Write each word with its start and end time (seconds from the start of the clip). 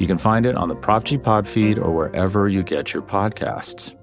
You 0.00 0.06
can 0.06 0.16
find 0.16 0.46
it 0.46 0.56
on 0.56 0.68
the 0.68 0.74
Prop 0.74 1.04
G 1.04 1.18
Pod 1.18 1.46
feed 1.46 1.78
or 1.78 1.92
wherever 1.92 2.48
you 2.48 2.62
get 2.62 2.94
your 2.94 3.02
podcasts. 3.02 3.94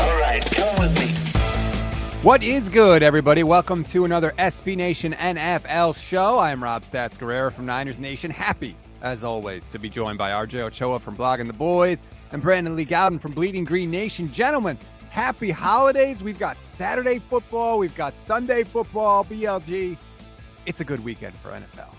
All 0.00 0.16
right, 0.20 0.48
come 0.52 0.76
with 0.78 0.94
me. 0.94 1.08
What 2.22 2.44
is 2.44 2.68
good, 2.68 3.02
everybody? 3.02 3.42
Welcome 3.42 3.82
to 3.86 4.04
another 4.04 4.32
SB 4.38 4.76
Nation 4.76 5.12
NFL 5.14 5.96
show. 6.00 6.38
I'm 6.38 6.62
Rob 6.62 6.84
Stats 6.84 7.18
Guerrera 7.18 7.52
from 7.52 7.66
Niners 7.66 7.98
Nation. 7.98 8.30
Happy, 8.30 8.76
as 9.06 9.22
always, 9.22 9.66
to 9.68 9.78
be 9.78 9.88
joined 9.88 10.18
by 10.18 10.30
RJ 10.30 10.60
Ochoa 10.60 10.98
from 10.98 11.16
Blogging 11.16 11.46
the 11.46 11.52
Boys 11.52 12.02
and 12.32 12.42
Brandon 12.42 12.74
Lee 12.74 12.84
Gowton 12.84 13.20
from 13.20 13.32
Bleeding 13.32 13.64
Green 13.64 13.90
Nation. 13.90 14.32
Gentlemen, 14.32 14.76
happy 15.10 15.50
holidays. 15.50 16.22
We've 16.22 16.38
got 16.38 16.60
Saturday 16.60 17.20
football, 17.20 17.78
we've 17.78 17.94
got 17.94 18.18
Sunday 18.18 18.64
football, 18.64 19.24
BLG. 19.24 19.96
It's 20.66 20.80
a 20.80 20.84
good 20.84 21.04
weekend 21.04 21.34
for 21.36 21.50
NFL. 21.50 21.94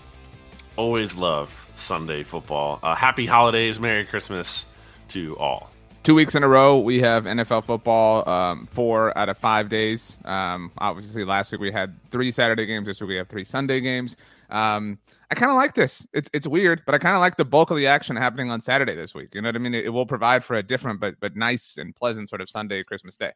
Always 0.76 1.16
love 1.16 1.50
Sunday 1.74 2.24
football. 2.24 2.78
Uh, 2.82 2.94
happy 2.94 3.24
holidays, 3.24 3.80
Merry 3.80 4.04
Christmas 4.04 4.66
to 5.08 5.36
all. 5.38 5.70
Two 6.02 6.14
weeks 6.14 6.34
in 6.34 6.42
a 6.42 6.48
row, 6.48 6.78
we 6.78 7.00
have 7.00 7.24
NFL 7.24 7.64
football. 7.64 8.28
Um, 8.28 8.66
four 8.66 9.16
out 9.16 9.30
of 9.30 9.38
five 9.38 9.70
days. 9.70 10.18
Um, 10.26 10.72
obviously, 10.78 11.24
last 11.24 11.52
week 11.52 11.60
we 11.62 11.72
had 11.72 11.98
three 12.10 12.32
Saturday 12.32 12.66
games. 12.66 12.86
This 12.86 13.00
week 13.00 13.08
we 13.08 13.16
have 13.16 13.28
three 13.28 13.44
Sunday 13.44 13.80
games. 13.80 14.14
Um, 14.50 14.98
I 15.30 15.34
kind 15.34 15.50
of 15.50 15.56
like 15.56 15.74
this. 15.74 16.06
It's 16.12 16.30
it's 16.32 16.46
weird, 16.46 16.82
but 16.86 16.94
I 16.94 16.98
kind 16.98 17.14
of 17.14 17.20
like 17.20 17.36
the 17.36 17.44
bulk 17.44 17.70
of 17.70 17.76
the 17.76 17.86
action 17.86 18.16
happening 18.16 18.50
on 18.50 18.60
Saturday 18.60 18.94
this 18.94 19.14
week. 19.14 19.34
You 19.34 19.42
know 19.42 19.48
what 19.48 19.56
I 19.56 19.58
mean? 19.58 19.74
It, 19.74 19.86
it, 19.86 19.90
will 19.90 20.06
provide 20.06 20.42
for 20.42 20.56
a 20.56 20.62
different 20.62 21.00
but 21.00 21.16
but 21.20 21.36
nice 21.36 21.76
and 21.76 21.94
pleasant 21.94 22.30
sort 22.30 22.40
of 22.40 22.48
Sunday 22.48 22.82
Christmas 22.82 23.16
day. 23.16 23.32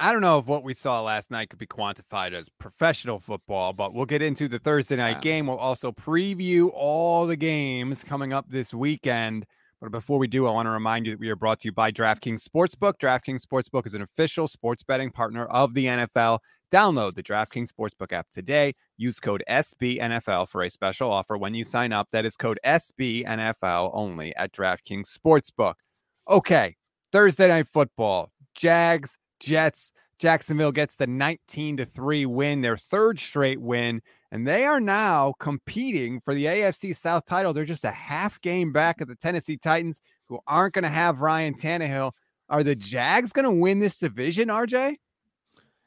I 0.00 0.10
don't 0.10 0.22
know 0.22 0.38
if 0.38 0.46
what 0.46 0.64
we 0.64 0.74
saw 0.74 1.00
last 1.02 1.30
night 1.30 1.50
could 1.50 1.58
be 1.58 1.66
quantified 1.66 2.32
as 2.32 2.48
professional 2.48 3.20
football, 3.20 3.72
but 3.72 3.94
we'll 3.94 4.06
get 4.06 4.22
into 4.22 4.48
the 4.48 4.58
Thursday 4.58 4.96
night 4.96 5.18
yeah. 5.18 5.20
game. 5.20 5.46
We'll 5.46 5.58
also 5.58 5.92
preview 5.92 6.70
all 6.74 7.26
the 7.26 7.36
games 7.36 8.02
coming 8.02 8.32
up 8.32 8.46
this 8.48 8.72
weekend. 8.74 9.46
But 9.80 9.92
before 9.92 10.18
we 10.18 10.28
do, 10.28 10.46
I 10.46 10.50
want 10.50 10.66
to 10.66 10.70
remind 10.70 11.06
you 11.06 11.12
that 11.12 11.20
we 11.20 11.28
are 11.28 11.36
brought 11.36 11.60
to 11.60 11.68
you 11.68 11.72
by 11.72 11.92
DraftKings 11.92 12.42
Sportsbook. 12.42 12.94
DraftKings 12.98 13.44
Sportsbook 13.44 13.86
is 13.86 13.94
an 13.94 14.02
official 14.02 14.48
sports 14.48 14.82
betting 14.82 15.10
partner 15.10 15.44
of 15.46 15.74
the 15.74 15.86
NFL. 15.86 16.38
Download 16.72 17.14
the 17.14 17.22
DraftKings 17.22 17.68
Sportsbook 17.70 18.12
app 18.12 18.30
today. 18.30 18.74
Use 18.96 19.20
code 19.20 19.44
SBNFL 19.46 20.48
for 20.48 20.62
a 20.62 20.70
special 20.70 21.12
offer 21.12 21.36
when 21.36 21.54
you 21.54 21.64
sign 21.64 21.92
up. 21.92 22.08
That 22.12 22.24
is 22.24 22.34
code 22.34 22.58
SBNFL 22.64 23.90
only 23.92 24.34
at 24.36 24.52
DraftKings 24.52 25.14
Sportsbook. 25.14 25.74
Okay, 26.30 26.76
Thursday 27.12 27.48
night 27.48 27.66
football. 27.70 28.32
Jags, 28.54 29.18
Jets. 29.38 29.92
Jacksonville 30.18 30.72
gets 30.72 30.94
the 30.94 31.06
19 31.06 31.78
to 31.78 31.84
3 31.84 32.24
win, 32.26 32.60
their 32.62 32.76
third 32.76 33.18
straight 33.18 33.60
win, 33.60 34.00
and 34.30 34.46
they 34.46 34.64
are 34.64 34.80
now 34.80 35.34
competing 35.40 36.20
for 36.20 36.32
the 36.32 36.46
AFC 36.46 36.96
South 36.96 37.26
title. 37.26 37.52
They're 37.52 37.64
just 37.64 37.84
a 37.84 37.90
half 37.90 38.40
game 38.40 38.72
back 38.72 39.00
of 39.00 39.08
the 39.08 39.16
Tennessee 39.16 39.56
Titans, 39.58 40.00
who 40.28 40.38
aren't 40.46 40.74
going 40.74 40.84
to 40.84 40.88
have 40.88 41.20
Ryan 41.20 41.54
Tannehill. 41.54 42.12
Are 42.48 42.62
the 42.62 42.76
Jags 42.76 43.32
going 43.32 43.44
to 43.44 43.50
win 43.50 43.80
this 43.80 43.98
division, 43.98 44.48
RJ? 44.48 44.96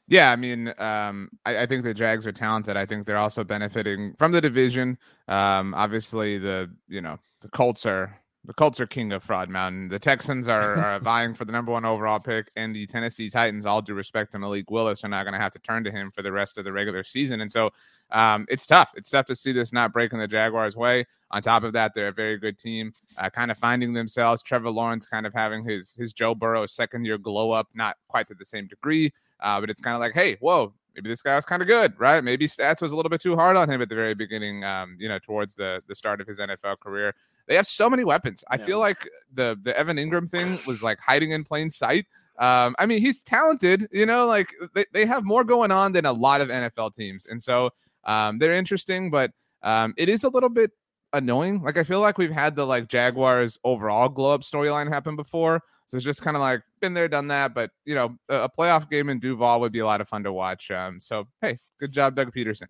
Yeah, 0.08 0.30
I 0.30 0.36
mean, 0.36 0.68
um, 0.78 1.30
I, 1.44 1.62
I, 1.62 1.66
think 1.66 1.82
the 1.82 1.92
Jags 1.92 2.26
are 2.26 2.32
talented. 2.32 2.76
I 2.76 2.86
think 2.86 3.06
they're 3.06 3.16
also 3.16 3.42
benefiting 3.42 4.14
from 4.18 4.30
the 4.30 4.40
division. 4.40 4.98
Um, 5.26 5.74
obviously, 5.74 6.38
the 6.38 6.70
you 6.86 7.00
know 7.00 7.18
the 7.40 7.48
Colts 7.48 7.84
are 7.86 8.16
the 8.44 8.54
Colts 8.54 8.78
are 8.78 8.86
king 8.86 9.12
of 9.12 9.24
fraud 9.24 9.48
mountain. 9.50 9.88
The 9.88 9.98
Texans 9.98 10.46
are, 10.48 10.76
are 10.76 11.00
vying 11.00 11.34
for 11.34 11.44
the 11.44 11.50
number 11.52 11.72
one 11.72 11.84
overall 11.84 12.20
pick, 12.20 12.50
and 12.54 12.74
the 12.74 12.86
Tennessee 12.86 13.28
Titans, 13.28 13.66
all 13.66 13.82
due 13.82 13.94
respect 13.94 14.32
to 14.32 14.38
Malik 14.38 14.70
Willis, 14.70 15.02
are 15.02 15.08
not 15.08 15.24
going 15.24 15.34
to 15.34 15.40
have 15.40 15.52
to 15.52 15.58
turn 15.58 15.82
to 15.84 15.90
him 15.90 16.12
for 16.12 16.22
the 16.22 16.30
rest 16.30 16.56
of 16.56 16.64
the 16.64 16.72
regular 16.72 17.02
season. 17.02 17.40
And 17.40 17.50
so, 17.50 17.70
um, 18.12 18.46
it's 18.48 18.66
tough. 18.66 18.92
It's 18.94 19.10
tough 19.10 19.26
to 19.26 19.34
see 19.34 19.50
this 19.50 19.72
not 19.72 19.92
breaking 19.92 20.20
the 20.20 20.28
Jaguars' 20.28 20.76
way. 20.76 21.04
On 21.32 21.42
top 21.42 21.64
of 21.64 21.72
that, 21.72 21.92
they're 21.92 22.08
a 22.08 22.12
very 22.12 22.38
good 22.38 22.56
team, 22.56 22.92
uh, 23.18 23.28
kind 23.28 23.50
of 23.50 23.58
finding 23.58 23.92
themselves. 23.92 24.42
Trevor 24.42 24.70
Lawrence 24.70 25.06
kind 25.06 25.26
of 25.26 25.34
having 25.34 25.64
his 25.64 25.96
his 25.96 26.12
Joe 26.12 26.34
Burrow 26.34 26.66
second 26.66 27.04
year 27.04 27.18
glow 27.18 27.50
up, 27.50 27.68
not 27.74 27.96
quite 28.06 28.28
to 28.28 28.34
the 28.34 28.44
same 28.44 28.68
degree. 28.68 29.12
Uh, 29.40 29.60
but 29.60 29.70
it's 29.70 29.80
kind 29.80 29.94
of 29.94 30.00
like, 30.00 30.14
hey, 30.14 30.36
whoa, 30.40 30.72
maybe 30.94 31.08
this 31.08 31.22
guy 31.22 31.36
was 31.36 31.44
kind 31.44 31.62
of 31.62 31.68
good, 31.68 31.92
right? 31.98 32.22
Maybe 32.24 32.46
stats 32.46 32.80
was 32.80 32.92
a 32.92 32.96
little 32.96 33.10
bit 33.10 33.20
too 33.20 33.36
hard 33.36 33.56
on 33.56 33.68
him 33.68 33.82
at 33.82 33.88
the 33.88 33.94
very 33.94 34.14
beginning, 34.14 34.64
um, 34.64 34.96
you 34.98 35.08
know, 35.08 35.18
towards 35.18 35.54
the 35.54 35.82
the 35.88 35.94
start 35.94 36.20
of 36.20 36.26
his 36.26 36.38
NFL 36.38 36.80
career. 36.80 37.14
They 37.46 37.54
have 37.56 37.66
so 37.66 37.88
many 37.88 38.04
weapons. 38.04 38.44
I 38.50 38.56
yeah. 38.56 38.64
feel 38.64 38.78
like 38.78 39.08
the 39.32 39.58
the 39.62 39.78
Evan 39.78 39.98
Engram 39.98 40.28
thing 40.28 40.58
was 40.66 40.82
like 40.82 40.98
hiding 41.00 41.30
in 41.32 41.44
plain 41.44 41.70
sight. 41.70 42.06
Um, 42.38 42.74
I 42.78 42.86
mean, 42.86 43.00
he's 43.00 43.22
talented, 43.22 43.88
you 43.92 44.04
know, 44.04 44.26
like 44.26 44.52
they, 44.74 44.84
they 44.92 45.06
have 45.06 45.24
more 45.24 45.42
going 45.44 45.70
on 45.70 45.92
than 45.92 46.04
a 46.04 46.12
lot 46.12 46.40
of 46.40 46.48
NFL 46.48 46.94
teams. 46.94 47.26
And 47.26 47.42
so 47.42 47.70
um, 48.04 48.38
they're 48.38 48.54
interesting, 48.54 49.10
but 49.10 49.30
um, 49.62 49.94
it 49.96 50.08
is 50.08 50.24
a 50.24 50.28
little 50.28 50.50
bit 50.50 50.70
annoying. 51.12 51.62
Like 51.62 51.78
I 51.78 51.84
feel 51.84 52.00
like 52.00 52.18
we've 52.18 52.30
had 52.30 52.54
the 52.54 52.66
like 52.66 52.88
Jaguars 52.88 53.58
overall 53.64 54.08
glow 54.08 54.34
up 54.34 54.42
storyline 54.42 54.88
happen 54.88 55.16
before. 55.16 55.62
So 55.86 55.96
it's 55.96 56.04
just 56.04 56.22
kind 56.22 56.36
of 56.36 56.40
like 56.40 56.62
been 56.80 56.94
there, 56.94 57.08
done 57.08 57.28
that. 57.28 57.54
But 57.54 57.70
you 57.84 57.94
know, 57.94 58.16
a, 58.28 58.48
playoff 58.48 58.90
game 58.90 59.08
in 59.08 59.20
Duval 59.20 59.60
would 59.60 59.72
be 59.72 59.78
a 59.78 59.86
lot 59.86 60.00
of 60.00 60.08
fun 60.08 60.24
to 60.24 60.32
watch. 60.32 60.70
Um, 60.70 61.00
so 61.00 61.26
hey, 61.40 61.58
good 61.80 61.92
job, 61.92 62.16
Doug 62.16 62.32
Pederson. 62.32 62.66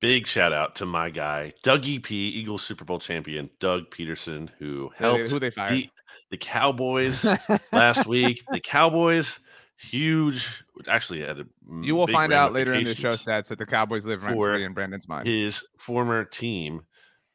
Big 0.00 0.26
shout 0.26 0.52
out 0.52 0.74
to 0.76 0.86
my 0.86 1.10
guy, 1.10 1.52
Dougie 1.64 2.02
P, 2.02 2.28
Eagles 2.28 2.62
Super 2.62 2.84
Bowl 2.84 2.98
champion, 2.98 3.48
Doug 3.60 3.88
Pederson, 3.90 4.48
who 4.58 4.90
helped 4.96 5.30
who 5.30 5.38
they 5.38 5.50
fired 5.50 5.88
the 6.32 6.36
Cowboys 6.36 7.24
last 7.72 8.06
week. 8.06 8.42
The 8.50 8.58
Cowboys, 8.58 9.38
huge, 9.76 10.64
actually 10.88 11.20
had 11.20 11.38
a 11.38 11.44
you 11.82 11.94
will 11.94 12.08
find 12.08 12.32
out 12.32 12.52
later 12.52 12.74
in 12.74 12.84
the 12.84 12.94
show 12.94 13.12
stats 13.12 13.48
that 13.48 13.58
the 13.58 13.66
Cowboys 13.66 14.04
live 14.04 14.24
rent 14.24 14.36
free 14.36 14.64
in 14.64 14.74
Brandon's 14.74 15.06
mind. 15.06 15.28
His 15.28 15.62
former 15.78 16.24
team, 16.24 16.82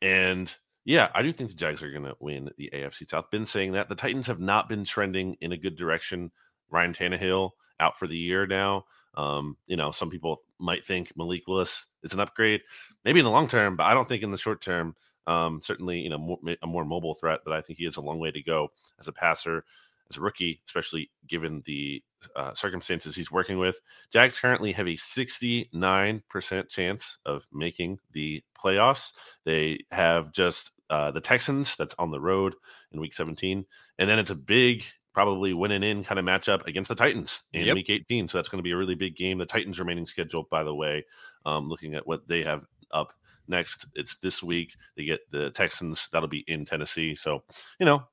and 0.01 0.53
yeah, 0.87 1.09
I 1.13 1.21
do 1.21 1.33
think 1.33 1.49
the 1.49 1.55
Jags 1.57 1.83
are 1.83 1.91
going 1.91 2.05
to 2.05 2.15
win 2.21 2.49
the 2.57 2.69
AFC 2.73 3.09
South. 3.09 3.29
Been 3.29 3.45
saying 3.45 3.73
that 3.73 3.89
the 3.89 3.95
Titans 3.95 4.25
have 4.27 4.39
not 4.39 4.69
been 4.69 4.85
trending 4.85 5.35
in 5.41 5.51
a 5.51 5.57
good 5.57 5.75
direction. 5.75 6.31
Ryan 6.69 6.93
Tannehill 6.93 7.51
out 7.81 7.99
for 7.99 8.07
the 8.07 8.17
year 8.17 8.47
now. 8.47 8.85
Um, 9.15 9.57
you 9.65 9.75
know, 9.75 9.91
some 9.91 10.09
people 10.09 10.43
might 10.59 10.85
think 10.85 11.11
Malik 11.17 11.45
Willis 11.45 11.87
is 12.03 12.13
an 12.13 12.21
upgrade, 12.21 12.61
maybe 13.03 13.19
in 13.19 13.25
the 13.25 13.31
long 13.31 13.49
term, 13.49 13.75
but 13.75 13.83
I 13.83 13.93
don't 13.93 14.07
think 14.07 14.23
in 14.23 14.31
the 14.31 14.37
short 14.37 14.61
term. 14.61 14.95
Um, 15.27 15.59
certainly, 15.61 15.99
you 15.99 16.09
know, 16.09 16.17
more, 16.17 16.39
a 16.61 16.67
more 16.67 16.85
mobile 16.85 17.15
threat, 17.15 17.41
but 17.43 17.53
I 17.53 17.59
think 17.59 17.79
he 17.79 17.83
has 17.83 17.97
a 17.97 18.01
long 18.01 18.17
way 18.17 18.31
to 18.31 18.41
go 18.41 18.69
as 18.97 19.09
a 19.09 19.11
passer, 19.11 19.65
as 20.09 20.15
a 20.15 20.21
rookie, 20.21 20.61
especially 20.67 21.11
given 21.27 21.61
the 21.65 22.01
uh, 22.37 22.53
circumstances 22.53 23.13
he's 23.13 23.29
working 23.29 23.57
with. 23.57 23.81
Jags 24.09 24.39
currently 24.39 24.71
have 24.71 24.87
a 24.87 24.95
69% 24.95 26.69
chance 26.69 27.17
of 27.25 27.45
making 27.51 27.99
the 28.13 28.41
playoffs. 28.57 29.11
They 29.43 29.79
have 29.91 30.31
just 30.31 30.71
uh, 30.89 31.11
the 31.11 31.21
Texans. 31.21 31.75
That's 31.75 31.95
on 31.99 32.11
the 32.11 32.19
road 32.19 32.55
in 32.91 32.99
Week 32.99 33.13
17, 33.13 33.65
and 33.99 34.09
then 34.09 34.19
it's 34.19 34.31
a 34.31 34.35
big, 34.35 34.83
probably 35.13 35.53
winning 35.53 35.83
in 35.83 36.03
kind 36.03 36.19
of 36.19 36.25
matchup 36.25 36.65
against 36.67 36.89
the 36.89 36.95
Titans 36.95 37.43
in 37.53 37.65
yep. 37.65 37.75
Week 37.75 37.89
18. 37.89 38.27
So 38.27 38.37
that's 38.37 38.49
going 38.49 38.59
to 38.59 38.63
be 38.63 38.71
a 38.71 38.77
really 38.77 38.95
big 38.95 39.15
game. 39.15 39.37
The 39.37 39.45
Titans' 39.45 39.79
remaining 39.79 40.05
schedule, 40.05 40.47
by 40.49 40.63
the 40.63 40.75
way, 40.75 41.05
um, 41.45 41.69
looking 41.69 41.95
at 41.95 42.05
what 42.05 42.27
they 42.27 42.43
have 42.43 42.65
up 42.91 43.13
next, 43.47 43.87
it's 43.95 44.17
this 44.17 44.43
week. 44.43 44.75
They 44.95 45.05
get 45.05 45.29
the 45.29 45.49
Texans. 45.51 46.07
That'll 46.11 46.27
be 46.27 46.45
in 46.47 46.65
Tennessee. 46.65 47.15
So 47.15 47.43
you 47.79 47.85
know, 47.85 48.03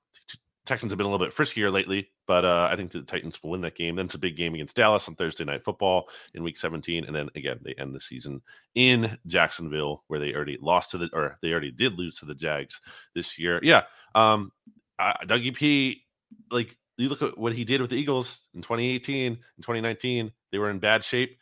Texans 0.67 0.93
have 0.93 0.99
been 0.99 1.07
a 1.07 1.11
little 1.11 1.25
bit 1.25 1.35
friskier 1.35 1.71
lately, 1.71 2.09
but 2.27 2.45
uh, 2.45 2.69
I 2.71 2.77
think 2.77 2.91
the 2.91 3.03
Titans 3.03 3.43
will 3.43 3.51
win 3.51 3.61
that 3.63 3.77
game. 3.77 3.97
Then 3.97 4.07
it's 4.07 4.15
a 4.15 4.19
big 4.19 4.37
game 4.37 4.55
against 4.55 4.77
Dallas 4.77 5.07
on 5.09 5.15
Thursday 5.15 5.45
Night 5.45 5.63
Football 5.63 6.09
in 6.33 6.43
Week 6.43 6.57
17, 6.57 7.05
and 7.05 7.15
then 7.15 7.29
again 7.35 7.61
they 7.63 7.75
end 7.75 7.95
the 7.95 8.01
season 8.01 8.41
in 8.75 9.19
Jacksonville, 9.27 10.05
where 10.07 10.21
they 10.21 10.35
already 10.35 10.59
lost 10.61 10.91
to 10.93 10.99
the 10.99 11.11
or 11.13 11.39
they 11.43 11.51
already 11.51 11.71
did 11.71 11.99
lose 11.99 12.17
to 12.17 12.25
the 12.25 12.35
Jags 12.35 12.81
this 13.15 13.39
year. 13.39 13.61
Yeah, 13.63 13.83
um, 14.15 14.53
uh, 14.99 15.13
Dougie 15.25 15.55
P, 15.55 16.05
like 16.51 16.77
you 16.97 17.09
look 17.09 17.23
at 17.23 17.37
what 17.37 17.53
he 17.53 17.65
did 17.65 17.81
with 17.81 17.91
the 17.91 17.97
Eagles 17.97 18.41
in 18.55 18.63
2018 18.63 19.33
and 19.33 19.39
2019, 19.61 20.33
they 20.51 20.59
were 20.59 20.71
in 20.71 20.79
bad 20.79 21.05
shape. 21.05 21.37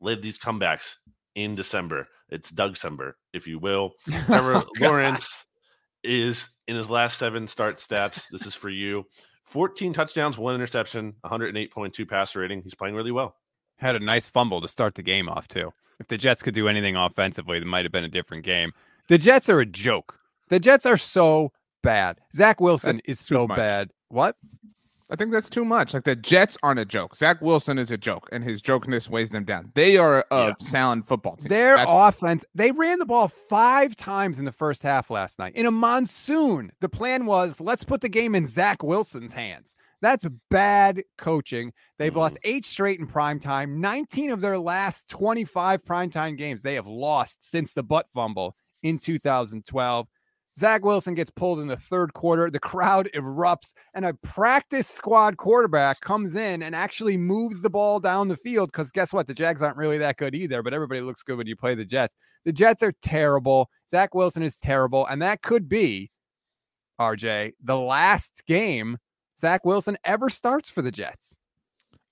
Led 0.00 0.22
these 0.22 0.38
comebacks 0.38 0.96
in 1.34 1.54
December. 1.54 2.08
It's 2.28 2.50
Doug 2.50 2.74
December, 2.74 3.16
if 3.32 3.46
you 3.46 3.58
will. 3.58 3.92
Trevor 4.26 4.56
oh, 4.56 4.68
Lawrence 4.80 5.46
is 6.02 6.48
in 6.68 6.76
his 6.76 6.88
last 6.88 7.18
seven 7.18 7.46
start 7.46 7.76
stats. 7.76 8.28
This 8.30 8.46
is 8.46 8.54
for 8.54 8.70
you 8.70 9.06
14 9.44 9.92
touchdowns, 9.92 10.38
one 10.38 10.54
interception, 10.54 11.14
108.2 11.24 12.08
passer 12.08 12.40
rating. 12.40 12.62
He's 12.62 12.74
playing 12.74 12.94
really 12.94 13.12
well. 13.12 13.36
Had 13.76 13.96
a 13.96 14.00
nice 14.00 14.26
fumble 14.26 14.60
to 14.60 14.68
start 14.68 14.94
the 14.94 15.02
game 15.02 15.28
off, 15.28 15.48
too. 15.48 15.72
If 16.00 16.08
the 16.08 16.18
Jets 16.18 16.42
could 16.42 16.54
do 16.54 16.68
anything 16.68 16.96
offensively, 16.96 17.58
it 17.58 17.66
might 17.66 17.84
have 17.84 17.92
been 17.92 18.04
a 18.04 18.08
different 18.08 18.44
game. 18.44 18.72
The 19.08 19.18
Jets 19.18 19.48
are 19.48 19.60
a 19.60 19.66
joke. 19.66 20.18
The 20.48 20.58
Jets 20.58 20.86
are 20.86 20.96
so 20.96 21.52
bad. 21.82 22.20
Zach 22.34 22.60
Wilson 22.60 22.96
That's 22.96 23.08
is 23.08 23.20
so 23.20 23.46
much. 23.46 23.56
bad. 23.56 23.90
What? 24.08 24.36
I 25.14 25.16
think 25.16 25.30
that's 25.30 25.48
too 25.48 25.64
much. 25.64 25.94
Like 25.94 26.02
the 26.02 26.16
Jets 26.16 26.58
aren't 26.64 26.80
a 26.80 26.84
joke. 26.84 27.14
Zach 27.14 27.40
Wilson 27.40 27.78
is 27.78 27.92
a 27.92 27.96
joke, 27.96 28.28
and 28.32 28.42
his 28.42 28.60
jokeness 28.60 29.08
weighs 29.08 29.30
them 29.30 29.44
down. 29.44 29.70
They 29.76 29.96
are 29.96 30.26
a 30.32 30.48
Yeah. 30.48 30.52
sound 30.58 31.06
football 31.06 31.36
team. 31.36 31.50
Their 31.50 31.76
That's- 31.76 31.86
offense, 31.88 32.44
they 32.52 32.72
ran 32.72 32.98
the 32.98 33.06
ball 33.06 33.28
five 33.28 33.94
times 33.94 34.40
in 34.40 34.44
the 34.44 34.50
first 34.50 34.82
half 34.82 35.10
last 35.10 35.38
night 35.38 35.54
in 35.54 35.66
a 35.66 35.70
monsoon. 35.70 36.72
The 36.80 36.88
plan 36.88 37.26
was 37.26 37.60
let's 37.60 37.84
put 37.84 38.00
the 38.00 38.08
game 38.08 38.34
in 38.34 38.48
Zach 38.48 38.82
Wilson's 38.82 39.32
hands. 39.32 39.76
That's 40.00 40.26
bad 40.50 41.04
coaching. 41.16 41.72
They've 41.96 42.16
lost 42.16 42.34
mm-hmm. 42.34 42.50
eight 42.50 42.64
straight 42.64 42.98
in 42.98 43.06
prime 43.06 43.38
time. 43.38 43.80
19 43.80 44.32
of 44.32 44.40
their 44.40 44.58
last 44.58 45.08
25 45.10 45.84
primetime 45.84 46.36
games 46.36 46.62
they 46.62 46.74
have 46.74 46.88
lost 46.88 47.48
since 47.48 47.72
the 47.72 47.84
butt 47.84 48.06
fumble 48.12 48.56
in 48.82 48.98
2012. 48.98 50.08
Zach 50.56 50.84
Wilson 50.84 51.14
gets 51.14 51.30
pulled 51.30 51.58
in 51.58 51.66
the 51.66 51.76
third 51.76 52.14
quarter. 52.14 52.48
The 52.48 52.60
crowd 52.60 53.08
erupts, 53.14 53.72
and 53.94 54.04
a 54.04 54.14
practice 54.14 54.86
squad 54.86 55.36
quarterback 55.36 56.00
comes 56.00 56.36
in 56.36 56.62
and 56.62 56.76
actually 56.76 57.16
moves 57.16 57.60
the 57.60 57.70
ball 57.70 57.98
down 57.98 58.28
the 58.28 58.36
field. 58.36 58.70
Because 58.70 58.92
guess 58.92 59.12
what? 59.12 59.26
The 59.26 59.34
Jags 59.34 59.62
aren't 59.62 59.76
really 59.76 59.98
that 59.98 60.16
good 60.16 60.34
either, 60.34 60.62
but 60.62 60.72
everybody 60.72 61.00
looks 61.00 61.22
good 61.22 61.38
when 61.38 61.48
you 61.48 61.56
play 61.56 61.74
the 61.74 61.84
Jets. 61.84 62.14
The 62.44 62.52
Jets 62.52 62.82
are 62.82 62.94
terrible. 63.02 63.68
Zach 63.90 64.14
Wilson 64.14 64.42
is 64.42 64.56
terrible. 64.56 65.06
And 65.06 65.20
that 65.22 65.42
could 65.42 65.68
be, 65.68 66.10
RJ, 67.00 67.54
the 67.62 67.78
last 67.78 68.44
game 68.46 68.98
Zach 69.38 69.64
Wilson 69.64 69.96
ever 70.04 70.30
starts 70.30 70.70
for 70.70 70.82
the 70.82 70.92
Jets. 70.92 71.36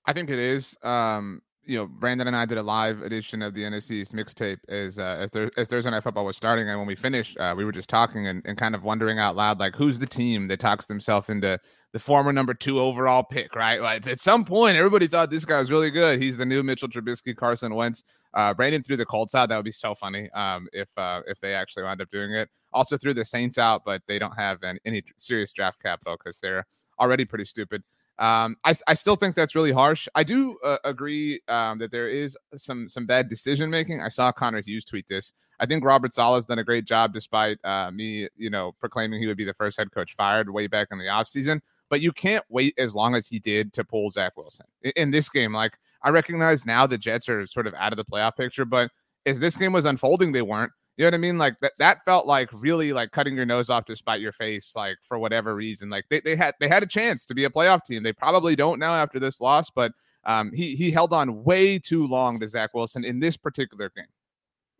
I 0.05 0.11
think 0.11 0.29
it 0.29 0.39
is. 0.39 0.75
Um, 0.83 1.41
you 1.65 1.77
know, 1.77 1.85
Brandon 1.85 2.27
and 2.27 2.35
I 2.35 2.45
did 2.45 2.57
a 2.57 2.63
live 2.63 3.01
edition 3.01 3.41
of 3.41 3.53
the 3.53 3.61
NFC 3.61 3.91
East 3.91 4.13
mixtape 4.13 4.57
as 4.67 4.99
uh, 4.99 5.27
as, 5.33 5.49
as 5.57 5.67
Thursday 5.67 5.89
Night 5.91 6.03
Football 6.03 6.25
was 6.25 6.37
starting, 6.37 6.67
and 6.67 6.77
when 6.77 6.87
we 6.87 6.95
finished, 6.95 7.37
uh, 7.37 7.53
we 7.55 7.63
were 7.65 7.71
just 7.71 7.89
talking 7.89 8.27
and, 8.27 8.41
and 8.45 8.57
kind 8.57 8.75
of 8.75 8.83
wondering 8.83 9.19
out 9.19 9.35
loud, 9.35 9.59
like, 9.59 9.75
who's 9.75 9.99
the 9.99 10.05
team 10.05 10.47
that 10.47 10.59
talks 10.59 10.85
themselves 10.85 11.29
into 11.29 11.59
the 11.93 11.99
former 11.99 12.33
number 12.33 12.53
two 12.53 12.79
overall 12.79 13.23
pick, 13.23 13.55
right? 13.55 13.81
Like, 13.81 14.07
at 14.07 14.19
some 14.19 14.43
point, 14.43 14.77
everybody 14.77 15.07
thought 15.07 15.29
this 15.29 15.45
guy 15.45 15.59
was 15.59 15.71
really 15.71 15.91
good. 15.91 16.21
He's 16.21 16.37
the 16.37 16.45
new 16.45 16.63
Mitchell 16.63 16.89
Trubisky, 16.89 17.35
Carson 17.35 17.75
Wentz. 17.75 18.03
Uh, 18.33 18.53
Brandon 18.53 18.81
threw 18.83 18.97
the 18.97 19.05
Colts 19.05 19.35
out. 19.35 19.49
That 19.49 19.55
would 19.55 19.65
be 19.65 19.71
so 19.71 19.93
funny 19.93 20.29
um, 20.31 20.67
if 20.73 20.89
uh, 20.97 21.21
if 21.27 21.39
they 21.39 21.53
actually 21.53 21.83
wound 21.83 22.01
up 22.01 22.09
doing 22.09 22.33
it. 22.33 22.49
Also 22.73 22.97
threw 22.97 23.13
the 23.13 23.23
Saints 23.23 23.57
out, 23.57 23.83
but 23.85 24.01
they 24.07 24.17
don't 24.17 24.35
have 24.35 24.63
an, 24.63 24.79
any 24.85 25.03
serious 25.17 25.53
draft 25.53 25.81
capital 25.81 26.17
because 26.17 26.39
they're 26.39 26.65
already 26.99 27.25
pretty 27.25 27.45
stupid. 27.45 27.83
Um, 28.19 28.57
I, 28.63 28.75
I 28.87 28.93
still 28.93 29.15
think 29.15 29.35
that's 29.35 29.55
really 29.55 29.71
harsh. 29.71 30.07
I 30.13 30.23
do 30.23 30.57
uh, 30.63 30.77
agree 30.83 31.41
um, 31.47 31.79
that 31.79 31.91
there 31.91 32.07
is 32.07 32.37
some 32.55 32.87
some 32.87 33.05
bad 33.05 33.27
decision 33.27 33.69
making. 33.69 34.01
I 34.01 34.09
saw 34.09 34.31
Connor 34.31 34.61
Hughes 34.61 34.85
tweet 34.85 35.07
this. 35.07 35.33
I 35.59 35.65
think 35.65 35.83
Robert 35.83 36.13
Saleh's 36.13 36.45
done 36.45 36.59
a 36.59 36.63
great 36.63 36.85
job, 36.85 37.13
despite 37.13 37.57
uh, 37.63 37.89
me, 37.91 38.27
you 38.35 38.49
know, 38.49 38.73
proclaiming 38.79 39.19
he 39.19 39.27
would 39.27 39.37
be 39.37 39.45
the 39.45 39.53
first 39.53 39.77
head 39.77 39.91
coach 39.91 40.13
fired 40.15 40.49
way 40.49 40.67
back 40.67 40.89
in 40.91 40.99
the 40.99 41.05
offseason. 41.05 41.59
But 41.89 42.01
you 42.01 42.11
can't 42.11 42.45
wait 42.49 42.75
as 42.77 42.93
long 42.95 43.15
as 43.15 43.27
he 43.27 43.39
did 43.39 43.73
to 43.73 43.83
pull 43.83 44.09
Zach 44.09 44.37
Wilson 44.37 44.65
in, 44.83 44.91
in 44.95 45.11
this 45.11 45.29
game. 45.29 45.53
Like 45.53 45.77
I 46.03 46.09
recognize 46.09 46.65
now 46.65 46.85
the 46.85 46.97
Jets 46.97 47.27
are 47.29 47.47
sort 47.47 47.67
of 47.67 47.73
out 47.75 47.93
of 47.93 47.97
the 47.97 48.05
playoff 48.05 48.35
picture, 48.35 48.65
but 48.65 48.91
as 49.25 49.39
this 49.39 49.55
game 49.55 49.73
was 49.73 49.85
unfolding, 49.85 50.31
they 50.31 50.41
weren't. 50.41 50.71
You 50.97 51.03
know 51.03 51.07
what 51.07 51.13
I 51.15 51.17
mean? 51.17 51.37
Like 51.39 51.59
that, 51.61 51.73
that 51.79 52.05
felt 52.05 52.27
like 52.27 52.49
really 52.53 52.93
like 52.93 53.11
cutting 53.11 53.35
your 53.35 53.45
nose 53.45 53.69
off 53.69 53.85
to 53.85 53.95
spite 53.95 54.21
your 54.21 54.31
face, 54.31 54.73
like 54.75 54.97
for 55.01 55.17
whatever 55.17 55.55
reason. 55.55 55.89
Like 55.89 56.05
they, 56.09 56.19
they 56.19 56.35
had 56.35 56.53
they 56.59 56.67
had 56.67 56.83
a 56.83 56.87
chance 56.87 57.25
to 57.25 57.33
be 57.33 57.45
a 57.45 57.49
playoff 57.49 57.83
team. 57.83 58.03
They 58.03 58.13
probably 58.13 58.55
don't 58.55 58.79
now 58.79 58.93
after 58.93 59.19
this 59.19 59.41
loss, 59.41 59.71
but 59.71 59.91
um, 60.25 60.51
he 60.53 60.75
he 60.75 60.91
held 60.91 61.11
on 61.11 61.43
way 61.43 61.79
too 61.79 62.05
long 62.05 62.39
to 62.39 62.47
Zach 62.47 62.73
Wilson 62.73 63.03
in 63.03 63.19
this 63.19 63.37
particular 63.37 63.91
game. 63.95 64.05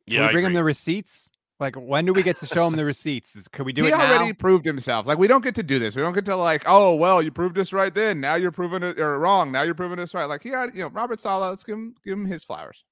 Can 0.08 0.16
Yeah, 0.16 0.28
we 0.28 0.34
bring 0.34 0.46
him 0.46 0.54
the 0.54 0.64
receipts? 0.64 1.32
Like, 1.60 1.76
when 1.76 2.06
do 2.06 2.14
we 2.14 2.24
get 2.24 2.38
to 2.40 2.46
show 2.46 2.68
him 2.68 2.76
the 2.76 2.84
receipts? 2.84 3.36
Is, 3.36 3.48
could 3.48 3.66
we 3.66 3.74
do 3.74 3.84
he 3.84 3.90
it 3.90 3.94
already 3.94 4.34
proved 4.34 4.66
himself. 4.66 5.08
Like 5.08 5.18
we 5.18 5.28
don't 5.28 5.44
get 5.44 5.56
to 5.56 5.64
do 5.64 5.80
this. 5.80 5.96
We 5.96 6.02
don't 6.02 6.14
get 6.14 6.26
to 6.26 6.36
like, 6.36 6.64
oh 6.68 6.96
well, 6.96 7.22
you 7.22 7.32
proved 7.32 7.58
us 7.58 7.74
right 7.74 7.94
then. 7.94 8.20
Now 8.20 8.36
you're 8.36 8.52
proving 8.52 8.84
it 8.84 9.00
or 9.00 9.18
wrong. 9.20 9.52
Now 9.52 9.64
you're 9.64 9.74
proving 9.74 10.00
us 10.00 10.14
right. 10.14 10.26
Like 10.26 10.44
he 10.44 10.52
already, 10.52 10.78
you 10.78 10.84
know, 10.84 10.90
Robert 10.90 11.20
Saleh. 11.20 11.50
Let's 11.50 11.64
give 11.64 11.76
him 11.76 11.96
give 12.04 12.14
him 12.14 12.26
his 12.26 12.44
flowers. 12.44 12.84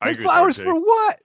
I 0.00 0.08
His 0.08 0.18
flowers 0.18 0.56
for 0.56 0.74
what? 0.74 1.20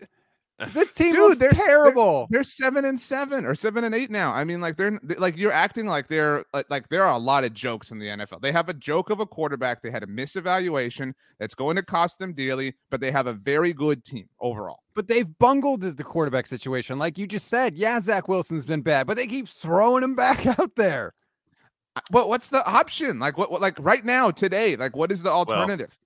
The 0.74 0.86
team 0.96 1.14
Dude, 1.14 1.20
looks 1.20 1.38
they're- 1.40 1.50
they're- 1.50 1.66
terrible. 1.66 2.28
They're 2.30 2.44
seven 2.44 2.86
and 2.86 3.00
seven 3.00 3.46
or 3.46 3.56
seven 3.56 3.84
and 3.84 3.96
eight 3.96 4.12
now. 4.12 4.32
I 4.32 4.44
mean, 4.44 4.62
like 4.62 4.78
they're 4.78 5.00
like 5.18 5.36
you're 5.38 5.52
acting 5.52 5.88
like 5.88 6.08
they're 6.08 6.44
like, 6.54 6.68
like 6.70 6.90
there 6.90 7.04
are 7.04 7.14
a 7.14 7.18
lot 7.18 7.44
of 7.44 7.54
jokes 7.54 7.92
in 7.92 8.00
the 8.00 8.08
NFL. 8.08 8.42
They 8.42 8.52
have 8.52 8.70
a 8.70 8.74
joke 8.74 9.10
of 9.10 9.20
a 9.20 9.26
quarterback. 9.26 9.82
They 9.82 9.90
had 9.92 10.04
a 10.04 10.08
misevaluation 10.08 11.14
that's 11.40 11.56
going 11.56 11.76
to 11.78 11.84
cost 11.84 12.20
them 12.20 12.34
dearly, 12.34 12.76
but 12.90 13.02
they 13.02 13.12
have 13.12 13.28
a 13.28 13.34
very 13.34 13.74
good 13.74 14.04
team 14.04 14.28
overall. 14.40 14.80
but 14.94 15.08
they've 15.08 15.38
bungled 15.40 15.82
the, 15.82 15.92
the 15.92 16.04
quarterback 16.04 16.46
situation. 16.48 17.00
Like 17.00 17.18
you 17.18 17.26
just 17.26 17.48
said, 17.48 17.76
yeah, 17.78 18.00
Zach 18.02 18.28
Wilson's 18.28 18.66
been 18.66 18.82
bad, 18.82 19.08
but 19.08 19.18
they 19.18 19.26
keep 19.28 19.48
throwing 19.48 20.04
him 20.04 20.16
back 20.26 20.46
out 20.46 20.76
there. 20.76 21.14
I- 21.96 22.02
But 22.12 22.30
what's 22.30 22.50
the 22.50 22.64
option? 22.66 23.20
Like 23.20 23.38
what, 23.38 23.52
what 23.52 23.62
like 23.62 23.78
right 23.80 24.06
now 24.06 24.32
today? 24.32 24.76
Like 24.76 24.96
what 24.96 25.12
is 25.12 25.24
the 25.24 25.32
alternative? 25.32 25.98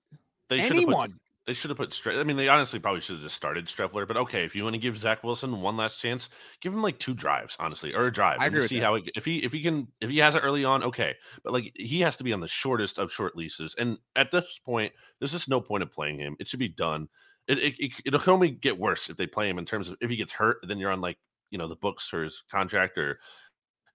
They 0.48 0.60
should 0.60 0.68
put 0.68 0.76
Anyone. 0.76 1.14
They 1.46 1.54
should 1.54 1.70
have 1.70 1.76
put. 1.76 1.90
Stre- 1.90 2.18
I 2.18 2.24
mean, 2.24 2.36
they 2.36 2.48
honestly 2.48 2.80
probably 2.80 3.00
should 3.00 3.16
have 3.16 3.22
just 3.22 3.36
started 3.36 3.66
Streveler. 3.66 4.06
But 4.06 4.16
okay, 4.16 4.44
if 4.44 4.56
you 4.56 4.64
want 4.64 4.74
to 4.74 4.80
give 4.80 4.98
Zach 4.98 5.22
Wilson 5.22 5.60
one 5.60 5.76
last 5.76 6.00
chance, 6.00 6.28
give 6.60 6.72
him 6.72 6.82
like 6.82 6.98
two 6.98 7.14
drives, 7.14 7.56
honestly, 7.60 7.94
or 7.94 8.06
a 8.06 8.12
drive. 8.12 8.40
I 8.40 8.46
and 8.46 8.54
agree 8.54 8.62
with 8.62 8.70
see 8.70 8.80
that. 8.80 8.84
how 8.84 8.94
it, 8.96 9.10
if 9.14 9.24
he 9.24 9.38
if 9.38 9.52
he 9.52 9.62
can 9.62 9.86
if 10.00 10.10
he 10.10 10.18
has 10.18 10.34
it 10.34 10.40
early 10.40 10.64
on, 10.64 10.82
okay. 10.82 11.14
But 11.44 11.52
like 11.52 11.72
he 11.76 12.00
has 12.00 12.16
to 12.16 12.24
be 12.24 12.32
on 12.32 12.40
the 12.40 12.48
shortest 12.48 12.98
of 12.98 13.12
short 13.12 13.36
leases. 13.36 13.76
And 13.78 13.98
at 14.16 14.32
this 14.32 14.58
point, 14.64 14.92
there's 15.20 15.32
just 15.32 15.48
no 15.48 15.60
point 15.60 15.84
of 15.84 15.92
playing 15.92 16.18
him. 16.18 16.34
It 16.40 16.48
should 16.48 16.58
be 16.58 16.68
done. 16.68 17.08
It, 17.46 17.58
it, 17.58 17.74
it 17.78 17.92
it'll 18.06 18.32
only 18.32 18.50
get 18.50 18.78
worse 18.78 19.08
if 19.08 19.16
they 19.16 19.28
play 19.28 19.48
him 19.48 19.58
in 19.58 19.66
terms 19.66 19.88
of 19.88 19.96
if 20.00 20.10
he 20.10 20.16
gets 20.16 20.32
hurt, 20.32 20.58
then 20.66 20.78
you're 20.78 20.90
on 20.90 21.00
like 21.00 21.18
you 21.50 21.58
know 21.58 21.68
the 21.68 21.76
books 21.76 22.08
for 22.08 22.24
his 22.24 22.42
contract 22.50 22.98
or 22.98 23.20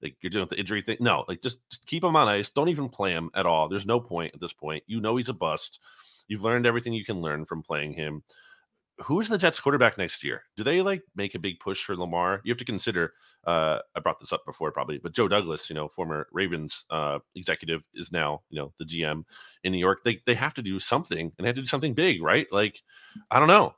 like 0.01 0.15
you're 0.21 0.29
doing 0.29 0.47
the 0.49 0.59
injury 0.59 0.81
thing. 0.81 0.97
No, 0.99 1.25
like 1.27 1.41
just, 1.41 1.57
just 1.69 1.85
keep 1.85 2.03
him 2.03 2.15
on 2.15 2.27
ice. 2.27 2.49
Don't 2.49 2.69
even 2.69 2.89
play 2.89 3.11
him 3.11 3.29
at 3.35 3.45
all. 3.45 3.69
There's 3.69 3.85
no 3.85 3.99
point 3.99 4.33
at 4.33 4.39
this 4.39 4.53
point. 4.53 4.83
You 4.87 5.01
know 5.01 5.15
he's 5.17 5.29
a 5.29 5.33
bust. 5.33 5.79
You've 6.31 6.45
learned 6.45 6.65
everything 6.65 6.93
you 6.93 7.03
can 7.03 7.19
learn 7.19 7.43
from 7.43 7.61
playing 7.61 7.91
him. 7.91 8.23
Who's 9.03 9.27
the 9.27 9.37
Jets 9.37 9.59
quarterback 9.59 9.97
next 9.97 10.23
year? 10.23 10.43
Do 10.55 10.63
they 10.63 10.81
like 10.81 11.03
make 11.13 11.35
a 11.35 11.39
big 11.39 11.59
push 11.59 11.83
for 11.83 11.93
Lamar? 11.97 12.39
You 12.45 12.51
have 12.51 12.57
to 12.59 12.63
consider. 12.63 13.11
Uh, 13.45 13.79
I 13.97 13.99
brought 13.99 14.17
this 14.17 14.31
up 14.31 14.45
before, 14.45 14.71
probably, 14.71 14.97
but 14.97 15.11
Joe 15.11 15.27
Douglas, 15.27 15.69
you 15.69 15.75
know, 15.75 15.89
former 15.89 16.27
Ravens 16.31 16.85
uh, 16.89 17.19
executive, 17.35 17.85
is 17.93 18.13
now 18.13 18.43
you 18.49 18.57
know 18.57 18.71
the 18.79 18.85
GM 18.85 19.25
in 19.65 19.73
New 19.73 19.77
York. 19.77 20.05
They 20.05 20.21
they 20.25 20.35
have 20.35 20.53
to 20.53 20.61
do 20.61 20.79
something, 20.79 21.33
and 21.37 21.43
they 21.43 21.49
have 21.49 21.55
to 21.57 21.63
do 21.63 21.67
something 21.67 21.93
big, 21.93 22.23
right? 22.23 22.47
Like, 22.49 22.81
I 23.29 23.37
don't 23.37 23.49
know. 23.49 23.75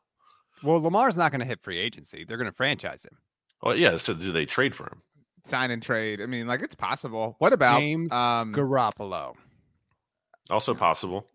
Well, 0.61 0.79
Lamar's 0.79 1.17
not 1.17 1.31
going 1.31 1.41
to 1.41 1.47
hit 1.47 1.63
free 1.63 1.79
agency. 1.79 2.23
They're 2.23 2.37
going 2.37 2.51
to 2.51 2.55
franchise 2.55 3.03
him. 3.03 3.17
Well, 3.63 3.75
yeah. 3.75 3.97
So 3.97 4.13
do 4.13 4.31
they 4.31 4.45
trade 4.45 4.75
for 4.75 4.83
him? 4.83 5.01
Sign 5.47 5.71
and 5.71 5.81
trade. 5.81 6.21
I 6.21 6.27
mean, 6.27 6.45
like 6.45 6.61
it's 6.61 6.75
possible. 6.75 7.35
What 7.39 7.51
about 7.51 7.79
James 7.79 8.13
um 8.13 8.53
Garoppolo. 8.53 9.33
Also 10.51 10.75
possible. 10.75 11.25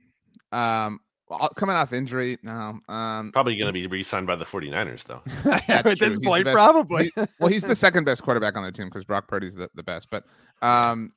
um 0.53 1.01
well, 1.29 1.49
coming 1.57 1.77
off 1.77 1.93
injury? 1.93 2.39
No. 2.43 2.79
Um 2.89 3.31
Probably 3.33 3.57
going 3.57 3.67
to 3.69 3.73
be 3.73 3.87
re-signed 3.87 4.27
by 4.27 4.37
the 4.37 4.45
49ers, 4.45 5.05
though. 5.05 5.23
At 5.69 5.83
true. 5.83 5.95
this 5.95 6.17
He's 6.17 6.21
point, 6.21 6.45
best- 6.45 6.55
probably. 6.55 7.13
well, 7.39 7.49
he's 7.49 7.65
the 7.65 7.77
second 7.87 8.05
best 8.05 8.23
quarterback 8.23 8.57
on 8.57 8.65
the 8.65 8.73
team 8.73 8.87
because 8.87 9.05
Brock 9.05 9.29
Purdy's 9.29 9.55
the, 9.55 9.69
the 9.75 9.83
best. 9.83 10.09
But 10.11 10.25
um, 10.63 11.13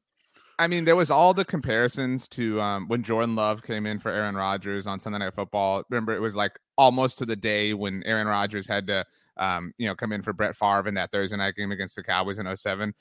I 0.60 0.68
mean, 0.68 0.86
there 0.86 0.96
was 0.96 1.10
all 1.10 1.34
the 1.34 1.46
comparisons 1.46 2.28
to 2.30 2.62
um, 2.62 2.88
when 2.88 3.02
Jordan 3.04 3.36
Love 3.36 3.64
came 3.64 3.86
in 3.86 4.00
for 4.00 4.10
Aaron 4.12 4.36
Rodgers 4.36 4.86
on 4.86 5.00
Sunday 5.00 5.20
Night 5.20 5.34
Football. 5.34 5.84
Remember, 5.90 6.14
it 6.14 6.22
was 6.22 6.36
like 6.36 6.60
almost 6.78 7.18
to 7.20 7.26
the 7.26 7.36
day 7.36 7.74
when 7.74 8.04
Aaron 8.06 8.28
Rodgers 8.28 8.68
had 8.68 8.86
to, 8.88 9.04
um, 9.38 9.74
you 9.78 9.88
know, 9.88 9.96
come 9.96 10.12
in 10.12 10.22
for 10.22 10.34
Brett 10.34 10.56
Favre 10.56 10.88
in 10.88 10.94
that 10.96 11.12
Thursday 11.12 11.38
night 11.38 11.56
game 11.56 11.72
against 11.72 11.96
the 11.96 12.04
Cowboys 12.04 12.38
in 12.38 12.56
07. 12.56 12.94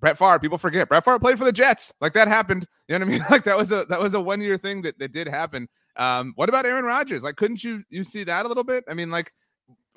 Brett 0.00 0.18
Favre, 0.18 0.40
people 0.40 0.58
forget 0.58 0.88
Brett 0.88 1.04
Favre 1.04 1.20
played 1.20 1.38
for 1.38 1.44
the 1.44 1.52
Jets. 1.52 1.94
Like 2.00 2.14
that 2.14 2.26
happened. 2.26 2.66
You 2.88 2.98
know 2.98 3.06
what 3.06 3.14
I 3.14 3.18
mean? 3.18 3.26
Like 3.30 3.44
that 3.44 3.56
was 3.56 3.70
a 3.70 3.84
that 3.88 4.00
was 4.00 4.14
a 4.14 4.20
one 4.20 4.40
year 4.40 4.58
thing 4.58 4.82
that, 4.82 4.98
that 4.98 5.12
did 5.12 5.28
happen. 5.28 5.68
Um, 5.96 6.32
what 6.36 6.48
about 6.48 6.66
Aaron 6.66 6.84
Rodgers? 6.84 7.22
Like, 7.22 7.36
couldn't 7.36 7.62
you 7.64 7.84
you 7.88 8.04
see 8.04 8.24
that 8.24 8.44
a 8.44 8.48
little 8.48 8.64
bit? 8.64 8.84
I 8.88 8.94
mean, 8.94 9.10
like 9.10 9.32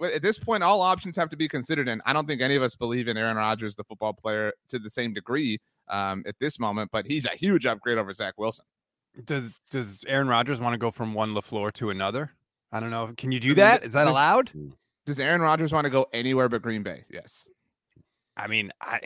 at 0.04 0.22
this 0.22 0.38
point, 0.38 0.62
all 0.64 0.82
options 0.82 1.16
have 1.16 1.30
to 1.30 1.38
be 1.38 1.48
considered, 1.48 1.88
and 1.88 2.02
I 2.06 2.14
don't 2.14 2.28
think 2.28 2.42
any 2.42 2.56
of 2.56 2.62
us 2.64 2.76
believe 2.76 3.08
in 3.08 3.18
Aaron 3.18 3.38
Rodgers, 3.38 3.76
the 3.76 3.84
football 3.84 4.14
player, 4.14 4.54
to 4.70 4.78
the 4.80 4.90
same 4.90 5.14
degree 5.14 5.60
um, 5.88 6.24
at 6.28 6.36
this 6.40 6.60
moment. 6.60 6.92
But 6.92 7.06
he's 7.06 7.26
a 7.26 7.36
huge 7.36 7.66
upgrade 7.66 7.98
over 7.98 8.14
Zach 8.14 8.36
Wilson. 8.38 8.66
Does 9.26 9.50
Does 9.72 10.04
Aaron 10.08 10.28
Rodgers 10.28 10.60
want 10.60 10.74
to 10.74 10.78
go 10.78 10.92
from 10.92 11.14
one 11.14 11.34
LaFleur 11.34 11.74
to 11.74 11.90
another? 11.90 12.32
I 12.72 12.80
don't 12.80 12.92
know. 12.92 13.12
Can 13.18 13.32
you 13.32 13.40
do 13.40 13.48
mean, 13.50 13.56
that? 13.58 13.84
Is 13.84 13.94
that 13.94 14.00
there's- 14.04 14.12
allowed? 14.12 14.52
Does 15.06 15.20
Aaron 15.22 15.42
Rodgers 15.42 15.72
want 15.72 15.86
to 15.86 15.90
go 15.90 16.06
anywhere 16.12 16.50
but 16.50 16.62
Green 16.62 16.84
Bay? 16.84 17.06
Yes. 17.10 17.50
I 18.36 18.48
mean, 18.48 18.72
I 18.82 19.00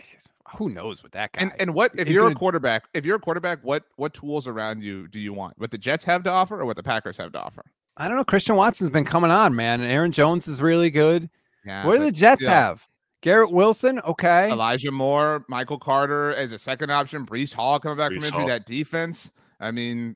who 0.57 0.69
knows 0.69 1.03
with 1.03 1.11
that 1.13 1.31
guy? 1.33 1.41
And 1.41 1.51
and 1.59 1.73
what 1.73 1.91
if 1.97 2.07
He's 2.07 2.15
you're 2.15 2.25
gonna- 2.25 2.35
a 2.35 2.39
quarterback? 2.39 2.83
If 2.93 3.05
you're 3.05 3.15
a 3.17 3.19
quarterback, 3.19 3.59
what 3.63 3.83
what 3.95 4.13
tools 4.13 4.47
around 4.47 4.83
you 4.83 5.07
do 5.07 5.19
you 5.19 5.33
want? 5.33 5.57
What 5.57 5.71
the 5.71 5.77
Jets 5.77 6.03
have 6.05 6.23
to 6.23 6.29
offer, 6.29 6.59
or 6.59 6.65
what 6.65 6.75
the 6.75 6.83
Packers 6.83 7.17
have 7.17 7.31
to 7.33 7.39
offer? 7.41 7.63
I 7.97 8.07
don't 8.07 8.17
know. 8.17 8.23
Christian 8.23 8.55
Watson's 8.55 8.89
been 8.89 9.05
coming 9.05 9.31
on, 9.31 9.55
man. 9.55 9.81
And 9.81 9.91
Aaron 9.91 10.11
Jones 10.11 10.47
is 10.47 10.61
really 10.61 10.89
good. 10.89 11.29
Yeah. 11.65 11.85
what 11.85 11.97
do 11.97 12.03
the 12.03 12.11
Jets 12.11 12.41
still, 12.41 12.53
have? 12.53 12.87
Garrett 13.21 13.51
Wilson, 13.51 13.99
okay. 13.99 14.49
Elijah 14.49 14.91
Moore, 14.91 15.45
Michael 15.47 15.77
Carter 15.77 16.33
as 16.33 16.51
a 16.53 16.57
second 16.57 16.89
option, 16.89 17.23
Breece 17.25 17.53
Hall 17.53 17.79
coming 17.79 17.97
back 17.97 18.11
Breece 18.11 18.15
from 18.15 18.23
injury. 18.25 18.39
Hall. 18.39 18.47
That 18.47 18.65
defense. 18.65 19.31
I 19.59 19.69
mean, 19.69 20.15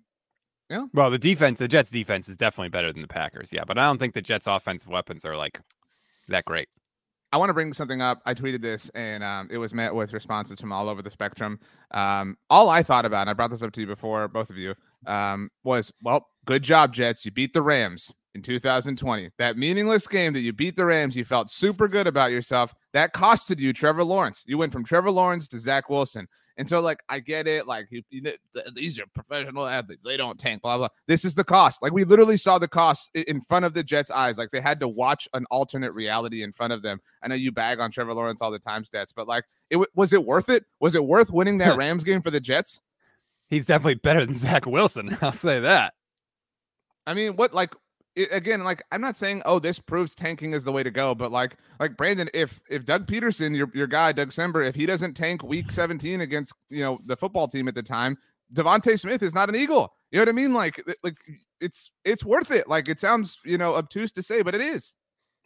yeah. 0.71 0.85
Well, 0.93 1.11
the 1.11 1.19
defense, 1.19 1.59
the 1.59 1.67
Jets 1.67 1.91
defense 1.91 2.27
is 2.27 2.35
definitely 2.35 2.69
better 2.69 2.91
than 2.91 3.03
the 3.03 3.07
Packers. 3.07 3.49
Yeah, 3.53 3.63
but 3.67 3.77
I 3.77 3.85
don't 3.85 3.99
think 3.99 4.15
the 4.15 4.21
Jets 4.23 4.47
offensive 4.47 4.89
weapons 4.89 5.23
are 5.23 5.37
like 5.37 5.59
that 6.29 6.45
great. 6.45 6.67
I 7.31 7.37
want 7.37 7.49
to 7.49 7.53
bring 7.53 7.73
something 7.73 8.01
up. 8.01 8.21
I 8.25 8.33
tweeted 8.33 8.61
this 8.61 8.89
and 8.89 9.23
um, 9.23 9.49
it 9.51 9.57
was 9.57 9.73
met 9.73 9.93
with 9.93 10.13
responses 10.13 10.59
from 10.59 10.71
all 10.71 10.87
over 10.87 11.01
the 11.01 11.11
spectrum. 11.11 11.59
Um, 11.91 12.37
all 12.49 12.69
I 12.69 12.83
thought 12.83 13.05
about, 13.05 13.21
and 13.21 13.29
I 13.29 13.33
brought 13.33 13.49
this 13.49 13.63
up 13.63 13.73
to 13.73 13.81
you 13.81 13.87
before, 13.87 14.27
both 14.27 14.49
of 14.49 14.57
you, 14.57 14.73
um, 15.05 15.49
was 15.63 15.91
well, 16.01 16.27
good 16.45 16.63
job, 16.63 16.93
Jets. 16.93 17.25
You 17.25 17.31
beat 17.31 17.53
the 17.53 17.61
Rams 17.61 18.13
in 18.35 18.41
2020. 18.41 19.31
That 19.37 19.57
meaningless 19.57 20.07
game 20.07 20.33
that 20.33 20.41
you 20.41 20.53
beat 20.53 20.75
the 20.75 20.85
Rams, 20.85 21.15
you 21.15 21.25
felt 21.25 21.49
super 21.49 21.87
good 21.87 22.07
about 22.07 22.31
yourself. 22.31 22.73
That 22.93 23.13
costed 23.13 23.59
you 23.59 23.73
Trevor 23.73 24.03
Lawrence. 24.03 24.43
You 24.47 24.57
went 24.57 24.71
from 24.71 24.83
Trevor 24.83 25.11
Lawrence 25.11 25.47
to 25.49 25.59
Zach 25.59 25.89
Wilson. 25.89 26.27
And 26.57 26.67
so, 26.67 26.79
like, 26.79 26.99
I 27.09 27.19
get 27.19 27.47
it. 27.47 27.67
Like, 27.67 27.87
you, 27.89 28.01
you 28.09 28.31
these 28.75 28.99
are 28.99 29.05
professional 29.13 29.67
athletes. 29.67 30.05
They 30.05 30.15
don't 30.15 30.39
tank, 30.39 30.61
blah, 30.61 30.77
blah. 30.77 30.87
This 31.07 31.25
is 31.25 31.35
the 31.35 31.43
cost. 31.43 31.81
Like, 31.81 31.91
we 31.91 32.05
literally 32.05 32.37
saw 32.37 32.57
the 32.57 32.67
cost 32.67 33.11
in 33.13 33.41
front 33.41 33.65
of 33.65 33.73
the 33.73 33.83
Jets' 33.83 34.09
eyes. 34.09 34.37
Like, 34.37 34.51
they 34.51 34.61
had 34.61 34.79
to 34.79 34.87
watch 34.87 35.27
an 35.33 35.45
alternate 35.51 35.91
reality 35.91 36.43
in 36.43 36.53
front 36.53 36.71
of 36.71 36.81
them. 36.81 37.01
I 37.21 37.27
know 37.27 37.35
you 37.35 37.51
bag 37.51 37.79
on 37.79 37.91
Trevor 37.91 38.13
Lawrence 38.13 38.41
all 38.41 38.51
the 38.51 38.59
time, 38.59 38.83
stats, 38.83 39.13
but 39.13 39.27
like, 39.27 39.43
it 39.69 39.75
w- 39.75 39.91
was 39.95 40.13
it 40.13 40.23
worth 40.23 40.49
it? 40.49 40.63
Was 40.79 40.95
it 40.95 41.05
worth 41.05 41.29
winning 41.29 41.57
that 41.57 41.77
Rams 41.77 42.03
game 42.03 42.21
for 42.21 42.31
the 42.31 42.39
Jets? 42.39 42.79
He's 43.49 43.65
definitely 43.65 43.95
better 43.95 44.25
than 44.25 44.35
Zach 44.35 44.65
Wilson. 44.65 45.17
I'll 45.21 45.33
say 45.33 45.59
that. 45.59 45.93
I 47.05 47.13
mean, 47.13 47.35
what 47.35 47.53
like 47.53 47.75
i 48.17 48.27
again? 48.31 48.63
Like, 48.63 48.83
I'm 48.91 49.01
not 49.01 49.17
saying 49.17 49.41
oh 49.45 49.59
this 49.59 49.79
proves 49.79 50.15
tanking 50.15 50.53
is 50.53 50.63
the 50.63 50.71
way 50.71 50.83
to 50.83 50.91
go, 50.91 51.15
but 51.15 51.31
like 51.31 51.57
like 51.79 51.97
Brandon, 51.97 52.29
if 52.33 52.61
if 52.69 52.85
Doug 52.85 53.07
Pederson, 53.07 53.55
your 53.55 53.69
your 53.73 53.87
guy 53.87 54.11
Doug 54.11 54.29
Sember, 54.29 54.65
if 54.65 54.75
he 54.75 54.85
doesn't 54.85 55.13
tank 55.13 55.43
Week 55.43 55.71
17 55.71 56.21
against 56.21 56.53
you 56.69 56.83
know 56.83 56.99
the 57.05 57.17
football 57.17 57.47
team 57.47 57.67
at 57.67 57.75
the 57.75 57.83
time, 57.83 58.17
DeVonta 58.53 58.99
Smith 58.99 59.23
is 59.23 59.33
not 59.33 59.49
an 59.49 59.55
Eagle. 59.55 59.93
You 60.11 60.19
know 60.19 60.21
what 60.21 60.29
I 60.29 60.33
mean? 60.33 60.53
Like 60.53 60.81
like 61.03 61.17
it's 61.59 61.91
it's 62.03 62.23
worth 62.23 62.51
it. 62.51 62.67
Like 62.67 62.89
it 62.89 62.99
sounds 62.99 63.39
you 63.45 63.57
know 63.57 63.75
obtuse 63.75 64.11
to 64.13 64.23
say, 64.23 64.41
but 64.41 64.55
it 64.55 64.61
is. 64.61 64.95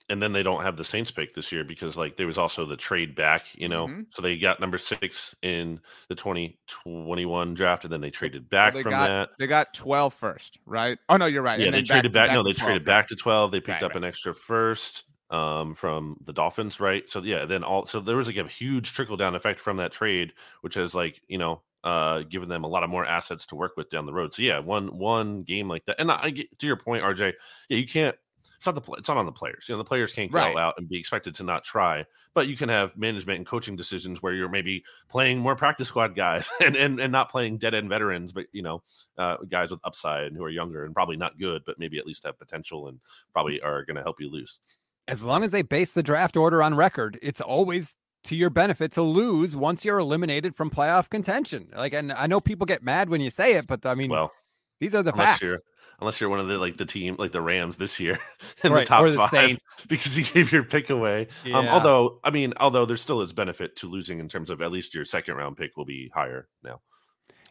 And 0.09 0.21
then 0.21 0.33
they 0.33 0.43
don't 0.43 0.63
have 0.63 0.77
the 0.77 0.83
Saints 0.83 1.11
pick 1.11 1.33
this 1.33 1.51
year 1.51 1.63
because 1.63 1.97
like 1.97 2.15
there 2.17 2.27
was 2.27 2.37
also 2.37 2.65
the 2.65 2.77
trade 2.77 3.15
back, 3.15 3.45
you 3.55 3.69
know. 3.69 3.89
Mhm. 3.89 4.07
So 4.11 4.21
they 4.21 4.37
got 4.37 4.59
number 4.59 4.77
six 4.77 5.35
in 5.41 5.81
the 6.09 6.15
2021 6.15 7.53
draft, 7.53 7.83
and 7.83 7.93
then 7.93 8.01
they 8.01 8.11
traded 8.11 8.49
back 8.49 8.75
they 8.75 8.83
from 8.83 8.99
got 8.99 9.11
that. 9.11 9.29
they 9.37 9.47
got 9.47 9.73
12 9.73 10.13
first, 10.13 10.57
right? 10.65 10.97
Oh 11.09 11.17
no, 11.17 11.25
you're 11.25 11.41
right. 11.43 11.59
Yeah, 11.59 11.71
And 11.71 11.71
they 11.71 11.81
then 11.87 11.87
traded 11.89 12.13
back. 12.13 12.31
no, 12.31 12.43
to 12.43 12.43
they 12.43 12.53
12, 12.53 12.53
traded 12.53 12.85
back 12.85 13.07
to 13.07 13.15
12. 13.15 13.51
They 13.51 13.61
picked 13.61 13.81
Right, 13.81 13.83
up 13.83 13.95
right. 13.95 13.95
an 13.95 14.03
extra 14.03 14.33
first 14.33 15.03
um, 15.29 15.75
from 15.75 16.17
the 16.21 16.33
Dolphins, 16.33 16.79
right? 16.79 17.09
So 17.09 17.21
yeah, 17.21 17.45
then 17.45 17.63
all 17.63 17.85
so 17.85 17.99
there 17.99 18.15
was 18.15 18.27
like 18.27 18.37
a 18.37 18.47
huge 18.47 18.93
trickle 18.93 19.17
down 19.17 19.35
effect 19.35 19.59
from 19.59 19.77
that 19.77 19.91
trade, 19.91 20.33
which 20.61 20.75
has 20.75 20.93
like 20.95 21.21
you 21.27 21.37
know 21.37 21.63
uh 21.83 22.23
given 22.23 22.49
them 22.49 22.63
a 22.65 22.67
lot 22.67 22.83
of 22.83 22.89
more 22.89 23.05
assets 23.05 23.45
to 23.47 23.55
work 23.55 23.73
with 23.77 23.89
down 23.89 24.05
the 24.05 24.13
road. 24.13 24.33
So 24.33 24.41
yeah, 24.43 24.59
one 24.59 24.97
one 24.97 25.43
game 25.43 25.67
like 25.67 25.85
that, 25.85 25.99
and 25.99 26.11
I, 26.11 26.19
I 26.23 26.29
get 26.31 26.57
to 26.59 26.67
your 26.67 26.77
point, 26.77 27.03
RJ. 27.03 27.33
Yeah, 27.69 27.77
you 27.77 27.87
can't. 27.87 28.15
It's 28.59 28.65
not 28.65 28.75
the 28.75 28.91
it's 28.93 29.07
not 29.07 29.15
on 29.15 29.25
the 29.25 29.31
players. 29.31 29.65
You 29.69 29.73
know, 29.73 29.77
the 29.77 29.85
players 29.85 30.11
can't 30.11 30.29
go 30.29 30.37
Right. 30.37 30.57
out 30.57 30.73
and 30.77 30.89
be 30.89 30.99
expected 30.99 31.33
to 31.35 31.43
not 31.43 31.63
try. 31.63 32.05
But 32.33 32.49
you 32.49 32.57
can 32.57 32.67
have 32.67 32.95
management 32.97 33.37
and 33.37 33.45
coaching 33.47 33.77
decisions 33.77 34.21
where 34.21 34.33
you're 34.33 34.49
maybe 34.49 34.83
playing 35.07 35.39
more 35.39 35.55
practice 35.55 35.87
squad 35.87 36.13
guys 36.13 36.49
and 36.61 36.75
and, 36.75 36.99
and 36.99 37.09
not 37.09 37.31
playing 37.31 37.57
dead 37.57 37.73
end 37.73 37.87
veterans, 37.87 38.33
but 38.33 38.47
you 38.51 38.61
know, 38.61 38.83
uh, 39.17 39.37
guys 39.49 39.71
with 39.71 39.79
upside 39.85 40.25
and 40.25 40.35
who 40.35 40.43
are 40.43 40.49
younger 40.49 40.83
and 40.83 40.93
probably 40.93 41.15
not 41.15 41.39
good, 41.39 41.63
but 41.65 41.79
maybe 41.79 41.97
at 41.97 42.05
least 42.05 42.25
have 42.25 42.37
potential 42.37 42.89
and 42.89 42.99
probably 43.31 43.61
are 43.61 43.85
going 43.85 43.95
to 43.95 44.03
help 44.03 44.19
you 44.19 44.29
lose. 44.29 44.59
As 45.07 45.23
long 45.23 45.43
as 45.45 45.51
they 45.51 45.61
base 45.61 45.93
the 45.93 46.03
draft 46.03 46.35
order 46.35 46.61
on 46.61 46.75
record, 46.75 47.17
it's 47.21 47.39
always 47.39 47.95
to 48.25 48.35
your 48.35 48.49
benefit 48.49 48.91
to 48.91 49.01
lose 49.01 49.55
once 49.55 49.85
you're 49.85 49.99
eliminated 49.99 50.53
from 50.53 50.69
playoff 50.69 51.09
contention. 51.09 51.69
Like, 51.73 51.93
and 51.93 52.11
I 52.11 52.27
know 52.27 52.41
people 52.41 52.65
get 52.65 52.83
mad 52.83 53.07
when 53.09 53.21
you 53.21 53.29
say 53.29 53.53
it, 53.53 53.67
but 53.67 53.85
I 53.85 53.95
mean, 53.95 54.11
Well, 54.11 54.33
these 54.79 54.93
are 54.93 55.01
the 55.01 55.13
facts. 55.13 55.61
You're 55.99 56.01
unless 56.01 56.19
you're 56.21 56.29
one 56.29 56.39
of 56.39 56.47
the 56.47 56.57
like 56.57 56.77
the 56.77 56.85
team 56.85 57.15
like 57.19 57.31
the 57.31 57.41
Rams 57.41 57.77
this 57.77 57.99
year 57.99 58.19
in 58.63 58.71
Right, 58.71 58.79
the 58.81 58.85
top 58.85 59.01
or 59.03 59.11
the 59.11 59.17
five 59.17 59.29
Saints. 59.29 59.63
because 59.87 60.17
you 60.17 60.23
gave 60.23 60.51
your 60.51 60.63
pick 60.63 60.89
away. 60.89 61.27
Um, 61.53 61.67
although 61.67 62.19
I 62.23 62.29
mean, 62.31 62.53
although 62.59 62.85
there 62.85 62.97
still 62.97 63.21
is 63.21 63.33
benefit 63.33 63.75
to 63.77 63.87
losing 63.87 64.19
in 64.19 64.27
terms 64.29 64.49
of 64.49 64.61
at 64.61 64.71
least 64.71 64.93
your 64.95 65.05
second 65.05 65.35
round 65.35 65.57
pick 65.57 65.77
will 65.77 65.85
be 65.85 66.09
higher 66.13 66.47
now. 66.63 66.81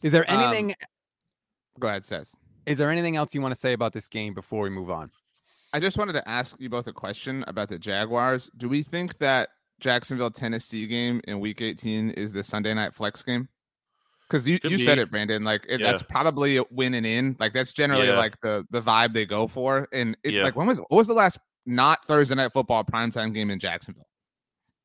Is 0.02 0.12
there 0.12 0.30
Um, 0.30 0.40
anything? 0.40 0.74
Go 1.80 1.88
ahead, 1.88 2.04
says. 2.04 2.34
is 2.66 2.76
there 2.78 2.90
anything 2.90 3.16
else 3.16 3.34
you 3.34 3.40
want 3.40 3.52
to 3.54 3.60
say 3.60 3.72
about 3.72 3.92
this 3.92 4.08
game 4.08 4.34
before 4.34 4.62
we 4.62 4.70
move 4.70 4.90
on? 4.90 5.10
I 5.72 5.80
just 5.80 5.98
wanted 5.98 6.14
to 6.14 6.28
ask 6.28 6.56
you 6.58 6.68
both 6.70 6.86
a 6.86 6.92
question 6.92 7.44
about 7.46 7.68
the 7.68 7.78
Jaguars. 7.78 8.50
Do 8.56 8.68
we 8.68 8.82
think 8.82 9.18
that 9.18 9.50
Jacksonville 9.80 10.30
Tennessee 10.30 10.86
game 10.86 11.20
in 11.28 11.40
Week 11.40 11.60
18 11.60 12.10
is 12.10 12.32
the 12.32 12.42
Sunday 12.42 12.72
night 12.74 12.94
flex 12.94 13.22
game? 13.22 13.48
Because 14.28 14.46
you, 14.46 14.60
Could 14.60 14.72
you 14.72 14.84
said 14.84 14.98
it, 14.98 15.10
Brandon. 15.10 15.42
Like 15.44 15.64
it, 15.68 15.80
Yeah. 15.80 15.90
that's 15.90 16.02
probably 16.02 16.58
a 16.58 16.64
win 16.70 16.94
and 16.94 17.06
in. 17.06 17.36
Like 17.40 17.54
that's 17.54 17.72
generally 17.72 18.08
Yeah. 18.08 18.18
like 18.18 18.38
the 18.42 18.66
the 18.70 18.80
vibe 18.80 19.14
they 19.14 19.24
go 19.24 19.46
for. 19.46 19.88
And 19.92 20.16
it, 20.22 20.34
Yeah. 20.34 20.42
like 20.42 20.54
when 20.56 20.66
was 20.66 20.78
what 20.78 20.92
was 20.92 21.06
the 21.06 21.14
last 21.14 21.38
not 21.66 22.04
Thursday 22.04 22.34
night 22.34 22.52
football 22.52 22.84
primetime 22.84 23.32
game 23.32 23.50
in 23.50 23.58
Jacksonville? 23.58 24.08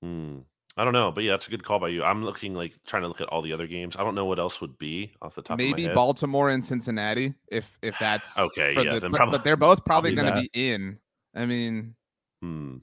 Hmm. 0.01 0.39
I 0.75 0.83
don't 0.83 0.93
know, 0.93 1.12
but 1.12 1.23
yeah, 1.23 1.33
that's 1.33 1.47
a 1.47 1.51
good 1.51 1.63
call 1.63 1.77
by 1.79 1.89
you. 1.89 2.03
I'm 2.03 2.25
looking 2.25 2.55
like 2.55 2.73
trying 2.88 3.03
to 3.03 3.07
look 3.07 3.21
at 3.21 3.27
all 3.27 3.43
the 3.43 3.53
other 3.53 3.67
games. 3.67 3.95
I 3.95 4.03
don't 4.03 4.15
know 4.15 4.25
what 4.25 4.39
else 4.39 4.59
would 4.59 4.75
be 4.79 5.12
off 5.21 5.35
the 5.35 5.43
top 5.43 5.51
of 5.51 5.57
Maybe. 5.59 5.88
Baltimore 5.89 6.50
and 6.50 6.65
Cincinnati, 6.65 7.33
if 7.51 7.77
if 7.83 7.97
that's 8.00 8.38
Okay, 8.39 8.73
yeah, 8.75 8.97
the- 8.97 9.09
but, 9.09 9.17
prob- 9.17 9.31
but 9.31 9.43
they're 9.43 9.55
both 9.55 9.85
probably 9.85 10.15
probably 10.15 10.31
going 10.31 10.43
to 10.45 10.50
be 10.53 10.71
in. 10.71 10.97
I 11.35 11.45
mean, 11.45 11.95
Hmm. 12.41 12.77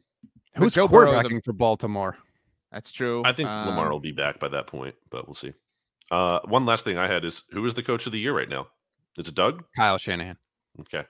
Who's 0.56 0.74
quarterbacking 0.74 1.42
for 1.44 1.52
Baltimore? 1.52 2.16
that's 2.70 2.92
true. 2.92 3.22
I 3.24 3.32
think 3.32 3.48
Lamar 3.48 3.86
Um, 3.86 3.92
will 3.92 4.00
be 4.00 4.12
back 4.12 4.38
by 4.38 4.48
that 4.48 4.66
point, 4.68 4.94
but 5.10 5.26
we'll 5.26 5.34
see. 5.34 5.52
Uh, 6.10 6.40
one 6.46 6.66
last 6.66 6.84
thing 6.84 6.98
I 6.98 7.06
had 7.06 7.24
is 7.24 7.42
who 7.50 7.64
is 7.66 7.74
the 7.74 7.82
coach 7.82 8.06
of 8.06 8.12
the 8.12 8.18
year 8.18 8.36
right 8.36 8.48
now? 8.48 8.66
Is 9.16 9.28
it 9.28 9.34
Doug? 9.34 9.64
Kyle 9.76 9.98
Shanahan. 9.98 10.36
Okay. 10.80 11.04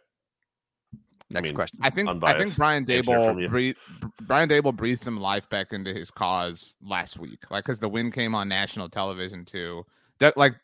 Next 1.30 1.50
mean, 1.50 1.54
question. 1.54 1.78
I 1.82 1.90
think 1.90 2.08
I 2.24 2.36
think 2.36 2.56
Brian 2.56 2.84
Daboll 2.84 3.48
breathed, 3.48 3.78
Brian 4.22 4.48
Daboll 4.48 4.74
breathed 4.74 5.00
some 5.00 5.16
life 5.16 5.48
back 5.48 5.72
into 5.72 5.94
his 5.94 6.10
cause 6.10 6.74
last 6.82 7.20
week, 7.20 7.50
like 7.50 7.64
because 7.64 7.78
the 7.78 7.88
win 7.88 8.10
came 8.10 8.34
on 8.34 8.48
national 8.48 8.88
television 8.88 9.44
too. 9.44 9.86
Doug, 10.20 10.34
like 10.36 10.54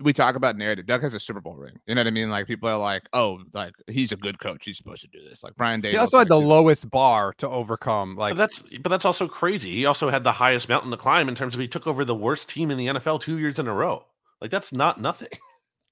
we 0.00 0.12
talk 0.14 0.34
about 0.34 0.56
narrative. 0.56 0.86
Doug 0.86 1.02
has 1.02 1.12
a 1.14 1.20
Super 1.20 1.40
Bowl 1.40 1.54
ring. 1.54 1.78
You 1.86 1.94
know 1.94 2.00
what 2.00 2.06
I 2.06 2.10
mean? 2.10 2.30
Like 2.30 2.46
people 2.46 2.68
are 2.70 2.78
like, 2.78 3.02
"Oh, 3.12 3.42
like 3.52 3.74
he's 3.86 4.12
a 4.12 4.16
good 4.16 4.38
coach. 4.38 4.64
He's 4.64 4.78
supposed 4.78 5.02
to 5.02 5.08
do 5.08 5.22
this." 5.28 5.44
Like 5.44 5.54
Brian 5.56 5.82
Daboll. 5.82 5.90
He 5.90 5.96
also 5.98 6.18
had 6.18 6.28
the 6.28 6.40
lowest 6.40 6.90
bar 6.90 7.34
to 7.38 7.48
overcome. 7.48 8.16
Like 8.16 8.32
but 8.32 8.38
that's 8.38 8.62
but 8.80 8.88
that's 8.88 9.04
also 9.04 9.28
crazy. 9.28 9.70
He 9.72 9.84
also 9.86 10.08
had 10.08 10.24
the 10.24 10.32
highest 10.32 10.68
mountain 10.70 10.90
to 10.90 10.96
climb 10.96 11.28
in 11.28 11.34
terms 11.34 11.54
of 11.54 11.60
he 11.60 11.68
took 11.68 11.86
over 11.86 12.04
the 12.04 12.14
worst 12.14 12.48
team 12.48 12.70
in 12.70 12.78
the 12.78 12.86
NFL 12.86 13.20
two 13.20 13.38
years 13.38 13.58
in 13.58 13.68
a 13.68 13.74
row. 13.74 14.04
Like 14.40 14.50
that's 14.50 14.72
not 14.72 15.00
nothing. 15.00 15.28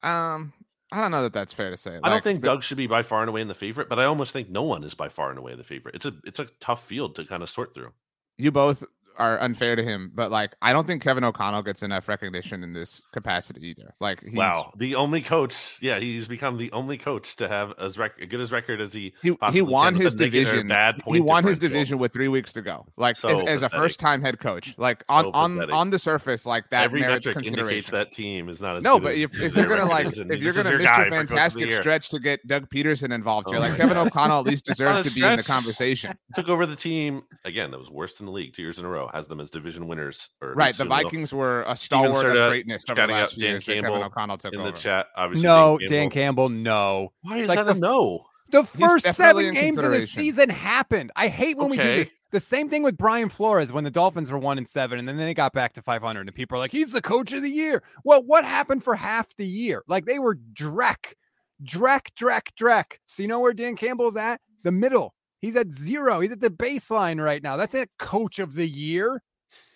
Um, 0.05 0.53
I 0.91 1.01
don't 1.01 1.13
know 1.13 1.23
that 1.23 1.33
that's 1.33 1.53
fair 1.55 1.71
to 1.71 1.77
say. 1.77 1.97
I 2.03 2.09
don't 2.09 2.25
think 2.25 2.41
the- 2.41 2.47
Doug 2.49 2.65
should 2.65 2.77
be 2.77 2.89
by 2.89 3.03
far 3.03 3.21
and 3.21 3.29
away 3.29 3.41
in 3.41 3.47
the 3.47 3.55
favorite, 3.55 3.89
but 3.89 4.01
I 4.01 4.05
almost 4.05 4.33
think 4.33 4.51
no 4.51 4.65
one 4.65 4.83
is 4.83 4.95
by 4.95 5.09
far 5.09 5.31
and 5.31 5.39
away 5.39 5.55
the 5.55 5.63
favorite. 5.63 5.95
It's 5.95 6.07
a 6.07 6.13
it's 6.25 6.41
a 6.41 6.47
tough 6.59 6.85
field 6.85 7.15
to 7.15 7.25
kind 7.25 7.43
of 7.43 7.49
sort 7.49 7.73
through. 7.73 7.93
you 8.37 8.51
both 8.51 8.83
are 9.19 9.41
unfair 9.41 9.77
to 9.77 9.83
him, 9.83 10.11
but 10.15 10.31
like 10.31 10.55
I 10.63 10.73
don't 10.73 10.87
think 10.87 11.03
Kevin 11.03 11.25
O'Connell 11.25 11.63
gets 11.63 11.83
enough 11.83 12.09
recognition 12.09 12.63
in 12.63 12.73
this 12.73 13.03
capacity 13.13 13.69
either. 13.69 13.95
Like 14.01 14.23
he's, 14.23 14.35
wow, 14.35 14.73
the 14.77 14.95
only 14.95 15.21
coach, 15.21 15.79
yeah, 15.81 15.99
he's 15.99 16.29
become 16.29 16.57
the 16.57 16.71
only 16.73 16.99
coach 16.99 17.37
to 17.37 17.49
have 17.49 17.75
as 17.79 17.99
rec- 17.99 18.29
good 18.29 18.41
as 18.41 18.53
record 18.53 18.81
as 18.81 18.93
he 18.93 19.15
he, 19.23 19.37
he 19.51 19.63
won 19.63 19.95
his 19.95 20.15
a 20.15 20.19
negative 20.19 20.49
or 20.49 20.51
division. 20.53 20.69
Bad 20.69 20.99
point 20.99 21.15
he 21.15 21.21
won 21.21 21.45
his 21.45 21.59
division 21.59 21.99
with 21.99 22.13
three 22.13 22.29
weeks 22.29 22.53
to 22.55 22.63
go. 22.63 22.87
Like 22.97 23.17
So 23.17 23.29
as, 23.29 23.49
as 23.49 23.63
a 23.63 23.69
first 23.69 24.01
time 24.01 24.23
head 24.23 24.41
coach, 24.41 24.77
like 24.79 25.05
on 25.09 25.25
So 25.25 25.31
on 25.33 25.71
on 25.71 25.91
the 25.91 25.99
surface, 25.99 26.47
like 26.47 26.69
that 26.71 26.85
Every 26.85 27.01
merits 27.01 27.27
metric 27.27 27.47
indicates 27.47 27.91
that 27.91 28.13
team 28.13 28.49
is 28.49 28.61
not 28.61 28.77
as 28.77 28.83
No, 28.83 28.99
but 28.99 29.15
if, 29.15 29.31
if 29.41 29.55
you're 29.55 29.67
gonna 29.67 29.85
like 29.85 30.07
if 30.07 30.41
you're 30.41 30.53
gonna 30.53 30.71
miss 30.71 30.81
your 30.81 30.83
guy 30.83 31.05
Mr. 31.05 31.05
for 31.05 31.11
Coach 31.11 31.11
of 31.11 31.11
the 31.11 31.17
Fantastic 31.17 31.73
stretch 31.73 32.09
to 32.11 32.19
get 32.19 32.47
Doug 32.47 32.69
Pederson 32.71 33.13
involved 33.13 33.49
here, 33.49 33.59
Oh 33.59 33.63
like 33.63 33.77
Kevin. 33.77 33.97
O'Connell 33.97 34.41
at 34.41 34.47
least 34.47 34.65
deserves 34.73 35.09
to 35.09 35.15
be 35.15 35.25
in 35.25 35.37
the 35.37 35.43
conversation. 35.43 36.17
took 36.35 36.49
over 36.49 36.67
the 36.67 36.77
team 36.77 37.23
again 37.45 37.71
that 37.71 37.79
was 37.79 37.91
worst 37.91 38.21
in 38.21 38.27
the 38.27 38.33
league 38.33 38.55
two 38.55 38.63
years 38.63 38.79
in 38.79 38.85
a 38.85 38.89
row. 38.89 39.02
Has 39.13 39.27
them 39.27 39.41
as 39.41 39.51
division 39.51 39.87
winners. 39.89 40.29
Or 40.41 40.55
Right, 40.55 40.75
the. 40.77 40.85
Vikings 40.85 41.33
were 41.33 41.63
a 41.67 41.77
stalwart 41.77 42.27
Serta 42.27 42.47
of 42.47 42.51
greatness 42.51 42.85
over 42.89 43.01
the 43.07 43.13
last 43.13 43.35
few 43.35 43.41
Dan 43.43 43.51
years. 43.53 43.65
that 43.67 43.73
Kevin 43.75 43.91
Campbell 43.91 44.05
O'Connell 44.05 44.39
took 44.39 44.53
in 44.55 44.61
over. 44.61 44.71
the 44.71 44.77
chat. 44.77 45.07
Obviously, 45.17 45.49
no, 45.49 45.79
Dan 45.79 45.89
Dan 45.89 46.11
Campbell, 46.11 46.49
no. 46.49 47.13
Why 47.23 47.39
is 47.39 47.49
Like 47.49 47.59
that 47.59 47.67
the 47.67 47.73
a 47.73 47.75
no? 47.75 48.27
The 48.51 48.65
first 48.65 49.07
seven 49.15 49.55
games 49.55 49.81
of 49.81 49.91
the 49.91 50.07
season 50.07 50.51
happened. 50.51 51.11
I 51.17 51.29
hate 51.29 51.57
when 51.57 51.71
we 51.71 51.77
do 51.79 51.83
this. 51.83 52.11
The 52.33 52.41
same 52.41 52.69
thing 52.69 52.83
with 52.83 52.97
Brian 52.97 53.29
Flores 53.29 53.73
when 53.73 53.85
the 53.85 53.91
Dolphins 53.91 54.31
were 54.31 54.39
one 54.39 54.57
and 54.59 54.67
seven, 54.67 54.99
and 54.99 55.07
then 55.09 55.17
they 55.17 55.35
got 55.35 55.53
back 55.53 55.73
to 55.75 55.83
500, 55.83 56.21
and 56.27 56.35
people 56.35 56.57
are 56.57 56.59
like, 56.59 56.73
"He's 56.73 56.91
the 56.93 57.03
coach 57.03 57.33
of 57.33 57.43
the 57.43 57.51
year." 57.51 57.83
Well, 58.05 58.23
what 58.23 58.45
happened 58.45 58.85
for 58.85 58.95
half 58.95 59.35
the 59.37 59.47
year? 59.47 59.83
Like 59.87 60.05
they 60.07 60.19
were 60.19 60.37
dreck, 60.55 61.15
dreck, 61.63 62.09
dreck, 62.19 62.49
dreck. 62.59 62.85
So 63.07 63.23
you 63.23 63.29
know 63.29 63.41
where 63.41 63.53
Dan 63.53 63.77
Campbell's 63.77 64.17
at? 64.17 64.41
The 64.65 64.73
middle. 64.73 65.15
He's 65.43 65.57
at 65.57 65.71
zero. 65.73 66.21
He's 66.21 66.33
at 66.33 66.41
the 66.41 66.51
baseline 66.51 67.23
right 67.23 67.43
now. 67.43 67.57
That's 67.59 67.75
it. 67.75 67.91
Coach 67.99 68.39
of 68.39 68.55
the 68.55 68.67
year. 68.67 69.23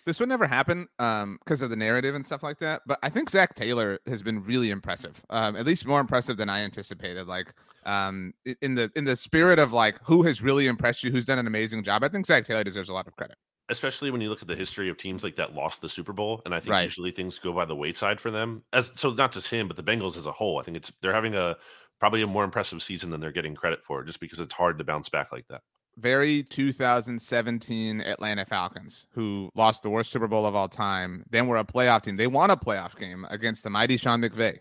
This 0.05 0.19
would 0.21 0.29
never 0.29 0.47
happen 0.47 0.87
um 0.99 1.37
because 1.43 1.61
of 1.61 1.69
the 1.69 1.75
narrative 1.75 2.15
and 2.15 2.25
stuff 2.25 2.41
like 2.41 2.59
that. 2.59 2.81
But 2.87 2.97
I 3.03 3.09
think 3.09 3.29
Zach 3.29 3.55
Taylor 3.55 3.99
has 4.07 4.23
been 4.23 4.41
really 4.43 4.71
impressive. 4.71 5.23
Um, 5.29 5.55
at 5.57 5.65
least 5.65 5.85
more 5.85 5.99
impressive 5.99 6.37
than 6.37 6.49
I 6.49 6.61
anticipated. 6.61 7.27
Like 7.27 7.53
um 7.85 8.33
in 8.61 8.75
the 8.75 8.91
in 8.95 9.03
the 9.05 9.15
spirit 9.17 9.59
of 9.59 9.73
like 9.73 9.99
who 10.03 10.23
has 10.23 10.41
really 10.41 10.67
impressed 10.67 11.03
you, 11.03 11.11
who's 11.11 11.25
done 11.25 11.39
an 11.39 11.47
amazing 11.47 11.83
job. 11.83 12.03
I 12.03 12.07
think 12.09 12.25
Zach 12.25 12.45
Taylor 12.45 12.63
deserves 12.63 12.89
a 12.89 12.93
lot 12.93 13.07
of 13.07 13.13
credit. 13.17 13.37
especially 13.69 14.11
when 14.11 14.21
you 14.21 14.29
look 14.29 14.41
at 14.41 14.47
the 14.47 14.55
history 14.55 14.87
of 14.89 14.97
teams 14.97 15.23
like 15.25 15.35
that 15.35 15.53
lost 15.53 15.81
the 15.81 15.89
Super 15.89 16.13
Bowl, 16.13 16.41
and 16.45 16.55
I 16.55 16.59
think 16.61 16.71
Right. 16.71 16.83
usually 16.83 17.11
things 17.11 17.37
go 17.37 17.51
by 17.51 17.65
the 17.65 17.75
wayside 17.75 18.21
for 18.21 18.31
them. 18.31 18.63
As 18.71 18.91
so, 18.95 19.09
not 19.11 19.33
just 19.33 19.49
him, 19.49 19.67
but 19.67 19.75
the 19.75 19.83
Bengals 19.83 20.15
as 20.15 20.25
a 20.25 20.31
whole. 20.31 20.57
I 20.59 20.63
think 20.63 20.77
it's 20.77 20.91
they're 21.01 21.13
having 21.13 21.35
a 21.35 21.57
probably 21.99 22.21
a 22.21 22.27
more 22.27 22.43
impressive 22.43 22.81
season 22.83 23.09
than 23.09 23.19
they're 23.21 23.31
getting 23.31 23.55
credit 23.55 23.83
for, 23.83 24.03
just 24.03 24.19
because 24.19 24.39
it's 24.39 24.53
hard 24.53 24.77
to 24.77 24.83
bounce 24.83 25.09
back 25.09 25.31
like 25.31 25.47
that. 25.47 25.61
very 25.97 26.43
2017 26.43 28.01
Atlanta 28.01 28.45
Falcons, 28.45 29.07
who 29.13 29.49
lost 29.55 29.81
the 29.83 29.89
worst 29.89 30.11
Super 30.11 30.27
Bowl 30.27 30.45
of 30.45 30.55
all 30.55 30.69
time. 30.69 31.23
Then 31.29 31.47
were 31.47 31.57
a 31.57 31.63
playoff 31.63 32.03
team. 32.03 32.15
They 32.17 32.27
won 32.27 32.51
a 32.51 32.57
playoff 32.57 32.95
game 32.97 33.25
against 33.29 33.63
the 33.63 33.69
mighty 33.71 33.97
Sean 33.97 34.21
McVay. 34.21 34.59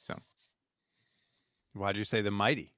So 0.00 0.18
Why'd 1.72 1.96
you 1.96 2.04
say 2.04 2.20
the 2.20 2.30
mighty? 2.30 2.74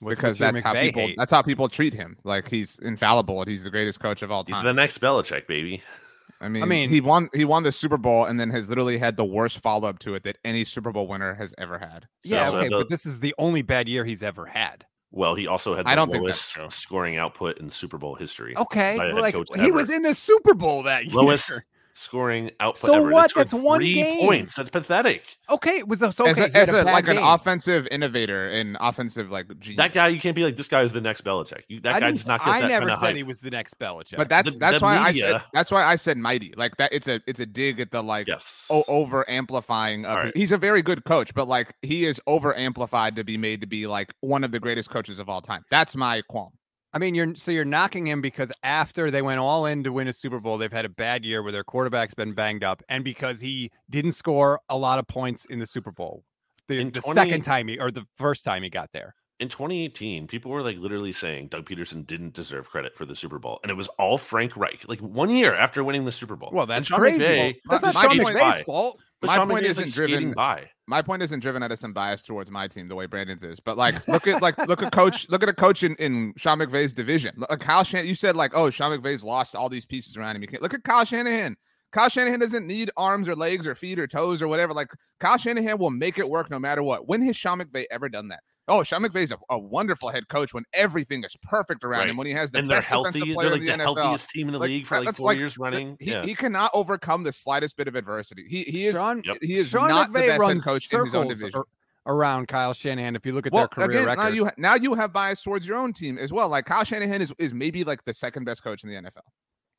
What's- 0.00 0.16
because 0.16 0.38
what's 0.38 0.40
your 0.40 0.52
that's 0.52 0.64
how 0.64 0.74
people 0.74 1.02
hate? 1.06 1.14
that's 1.16 1.30
how 1.32 1.42
people 1.42 1.68
treat 1.68 1.94
him. 1.94 2.18
Like 2.22 2.48
he's 2.48 2.78
infallible 2.80 3.40
and 3.40 3.50
he's 3.50 3.64
the 3.64 3.70
greatest 3.70 3.98
coach 3.98 4.22
of 4.22 4.30
all 4.30 4.44
time. 4.44 4.54
He's 4.56 4.64
the 4.64 4.72
next 4.74 5.00
Belichick, 5.00 5.46
baby. 5.46 5.82
I 6.40 6.48
mean, 6.48 6.68
mean- 6.68 6.88
he 6.90 7.00
won 7.00 7.28
he 7.34 7.44
won 7.44 7.62
the 7.64 7.72
Super 7.72 7.96
Bowl 7.96 8.24
and 8.24 8.38
then 8.38 8.50
has 8.50 8.68
literally 8.68 8.98
had 8.98 9.16
the 9.16 9.24
worst 9.24 9.58
follow 9.58 9.88
up 9.88 9.98
to 10.00 10.14
it 10.14 10.22
that 10.24 10.38
any 10.44 10.64
Super 10.64 10.92
Bowl 10.92 11.06
winner 11.08 11.34
has 11.34 11.54
ever 11.58 11.78
had. 11.78 12.06
So, 12.24 12.34
Yeah, 12.34 12.50
So 12.50 12.56
okay, 12.58 12.68
the- 12.68 12.78
but 12.78 12.88
this 12.88 13.04
is 13.06 13.20
the 13.20 13.34
only 13.38 13.62
bad 13.62 13.88
year 13.88 14.04
he's 14.04 14.22
ever 14.22 14.46
had. 14.46 14.86
Well, 15.10 15.34
he 15.34 15.46
also 15.46 15.74
had 15.74 15.86
the 15.86 15.90
I 15.90 15.94
don't 15.94 16.12
lowest 16.12 16.52
true. 16.52 16.66
scoring 16.70 17.16
output 17.16 17.58
in 17.58 17.70
Super 17.70 17.96
Bowl 17.96 18.14
history. 18.14 18.54
Okay, 18.56 18.96
by 18.98 19.06
a 19.06 19.08
but 19.08 19.14
head 19.14 19.20
like 19.22 19.34
coach 19.34 19.48
he 19.58 19.70
was 19.70 19.88
in 19.90 20.02
the 20.02 20.14
Super 20.14 20.52
Bowl 20.54 20.82
that 20.82 21.06
year. 21.06 21.14
lowest 21.16 21.50
scoring 21.98 22.50
output 22.60 22.90
So 22.90 22.94
ever. 22.94 23.10
What? 23.10 23.30
scored 23.30 23.46
That's 23.46 23.54
one 23.54 23.78
three 23.80 23.94
game. 23.94 24.26
points. 24.26 24.54
That's 24.54 24.70
pathetic. 24.70 25.36
Okay, 25.50 25.78
it 25.78 25.88
was 25.88 26.02
a, 26.02 26.12
so 26.12 26.24
okay. 26.28 26.30
as, 26.30 26.38
a, 26.38 26.56
as 26.56 26.68
a 26.70 26.80
a, 26.80 26.84
bad 26.84 26.92
like 26.92 27.08
an 27.08 27.18
offensive 27.18 27.88
innovator 27.90 28.48
and 28.48 28.76
offensive 28.80 29.30
like 29.30 29.46
genius. 29.58 29.78
That 29.78 29.92
guy, 29.94 30.08
you 30.08 30.20
can't 30.20 30.36
be 30.36 30.44
like 30.44 30.56
this 30.56 30.68
guy 30.68 30.82
is 30.82 30.92
the 30.92 31.00
next 31.00 31.24
Belichick. 31.24 31.62
You, 31.68 31.80
that 31.80 31.96
I, 31.96 32.00
guy 32.00 32.06
didn't, 32.06 32.18
does 32.18 32.26
not 32.26 32.40
get 32.40 32.48
I 32.48 32.60
that 32.60 32.68
never 32.68 32.80
kind 32.86 32.92
of 32.92 32.98
said 32.98 33.06
hype. 33.06 33.16
he 33.16 33.22
was 33.22 33.40
the 33.40 33.50
next 33.50 33.78
Belichick. 33.78 34.16
But 34.16 34.28
that's 34.28 34.52
The- 34.52 34.58
that's 34.58 34.78
the 34.78 34.84
why 34.84 34.98
I 34.98 35.12
said 35.12 35.42
that's 35.52 35.70
why 35.70 35.84
I 35.84 35.96
said 35.96 36.18
mighty. 36.18 36.54
Like 36.56 36.76
that 36.76 36.92
it's 36.92 37.08
a 37.08 37.20
it's 37.26 37.40
a 37.40 37.46
dig 37.46 37.80
at 37.80 37.90
the 37.90 38.02
like 38.02 38.28
yes. 38.28 38.66
o- 38.70 38.84
over 38.88 39.28
amplifying 39.28 40.04
of 40.06 40.16
right. 40.16 40.36
he's 40.36 40.52
a 40.52 40.58
very 40.58 40.82
good 40.82 41.04
coach, 41.04 41.34
but 41.34 41.48
like 41.48 41.74
he 41.82 42.04
is 42.04 42.20
over 42.26 42.56
amplified 42.56 43.16
to 43.16 43.24
be 43.24 43.36
made 43.36 43.60
to 43.60 43.66
be 43.66 43.86
like 43.86 44.12
one 44.20 44.44
of 44.44 44.52
the 44.52 44.60
greatest 44.60 44.90
coaches 44.90 45.18
of 45.18 45.28
all 45.28 45.40
time. 45.40 45.64
That's 45.70 45.96
my 45.96 46.22
qualm. 46.28 46.50
I 46.92 46.98
mean, 46.98 47.14
you're 47.14 47.34
so 47.34 47.50
you're 47.50 47.64
knocking 47.64 48.06
him 48.06 48.20
because 48.20 48.50
after 48.62 49.10
they 49.10 49.20
went 49.20 49.40
all 49.40 49.66
in 49.66 49.84
to 49.84 49.92
win 49.92 50.08
a 50.08 50.12
Super 50.12 50.40
Bowl, 50.40 50.56
they've 50.56 50.72
had 50.72 50.84
a 50.84 50.90
bad 50.90 51.24
year 51.24 51.42
where 51.42 51.52
their 51.52 51.64
quarterback's 51.64 52.14
been 52.14 52.32
banged 52.32 52.64
up, 52.64 52.82
and 52.88 53.04
because 53.04 53.40
he 53.40 53.70
didn't 53.90 54.12
score 54.12 54.60
a 54.68 54.76
lot 54.76 54.98
of 54.98 55.06
points 55.06 55.44
in 55.46 55.58
the 55.58 55.66
Super 55.66 55.92
Bowl, 55.92 56.24
the, 56.66 56.78
In 56.78 56.90
the 56.90 57.00
20 57.00 57.20
second 57.20 57.42
time 57.42 57.68
he 57.68 57.78
or 57.78 57.90
the 57.90 58.06
first 58.16 58.44
time 58.44 58.62
he 58.62 58.70
got 58.70 58.90
there. 58.92 59.14
in 59.40 59.48
2018, 59.48 60.26
people 60.26 60.50
were 60.50 60.62
like 60.62 60.78
literally 60.78 61.12
saying 61.12 61.48
Doug 61.48 61.66
Pederson 61.66 62.06
didn't 62.06 62.32
deserve 62.32 62.68
credit 62.68 62.96
for 62.96 63.04
the 63.04 63.14
Super 63.14 63.38
Bowl, 63.38 63.60
and 63.62 63.70
it 63.70 63.74
was 63.74 63.88
all 63.98 64.18
Frank 64.18 64.56
Reich. 64.56 64.88
Like 64.88 65.00
one 65.00 65.30
year 65.30 65.54
after 65.54 65.84
winning 65.84 66.04
the 66.04 66.12
Super 66.12 66.36
Bowl. 66.36 66.50
Well, 66.52 66.66
that's 66.66 66.88
crazy. 66.88 67.22
McVay 67.22 67.56
That's 67.68 67.82
not 67.82 67.94
my 67.94 68.02
Sean 68.02 68.18
McVay's 68.18 68.62
fault. 68.62 68.98
But 69.20 69.28
my 69.28 69.36
Sean 69.36 69.48
point 69.48 69.64
McVay 69.64 69.68
is 69.70 69.76
like 69.78 69.86
isn't 69.88 70.06
driven- 70.06 70.32
by. 70.32 70.70
My 70.86 71.02
point 71.02 71.22
isn't 71.22 71.40
driven 71.40 71.62
out 71.62 71.70
of 71.70 71.78
some 71.78 71.92
bias 71.92 72.22
towards 72.22 72.50
my 72.50 72.66
team 72.66 72.88
the 72.88 72.94
way 72.94 73.04
Brandon's 73.06 73.42
is, 73.42 73.60
but 73.60 73.76
like 73.76 74.06
look 74.08 74.26
at 74.26 74.40
like 74.42 74.56
look 74.68 74.82
at 74.82 74.90
coach 74.92 75.28
look 75.28 75.42
at 75.42 75.48
a 75.48 75.54
coach 75.54 75.82
in, 75.82 75.94
in 75.96 76.32
Sean 76.36 76.58
McVay's 76.58 76.94
division. 76.94 77.34
Like 77.36 77.60
Kyle 77.60 77.84
Shan, 77.84 78.06
you 78.06 78.14
said 78.14 78.36
like 78.36 78.52
oh 78.54 78.70
Sean 78.70 78.96
McVay's 78.96 79.24
lost 79.24 79.54
all 79.54 79.68
these 79.68 79.84
pieces 79.84 80.16
around 80.16 80.36
him. 80.36 80.42
You 80.42 80.48
can't 80.48 80.62
look 80.62 80.74
at 80.74 80.84
Kyle 80.84 81.04
Shanahan. 81.04 81.56
Kyle 81.90 82.08
Shanahan 82.08 82.40
doesn't 82.40 82.66
need 82.66 82.90
arms 82.96 83.28
or 83.28 83.34
legs 83.34 83.66
or 83.66 83.74
feet 83.74 83.98
or 83.98 84.06
toes 84.06 84.40
or 84.40 84.48
whatever. 84.48 84.72
Like 84.72 84.88
Kyle 85.20 85.36
Shanahan 85.38 85.78
will 85.78 85.90
make 85.90 86.18
it 86.18 86.28
work 86.28 86.50
no 86.50 86.58
matter 86.58 86.82
what. 86.82 87.08
When 87.08 87.22
has 87.22 87.36
Sean 87.36 87.60
McVay 87.60 87.84
ever 87.90 88.08
done 88.08 88.28
that? 88.28 88.40
Oh, 88.68 88.82
Sean 88.82 89.02
McVay's 89.02 89.32
a, 89.32 89.38
a 89.50 89.58
wonderful 89.58 90.10
head 90.10 90.28
coach 90.28 90.52
when 90.52 90.64
everything 90.74 91.24
is 91.24 91.34
perfect 91.42 91.84
around 91.84 92.00
Right. 92.00 92.10
him. 92.10 92.16
When 92.18 92.26
he 92.26 92.32
has 92.34 92.50
the 92.50 92.58
And 92.58 92.68
they're 92.70 92.78
best 92.78 92.90
defensive 92.90 93.22
player 93.22 93.34
They're 93.36 93.50
like 93.50 93.60
in 93.60 93.66
the 93.66 93.72
the, 93.72 93.82
NFL. 93.84 93.96
healthiest 93.96 94.30
team 94.30 94.46
in 94.48 94.52
the 94.52 94.58
Like, 94.58 94.68
league 94.68 94.86
for 94.86 94.94
that- 94.98 95.06
like 95.06 95.16
four 95.16 95.26
like- 95.26 95.38
years 95.38 95.56
running. 95.58 95.96
He, 96.00 96.10
yeah. 96.10 96.24
he 96.24 96.34
cannot 96.34 96.70
overcome 96.74 97.22
the 97.22 97.32
slightest 97.32 97.76
bit 97.76 97.88
of 97.88 97.94
adversity. 97.96 98.44
He 98.48 98.62
he 98.64 98.86
is 98.86 98.94
Sean, 98.94 99.22
Yep. 99.24 99.36
he 99.42 99.54
is 99.54 99.68
Sean 99.68 99.88
not 99.88 100.12
the 100.12 100.18
McVay 100.18 100.26
best 100.26 100.30
head 100.32 100.40
runs 100.40 100.64
coach 100.64 100.92
in 100.92 101.00
his 101.04 101.14
own 101.14 101.22
circles 101.24 101.38
division. 101.38 101.58
ar- 101.60 101.66
around 102.14 102.48
Kyle 102.48 102.72
Shanahan. 102.72 103.16
If 103.16 103.24
you 103.26 103.32
look 103.32 103.46
at 103.46 103.52
Well, 103.52 103.68
their 103.76 103.86
career 103.86 103.98
again, 104.00 104.06
record, 104.06 104.22
now 104.22 104.28
you 104.28 104.44
ha- 104.46 104.52
now 104.56 104.74
you 104.76 104.94
have 104.94 105.12
bias 105.12 105.42
towards 105.42 105.66
your 105.66 105.76
own 105.76 105.92
team 105.92 106.16
as 106.18 106.32
well. 106.32 106.48
Like 106.48 106.64
Kyle 106.66 106.84
Shanahan 106.84 107.20
is, 107.22 107.32
is 107.38 107.52
maybe 107.54 107.84
like 107.84 108.04
the 108.04 108.14
second 108.14 108.44
best 108.44 108.62
coach 108.62 108.82
in 108.84 108.90
the 108.90 108.96
NFL. 108.96 109.22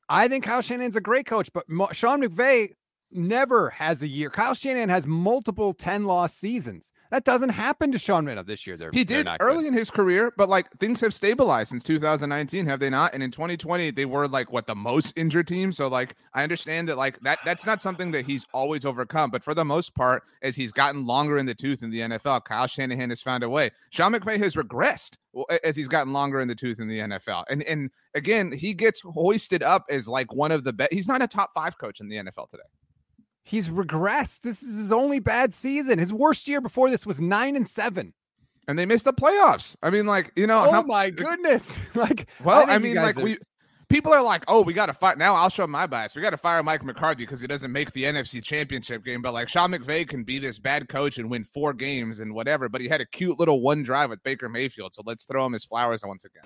I 0.10 0.28
think 0.28 0.44
Kyle 0.44 0.62
Shanahan's 0.62 0.96
a 0.96 1.02
great 1.02 1.26
coach, 1.28 1.50
but 1.54 1.68
Mo- 1.70 1.90
Sean 1.92 2.22
McVay 2.22 2.70
never 3.12 3.70
has 3.72 4.02
a 4.02 4.08
year. 4.08 4.30
Kyle 4.30 4.54
Shanahan 4.54 4.90
has 4.90 5.08
multiple 5.08 5.74
10 5.74 6.04
loss 6.06 6.34
seasons. 6.36 6.92
That 7.12 7.24
doesn't 7.24 7.50
happen 7.50 7.92
to 7.92 7.98
Sean 7.98 8.26
McVay. 8.26 8.46
This 8.46 8.68
year, 8.68 8.78
they're 8.78 8.92
He 8.94 9.04
did 9.04 9.28
early 9.40 9.64
good. 9.64 9.70
in 9.70 9.74
his 9.74 9.90
career, 9.90 10.32
but 10.38 10.48
like 10.48 10.72
things 10.80 11.02
have 11.02 11.14
stabilized 11.14 11.70
since 11.70 11.84
2019, 11.84 12.66
have 12.68 12.80
they 12.80 12.90
not? 12.90 13.14
And 13.14 13.24
in 13.24 13.32
2020, 13.32 13.92
they 13.92 14.06
were 14.06 14.28
like 14.28 14.52
what 14.52 14.68
the 14.68 14.76
most 14.76 15.14
injured 15.18 15.48
team. 15.48 15.72
So 15.72 15.88
like 15.88 16.16
I 16.34 16.44
understand 16.44 16.88
that 16.90 16.98
like 16.98 17.20
that 17.22 17.40
that's 17.44 17.66
not 17.66 17.82
something 17.82 18.12
that 18.12 18.26
he's 18.26 18.46
always 18.54 18.86
overcome, 18.86 19.32
but 19.32 19.44
for 19.44 19.54
the 19.54 19.66
most 19.66 19.96
part, 19.96 20.24
as 20.44 20.56
he's 20.56 20.72
gotten 20.72 21.06
longer 21.06 21.38
in 21.40 21.46
the 21.48 21.56
tooth 21.56 21.82
in 21.82 21.90
the 21.90 22.02
NFL, 22.02 22.44
Kyle 22.46 22.68
Shanahan 22.68 23.10
has 23.10 23.22
found 23.22 23.44
a 23.44 23.50
way. 23.50 23.72
Sean 23.90 24.14
McVay 24.14 24.38
has 24.38 24.56
regressed 24.56 25.18
as 25.64 25.76
he's 25.76 25.88
gotten 25.88 26.14
longer 26.14 26.40
in 26.40 26.48
the 26.48 26.56
tooth 26.56 26.80
in 26.80 26.88
the 26.88 27.00
NFL, 27.00 27.46
and 27.50 27.64
and 27.64 27.90
again 28.14 28.52
he 28.52 28.74
gets 28.74 29.02
hoisted 29.02 29.64
up 29.64 29.86
as 29.90 30.08
like 30.08 30.34
one 30.34 30.52
of 30.52 30.64
the 30.64 30.74
best. 30.74 30.94
He's 30.94 31.08
not 31.08 31.22
a 31.24 31.28
top 31.28 31.52
five 31.56 31.78
coach 31.78 32.00
in 32.02 32.08
the 32.10 32.18
NFL 32.18 32.50
today. 32.50 32.64
He's 33.50 33.68
regressed. 33.68 34.42
This 34.42 34.62
is 34.62 34.78
his 34.78 34.92
only 34.92 35.20
bad 35.20 35.56
season. 35.56 35.98
His 35.98 36.14
worst 36.14 36.48
year 36.48 36.62
before 36.62 36.90
this 36.92 37.04
was 37.06 37.20
nine 37.20 37.56
and 37.56 37.68
seven. 37.68 38.14
and 38.68 38.78
they 38.78 38.86
missed 38.86 39.06
the 39.06 39.14
playoffs. 39.14 39.76
I 39.82 39.90
mean, 39.90 40.06
like 40.06 40.32
you 40.36 40.46
know, 40.46 40.66
Oh 40.68 40.72
how- 40.72 40.82
my 40.84 41.10
goodness! 41.10 41.76
like, 41.96 42.30
Well, 42.44 42.60
think 42.60 42.70
I, 42.70 42.78
mean, 42.78 42.96
like 42.96 43.18
are- 43.18 43.24
we 43.24 43.38
people 43.90 44.14
are 44.14 44.22
like, 44.22 44.44
oh, 44.48 44.62
we 44.62 44.72
got 44.74 44.86
to 44.86 44.94
fight 44.94 45.18
now. 45.18 45.34
I'll 45.34 45.50
show 45.50 45.66
my 45.66 45.88
bias. 45.88 46.16
We 46.16 46.22
got 46.22 46.30
to 46.30 46.38
fire 46.38 46.62
Mike 46.62 46.86
McCarthy 46.86 47.24
because 47.24 47.42
he 47.42 47.48
doesn't 47.48 47.72
make 47.72 47.92
the 47.94 48.04
NFC 48.04 48.44
Championship 48.44 49.04
game. 49.04 49.24
But 49.24 49.34
like 49.34 49.50
Sean 49.50 49.72
McVay 49.72 50.08
can 50.08 50.24
be 50.24 50.38
this 50.38 50.60
bad 50.60 50.88
coach 50.88 51.18
and 51.18 51.28
win 51.28 51.44
four 51.44 51.74
games 51.74 52.20
and 52.20 52.36
whatever. 52.36 52.70
But 52.70 52.82
he 52.82 52.88
had 52.88 53.02
a 53.02 53.06
cute 53.08 53.40
little 53.40 53.62
one 53.62 53.82
drive 53.82 54.12
with 54.12 54.22
Baker 54.22 54.48
Mayfield, 54.48 54.94
so 54.94 55.02
let's 55.08 55.26
throw 55.26 55.44
him 55.48 55.54
his 55.54 55.66
flowers 55.66 56.04
once 56.06 56.24
again. 56.26 56.44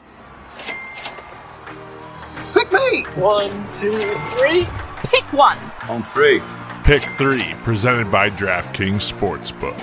Pick 2.54 2.72
me! 2.72 3.02
One, 3.22 3.50
two, 3.72 3.98
three. 4.38 4.64
Pick 5.10 5.24
one. 5.34 5.58
On 5.90 6.02
three. 6.02 6.40
Pick 6.84 7.02
three, 7.02 7.54
presented 7.64 8.12
by 8.12 8.30
DraftKings 8.30 9.10
Sportsbook. 9.10 9.80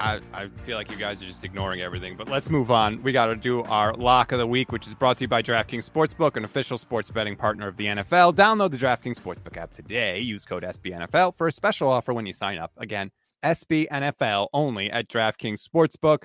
I, 0.00 0.18
I 0.32 0.48
feel 0.62 0.78
like 0.78 0.90
you 0.90 0.96
guys 0.96 1.20
are 1.20 1.26
just 1.26 1.44
ignoring 1.44 1.82
everything, 1.82 2.16
but 2.16 2.26
let's 2.26 2.48
move 2.48 2.70
on. 2.70 3.02
We 3.02 3.12
got 3.12 3.26
to 3.26 3.36
do 3.36 3.64
our 3.64 3.92
lock 3.92 4.32
of 4.32 4.38
the 4.38 4.46
week, 4.46 4.72
which 4.72 4.86
is 4.86 4.94
brought 4.94 5.18
to 5.18 5.24
you 5.24 5.28
by 5.28 5.42
DraftKings 5.42 5.90
Sportsbook, 5.90 6.38
an 6.38 6.44
official 6.46 6.78
sports 6.78 7.10
betting 7.10 7.36
partner 7.36 7.68
of 7.68 7.76
the 7.76 7.84
NFL. 7.84 8.34
Download 8.34 8.70
the 8.70 8.78
DraftKings 8.78 9.20
Sportsbook 9.20 9.58
app 9.58 9.72
today. 9.72 10.20
Use 10.20 10.46
code 10.46 10.62
SBNFL 10.62 11.36
for 11.36 11.48
a 11.48 11.52
special 11.52 11.90
offer 11.90 12.14
when 12.14 12.24
you 12.24 12.32
sign 12.32 12.56
up. 12.56 12.72
Again, 12.78 13.10
SBNFL 13.42 14.48
only 14.54 14.90
at 14.90 15.10
DraftKings 15.10 15.62
Sportsbook. 15.62 16.22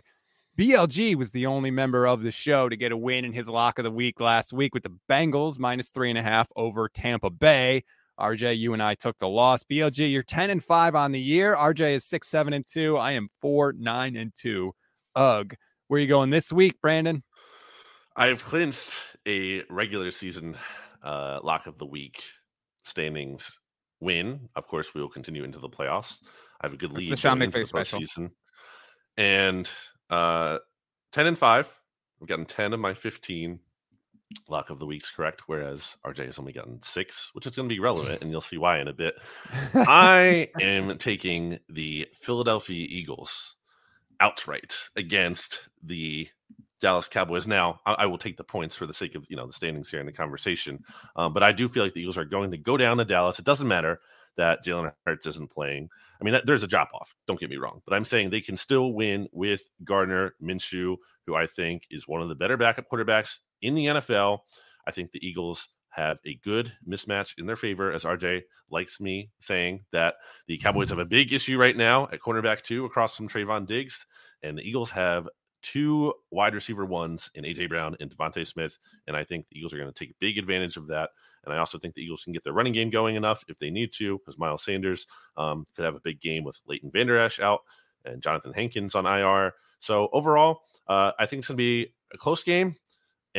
BLG 0.58 1.16
was 1.16 1.32
the 1.32 1.46
only 1.46 1.70
member 1.70 2.08
of 2.08 2.24
the 2.24 2.32
show 2.32 2.70
to 2.70 2.78
get 2.78 2.94
a 2.94 2.98
win 2.98 3.26
in 3.26 3.34
his 3.34 3.50
lock 3.50 3.78
of 3.78 3.84
the 3.84 3.92
week 3.92 4.22
last 4.22 4.54
week 4.54 4.74
with 4.74 4.84
the 4.84 4.96
Bengals 5.10 5.60
minus 5.60 5.90
three 5.90 6.10
and 6.10 6.18
a 6.18 6.24
half 6.24 6.48
over 6.56 6.88
Tampa 6.88 7.30
Bay. 7.30 7.84
RJ, 8.20 8.58
you 8.58 8.74
and 8.74 8.84
I 8.84 8.96
took 8.96 9.18
the 9.18 9.28
loss. 9.28 9.64
BLG, 9.64 10.12
you're 10.12 10.24
10 10.24 10.50
and 10.50 10.64
5 10.64 10.96
on 10.96 11.12
the 11.12 11.20
year. 11.20 11.56
RJ 11.56 11.96
is 11.96 12.06
6, 12.06 12.28
7 12.28 12.54
and 12.54 12.68
2. 12.68 12.98
I 12.98 13.14
am 13.14 13.30
4, 13.42 13.74
9 13.74 14.16
and 14.16 14.32
2. 14.36 14.72
Ugh. 15.16 15.56
Where 15.88 16.00
you 16.00 16.08
going 16.08 16.30
this 16.30 16.52
week, 16.52 16.80
Brandon? 16.82 17.24
I've 18.16 18.44
clinched 18.44 18.94
a 19.28 19.64
regular 19.70 20.12
season 20.12 20.58
uh, 21.04 21.40
lock 21.42 21.68
of 21.68 21.78
the 21.78 21.86
week 21.86 22.22
standings 22.84 23.58
win. 24.00 24.50
Of 24.56 24.68
course, 24.68 24.94
we 24.94 25.02
will 25.02 25.10
continue 25.10 25.44
into 25.44 25.60
the 25.60 25.70
playoffs. 25.70 26.20
I 26.62 26.66
have 26.66 26.74
a 26.74 26.78
good 26.78 26.92
That's 26.92 27.00
lead 27.00 27.12
the 27.14 27.18
Sean 27.18 27.40
McVay 27.40 27.54
the 27.54 27.66
special. 27.66 28.00
postseason. 28.00 28.32
And 29.18 29.70
uh, 30.10 30.60
10 31.14 31.28
and 31.28 31.38
5. 31.38 31.76
I've 32.22 32.28
gotten 32.28 32.46
10 32.46 32.74
of 32.74 32.80
my 32.80 32.94
15 32.94 33.60
lock 34.48 34.70
of 34.70 34.80
the 34.80 34.86
weeks 34.86 35.10
correct, 35.10 35.44
whereas 35.48 35.96
RJ 36.06 36.26
has 36.26 36.40
only 36.40 36.54
gotten 36.54 36.82
six, 36.82 37.30
which 37.34 37.48
is 37.48 37.56
going 37.56 37.68
to 37.68 37.74
be 37.74 37.80
relevant, 37.82 38.22
and 38.22 38.32
you'll 38.32 38.42
see 38.42 38.58
why 38.58 38.80
in 38.80 38.88
a 38.88 38.94
bit. 38.94 39.16
I 39.74 40.50
am 40.62 40.98
taking 40.98 41.60
the 41.70 42.08
Philadelphia 42.20 42.88
Eagles 42.90 43.56
outright 44.20 44.76
against 44.96 45.70
the 45.84 46.28
Dallas 46.80 47.08
Cowboys. 47.08 47.48
Now, 47.48 47.80
I, 47.86 47.94
I 47.94 48.06
will 48.06 48.18
take 48.18 48.38
the 48.38 48.44
points 48.44 48.76
for 48.76 48.86
the 48.86 48.94
sake 48.94 49.16
of 49.16 49.26
you 49.30 49.36
know 49.36 49.48
the 49.48 49.54
standings 49.54 49.90
here 49.90 50.00
in 50.00 50.06
the 50.06 50.14
conversation, 50.14 50.84
um, 51.16 51.34
but 51.34 51.44
I 51.44 51.52
do 51.52 51.68
feel 51.68 51.84
like 51.84 51.94
the 51.94 52.02
Eagles 52.02 52.18
are 52.18 52.26
going 52.26 52.52
to 52.52 52.58
go 52.58 52.78
down 52.78 52.98
to 52.98 53.06
Dallas. 53.06 53.40
It 53.40 53.46
doesn't 53.46 53.68
matter 53.68 54.00
that 54.38 54.64
Jalen 54.64 54.94
Hurts 55.06 55.26
isn't 55.26 55.52
playing. 55.52 55.90
I 56.22 56.24
mean, 56.24 56.34
that, 56.34 56.46
there's 56.46 56.64
a 56.64 56.68
drop 56.68 56.90
off. 56.94 57.16
Don't 57.28 57.40
get 57.40 57.50
me 57.50 57.58
wrong, 57.58 57.82
but 57.86 57.94
I'm 57.94 58.06
saying 58.06 58.30
they 58.30 58.42
can 58.42 58.58
still 58.58 58.94
win 58.94 59.28
with 59.32 59.70
Gardner 59.84 60.36
Minshew, 60.42 60.98
who 61.26 61.36
I 61.36 61.46
think 61.46 61.84
is 61.90 62.08
one 62.08 62.22
of 62.22 62.30
the 62.30 62.36
better 62.36 62.58
backup 62.58 62.86
quarterbacks 62.92 63.40
in 63.62 63.76
the 63.76 63.86
NFL. 63.86 64.40
I 64.88 64.92
think 64.92 65.12
the 65.12 65.26
Eagles 65.26 65.68
have 65.90 66.20
a 66.26 66.36
good 66.44 66.72
mismatch 66.88 67.38
in 67.38 67.46
their 67.46 67.56
favor, 67.56 67.92
as 67.92 68.04
RJ 68.04 68.44
likes 68.70 69.00
me 69.00 69.32
saying 69.40 69.84
that 69.92 70.16
the 70.48 70.58
Cowboys 70.58 70.90
have 70.90 71.00
a 71.00 71.06
big 71.06 71.34
issue 71.34 71.58
right 71.58 71.76
now 71.76 72.04
at 72.12 72.20
cornerback 72.20 72.62
two 72.62 72.86
across 72.86 73.16
from 73.16 73.28
Trevon 73.28 73.66
Diggs, 73.66 74.06
and 74.44 74.58
the 74.58 74.68
Eagles 74.68 74.92
have 74.92 75.28
two 75.62 76.14
wide 76.32 76.54
receiver 76.54 76.86
ones 76.86 77.30
in 77.36 77.44
AJ 77.44 77.70
Brown 77.70 77.96
and 78.00 78.10
DeVonta 78.10 78.46
Smith. 78.48 78.78
And 79.08 79.16
I 79.16 79.24
think 79.24 79.46
the 79.50 79.58
Eagles 79.58 79.74
are 79.74 79.78
going 79.78 79.92
to 79.92 80.00
take 80.00 80.12
a 80.12 80.20
big 80.20 80.38
advantage 80.38 80.78
of 80.78 80.88
that. 80.88 81.10
And 81.44 81.54
I 81.54 81.58
also 81.58 81.78
think 81.78 81.96
the 81.96 82.02
Eagles 82.02 82.24
can 82.24 82.34
get 82.34 82.44
their 82.44 82.54
running 82.54 82.74
game 82.74 82.90
going 82.90 83.16
enough 83.16 83.44
if 83.48 83.58
they 83.60 83.70
need 83.70 83.94
to, 83.94 84.18
because 84.18 84.38
Miles 84.38 84.64
Sanders 84.64 85.08
um, 85.38 85.66
could 85.76 85.86
have 85.86 85.96
a 85.96 86.02
big 86.02 86.22
game 86.22 86.44
with 86.44 86.60
Leighton 86.68 86.92
Vander 86.92 87.18
Esch 87.18 87.40
out 87.40 87.62
and 88.06 88.22
Jonathan 88.22 88.54
Hankins 88.54 88.96
on 88.96 89.06
IR. 89.06 89.54
So 89.80 90.10
overall, 90.14 90.62
uh, 90.88 91.12
I 91.20 91.26
think 91.26 91.40
it's 91.40 91.48
going 91.48 91.58
to 91.58 91.62
be 91.62 91.94
a 92.14 92.18
close 92.18 92.44
game. 92.44 92.76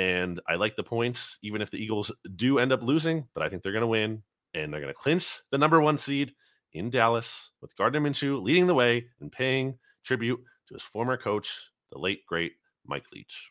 And 0.00 0.40
I 0.48 0.54
like 0.54 0.76
the 0.76 0.82
points, 0.82 1.36
even 1.42 1.60
if 1.60 1.70
the 1.70 1.76
Eagles 1.76 2.10
do 2.34 2.58
end 2.58 2.72
up 2.72 2.82
losing, 2.82 3.26
but 3.34 3.42
I 3.42 3.50
think 3.50 3.62
they're 3.62 3.70
going 3.70 3.82
to 3.82 3.86
win 3.86 4.22
and 4.54 4.72
they're 4.72 4.80
going 4.80 4.92
to 4.92 4.98
clinch 4.98 5.40
the 5.50 5.58
number 5.58 5.78
one 5.78 5.98
seed 5.98 6.32
in 6.72 6.88
Dallas 6.88 7.50
with 7.60 7.76
Gardner 7.76 8.00
Minshew 8.00 8.42
leading 8.42 8.66
the 8.66 8.74
way 8.74 9.08
and 9.20 9.30
paying 9.30 9.78
tribute 10.02 10.40
to 10.68 10.74
his 10.74 10.82
former 10.82 11.18
coach, 11.18 11.54
the 11.92 11.98
late 11.98 12.24
great 12.26 12.52
Mike 12.86 13.04
Leach. 13.12 13.50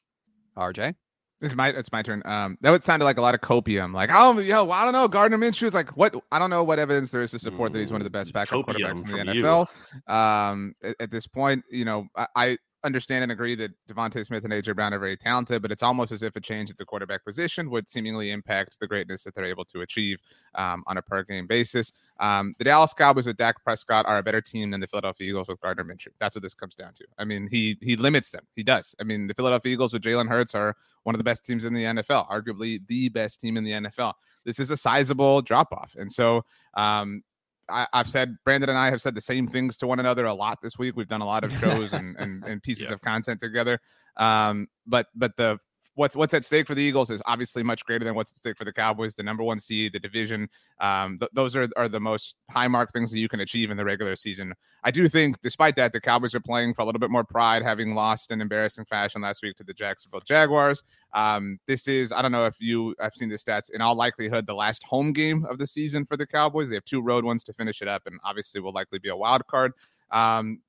RJ. 0.57 0.95
This 1.39 1.51
is 1.51 1.55
my 1.55 1.69
it's 1.69 1.91
my 1.91 2.01
turn. 2.01 2.23
Um, 2.25 2.57
that 2.61 2.71
would 2.71 2.83
sound 2.83 3.03
like 3.03 3.19
a 3.19 3.21
lot 3.21 3.35
of 3.35 3.41
copium. 3.41 3.93
Like, 3.93 4.09
oh, 4.11 4.39
yo, 4.39 4.63
well, 4.65 4.73
I 4.73 4.83
don't 4.83 4.91
know. 4.91 5.07
Gardner 5.07 5.37
Minshew 5.37 5.67
is 5.67 5.75
like, 5.75 5.95
what? 5.95 6.15
I 6.31 6.39
don't 6.39 6.49
know 6.49 6.63
what 6.63 6.79
evidence 6.79 7.11
there 7.11 7.21
is 7.21 7.31
to 7.31 7.39
support 7.39 7.69
mm, 7.69 7.73
that 7.73 7.79
he's 7.79 7.91
one 7.91 8.01
of 8.01 8.05
the 8.05 8.09
best 8.09 8.33
backup 8.33 8.65
quarterbacks 8.65 9.07
in 9.07 9.27
the 9.27 9.33
NFL. 9.33 9.67
Um, 10.11 10.73
at, 10.83 10.95
at, 10.99 11.11
this 11.11 11.27
point, 11.27 11.63
you 11.71 11.85
know, 11.85 12.07
I, 12.17 12.27
I 12.35 12.57
understand 12.83 13.23
and 13.23 13.31
agree 13.31 13.55
that 13.55 13.71
DeVonta 13.87 14.25
Smith 14.25 14.43
and 14.43 14.53
AJ 14.53 14.75
Brown 14.75 14.93
are 14.93 14.99
very 14.99 15.17
talented, 15.17 15.61
but 15.61 15.71
it's 15.71 15.83
almost 15.83 16.11
as 16.11 16.23
if 16.23 16.35
a 16.35 16.41
change 16.41 16.69
at 16.69 16.77
the 16.77 16.85
quarterback 16.85 17.25
position 17.25 17.69
would 17.69 17.89
seemingly 17.89 18.31
impact 18.31 18.79
the 18.79 18.87
greatness 18.87 19.23
that 19.23 19.35
they're 19.35 19.45
able 19.45 19.65
to 19.65 19.81
achieve 19.81 20.19
um, 20.55 20.83
on 20.87 20.97
a 20.97 21.01
per 21.01 21.23
game 21.23 21.47
basis. 21.47 21.91
Um, 22.19 22.55
the 22.57 22.63
Dallas 22.63 22.93
Cowboys 22.93 23.25
with 23.25 23.37
Dak 23.37 23.63
Prescott 23.63 24.05
are 24.05 24.17
a 24.17 24.23
better 24.23 24.41
team 24.41 24.71
than 24.71 24.79
the 24.79 24.87
Philadelphia 24.87 25.29
Eagles 25.29 25.47
with 25.47 25.59
Gardner 25.59 25.83
Minshew. 25.83 26.09
That's 26.19 26.35
what 26.35 26.43
this 26.43 26.53
comes 26.53 26.75
down 26.75 26.93
to. 26.93 27.05
I 27.17 27.25
mean, 27.25 27.47
he 27.49 27.77
he 27.81 27.95
limits 27.95 28.31
them. 28.31 28.45
He 28.55 28.63
does. 28.63 28.95
I 28.99 29.03
mean, 29.03 29.27
the 29.27 29.33
Philadelphia 29.33 29.73
Eagles 29.73 29.93
with 29.93 30.01
Jalen 30.01 30.29
Hurts 30.29 30.55
are 30.55 30.75
one 31.03 31.15
of 31.15 31.19
the 31.19 31.23
best 31.23 31.45
teams 31.45 31.65
in 31.65 31.73
the 31.73 31.83
NFL, 31.83 32.29
arguably 32.29 32.85
the 32.87 33.09
best 33.09 33.41
team 33.41 33.57
in 33.57 33.63
the 33.63 33.71
NFL. 33.71 34.13
This 34.45 34.59
is 34.59 34.71
a 34.71 34.77
sizable 34.77 35.41
drop 35.41 35.71
off, 35.73 35.95
and 35.97 36.11
so 36.11 36.45
um, 36.75 37.23
I, 37.71 37.87
have 37.93 38.07
said 38.07 38.35
Brandon 38.45 38.69
and 38.69 38.77
I 38.77 38.89
have 38.89 39.01
said 39.01 39.15
the 39.15 39.21
same 39.21 39.47
things 39.47 39.77
to 39.77 39.87
one 39.87 39.99
another 39.99 40.25
a 40.25 40.33
lot 40.33 40.59
this 40.61 40.77
week. 40.77 40.95
We've 40.95 41.07
done 41.07 41.21
a 41.21 41.25
lot 41.25 41.43
of 41.43 41.51
shows 41.59 41.93
and, 41.93 42.15
and, 42.17 42.43
and 42.43 42.61
pieces 42.61 42.87
yeah. 42.87 42.93
of 42.93 43.01
content 43.01 43.39
together. 43.39 43.79
Um, 44.17 44.67
but 44.85 45.07
but 45.15 45.35
the 45.37 45.59
what's 45.99 46.15
what's 46.15 46.33
at 46.33 46.45
stake 46.45 46.65
for 46.65 46.75
the 46.75 46.81
Eagles 46.81 47.09
is 47.09 47.21
obviously 47.25 47.61
much 47.61 47.83
greater 47.83 48.05
than 48.05 48.15
what's 48.15 48.31
at 48.31 48.37
stake 48.37 48.57
for 48.57 48.63
the 48.63 48.71
Cowboys. 48.71 49.15
The 49.15 49.23
number 49.23 49.43
one 49.43 49.59
seed, 49.59 49.91
the 49.91 49.99
division, 49.99 50.47
um, 50.79 51.19
th- 51.19 51.29
those 51.33 51.57
are 51.57 51.67
are 51.75 51.89
the 51.89 51.99
most 51.99 52.37
high 52.49 52.69
mark 52.69 52.93
things 52.93 53.11
that 53.11 53.19
you 53.19 53.27
can 53.27 53.41
achieve 53.41 53.69
in 53.69 53.75
the 53.75 53.83
regular 53.83 54.15
season. 54.15 54.53
I 54.85 54.91
do 54.91 55.09
think, 55.09 55.41
despite 55.41 55.75
that, 55.75 55.91
the 55.91 55.99
Cowboys 55.99 56.33
are 56.33 56.39
playing 56.39 56.73
for 56.73 56.83
a 56.83 56.85
little 56.85 56.99
bit 56.99 57.11
more 57.11 57.25
pride, 57.25 57.63
having 57.63 57.95
lost 57.95 58.31
in 58.31 58.39
embarrassing 58.39 58.85
fashion 58.85 59.21
last 59.21 59.43
week 59.43 59.57
to 59.57 59.63
the 59.65 59.73
Jacksonville 59.73 60.21
Jaguars. 60.21 60.81
Um, 61.13 61.59
this 61.67 61.85
is 61.89 62.13
I 62.13 62.21
don't 62.21 62.31
know 62.31 62.45
if 62.45 62.55
you 62.61 62.95
I've 63.01 63.13
seen 63.13 63.27
the 63.27 63.35
stats. 63.35 63.69
In 63.69 63.81
all 63.81 63.95
likelihood, 63.95 64.47
the 64.47 64.55
last 64.55 64.85
home 64.85 65.11
game 65.11 65.45
of 65.49 65.57
the 65.57 65.67
season 65.67 66.05
for 66.05 66.15
the 66.15 66.25
Cowboys. 66.25 66.69
They 66.69 66.75
have 66.75 66.85
two 66.85 67.01
road 67.01 67.25
ones 67.25 67.43
to 67.43 67.53
finish 67.53 67.81
it 67.81 67.89
up, 67.89 68.03
and 68.05 68.21
obviously 68.23 68.61
will 68.61 68.71
likely 68.71 68.99
be 68.99 69.09
a 69.09 69.17
wild 69.17 69.45
card. 69.47 69.73
Um, 70.11 70.61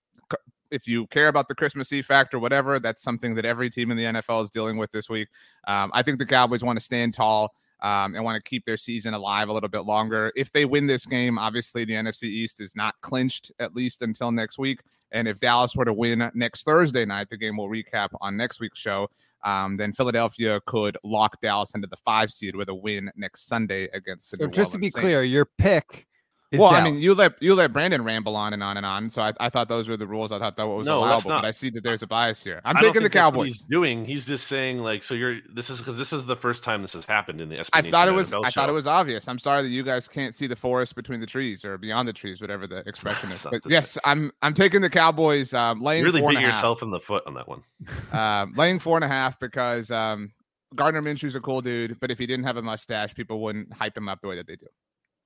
if 0.70 0.86
you 0.86 1.06
care 1.08 1.28
about 1.28 1.48
the 1.48 1.54
Christmas 1.54 1.92
Eve 1.92 2.06
factor, 2.06 2.38
whatever, 2.38 2.78
that's 2.78 3.02
something 3.02 3.34
that 3.34 3.44
every 3.44 3.70
team 3.70 3.90
in 3.90 3.96
the 3.96 4.04
NFL 4.04 4.42
is 4.42 4.50
dealing 4.50 4.76
with 4.76 4.90
this 4.90 5.08
week. 5.08 5.28
Um, 5.66 5.90
I 5.94 6.02
think 6.02 6.18
the 6.18 6.26
Cowboys 6.26 6.62
want 6.62 6.78
to 6.78 6.84
stand 6.84 7.14
tall 7.14 7.54
um, 7.82 8.14
and 8.14 8.24
want 8.24 8.42
to 8.42 8.48
keep 8.48 8.64
their 8.64 8.76
season 8.76 9.14
alive 9.14 9.48
a 9.48 9.52
little 9.52 9.68
bit 9.68 9.80
longer. 9.80 10.32
If 10.36 10.52
they 10.52 10.64
win 10.64 10.86
this 10.86 11.06
game, 11.06 11.38
obviously 11.38 11.84
the 11.84 11.94
NFC 11.94 12.24
East 12.24 12.60
is 12.60 12.76
not 12.76 12.94
clinched 13.00 13.52
at 13.58 13.74
least 13.74 14.02
until 14.02 14.30
next 14.30 14.58
week. 14.58 14.80
And 15.12 15.26
if 15.26 15.40
Dallas 15.40 15.74
were 15.74 15.84
to 15.84 15.92
win 15.92 16.30
next 16.34 16.64
Thursday 16.64 17.04
night, 17.04 17.28
the 17.30 17.36
game 17.36 17.56
will 17.56 17.68
recap 17.68 18.08
on 18.20 18.36
next 18.36 18.60
week's 18.60 18.78
show. 18.78 19.08
Um, 19.42 19.76
then 19.76 19.92
Philadelphia 19.92 20.60
could 20.66 20.98
lock 21.02 21.40
Dallas 21.40 21.74
into 21.74 21.86
the 21.86 21.96
five 21.96 22.30
seed 22.30 22.54
with 22.54 22.68
a 22.68 22.74
win 22.74 23.10
next 23.16 23.46
Sunday 23.46 23.88
against 23.94 24.30
the 24.30 24.36
so 24.36 24.44
New 24.44 24.50
just 24.50 24.72
to 24.72 24.78
be 24.78 24.90
Saints. 24.90 25.00
clear, 25.00 25.22
your 25.22 25.46
pick 25.46 26.06
well, 26.52 26.70
I 26.70 26.82
mean, 26.82 26.98
you 26.98 27.14
let 27.14 27.40
you 27.40 27.54
let 27.54 27.72
Brandon 27.72 28.02
ramble 28.02 28.34
on 28.34 28.52
and 28.52 28.62
on 28.62 28.76
and 28.76 28.84
on. 28.84 29.08
So 29.08 29.22
I, 29.22 29.32
I 29.38 29.50
thought 29.50 29.68
those 29.68 29.88
were 29.88 29.96
the 29.96 30.06
rules. 30.06 30.32
I 30.32 30.38
thought 30.38 30.56
that 30.56 30.66
was 30.66 30.86
no, 30.86 30.98
allowable. 30.98 31.30
But 31.30 31.44
I 31.44 31.52
see 31.52 31.70
that 31.70 31.84
there's 31.84 32.02
a 32.02 32.08
bias 32.08 32.42
here. 32.42 32.60
I'm 32.64 32.76
taking 32.76 33.02
the 33.02 33.10
Cowboys. 33.10 33.46
he's 33.46 33.60
doing. 33.60 34.04
He's 34.04 34.24
just 34.24 34.48
saying 34.48 34.78
like, 34.78 35.04
so 35.04 35.14
you're. 35.14 35.38
This 35.52 35.70
is 35.70 35.78
because 35.78 35.96
this 35.96 36.12
is 36.12 36.26
the 36.26 36.34
first 36.34 36.64
time 36.64 36.82
this 36.82 36.92
has 36.94 37.04
happened 37.04 37.40
in 37.40 37.48
the. 37.48 37.64
I 37.72 37.82
thought 37.82 38.08
it 38.08 38.14
was. 38.14 38.32
I 38.32 38.50
thought 38.50 38.68
it 38.68 38.72
was 38.72 38.88
obvious. 38.88 39.28
I'm 39.28 39.38
sorry 39.38 39.62
that 39.62 39.68
you 39.68 39.84
guys 39.84 40.08
can't 40.08 40.34
see 40.34 40.48
the 40.48 40.56
forest 40.56 40.96
between 40.96 41.20
the 41.20 41.26
trees 41.26 41.64
or 41.64 41.78
beyond 41.78 42.08
the 42.08 42.12
trees, 42.12 42.40
whatever 42.40 42.66
the 42.66 42.78
expression 42.86 43.30
is. 43.30 43.46
But 43.48 43.62
yes, 43.66 43.90
same. 43.90 44.00
I'm. 44.04 44.32
I'm 44.42 44.54
taking 44.54 44.80
the 44.80 44.90
Cowboys. 44.90 45.54
Um, 45.54 45.80
laying. 45.80 46.04
You 46.04 46.10
really 46.10 46.34
beat 46.34 46.40
yourself 46.40 46.82
in 46.82 46.90
the 46.90 47.00
foot 47.00 47.22
on 47.26 47.34
that 47.34 47.46
one. 47.46 47.62
um, 48.12 48.54
laying 48.56 48.80
four 48.80 48.96
and 48.96 49.04
a 49.04 49.08
half 49.08 49.38
because 49.38 49.92
um, 49.92 50.32
Gardner 50.74 51.00
Minshew's 51.00 51.36
a 51.36 51.40
cool 51.40 51.60
dude, 51.60 52.00
but 52.00 52.10
if 52.10 52.18
he 52.18 52.26
didn't 52.26 52.44
have 52.44 52.56
a 52.56 52.62
mustache, 52.62 53.14
people 53.14 53.40
wouldn't 53.40 53.72
hype 53.72 53.96
him 53.96 54.08
up 54.08 54.20
the 54.20 54.26
way 54.26 54.34
that 54.34 54.48
they 54.48 54.56
do. 54.56 54.66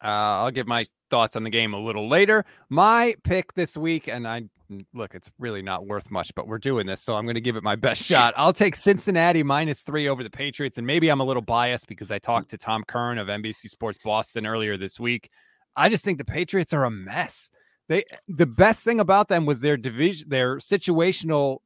Uh, 0.03 0.45
I'll 0.45 0.51
give 0.51 0.67
my 0.67 0.87
thoughts 1.15 1.37
on 1.37 1.45
the 1.45 1.51
game 1.51 1.75
a 1.75 1.79
little 1.79 2.09
later. 2.09 2.45
My 2.71 3.15
pick 3.23 3.55
this 3.55 3.77
week, 3.77 4.09
and 4.09 4.27
I 4.27 4.49
look, 4.93 5.15
it's 5.15 5.31
really 5.39 5.63
not 5.63 5.87
worth 5.87 6.11
much, 6.11 6.35
but 6.35 6.49
we're 6.49 6.59
doing 6.59 6.89
this, 6.89 7.01
so 7.03 7.15
I'm 7.15 7.25
going 7.25 7.37
to 7.37 7.41
give 7.41 7.55
it 7.55 7.63
my 7.63 7.77
best 7.77 8.03
shot. 8.03 8.35
I'll 8.37 8.53
take 8.53 8.75
Cincinnati 8.75 9.45
minus 9.45 9.83
three 9.83 10.09
over 10.09 10.25
the 10.25 10.31
Patriots, 10.31 10.77
and 10.77 10.85
maybe 10.85 11.11
I'm 11.11 11.21
a 11.21 11.25
little 11.25 11.41
biased 11.41 11.87
because 11.87 12.11
I 12.11 12.19
talked 12.19 12.51
to 12.51 12.59
Tom 12.59 12.83
Curran 12.83 13.19
of 13.19 13.29
NBC 13.29 13.71
Sports 13.71 14.01
Boston 14.05 14.45
earlier 14.45 14.77
this 14.77 14.99
week. 14.99 15.31
I 15.77 15.89
just 15.89 16.05
think 16.05 16.19
the 16.19 16.25
Patriots 16.25 16.73
are 16.73 16.83
a 16.83 16.91
mess. 16.91 17.49
They 17.89 18.03
the 18.27 18.47
best 18.47 18.83
thing 18.83 18.99
about 18.99 19.29
them 19.29 19.47
was 19.47 19.61
their 19.61 19.77
division, 19.77 20.29
their 20.29 20.57
situational 20.57 21.59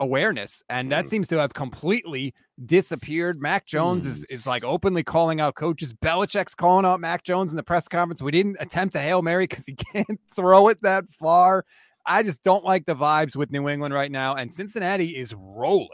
awareness, 0.00 0.64
and 0.68 0.90
that 0.90 1.04
mm. 1.04 1.08
seems 1.10 1.28
to 1.28 1.38
have 1.38 1.54
completely 1.54 2.34
disappeared. 2.64 3.40
Mac 3.40 3.66
Jones 3.66 4.06
mm. 4.06 4.10
is 4.10 4.24
is 4.24 4.46
like 4.46 4.64
openly 4.64 5.02
calling 5.02 5.40
out 5.40 5.54
coaches. 5.54 5.92
Belichick's 5.92 6.54
calling 6.54 6.86
out 6.86 7.00
Mac 7.00 7.24
Jones 7.24 7.52
in 7.52 7.56
the 7.56 7.62
press 7.62 7.88
conference. 7.88 8.22
We 8.22 8.32
didn't 8.32 8.56
attempt 8.60 8.94
a 8.94 9.00
hail 9.00 9.22
mary 9.22 9.46
because 9.46 9.66
he 9.66 9.74
can't 9.92 10.20
throw 10.34 10.68
it 10.68 10.82
that 10.82 11.08
far. 11.10 11.64
I 12.06 12.22
just 12.22 12.42
don't 12.42 12.64
like 12.64 12.84
the 12.84 12.94
vibes 12.94 13.34
with 13.34 13.50
New 13.50 13.68
England 13.68 13.94
right 13.94 14.10
now, 14.10 14.34
and 14.34 14.52
Cincinnati 14.52 15.16
is 15.16 15.34
rolling. 15.34 15.88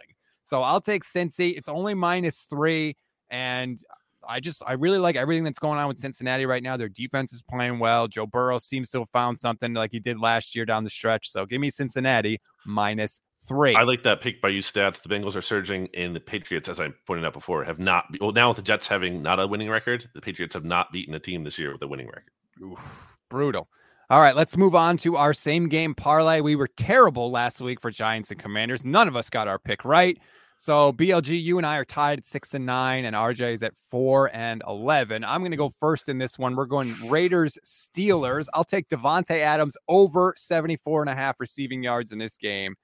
So 0.44 0.62
I'll 0.62 0.81
take 0.81 1.05
Cincy. 1.05 1.57
It's 1.57 1.68
only 1.68 1.94
minus 1.94 2.40
three, 2.40 2.96
and 3.31 3.81
I 4.29 4.40
just 4.40 4.62
I 4.66 4.73
really 4.73 4.99
like 4.99 5.16
everything 5.16 5.44
that's 5.44 5.59
going 5.59 5.79
on 5.79 5.88
with 5.88 5.99
Cincinnati 5.99 6.46
right 6.46 6.62
now. 6.62 6.77
Their 6.77 6.88
defense 6.88 7.33
is 7.33 7.42
playing 7.42 7.79
well. 7.79 8.09
Joe 8.09 8.27
Burrow 8.27 8.59
seems 8.59 8.90
to 8.90 9.01
have 9.01 9.11
found 9.11 9.38
something 9.38 9.73
like 9.73 9.92
he 9.92 10.01
did 10.01 10.18
last 10.20 10.55
year 10.55 10.64
down 10.64 10.85
the 10.85 10.90
stretch. 10.90 11.31
So 11.31 11.46
give 11.46 11.61
me 11.61 11.70
Cincinnati 11.70 12.40
minus 12.66 13.20
three. 13.51 13.75
I 13.75 13.83
like 13.83 14.05
that 14.05 14.21
pick 14.21 14.41
by 14.41 14.49
you 14.49 14.63
stats. 14.63 15.03
The 15.03 15.09
Bengals 15.09 15.35
are 15.35 15.43
surging, 15.43 15.89
and 15.95 16.15
the 16.15 16.21
Patriots, 16.21 16.69
as 16.69 16.79
I 16.79 16.91
pointed 17.07 17.25
out 17.27 17.33
before, 17.33 17.65
have 17.65 17.81
not. 17.81 18.07
Well, 18.21 18.31
now 18.31 18.49
with 18.49 18.57
the 18.57 18.63
Jets 18.63 18.87
having 18.87 19.23
not 19.23 19.41
a 19.41 19.47
winning 19.47 19.69
record, 19.69 20.09
the 20.15 20.21
Patriots 20.21 20.55
have 20.55 20.65
not 20.65 20.93
beaten 20.93 21.15
a 21.15 21.19
team 21.19 21.43
this 21.43 21.59
year 21.59 21.73
with 21.73 21.83
a 21.83 21.89
winning 21.89 22.07
record. 22.07 22.31
Oof, 22.63 23.19
brutal. 23.29 23.69
All 24.09 24.21
right, 24.21 24.37
let's 24.37 24.57
move 24.57 24.75
on 24.75 24.97
to 24.99 25.17
our 25.17 25.35
same 25.35 25.69
game 25.69 25.95
parlay. 25.95 26.41
We 26.41 26.55
were 26.55 26.69
terrible 26.69 27.31
last 27.31 27.61
week 27.61 27.81
for 27.81 27.91
Giants 27.91 28.31
and 28.31 28.41
Commanders. 28.41 28.85
None 28.85 29.09
of 29.09 29.17
us 29.17 29.29
got 29.29 29.49
our 29.49 29.59
pick 29.59 29.85
right. 29.85 30.17
So 30.57 30.93
BLG, 30.93 31.43
you 31.43 31.59
and 31.59 31.67
I 31.67 31.77
are 31.79 31.85
tied 31.85 32.19
at 32.21 32.27
six 32.27 32.55
and 32.55 32.67
nine, 32.67 33.05
and 33.05 33.17
RJ 33.17 33.55
is 33.55 33.63
at 33.65 33.75
four 33.91 34.31
and 34.33 34.63
eleven. 34.69 35.25
I'm 35.25 35.41
going 35.41 35.51
to 35.51 35.57
go 35.57 35.71
first 35.81 36.09
in 36.09 36.19
this 36.19 36.39
one. 36.39 36.55
We're 36.55 36.67
going 36.67 36.95
Raiders 37.09 37.59
Steelers. 37.65 38.47
I'll 38.55 38.63
take 38.63 38.89
Davante 38.89 39.39
Adams 39.39 39.77
over 39.89 40.35
74 40.37 41.03
and 41.03 41.11
a 41.11 41.15
half 41.15 41.41
receiving 41.41 41.83
yards 41.83 42.13
in 42.13 42.19
this 42.19 42.37
game. 42.37 42.77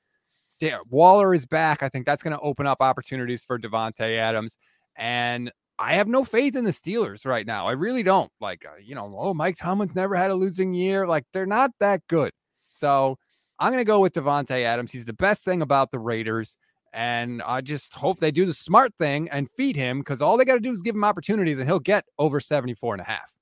Waller 0.88 1.34
is 1.34 1.46
back. 1.46 1.82
I 1.82 1.88
think 1.88 2.06
that's 2.06 2.22
going 2.22 2.36
to 2.36 2.42
open 2.42 2.66
up 2.66 2.78
opportunities 2.80 3.44
for 3.44 3.58
Davante 3.58 4.16
Adams. 4.16 4.56
And 4.96 5.52
I 5.78 5.94
have 5.94 6.08
no 6.08 6.24
faith 6.24 6.56
in 6.56 6.64
the 6.64 6.70
Steelers 6.70 7.26
right 7.26 7.46
now. 7.46 7.66
I 7.66 7.72
really 7.72 8.02
don't. 8.02 8.30
Like, 8.40 8.64
uh, 8.64 8.78
you 8.82 8.94
know, 8.94 9.14
oh, 9.18 9.34
Mike 9.34 9.56
Tomlin's 9.56 9.94
never 9.94 10.14
had 10.14 10.30
a 10.30 10.34
losing 10.34 10.72
year. 10.72 11.06
Like, 11.06 11.24
they're 11.32 11.46
not 11.46 11.70
that 11.80 12.00
good. 12.08 12.32
So 12.70 13.18
I'm 13.58 13.72
going 13.72 13.80
to 13.80 13.84
go 13.84 14.00
with 14.00 14.14
Davante 14.14 14.64
Adams. 14.64 14.92
He's 14.92 15.04
the 15.04 15.12
best 15.12 15.44
thing 15.44 15.62
about 15.62 15.90
the 15.90 15.98
Raiders. 15.98 16.56
And 16.92 17.42
I 17.42 17.60
just 17.60 17.92
hope 17.92 18.20
they 18.20 18.30
do 18.30 18.46
the 18.46 18.54
smart 18.54 18.94
thing 18.96 19.28
and 19.28 19.50
feed 19.50 19.76
him 19.76 19.98
because 19.98 20.22
all 20.22 20.38
they 20.38 20.46
got 20.46 20.54
to 20.54 20.60
do 20.60 20.72
is 20.72 20.80
give 20.80 20.94
him 20.94 21.04
opportunities 21.04 21.58
and 21.58 21.68
he'll 21.68 21.78
get 21.78 22.06
over 22.18 22.40
74 22.40 22.94
and 22.94 23.02
a 23.02 23.04
half. 23.04 23.36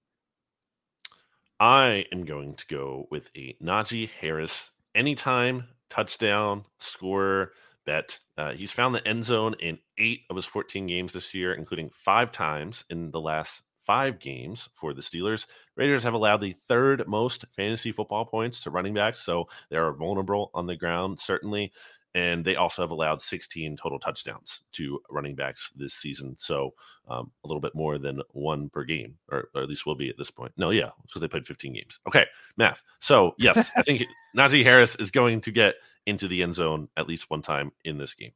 I 1.61 2.05
am 2.11 2.25
going 2.25 2.55
to 2.55 2.67
go 2.67 3.07
with 3.13 3.31
a 3.37 3.55
Najee 3.63 4.11
Harris 4.21 4.73
anytime 4.97 5.69
touchdown 5.91 6.65
scorer 6.79 7.53
bet. 7.85 8.19
Uh, 8.37 8.53
he's 8.53 8.73
found 8.73 8.95
the 8.95 9.07
end 9.07 9.25
zone 9.25 9.55
in 9.61 9.79
eight 9.99 10.23
of 10.31 10.37
his 10.37 10.45
14 10.45 10.87
games 10.87 11.13
this 11.13 11.35
year, 11.35 11.53
including 11.53 11.91
five 11.91 12.33
times 12.33 12.85
in 12.91 13.11
the 13.11 13.21
last 13.21 13.63
five 13.85 14.19
games 14.19 14.69
for 14.75 14.95
the 14.95 15.03
Steelers. 15.03 15.47
Raiders 15.77 16.03
have 16.03 16.15
allowed 16.15 16.41
the 16.41 16.55
third 16.55 17.07
most 17.07 17.45
fantasy 17.57 17.93
football 17.93 18.25
points 18.25 18.63
to 18.63 18.71
running 18.71 18.95
backs, 18.95 19.23
so 19.23 19.49
they 19.71 19.77
are 19.77 19.93
vulnerable 19.93 20.51
on 20.55 20.67
the 20.67 20.77
ground, 20.77 21.21
certainly. 21.21 21.73
And 22.15 22.45
they 22.45 22.57
also 22.57 22.83
have 22.83 22.93
allowed 22.93 23.21
16 23.21 23.77
total 23.77 23.99
touchdowns 23.99 24.63
to 24.73 25.01
running 25.11 25.35
backs 25.35 25.73
this 25.77 25.95
season. 25.95 26.37
So 26.39 26.75
um, 27.09 27.33
a 27.45 27.49
little 27.49 27.61
bit 27.61 27.75
more 27.75 27.99
than 27.99 28.21
one 28.31 28.69
per 28.69 28.85
game, 28.85 29.17
or, 29.31 29.49
or 29.55 29.63
at 29.63 29.69
least 29.69 29.85
will 29.85 29.97
be 29.97 30.09
at 30.09 30.17
this 30.17 30.31
point. 30.31 30.53
No, 30.57 30.71
yeah, 30.71 30.91
because 31.07 31.21
they 31.21 31.29
played 31.29 31.47
15 31.47 31.73
games. 31.73 31.99
Okay, 32.07 32.27
math. 32.57 32.83
So 33.01 33.35
yes, 33.39 33.71
I 33.77 33.83
think 33.83 34.05
Najee 34.37 34.63
Harris 34.63 34.95
is 34.97 35.11
going 35.11 35.41
to 35.43 35.51
get 35.51 35.75
into 36.07 36.29
the 36.29 36.43
end 36.43 36.55
zone 36.55 36.89
at 36.97 37.09
least 37.09 37.31
one 37.31 37.43
time 37.43 37.73
in 37.85 37.99
this 37.99 38.15
game. 38.15 38.33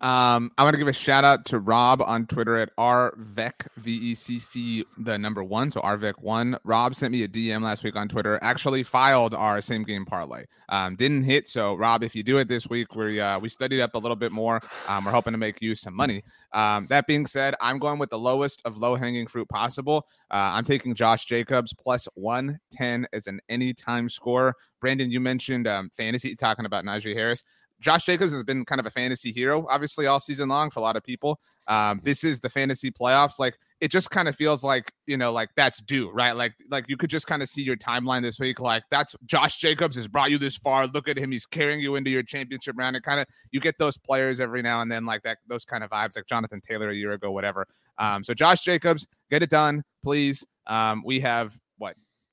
Um, 0.00 0.50
I 0.56 0.64
want 0.64 0.72
to 0.72 0.78
give 0.78 0.88
a 0.88 0.94
shout 0.94 1.24
out 1.24 1.44
to 1.46 1.58
Rob 1.58 2.00
on 2.00 2.26
Twitter 2.26 2.56
at 2.56 2.74
rvec 2.76 3.66
v 3.76 3.92
e 3.92 4.14
c 4.14 4.38
c 4.38 4.84
the 4.96 5.18
number 5.18 5.44
one, 5.44 5.70
so 5.70 5.80
rvec 5.82 6.14
one. 6.20 6.56
Rob 6.64 6.94
sent 6.94 7.12
me 7.12 7.22
a 7.24 7.28
DM 7.28 7.62
last 7.62 7.84
week 7.84 7.96
on 7.96 8.08
Twitter. 8.08 8.38
Actually, 8.40 8.82
filed 8.82 9.34
our 9.34 9.60
same 9.60 9.82
game 9.82 10.06
parlay. 10.06 10.44
Um, 10.70 10.96
didn't 10.96 11.24
hit. 11.24 11.48
So 11.48 11.74
Rob, 11.74 12.02
if 12.02 12.14
you 12.14 12.22
do 12.22 12.38
it 12.38 12.48
this 12.48 12.68
week, 12.70 12.94
we 12.94 13.20
uh, 13.20 13.38
we 13.38 13.50
studied 13.50 13.82
up 13.82 13.94
a 13.94 13.98
little 13.98 14.16
bit 14.16 14.32
more. 14.32 14.62
Um, 14.88 15.04
we're 15.04 15.10
hoping 15.10 15.32
to 15.32 15.38
make 15.38 15.60
you 15.60 15.74
some 15.74 15.94
money. 15.94 16.24
Um, 16.52 16.86
that 16.88 17.06
being 17.06 17.26
said, 17.26 17.54
I'm 17.60 17.78
going 17.78 17.98
with 17.98 18.08
the 18.08 18.18
lowest 18.18 18.62
of 18.64 18.78
low 18.78 18.94
hanging 18.96 19.26
fruit 19.26 19.48
possible. 19.50 20.06
Uh, 20.30 20.54
I'm 20.54 20.64
taking 20.64 20.94
Josh 20.94 21.26
Jacobs 21.26 21.74
plus 21.74 22.08
110 22.14 23.06
as 23.12 23.26
an 23.26 23.40
anytime 23.50 24.08
score. 24.08 24.56
Brandon, 24.80 25.10
you 25.10 25.20
mentioned 25.20 25.68
um, 25.68 25.90
fantasy 25.90 26.34
talking 26.34 26.64
about 26.64 26.84
Najee 26.84 27.14
Harris. 27.14 27.44
Josh 27.80 28.04
Jacobs 28.04 28.32
has 28.32 28.42
been 28.42 28.64
kind 28.64 28.80
of 28.80 28.86
a 28.86 28.90
fantasy 28.90 29.32
hero, 29.32 29.66
obviously, 29.68 30.06
all 30.06 30.20
season 30.20 30.48
long 30.48 30.70
for 30.70 30.80
a 30.80 30.82
lot 30.82 30.96
of 30.96 31.02
people. 31.02 31.40
Um, 31.66 32.00
this 32.04 32.24
is 32.24 32.40
the 32.40 32.50
fantasy 32.50 32.90
playoffs. 32.90 33.38
Like 33.38 33.56
it 33.80 33.90
just 33.90 34.10
kind 34.10 34.28
of 34.28 34.36
feels 34.36 34.62
like 34.62 34.92
you 35.06 35.16
know, 35.16 35.32
like 35.32 35.50
that's 35.56 35.80
due, 35.80 36.10
right? 36.10 36.32
Like 36.32 36.52
like 36.70 36.84
you 36.88 36.96
could 36.96 37.10
just 37.10 37.26
kind 37.26 37.42
of 37.42 37.48
see 37.48 37.62
your 37.62 37.76
timeline 37.76 38.22
this 38.22 38.38
week. 38.38 38.60
Like 38.60 38.82
that's 38.90 39.14
Josh 39.24 39.58
Jacobs 39.58 39.96
has 39.96 40.08
brought 40.08 40.30
you 40.30 40.38
this 40.38 40.56
far. 40.56 40.86
Look 40.86 41.08
at 41.08 41.16
him; 41.16 41.30
he's 41.30 41.46
carrying 41.46 41.80
you 41.80 41.96
into 41.96 42.10
your 42.10 42.22
championship 42.22 42.76
round. 42.76 42.96
And 42.96 43.04
kind 43.04 43.20
of 43.20 43.26
you 43.52 43.60
get 43.60 43.78
those 43.78 43.96
players 43.96 44.40
every 44.40 44.62
now 44.62 44.82
and 44.82 44.90
then, 44.90 45.06
like 45.06 45.22
that, 45.22 45.38
those 45.46 45.64
kind 45.64 45.84
of 45.84 45.90
vibes, 45.90 46.16
like 46.16 46.26
Jonathan 46.26 46.60
Taylor 46.60 46.90
a 46.90 46.94
year 46.94 47.12
ago, 47.12 47.30
whatever. 47.30 47.66
Um, 47.98 48.24
so 48.24 48.34
Josh 48.34 48.62
Jacobs, 48.62 49.06
get 49.30 49.42
it 49.42 49.50
done, 49.50 49.82
please. 50.02 50.44
Um, 50.66 51.02
we 51.04 51.20
have 51.20 51.56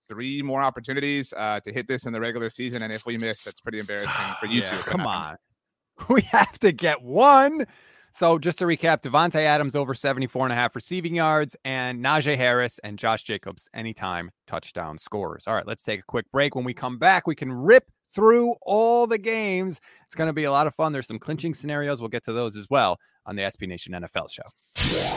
three 0.10 0.42
more 0.42 0.62
opportunities 0.62 1.34
uh, 1.36 1.60
to 1.62 1.72
hit 1.72 1.88
this 1.88 2.06
in 2.06 2.14
the 2.14 2.20
regular 2.20 2.50
season. 2.50 2.82
And 2.84 2.92
if 2.94 3.06
we 3.06 3.18
miss, 3.18 3.44
that's 3.44 3.62
pretty 3.62 3.80
embarrassing 3.80 4.22
for 4.40 4.46
you 4.48 4.62
Yeah, 4.62 4.70
two. 4.72 4.78
come 4.84 5.06
on. 5.08 5.36
We 6.10 6.22
have 6.22 6.60
to 6.60 6.72
get 6.72 7.02
one. 7.02 7.66
So 8.12 8.38
just 8.38 8.60
to 8.60 8.66
recap, 8.66 9.02
Davante 9.02 9.38
Adams 9.42 9.76
over 9.76 9.96
74 9.96 10.46
and 10.46 10.54
a 10.54 10.56
half 10.56 10.76
receiving 10.76 11.16
yards 11.16 11.56
and 11.66 12.04
Najee 12.06 12.38
Harris 12.38 12.80
and 12.84 13.00
Josh 13.00 13.24
Jacobs 13.24 13.68
anytime 13.74 14.30
touchdown 14.46 15.00
scorers. 15.00 15.46
All 15.48 15.56
right, 15.56 15.66
let's 15.66 15.82
take 15.84 16.00
a 16.02 16.04
quick 16.04 16.26
break. 16.32 16.54
When 16.56 16.66
we 16.66 16.74
come 16.76 17.00
back, 17.00 17.26
we 17.26 17.34
can 17.36 17.52
rip 17.52 17.86
through 18.14 18.54
all 18.62 19.08
the 19.08 19.18
games. 19.18 19.82
It's 20.06 20.14
going 20.16 20.28
to 20.30 20.34
be 20.34 20.44
a 20.44 20.52
lot 20.52 20.68
of 20.68 20.76
fun. 20.76 20.94
There's 20.94 21.08
some 21.08 21.20
clinching 21.20 21.56
scenarios. 21.56 22.00
We'll 22.00 22.10
get 22.10 22.26
to 22.26 22.34
those 22.34 22.56
as 22.56 22.68
well 22.70 22.98
on 23.26 23.36
the 23.36 23.42
SB 23.42 23.68
Nation 23.68 23.94
NFL 23.94 24.30
show. 24.32 25.17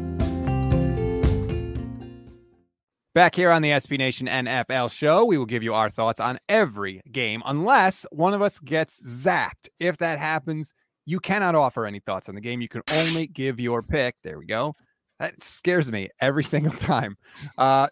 Back 3.13 3.35
here 3.35 3.51
on 3.51 3.61
the 3.61 3.71
SB 3.71 3.97
Nation 3.97 4.27
NFL 4.27 4.89
show, 4.89 5.25
we 5.25 5.37
will 5.37 5.45
give 5.45 5.63
you 5.63 5.73
our 5.73 5.89
thoughts 5.89 6.21
on 6.21 6.39
every 6.47 7.01
game, 7.11 7.43
unless 7.45 8.05
one 8.09 8.33
of 8.33 8.41
us 8.41 8.57
gets 8.59 9.05
zapped. 9.05 9.67
If 9.81 9.97
that 9.97 10.17
happens, 10.17 10.71
you 11.05 11.19
cannot 11.19 11.53
offer 11.53 11.85
any 11.85 11.99
thoughts 11.99 12.29
on 12.29 12.35
the 12.35 12.41
game. 12.41 12.61
You 12.61 12.69
can 12.69 12.83
only 12.93 13.27
give 13.27 13.59
your 13.59 13.83
pick. 13.83 14.15
There 14.23 14.39
we 14.39 14.45
go. 14.45 14.75
That 15.19 15.43
scares 15.43 15.91
me 15.91 16.07
every 16.21 16.43
single 16.45 16.71
time. 16.71 17.17
Uh, 17.57 17.89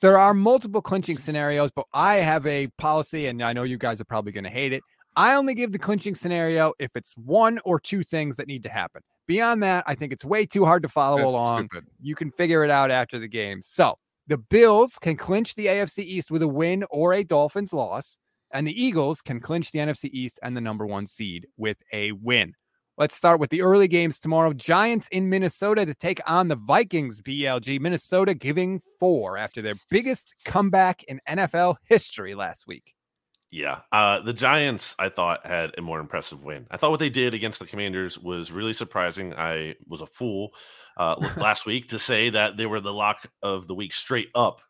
there 0.00 0.16
are 0.16 0.32
multiple 0.32 0.80
clinching 0.80 1.18
scenarios, 1.18 1.72
but 1.74 1.86
I 1.92 2.18
have 2.18 2.46
a 2.46 2.68
policy, 2.78 3.26
and 3.26 3.42
I 3.42 3.52
know 3.52 3.64
you 3.64 3.76
guys 3.76 4.00
are 4.00 4.04
probably 4.04 4.30
going 4.30 4.44
to 4.44 4.50
hate 4.50 4.72
it. 4.72 4.84
I 5.16 5.34
only 5.34 5.54
give 5.54 5.72
the 5.72 5.80
clinching 5.80 6.14
scenario 6.14 6.74
if 6.78 6.92
it's 6.94 7.14
one 7.16 7.58
or 7.64 7.80
two 7.80 8.04
things 8.04 8.36
that 8.36 8.46
need 8.46 8.62
to 8.62 8.68
happen. 8.68 9.02
Beyond 9.26 9.64
that, 9.64 9.82
I 9.88 9.96
think 9.96 10.12
it's 10.12 10.24
way 10.24 10.46
too 10.46 10.64
hard 10.64 10.84
to 10.84 10.88
follow 10.88 11.16
That's 11.16 11.26
along. 11.26 11.56
stupid. 11.56 11.88
You 12.00 12.14
can 12.14 12.30
figure 12.30 12.62
it 12.62 12.70
out 12.70 12.92
after 12.92 13.18
the 13.18 13.26
game. 13.26 13.62
So 13.64 13.98
the 14.26 14.38
Bills 14.38 14.98
can 14.98 15.16
clinch 15.16 15.54
the 15.54 15.66
AFC 15.66 16.04
East 16.04 16.30
with 16.30 16.42
a 16.42 16.48
win 16.48 16.84
or 16.90 17.12
a 17.14 17.24
Dolphins 17.24 17.72
loss, 17.72 18.18
and 18.52 18.66
the 18.66 18.82
Eagles 18.82 19.20
can 19.22 19.40
clinch 19.40 19.72
the 19.72 19.78
NFC 19.78 20.10
East 20.12 20.38
and 20.42 20.56
the 20.56 20.60
number 20.60 20.86
one 20.86 21.06
seed 21.06 21.46
with 21.56 21.78
a 21.92 22.12
win. 22.12 22.54
Let's 23.00 23.16
start 23.16 23.40
with 23.40 23.48
the 23.48 23.62
early 23.62 23.88
games 23.88 24.18
tomorrow. 24.18 24.52
Giants 24.52 25.08
in 25.08 25.30
Minnesota 25.30 25.86
to 25.86 25.94
take 25.94 26.20
on 26.30 26.48
the 26.48 26.56
Vikings. 26.56 27.22
BLG 27.22 27.80
Minnesota 27.80 28.34
giving 28.34 28.80
four 28.98 29.38
after 29.38 29.62
their 29.62 29.76
biggest 29.88 30.34
comeback 30.44 31.02
in 31.04 31.18
NFL 31.26 31.76
history 31.84 32.34
last 32.34 32.66
week. 32.66 32.94
Yeah. 33.50 33.80
Uh, 33.90 34.20
the 34.20 34.32
Giants, 34.32 34.94
I 34.98 35.08
thought, 35.08 35.44
had 35.44 35.72
a 35.76 35.82
more 35.82 35.98
impressive 35.98 36.44
win. 36.44 36.66
I 36.70 36.76
thought 36.76 36.92
what 36.92 37.00
they 37.00 37.10
did 37.10 37.34
against 37.34 37.58
the 37.58 37.66
Commanders 37.66 38.16
was 38.16 38.52
really 38.52 38.72
surprising. 38.72 39.34
I 39.34 39.74
was 39.88 40.00
a 40.00 40.06
fool 40.06 40.54
uh, 40.96 41.16
last 41.36 41.66
week 41.66 41.88
to 41.88 41.98
say 41.98 42.30
that 42.30 42.56
they 42.56 42.66
were 42.66 42.80
the 42.80 42.92
lock 42.92 43.28
of 43.42 43.66
the 43.66 43.74
week 43.74 43.92
straight 43.92 44.28
up, 44.36 44.60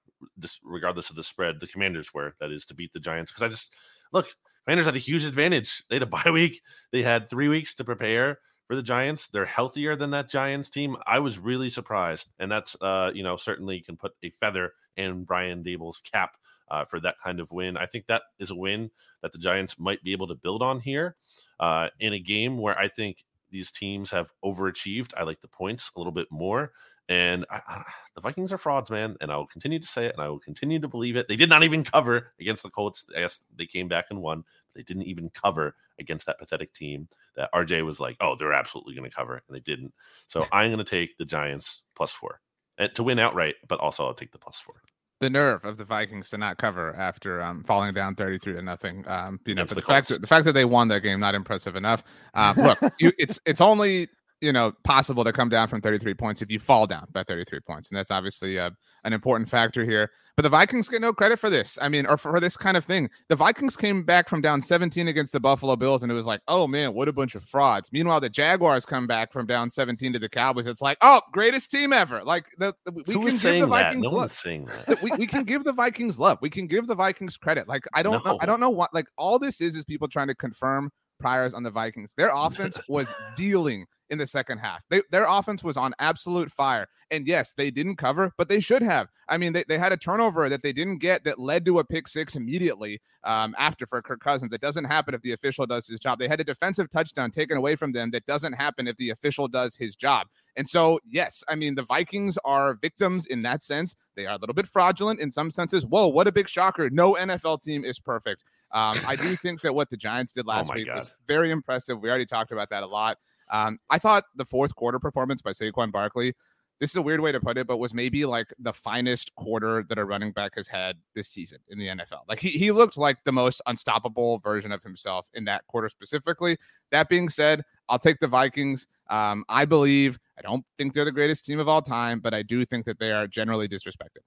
regardless 0.64 1.10
of 1.10 1.16
the 1.16 1.22
spread. 1.22 1.60
The 1.60 1.66
Commanders 1.66 2.14
were, 2.14 2.34
that 2.40 2.50
is, 2.50 2.64
to 2.66 2.74
beat 2.74 2.92
the 2.92 3.00
Giants. 3.00 3.30
Because 3.30 3.42
I 3.42 3.48
just, 3.48 3.74
look, 4.12 4.28
Commanders 4.64 4.86
had 4.86 4.96
a 4.96 5.00
huge 5.00 5.24
advantage. 5.24 5.84
They 5.90 5.96
had 5.96 6.02
a 6.02 6.06
bye 6.06 6.30
week, 6.32 6.62
they 6.90 7.02
had 7.02 7.28
three 7.28 7.48
weeks 7.48 7.74
to 7.74 7.84
prepare 7.84 8.38
for 8.66 8.76
the 8.76 8.82
Giants. 8.82 9.28
They're 9.28 9.44
healthier 9.44 9.94
than 9.94 10.12
that 10.12 10.30
Giants 10.30 10.70
team. 10.70 10.96
I 11.06 11.18
was 11.18 11.38
really 11.38 11.68
surprised. 11.68 12.30
And 12.38 12.50
that's, 12.50 12.76
uh, 12.80 13.10
you 13.14 13.24
know, 13.24 13.36
certainly 13.36 13.80
can 13.80 13.96
put 13.96 14.12
a 14.24 14.30
feather 14.40 14.72
in 14.96 15.24
Brian 15.24 15.62
Daboll's 15.62 16.00
cap 16.00 16.30
uh, 16.70 16.85
for 16.85 17.00
that 17.00 17.16
kind 17.22 17.40
of 17.40 17.50
win. 17.50 17.76
I 17.76 17.87
think 17.87 18.06
that 18.06 18.22
is 18.38 18.50
a 18.50 18.54
win 18.54 18.90
that 19.22 19.33
the 19.33 19.38
Giants 19.38 19.78
might 19.78 20.02
be 20.02 20.12
able 20.12 20.28
to 20.28 20.35
build 20.35 20.62
on 20.62 20.80
here 20.80 21.16
uh, 21.59 21.88
in 21.98 22.12
a 22.12 22.18
game 22.18 22.59
where 22.59 22.78
I 22.78 22.88
think 22.88 23.24
these 23.50 23.70
teams 23.70 24.11
have 24.11 24.30
overachieved. 24.44 25.12
I 25.16 25.24
like 25.24 25.40
the 25.40 25.48
points 25.48 25.90
a 25.94 25.98
little 25.98 26.12
bit 26.12 26.28
more. 26.30 26.72
And 27.09 27.44
I, 27.50 27.61
I, 27.66 27.83
the 28.14 28.20
Vikings 28.20 28.52
are 28.52 28.59
frauds, 28.59 28.88
man. 28.88 29.16
And 29.20 29.33
I 29.33 29.37
will 29.37 29.46
continue 29.46 29.80
to 29.80 29.87
say 29.87 30.06
it 30.06 30.12
and 30.12 30.22
I 30.22 30.28
will 30.28 30.38
continue 30.38 30.78
to 30.78 30.87
believe 30.87 31.16
it. 31.16 31.26
They 31.26 31.35
did 31.35 31.48
not 31.48 31.64
even 31.64 31.83
cover 31.83 32.33
against 32.38 32.62
the 32.62 32.70
Colts. 32.70 33.04
Yes, 33.12 33.40
they 33.56 33.66
came 33.66 33.88
back 33.88 34.06
and 34.11 34.22
won. 34.22 34.44
They 34.76 34.85
didn't 34.85 35.02
even 35.04 35.28
cover 35.30 35.74
against 35.98 36.26
that 36.26 36.38
pathetic 36.38 36.72
team 36.72 37.09
that 37.35 37.52
RJ 37.52 37.85
was 37.85 37.98
like, 37.98 38.16
oh, 38.20 38.37
they're 38.37 38.52
absolutely 38.52 38.94
going 38.94 39.11
to 39.11 39.14
cover. 39.14 39.42
And 39.48 39.56
they 39.56 39.61
didn't. 39.61 39.92
So 40.28 40.46
I'm 40.52 40.70
going 40.70 40.78
to 40.78 40.85
take 40.85 41.18
the 41.18 41.24
Giants 41.24 41.83
plus 41.96 42.12
four 42.12 42.40
and 42.78 42.94
to 42.94 43.02
win 43.02 43.18
outright, 43.18 43.56
but 43.66 43.80
also 43.80 44.06
I'll 44.06 44.14
take 44.14 44.30
the 44.30 44.38
plus 44.38 44.61
four 44.61 44.80
the 45.20 45.30
nerve 45.30 45.64
of 45.64 45.76
the 45.76 45.85
Vikings 45.85 46.30
to 46.30 46.38
not 46.38 46.56
cover 46.56 46.94
after 46.96 47.42
um, 47.42 47.62
falling 47.64 47.92
down 47.92 48.14
33 48.14 48.54
to 48.54 48.62
nothing. 48.62 49.06
Um, 49.06 49.38
you 49.44 49.54
know, 49.54 49.62
Against 49.62 49.68
for 49.68 49.74
the, 49.74 49.80
the 49.83 49.87
fact 49.87 50.09
that 50.09 50.20
the 50.22 50.26
fact 50.26 50.44
that 50.46 50.52
they 50.52 50.64
won 50.64 50.88
that 50.88 51.02
game, 51.02 51.20
not 51.20 51.35
impressive 51.35 51.76
enough. 51.76 52.02
Um, 52.35 52.56
look, 52.56 52.78
you, 52.98 53.12
it's 53.18 53.38
it's 53.44 53.61
only 53.61 54.09
you 54.40 54.53
know 54.53 54.72
possible 54.85 55.24
to 55.24 55.33
come 55.33 55.48
down 55.48 55.68
from 55.68 55.81
33 55.81 56.14
points 56.14 56.42
if 56.42 56.50
you 56.50 56.59
fall 56.59 56.87
down 56.87 57.07
by 57.12 57.22
33 57.22 57.61
points, 57.61 57.90
and 57.90 57.98
that's 57.98 58.11
obviously 58.11 58.59
uh, 58.59 58.70
an 59.05 59.12
important 59.12 59.48
factor 59.48 59.85
here. 59.85 60.11
But 60.37 60.44
the 60.44 60.48
Vikings 60.48 60.88
get 60.88 61.03
no 61.03 61.12
credit 61.12 61.38
for 61.38 61.50
this. 61.50 61.79
I 61.83 61.90
mean, 61.90 62.07
or 62.07 62.16
for 62.16 62.40
this 62.40 62.57
kind 62.57 62.76
of 62.76 62.85
thing. 62.85 63.11
The 63.29 63.37
Vikings 63.37 63.76
came 63.76 64.03
back 64.05 64.26
from 64.26 64.40
down 64.40 64.62
17 64.62 65.09
against 65.09 65.33
the 65.33 65.40
Buffalo 65.40 65.76
Bills, 65.76 66.03
and 66.03 66.11
it 66.11 66.14
was 66.14 66.24
like, 66.24 66.40
oh 66.48 66.66
man, 66.66 66.94
what 66.94 67.09
a 67.09 67.12
bunch 67.12 67.35
of 67.35 67.44
frauds. 67.44 67.90
Meanwhile, 67.92 68.20
the 68.20 68.31
Jaguars 68.31 68.87
come 68.87 69.07
back 69.07 69.33
from 69.33 69.44
down 69.44 69.68
17 69.68 70.14
to 70.14 70.18
the 70.18 70.31
Cowboys. 70.31 70.66
It's 70.66 70.81
like, 70.81 70.96
oh, 71.03 71.20
greatest 71.33 71.70
team 71.70 71.92
ever. 71.92 72.22
Like 72.24 72.46
the, 72.59 72.72
the- 72.87 72.92
we 73.07 73.14
Who 73.14 73.26
can 73.26 73.37
give 73.37 73.42
the 73.42 73.61
that? 73.61 73.66
Vikings 73.66 74.05
No 74.05 74.09
love 74.11 74.18
one's 74.18 74.33
saying 74.33 74.64
that. 74.66 74.87
that 74.87 75.03
we, 75.03 75.11
we 75.12 75.26
can 75.26 75.44
give 75.44 75.64
the 75.64 75.74
Vikings 75.74 76.18
love. 76.18 76.38
We 76.40 76.48
can 76.48 76.66
give 76.66 76.87
the 76.87 76.94
Vikings 76.94 77.37
credit. 77.37 77.68
Like 77.68 77.85
I 77.92 78.03
don't 78.03 78.24
know, 78.24 78.38
I 78.40 78.46
don't 78.46 78.61
know 78.61 78.70
what 78.70 78.94
like 78.94 79.09
all 79.18 79.38
this 79.38 79.61
is 79.61 79.74
is 79.76 79.85
people 79.85 80.09
trying 80.09 80.29
to 80.29 80.35
confirm 80.35 80.90
priors 81.18 81.53
on 81.53 81.64
the 81.64 81.70
Vikings. 81.70 82.14
Their 82.16 82.31
offense 82.35 82.81
was 82.88 83.12
dealing 83.37 83.85
in 84.11 84.18
the 84.18 84.27
second 84.27 84.59
half. 84.59 84.83
They, 84.90 85.03
their 85.11 85.27
offense 85.27 85.64
was 85.64 85.77
on 85.77 85.94
absolute 85.99 86.51
fire. 86.51 86.88
And 87.12 87.27
yes, 87.27 87.55
they 87.55 87.70
didn't 87.70 87.96
cover, 87.96 88.33
but 88.37 88.49
they 88.49 88.61
should 88.61 88.83
have. 88.83 89.09
I 89.29 89.38
mean, 89.38 89.53
they, 89.53 89.64
they 89.66 89.79
had 89.79 89.92
a 89.92 89.96
turnover 89.96 90.49
that 90.49 90.62
they 90.62 90.73
didn't 90.73 90.99
get 90.99 91.25
that 91.25 91.38
led 91.38 91.64
to 91.64 91.79
a 91.79 91.85
pick 91.85 92.07
six 92.07 92.37
immediately 92.37 93.01
um, 93.25 93.55
after 93.59 93.87
for 93.87 94.01
Kirk 94.01 94.20
Cousins. 94.20 94.51
That 94.51 94.61
doesn't 94.61 94.85
happen 94.85 95.14
if 95.14 95.23
the 95.23 95.33
official 95.33 95.66
does 95.66 95.88
his 95.88 95.99
job. 95.99 96.18
They 96.18 96.29
had 96.29 96.40
a 96.40 96.44
defensive 96.44 96.88
touchdown 96.90 97.31
taken 97.31 97.57
away 97.57 97.75
from 97.75 97.92
them 97.92 98.11
that 98.12 98.27
doesn't 98.27 98.53
happen 98.53 98.87
if 98.87 98.96
the 98.96 99.11
official 99.11 99.49
does 99.49 99.75
his 99.75 99.96
job. 99.96 100.29
And 100.57 100.68
so, 100.68 101.01
yes, 101.09 101.42
I 101.49 101.55
mean, 101.55 101.75
the 101.75 101.83
Vikings 101.83 102.38
are 102.44 102.75
victims 102.75 103.27
in 103.27 103.42
that 103.42 103.64
sense. 103.64 103.96
They 104.16 104.27
are 104.27 104.35
a 104.35 104.38
little 104.38 104.55
bit 104.55 104.66
fraudulent 104.68 105.20
in 105.20 105.31
some 105.31 105.51
senses. 105.51 105.87
Whoa, 105.87 106.09
what 106.09 106.27
a 106.27 106.33
big 106.33 106.49
shocker. 106.49 106.90
No 106.90 107.14
NFL 107.14 107.62
team 107.62 107.85
is 107.85 107.99
perfect. 107.99 108.44
Um, 108.73 108.94
I 109.07 109.16
do 109.16 109.35
think 109.35 109.62
that 109.62 109.75
what 109.75 109.90
the 109.90 109.96
Giants 109.96 110.33
did 110.33 110.46
last 110.46 110.68
my 110.68 110.77
week 110.77 110.88
was 110.88 111.11
very 111.27 111.51
impressive. 111.51 112.01
We 112.01 112.09
already 112.09 112.27
talked 112.27 112.53
about 112.53 112.70
that 112.70 112.83
a 112.83 112.87
lot. 112.87 113.18
Um, 113.50 113.78
I 113.90 113.98
thought 113.98 114.24
the 114.36 114.44
fourth 114.44 114.74
quarter 114.74 114.98
performance 114.98 115.42
by 115.42 115.50
Saquon 115.50 115.92
Barkley, 115.92 116.34
this 116.80 116.90
is 116.90 116.96
a 116.96 117.02
weird 117.02 117.20
way 117.20 117.30
to 117.30 117.40
put 117.40 117.58
it, 117.58 117.66
but 117.66 117.76
was 117.76 117.92
maybe 117.92 118.24
like 118.24 118.52
the 118.58 118.72
finest 118.72 119.34
quarter 119.34 119.84
that 119.88 119.98
a 119.98 120.04
running 120.04 120.32
back 120.32 120.54
has 120.56 120.66
had 120.66 120.96
this 121.14 121.28
season 121.28 121.58
in 121.68 121.78
the 121.78 121.88
NFL. 121.88 122.20
Like 122.26 122.40
he, 122.40 122.48
he 122.48 122.72
looked 122.72 122.96
like 122.96 123.22
the 123.24 123.32
most 123.32 123.60
unstoppable 123.66 124.38
version 124.38 124.72
of 124.72 124.82
himself 124.82 125.28
in 125.34 125.44
that 125.44 125.66
quarter 125.66 125.90
specifically. 125.90 126.56
That 126.90 127.10
being 127.10 127.28
said, 127.28 127.62
I'll 127.90 127.98
take 127.98 128.18
the 128.18 128.28
Vikings. 128.28 128.86
Um, 129.10 129.44
I 129.50 129.66
believe, 129.66 130.18
I 130.38 130.42
don't 130.42 130.64
think 130.78 130.94
they're 130.94 131.04
the 131.04 131.12
greatest 131.12 131.44
team 131.44 131.58
of 131.58 131.68
all 131.68 131.82
time, 131.82 132.18
but 132.18 132.32
I 132.32 132.42
do 132.42 132.64
think 132.64 132.86
that 132.86 132.98
they 132.98 133.12
are 133.12 133.26
generally 133.26 133.68
disrespected. 133.68 134.22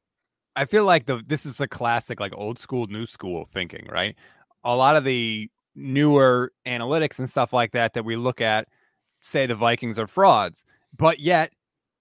I 0.56 0.66
feel 0.66 0.86
like 0.86 1.08
the 1.08 1.24
this 1.26 1.48
is 1.48 1.60
a 1.60 1.68
classic 1.68 2.20
like 2.20 2.34
old 2.36 2.60
school 2.60 2.86
new 2.86 3.08
school 3.08 3.50
thinking, 3.52 3.88
right? 3.92 4.16
A 4.64 4.76
lot 4.76 4.96
of 4.96 5.04
the 5.04 5.50
newer 5.76 6.52
analytics 6.68 7.18
and 7.18 7.28
stuff 7.28 7.52
like 7.52 7.72
that 7.72 7.94
that 7.96 8.06
we 8.06 8.16
look 8.16 8.40
at 8.40 8.68
say 9.24 9.46
the 9.46 9.56
Vikings 9.56 9.98
are 9.98 10.08
frauds, 10.08 10.64
but 10.98 11.20
yet 11.20 11.52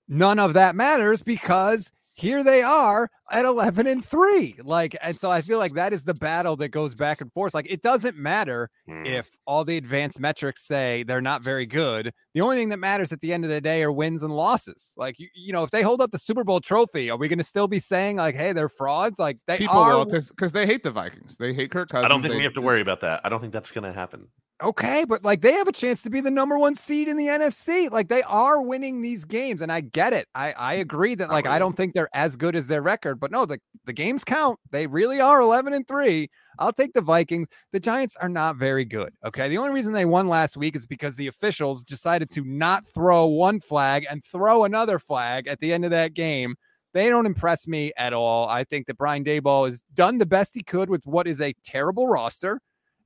none 0.09 0.39
of 0.39 0.55
that 0.55 0.75
matters 0.75 1.23
because 1.23 1.91
here 2.15 2.45
they 2.45 2.61
are 2.63 3.09
at 3.31 3.47
11 3.47 3.87
and 3.87 4.05
3 4.05 4.57
like 4.65 4.95
and 5.01 5.19
so 5.19 5.31
i 5.31 5.41
feel 5.41 5.57
like 5.59 5.73
that 5.73 5.95
is 5.95 6.05
the 6.05 6.13
battle 6.13 6.57
that 6.57 6.69
goes 6.69 6.95
back 6.95 7.23
and 7.23 7.33
forth 7.33 7.55
like 7.55 7.67
it 7.73 7.81
doesn't 7.81 8.19
matter 8.19 8.69
Hmm. 8.87 9.07
if 9.07 9.31
all 9.47 9.65
the 9.65 9.79
advanced 9.79 10.21
metrics 10.21 10.67
say 10.67 11.05
they're 11.05 11.23
not 11.23 11.41
very 11.41 11.65
good 11.65 12.13
the 12.35 12.43
only 12.43 12.57
thing 12.57 12.69
that 12.69 12.77
matters 12.77 13.13
at 13.13 13.21
the 13.23 13.33
end 13.33 13.45
of 13.45 13.51
the 13.51 13.63
day 13.63 13.83
are 13.83 13.91
wins 13.91 14.23
and 14.23 14.37
losses 14.37 14.93
like 14.99 15.19
you, 15.19 15.29
you 15.35 15.55
know 15.55 15.63
if 15.65 15.71
they 15.71 15.81
hold 15.81 16.03
up 16.03 16.11
the 16.11 16.19
super 16.19 16.45
bowl 16.45 16.61
trophy 16.61 17.09
are 17.11 17.17
we 17.17 17.29
going 17.29 17.39
to 17.39 17.45
still 17.45 17.69
be 17.69 17.79
saying 17.79 18.17
like 18.17 18.35
hey 18.37 18.53
they're 18.53 18.69
frauds 18.69 19.19
like 19.19 19.39
they 19.47 19.57
People 19.57 19.79
are 19.79 19.97
will 19.97 20.05
because 20.05 20.29
because 20.29 20.53
they 20.53 20.67
hate 20.67 20.83
the 20.83 20.91
Vikings. 20.91 21.39
They 21.39 21.55
hate 21.55 21.71
Kirk 21.71 21.89
Cousins. 21.89 22.05
I 22.05 22.09
don't 22.09 22.21
think 22.21 22.33
They- 22.33 22.39
we 22.39 22.45
have 22.45 22.55
to 22.55 22.61
worry 22.61 22.83
about 22.83 23.01
that. 23.01 23.23
I 23.25 23.31
don't 23.31 23.41
think 23.41 23.55
that's 23.55 23.71
going 23.71 23.85
to 23.85 23.93
happen. 23.93 24.29
Okay, 24.63 25.05
but 25.05 25.25
like 25.25 25.41
they 25.41 25.55
have 25.55 25.67
a 25.67 25.73
chance 25.73 26.03
to 26.03 26.11
be 26.11 26.21
the 26.21 26.31
number 26.31 26.57
one 26.57 26.77
seed 26.77 27.09
in 27.09 27.17
the 27.17 27.27
NFC. 27.27 27.91
Like 27.91 28.09
they 28.09 28.23
are 28.23 28.63
winning 28.63 29.03
these 29.03 29.25
games, 29.25 29.61
and 29.61 29.73
I 29.73 29.81
get 29.81 30.13
it. 30.13 30.29
I 30.37 30.53
I 30.53 30.75
agree 30.75 31.17
that 31.17 31.31
like 31.31 31.47
I 31.47 31.59
don't 31.59 31.77
think 31.77 31.95
they're 31.95 32.09
as 32.15 32.37
good 32.37 32.55
as 32.55 32.69
their 32.69 32.81
record, 32.81 33.19
but 33.19 33.33
no, 33.33 33.45
the 33.45 33.59
the 33.87 33.93
games 33.93 34.23
count. 34.23 34.61
They 34.71 34.87
really 34.87 35.21
are 35.21 35.41
eleven 35.41 35.73
and 35.73 35.87
three. 35.89 36.31
I'll 36.61 36.73
take 36.73 36.93
the 36.93 37.01
Vikings. 37.01 37.49
The 37.73 37.81
Giants 37.81 38.17
are 38.17 38.29
not 38.29 38.55
very 38.57 38.85
good. 38.85 39.13
Okay, 39.25 39.49
the 39.49 39.59
only 39.59 39.73
reason 39.73 39.93
they 39.93 40.05
won 40.05 40.29
last 40.29 40.57
week 40.57 40.77
is 40.77 40.87
because 40.87 41.17
the 41.17 41.27
officials 41.27 41.83
decided 41.83 42.31
to 42.31 42.45
not 42.45 42.87
throw 42.87 43.27
one 43.27 43.59
flag 43.59 44.07
and 44.09 44.25
throw 44.25 44.65
another 44.65 45.01
flag 45.01 45.49
at 45.49 45.59
the 45.59 45.73
end 45.73 45.85
of 45.85 45.91
that 45.91 46.15
game. 46.15 46.55
They 46.95 47.09
don't 47.09 47.27
impress 47.27 47.67
me 47.67 47.91
at 47.97 48.13
all. 48.13 48.49
I 48.49 48.63
think 48.63 48.87
that 48.87 48.99
Brian 48.99 49.25
Daboll 49.25 49.67
has 49.67 49.83
done 49.95 50.19
the 50.19 50.27
best 50.27 50.53
he 50.55 50.63
could 50.63 50.89
with 50.89 51.05
what 51.05 51.27
is 51.27 51.41
a 51.41 51.55
terrible 51.65 52.07
roster. 52.07 52.61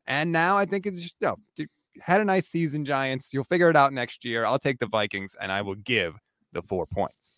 And 0.06 0.32
now 0.32 0.56
I 0.56 0.64
think 0.66 0.86
it's 0.86 1.00
just 1.00 1.16
no, 1.20 1.36
dude, 1.56 1.68
had 2.00 2.20
a 2.20 2.24
nice 2.24 2.46
season, 2.46 2.84
Giants. 2.84 3.32
You'll 3.32 3.44
figure 3.44 3.70
it 3.70 3.76
out 3.76 3.92
next 3.92 4.24
year. 4.24 4.44
I'll 4.44 4.58
take 4.58 4.78
the 4.78 4.86
Vikings 4.86 5.34
and 5.40 5.50
I 5.50 5.62
will 5.62 5.74
give 5.74 6.14
the 6.52 6.62
four 6.62 6.86
points. 6.86 7.34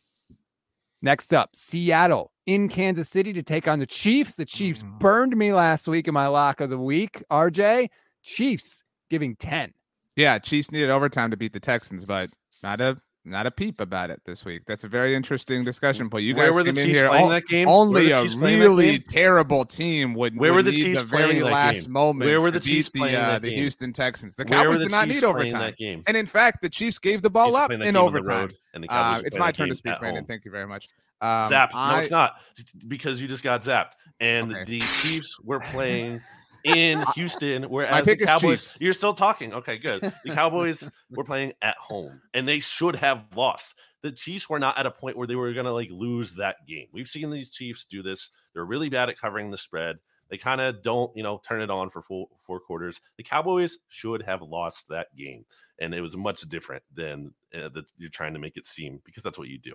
Next 1.00 1.32
up, 1.32 1.50
Seattle 1.54 2.32
in 2.46 2.68
Kansas 2.68 3.08
City 3.08 3.32
to 3.34 3.42
take 3.42 3.68
on 3.68 3.78
the 3.78 3.86
Chiefs. 3.86 4.34
The 4.34 4.44
Chiefs 4.44 4.82
Mm. 4.82 4.98
burned 4.98 5.36
me 5.36 5.52
last 5.52 5.86
week 5.86 6.08
in 6.08 6.14
my 6.14 6.26
lock 6.26 6.60
of 6.60 6.70
the 6.70 6.78
week. 6.78 7.22
RJ, 7.30 7.88
Chiefs 8.22 8.82
giving 9.08 9.36
10. 9.36 9.72
Yeah, 10.16 10.38
Chiefs 10.40 10.72
needed 10.72 10.90
overtime 10.90 11.30
to 11.30 11.36
beat 11.36 11.52
the 11.52 11.60
Texans, 11.60 12.04
but 12.04 12.30
not 12.64 12.80
a 12.80 13.00
not 13.24 13.46
a 13.46 13.50
peep 13.50 13.80
about 13.80 14.10
it 14.10 14.20
this 14.24 14.44
week. 14.44 14.62
That's 14.66 14.84
a 14.84 14.88
very 14.88 15.14
interesting 15.14 15.62
discussion 15.64 16.08
point. 16.08 16.24
You 16.24 16.34
Where 16.34 16.46
guys 16.46 16.54
were 16.56 16.62
the 16.62 16.72
Chiefs 16.72 16.84
here. 16.86 17.08
playing 17.08 17.28
that 17.28 17.46
game? 17.46 17.68
Only 17.68 18.10
a 18.10 18.22
Chiefs 18.22 18.34
playing 18.36 18.58
that 18.60 18.64
really 18.68 18.98
terrible 19.00 19.64
team 19.64 20.14
would. 20.14 20.36
Where 20.36 20.52
would 20.52 20.56
were 20.56 20.62
the 20.62 20.70
need 20.72 20.82
Chiefs 20.82 21.00
the 21.02 21.06
very 21.06 21.42
last 21.42 21.88
moment? 21.88 22.30
Where 22.30 22.40
were 22.40 22.50
the 22.50 22.60
Chiefs 22.60 22.88
the, 22.88 23.00
playing 23.00 23.16
uh, 23.16 23.26
that 23.28 23.42
the 23.42 23.50
game? 23.50 23.58
Houston 23.58 23.92
Texans? 23.92 24.34
The 24.34 24.44
Cowboys 24.44 24.78
the 24.78 24.84
did 24.84 24.90
not 24.90 25.04
Chiefs 25.08 25.22
need 25.22 25.26
overtime, 25.26 25.60
that 25.60 25.76
game? 25.76 26.02
and 26.06 26.16
in 26.16 26.26
fact, 26.26 26.62
the 26.62 26.68
Chiefs 26.70 26.98
gave 26.98 27.20
the 27.22 27.30
ball 27.30 27.54
up 27.56 27.70
in 27.70 27.80
the 27.80 27.98
overtime. 27.98 28.50
and 28.72 28.82
the 28.84 28.88
Uh, 28.88 28.92
Cowboys 28.92 29.22
were 29.22 29.26
it's 29.26 29.38
my 29.38 29.52
turn 29.52 29.68
to 29.68 29.74
speak, 29.74 29.98
Brandon. 29.98 30.22
home. 30.22 30.26
Thank 30.26 30.44
you 30.44 30.50
very 30.50 30.66
much. 30.66 30.88
Um, 31.20 31.28
zapped. 31.50 31.72
No, 31.74 31.78
I- 31.80 32.00
it's 32.02 32.10
not 32.10 32.40
because 32.86 33.20
you 33.20 33.28
just 33.28 33.42
got 33.42 33.62
zapped. 33.62 33.92
And 34.20 34.52
Okay. 34.52 34.64
the 34.64 34.78
Chiefs 34.80 35.36
were 35.44 35.60
playing 35.60 36.20
in 36.64 37.02
Houston, 37.14 37.64
whereas 37.64 38.04
the 38.04 38.16
Cowboys. 38.16 38.60
Chiefs. 38.60 38.80
You're 38.80 38.92
still 38.92 39.14
talking. 39.14 39.52
Okay, 39.54 39.78
good. 39.78 40.00
The 40.24 40.30
Cowboys 40.34 40.88
were 41.10 41.24
playing 41.24 41.52
at 41.62 41.76
home, 41.76 42.20
and 42.34 42.48
they 42.48 42.60
should 42.60 42.96
have 42.96 43.24
lost. 43.34 43.74
The 44.02 44.12
Chiefs 44.12 44.48
were 44.48 44.58
not 44.58 44.78
at 44.78 44.86
a 44.86 44.90
point 44.90 45.16
where 45.16 45.26
they 45.26 45.34
were 45.34 45.52
going 45.52 45.66
to 45.66 45.72
like 45.72 45.90
lose 45.90 46.32
that 46.32 46.56
game. 46.66 46.86
We've 46.92 47.08
seen 47.08 47.30
these 47.30 47.50
Chiefs 47.50 47.84
do 47.84 48.02
this. 48.02 48.30
They're 48.54 48.64
really 48.64 48.88
bad 48.88 49.08
at 49.08 49.18
covering 49.18 49.50
the 49.50 49.56
spread. 49.56 49.96
They 50.30 50.36
kind 50.36 50.60
of 50.60 50.82
don't, 50.82 51.14
you 51.16 51.22
know, 51.22 51.40
turn 51.46 51.62
it 51.62 51.70
on 51.70 51.90
for 51.90 52.02
full 52.02 52.30
four 52.44 52.60
quarters. 52.60 53.00
The 53.16 53.22
Cowboys 53.22 53.78
should 53.88 54.22
have 54.22 54.42
lost 54.42 54.88
that 54.88 55.14
game, 55.16 55.44
and 55.78 55.94
it 55.94 56.00
was 56.00 56.16
much 56.16 56.42
different 56.42 56.82
than 56.94 57.32
uh, 57.54 57.70
that 57.70 57.86
you're 57.96 58.10
trying 58.10 58.34
to 58.34 58.38
make 58.38 58.56
it 58.56 58.66
seem 58.66 59.00
because 59.04 59.22
that's 59.22 59.38
what 59.38 59.48
you 59.48 59.58
do. 59.58 59.72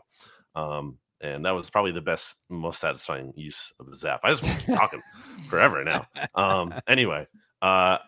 Um, 0.55 0.99
and 1.23 1.45
that 1.45 1.51
was 1.51 1.69
probably 1.69 1.93
the 1.93 2.01
best, 2.01 2.37
most 2.49 2.81
satisfying 2.81 3.33
use 3.35 3.71
of 3.79 3.89
the 3.89 3.95
zap. 3.95 4.19
I 4.23 4.31
just 4.31 4.43
want 4.43 4.59
to 4.59 4.65
keep 4.65 4.75
talking 4.77 5.01
forever 5.49 5.83
now. 5.83 6.05
Um, 6.35 6.73
anyway, 6.85 7.27
uh, 7.61 7.99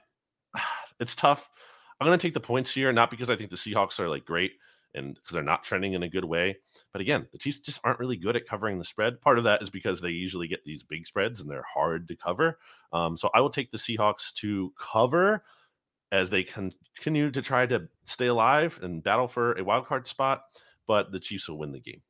it's 1.00 1.16
tough. 1.16 1.50
I'm 2.00 2.06
going 2.06 2.20
to 2.20 2.28
take 2.28 2.34
the 2.34 2.42
points 2.42 2.74
here, 2.74 2.92
not 2.92 3.10
because 3.10 3.30
I 3.30 3.38
think 3.38 3.50
the 3.50 3.56
Seahawks 3.56 4.00
are 4.02 4.10
like 4.10 4.26
great 4.26 4.52
and 4.94 5.16
because 5.16 5.32
they're 5.32 5.44
not 5.44 5.64
trending 5.64 5.94
in 5.94 6.04
a 6.04 6.10
good 6.10 6.26
way. 6.26 6.58
But 6.92 7.02
again, 7.02 7.28
the 7.32 7.38
Chiefs 7.38 7.60
just 7.60 7.80
aren't 7.86 8.00
really 8.00 8.18
good 8.18 8.36
at 8.36 8.48
covering 8.48 8.78
the 8.78 8.84
spread. 8.84 9.22
Part 9.22 9.38
of 9.38 9.46
that 9.46 9.62
is 9.62 9.70
because 9.70 10.02
they 10.02 10.10
usually 10.10 10.50
get 10.50 10.66
these 10.66 10.84
big 10.84 11.08
spreads 11.08 11.40
and 11.40 11.50
they're 11.50 11.66
hard 11.74 12.10
to 12.10 12.18
cover. 12.18 12.60
Um, 12.92 13.16
so 13.16 13.30
I 13.34 13.40
will 13.40 13.50
take 13.50 13.72
the 13.72 13.78
Seahawks 13.78 14.34
to 14.36 14.74
cover 14.78 15.44
as 16.12 16.30
they 16.30 16.44
con- 16.44 16.74
continue 16.96 17.32
to 17.32 17.42
try 17.42 17.66
to 17.66 17.88
stay 18.04 18.28
alive 18.28 18.78
and 18.82 19.02
battle 19.02 19.30
for 19.30 19.54
a 19.54 19.64
wild 19.64 19.86
card 19.86 20.06
spot. 20.06 20.44
But 20.86 21.14
the 21.14 21.20
Chiefs 21.20 21.48
will 21.48 21.60
win 21.60 21.72
the 21.72 21.80
game. 21.80 22.02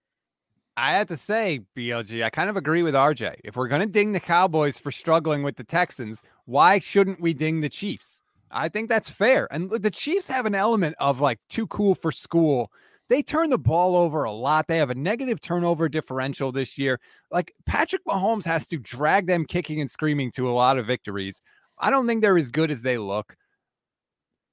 I 0.78 0.94
have 0.94 1.08
to 1.08 1.18
say, 1.18 1.62
BLG, 1.76 2.24
I 2.24 2.30
kind 2.30 2.50
of 2.50 2.58
agree 2.58 2.84
with 2.84 2.96
RJ. 2.96 3.36
If 3.46 3.56
we're 3.56 3.70
going 3.70 3.82
to 3.82 3.88
ding 3.88 4.12
the 4.12 4.20
Cowboys 4.20 4.78
for 4.78 4.92
struggling 4.92 5.42
with 5.42 5.56
the 5.56 5.64
Texans, 5.64 6.22
why 6.46 6.80
shouldn't 6.80 7.22
we 7.22 7.34
ding 7.34 7.62
the 7.62 7.70
Chiefs? 7.70 8.22
I 8.52 8.68
think 8.70 8.90
that's 8.90 9.10
fair. 9.10 9.48
And 9.52 9.70
the 9.70 9.92
Chiefs 9.92 10.28
have 10.28 10.46
an 10.46 10.56
element 10.56 10.96
of 11.00 11.22
like 11.22 11.40
too 11.50 11.68
cool 11.68 11.96
for 11.96 12.12
school. 12.12 12.72
They 13.08 13.22
turn 13.22 13.52
the 13.52 13.58
ball 13.58 13.96
over 13.96 14.24
a 14.24 14.32
lot. 14.32 14.68
They 14.68 14.78
have 14.78 14.90
a 14.90 14.96
negative 14.96 15.40
turnover 15.40 15.88
differential 15.88 16.52
this 16.52 16.78
year. 16.78 17.00
Like 17.32 17.54
Patrick 17.66 18.04
Mahomes 18.06 18.46
has 18.46 18.68
to 18.68 18.78
drag 18.78 19.28
them 19.28 19.46
kicking 19.46 19.80
and 19.80 19.90
screaming 19.90 20.32
to 20.32 20.50
a 20.50 20.54
lot 20.54 20.78
of 20.78 20.88
victories. 20.88 21.42
I 21.78 21.90
don't 21.90 22.08
think 22.08 22.22
they're 22.22 22.38
as 22.38 22.50
good 22.50 22.72
as 22.72 22.82
they 22.82 22.98
look. 22.98 23.36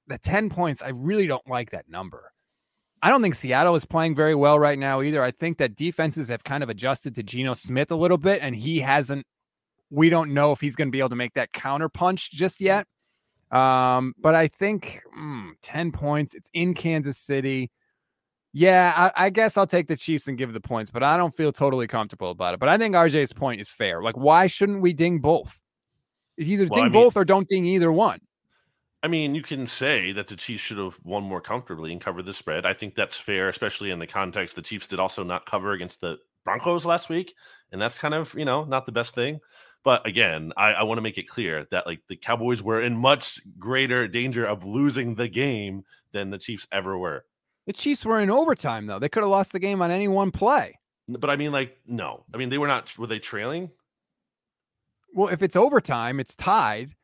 The 0.07 0.17
10 0.17 0.49
points, 0.49 0.81
I 0.81 0.89
really 0.89 1.27
don't 1.27 1.47
like 1.47 1.71
that 1.71 1.89
number. 1.89 2.32
I 3.03 3.09
don't 3.09 3.21
think 3.21 3.35
Seattle 3.35 3.75
is 3.75 3.83
playing 3.83 4.15
very 4.15 4.33
well 4.33 4.57
right 4.57 4.79
now 4.79 5.01
either. 5.01 5.21
I 5.21 5.31
think 5.31 5.57
that 5.57 5.75
defenses 5.75 6.29
have 6.29 6.45
kind 6.45 6.63
of 6.63 6.69
adjusted 6.69 7.13
to 7.15 7.23
Geno 7.23 7.53
Smith 7.53 7.91
a 7.91 7.97
little 7.97 8.17
bit, 8.17 8.41
and 8.41 8.55
he 8.55 8.79
hasn't. 8.79 9.27
We 9.89 10.07
don't 10.07 10.33
know 10.33 10.53
if 10.53 10.61
he's 10.61 10.77
going 10.77 10.87
to 10.87 10.91
be 10.91 10.99
able 10.99 11.09
to 11.09 11.15
make 11.17 11.33
that 11.33 11.51
counter 11.51 11.89
punch 11.89 12.31
just 12.31 12.61
yet. 12.61 12.87
Um, 13.51 14.13
but 14.17 14.35
I 14.35 14.47
think 14.47 15.01
mm, 15.19 15.51
10 15.61 15.91
points, 15.91 16.33
it's 16.33 16.49
in 16.53 16.73
Kansas 16.73 17.17
City. 17.17 17.71
Yeah, 18.53 18.93
I, 18.95 19.25
I, 19.25 19.29
guess 19.29 19.57
I'll 19.57 19.67
take 19.67 19.87
the 19.87 19.97
Chiefs 19.97 20.27
and 20.27 20.37
give 20.37 20.53
the 20.53 20.61
points, 20.61 20.89
but 20.89 21.03
I 21.03 21.17
don't 21.17 21.35
feel 21.35 21.51
totally 21.51 21.87
comfortable 21.87 22.31
about 22.31 22.53
it. 22.53 22.59
But 22.61 22.69
I 22.69 22.77
think 22.77 22.95
RJ's 22.95 23.33
point 23.33 23.59
is 23.59 23.67
fair. 23.67 24.01
Like, 24.01 24.15
why 24.15 24.47
shouldn't 24.47 24.81
we 24.81 24.93
ding 24.93 25.19
both? 25.19 25.61
It's 26.37 26.47
either 26.47 26.67
well, 26.67 26.75
ding 26.75 26.85
I 26.85 26.89
mean, 26.89 26.93
both 26.93 27.17
or 27.17 27.25
don't 27.25 27.49
ding 27.49 27.65
either 27.65 27.91
one. 27.91 28.19
I 29.03 29.09
mean, 29.09 29.35
you 29.35 29.41
can 29.41 29.67
say 29.67 30.13
that 30.13 30.29
the 30.29 30.37
Chiefs 30.37 30.63
should 30.63 30.77
have 30.77 30.97
won 31.03 31.23
more 31.23 31.41
comfortably 31.41 31.91
and 31.91 31.99
covered 31.99 32.25
the 32.25 32.33
spread. 32.33 32.65
I 32.65 32.73
think 32.73 32.95
that's 32.95 33.17
fair, 33.17 33.49
especially 33.49 33.91
in 33.91 33.99
the 33.99 34.07
context 34.07 34.55
the 34.55 34.61
Chiefs 34.61 34.87
did 34.87 34.99
also 34.99 35.23
not 35.23 35.45
cover 35.45 35.73
against 35.73 35.99
the 35.99 36.19
Broncos 36.45 36.85
last 36.85 37.09
week, 37.09 37.35
and 37.71 37.81
that's 37.81 37.99
kind 37.99 38.13
of 38.13 38.33
you 38.33 38.45
know 38.45 38.63
not 38.63 38.85
the 38.85 38.91
best 38.93 39.13
thing. 39.13 39.41
But 39.83 40.07
again, 40.07 40.53
I, 40.55 40.73
I 40.73 40.83
want 40.83 40.97
to 40.97 41.01
make 41.01 41.17
it 41.17 41.27
clear 41.27 41.67
that 41.71 41.85
like 41.85 41.99
the 42.07 42.15
Cowboys 42.15 42.63
were 42.63 42.81
in 42.81 42.95
much 42.95 43.41
greater 43.59 44.07
danger 44.07 44.45
of 44.45 44.63
losing 44.63 45.15
the 45.15 45.27
game 45.27 45.83
than 46.13 46.29
the 46.29 46.37
Chiefs 46.37 46.65
ever 46.71 46.97
were. 46.97 47.25
The 47.67 47.73
Chiefs 47.73 48.05
were 48.05 48.21
in 48.21 48.29
overtime 48.29 48.87
though. 48.87 48.99
They 48.99 49.09
could 49.09 49.23
have 49.23 49.29
lost 49.29 49.51
the 49.51 49.59
game 49.59 49.81
on 49.81 49.91
any 49.91 50.07
one 50.07 50.31
play. 50.31 50.79
But 51.09 51.29
I 51.29 51.35
mean, 51.35 51.51
like, 51.51 51.77
no. 51.85 52.23
I 52.33 52.37
mean, 52.37 52.47
they 52.47 52.57
were 52.57 52.67
not. 52.67 52.97
Were 52.97 53.07
they 53.07 53.19
trailing? 53.19 53.69
Well, 55.13 55.27
if 55.27 55.43
it's 55.43 55.57
overtime, 55.57 56.21
it's 56.21 56.35
tied. 56.35 56.95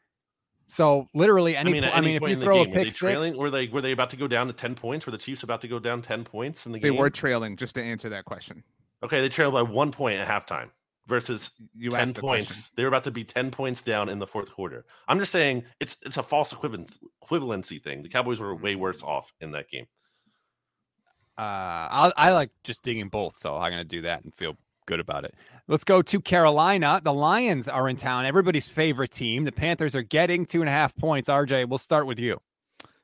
So 0.69 1.07
literally, 1.15 1.55
any. 1.55 1.71
I 1.71 1.73
mean, 1.73 1.83
I 1.83 1.99
mean 1.99 2.15
if 2.15 2.29
you 2.29 2.35
throw 2.35 2.63
game, 2.63 2.71
a 2.71 2.75
pick 2.75 2.77
were 2.77 2.83
they 2.83 2.89
trailing? 2.91 3.31
Six, 3.31 3.39
were 3.39 3.49
they 3.49 3.67
were 3.67 3.81
they 3.81 3.91
about 3.91 4.11
to 4.11 4.17
go 4.17 4.27
down 4.27 4.47
to 4.47 4.53
ten 4.53 4.75
points? 4.75 5.05
Were 5.05 5.11
the 5.11 5.17
Chiefs 5.17 5.41
about 5.43 5.61
to 5.61 5.67
go 5.67 5.79
down 5.79 6.01
ten 6.01 6.23
points 6.23 6.65
in 6.65 6.71
the 6.71 6.79
they 6.79 6.89
game? 6.89 6.95
They 6.95 6.99
were 6.99 7.09
trailing. 7.09 7.57
Just 7.57 7.75
to 7.75 7.83
answer 7.83 8.07
that 8.09 8.25
question. 8.25 8.63
Okay, 9.03 9.19
they 9.19 9.29
trailed 9.29 9.53
by 9.53 9.63
one 9.63 9.91
point 9.91 10.19
at 10.19 10.27
halftime 10.27 10.69
versus 11.07 11.51
you 11.75 11.89
10 11.89 12.13
points. 12.13 12.47
Question. 12.47 12.73
They 12.75 12.83
were 12.83 12.89
about 12.89 13.03
to 13.05 13.11
be 13.11 13.23
10 13.23 13.49
points 13.49 13.81
down 13.81 14.09
in 14.09 14.19
the 14.19 14.27
fourth 14.27 14.51
quarter. 14.51 14.85
I'm 15.07 15.19
just 15.19 15.31
saying 15.31 15.63
it's 15.79 15.97
it's 16.03 16.17
a 16.17 16.23
false 16.23 16.53
equivalency 16.53 17.81
thing. 17.81 18.03
The 18.03 18.09
Cowboys 18.09 18.39
were 18.39 18.55
way 18.55 18.75
worse 18.75 19.01
off 19.01 19.33
in 19.41 19.51
that 19.51 19.69
game. 19.69 19.87
Uh, 21.37 22.11
i 22.17 22.31
like 22.31 22.51
just 22.65 22.83
digging 22.83 23.07
both, 23.07 23.37
so 23.37 23.55
I'm 23.55 23.71
going 23.71 23.81
to 23.81 23.87
do 23.87 24.01
that 24.01 24.23
and 24.23 24.33
feel 24.35 24.57
good 24.89 24.99
about 24.99 25.23
it. 25.23 25.35
Let's 25.67 25.83
go 25.83 26.01
to 26.01 26.19
Carolina. 26.19 26.99
The 27.01 27.13
Lions 27.13 27.69
are 27.69 27.87
in 27.87 27.95
town, 27.95 28.25
everybody's 28.25 28.67
favorite 28.67 29.11
team. 29.11 29.45
The 29.45 29.51
Panthers 29.51 29.95
are 29.95 30.01
getting 30.01 30.45
two 30.45 30.61
and 30.61 30.67
a 30.67 30.71
half 30.71 30.95
points. 30.95 31.29
RJ, 31.29 31.69
we'll 31.69 31.77
start 31.77 32.07
with 32.07 32.19
you. 32.19 32.41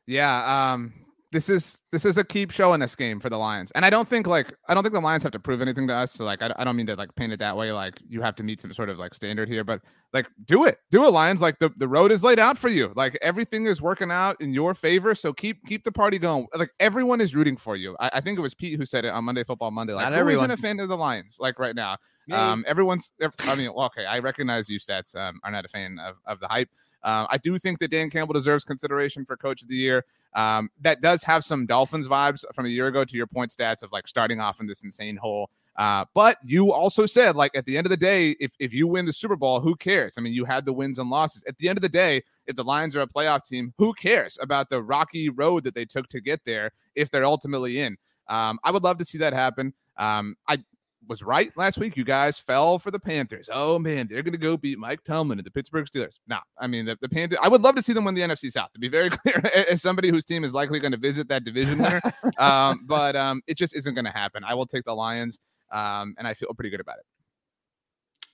Yeah, 0.08 0.74
um, 0.74 0.94
this 1.36 1.50
is 1.50 1.82
this 1.92 2.06
is 2.06 2.18
a 2.18 2.24
keep 2.24 2.50
showing 2.50 2.80
this 2.80 2.96
game 2.96 3.20
for 3.20 3.30
the 3.30 3.38
Lions, 3.38 3.70
and 3.76 3.84
I 3.84 3.90
don't 3.90 4.08
think 4.08 4.26
like 4.26 4.54
I 4.70 4.74
don't 4.74 4.84
think 4.84 4.94
the 4.94 5.02
Lions 5.02 5.22
have 5.24 5.34
to 5.34 5.40
prove 5.40 5.62
anything 5.62 5.86
to 5.90 5.94
us. 5.94 6.14
So 6.14 6.24
like 6.24 6.42
I, 6.42 6.54
I 6.58 6.64
don't 6.64 6.78
mean 6.78 6.88
to 6.88 6.96
like 6.96 7.14
paint 7.16 7.34
it 7.34 7.40
that 7.40 7.58
way. 7.58 7.74
Like 7.74 8.00
you 8.08 8.22
have 8.22 8.36
to 8.38 8.44
meet 8.44 8.62
some 8.62 8.72
sort 8.72 8.90
of 8.90 8.98
like 8.98 9.14
standard 9.14 9.50
here, 9.50 9.66
but 9.66 9.82
like 10.14 10.28
do 10.46 10.64
it, 10.64 10.78
do 10.92 11.06
it, 11.06 11.10
Lions. 11.10 11.42
Like 11.42 11.60
the, 11.60 11.70
the 11.76 11.90
road 11.90 12.14
is 12.14 12.24
laid 12.24 12.40
out 12.40 12.58
for 12.58 12.70
you. 12.70 12.94
Like 12.96 13.18
everything 13.22 13.66
is 13.66 13.82
working 13.82 14.12
out 14.12 14.40
in 14.40 14.54
your 14.54 14.74
favor. 14.74 15.14
So 15.14 15.34
keep 15.34 15.66
keep 15.66 15.84
the 15.84 15.92
party 15.92 16.18
going. 16.18 16.48
Like 16.56 16.72
everyone 16.80 17.20
is 17.20 17.36
rooting 17.36 17.58
for 17.58 17.76
you. 17.76 17.98
I, 18.00 18.12
I 18.14 18.22
think 18.22 18.40
it 18.40 18.42
was 18.42 18.54
Pete 18.54 18.80
who 18.80 18.86
said 18.86 19.04
it 19.04 19.10
on 19.10 19.26
Monday 19.26 19.44
Football 19.44 19.72
Monday. 19.72 19.94
Like 19.94 20.06
Not 20.06 20.14
who 20.14 20.20
everyone. 20.20 20.52
isn't 20.52 20.60
a 20.60 20.62
fan 20.62 20.80
of 20.80 20.88
the 20.88 20.98
Lions? 20.98 21.36
Like 21.38 21.60
right 21.60 21.76
now, 21.76 21.98
um, 22.32 22.64
everyone's. 22.66 23.12
I 23.40 23.56
mean, 23.56 23.68
okay, 23.68 24.06
I 24.06 24.20
recognize 24.20 24.70
you 24.70 24.80
stats 24.80 25.16
um, 25.18 25.42
are 25.44 25.52
not 25.52 25.66
a 25.66 25.68
fan 25.68 26.00
of 26.00 26.16
of 26.26 26.40
the 26.40 26.48
hype. 26.48 26.70
Uh, 27.06 27.28
I 27.30 27.38
do 27.38 27.58
think 27.60 27.80
that 27.80 27.92
Dan 27.92 28.10
Campbell 28.10 28.34
deserves 28.34 28.66
consideration 28.66 29.26
for 29.26 29.38
Coach 29.38 29.62
of 29.62 29.68
the 29.68 29.76
Year. 29.76 30.04
Um, 30.34 30.70
that 30.82 31.00
does 31.02 31.24
have 31.24 31.46
some 31.46 31.66
Dolphins 31.66 32.08
vibes 32.08 32.44
from 32.54 32.66
a 32.66 32.70
year 32.70 32.88
ago 32.88 33.06
to 33.06 33.16
your 33.16 33.28
point 33.28 33.52
stats 33.52 33.84
of 33.84 33.92
like 33.94 34.08
starting 34.08 34.42
off 34.42 34.60
in 34.60 34.68
this 34.68 34.84
insane 34.84 35.16
hole. 35.16 35.50
Uh, 35.78 36.06
but 36.14 36.38
you 36.44 36.74
also 36.74 37.06
said, 37.06 37.36
like, 37.36 37.52
at 37.56 37.66
the 37.66 37.78
end 37.78 37.86
of 37.86 37.90
the 37.90 37.98
day, 37.98 38.32
if, 38.40 38.52
if 38.60 38.74
you 38.74 38.88
win 38.88 39.06
the 39.06 39.14
Super 39.14 39.36
Bowl, 39.36 39.60
who 39.60 39.76
cares? 39.76 40.16
I 40.18 40.22
mean, 40.22 40.34
you 40.34 40.46
had 40.46 40.66
the 40.66 40.74
wins 40.74 41.00
and 41.00 41.10
losses. 41.10 41.44
At 41.48 41.58
the 41.58 41.70
end 41.70 41.78
of 41.78 41.82
the 41.82 41.90
day, 41.90 42.24
if 42.48 42.56
the 42.56 42.64
Lions 42.64 42.96
are 42.96 43.02
a 43.02 43.08
playoff 43.08 43.44
team, 43.44 43.74
who 43.78 43.94
cares 43.94 44.38
about 44.42 44.70
the 44.70 44.82
rocky 44.82 45.30
road 45.30 45.64
that 45.66 45.76
they 45.76 45.86
took 45.86 46.08
to 46.10 46.22
get 46.22 46.40
there 46.46 46.72
if 46.96 47.12
they're 47.12 47.26
ultimately 47.26 47.82
in? 47.82 47.98
Um, 48.28 48.58
I 48.64 48.72
would 48.72 48.84
love 48.84 48.98
to 48.98 49.06
see 49.06 49.18
that 49.20 49.34
happen. 49.34 49.74
Um, 49.98 50.36
I 50.48 50.64
was 51.08 51.24
right 51.24 51.52
last 51.56 51.78
week. 51.78 51.96
You 51.98 52.04
guys 52.04 52.40
fell 52.40 52.80
for 52.80 52.92
the 52.92 53.00
Panthers. 53.00 53.50
Oh 53.52 53.80
man, 53.80 54.08
they're 54.10 54.24
gonna 54.24 54.38
go 54.38 54.58
beat 54.58 54.78
Mike 54.78 55.04
Tomlin 55.04 55.40
and 55.40 55.46
the 55.46 55.52
Pittsburgh 55.52 55.86
Steelers. 55.86 56.20
No, 56.28 56.40
I 56.58 56.68
mean 56.68 56.86
the, 56.86 56.98
the 57.02 57.10
Panthers. 57.10 57.40
I 57.42 57.48
would 57.48 57.62
love 57.62 57.76
to 57.76 57.82
see 57.82 57.94
them 57.94 58.06
win 58.06 58.16
the 58.16 58.22
NFC 58.22 58.52
South. 58.52 58.72
To 58.74 58.80
be 58.80 58.90
very 58.90 59.10
clear, 59.12 59.42
as 59.70 59.82
somebody 59.82 60.10
whose 60.10 60.26
team 60.26 60.44
is 60.44 60.54
likely 60.54 60.80
going 60.80 60.92
to 60.92 60.98
visit 60.98 61.28
that 61.30 61.44
division 61.44 61.80
winner, 61.80 62.02
um, 62.38 62.86
but 62.88 63.16
um, 63.16 63.42
it 63.48 63.58
just 63.58 63.76
isn't 63.76 63.94
going 63.94 64.06
to 64.06 64.12
happen. 64.12 64.44
I 64.44 64.54
will 64.54 64.68
take 64.68 64.86
the 64.86 64.94
Lions, 64.94 65.40
um, 65.72 66.16
and 66.18 66.28
I 66.28 66.34
feel 66.34 66.54
pretty 66.54 66.70
good 66.70 66.82
about 66.82 66.98
it. 66.98 67.06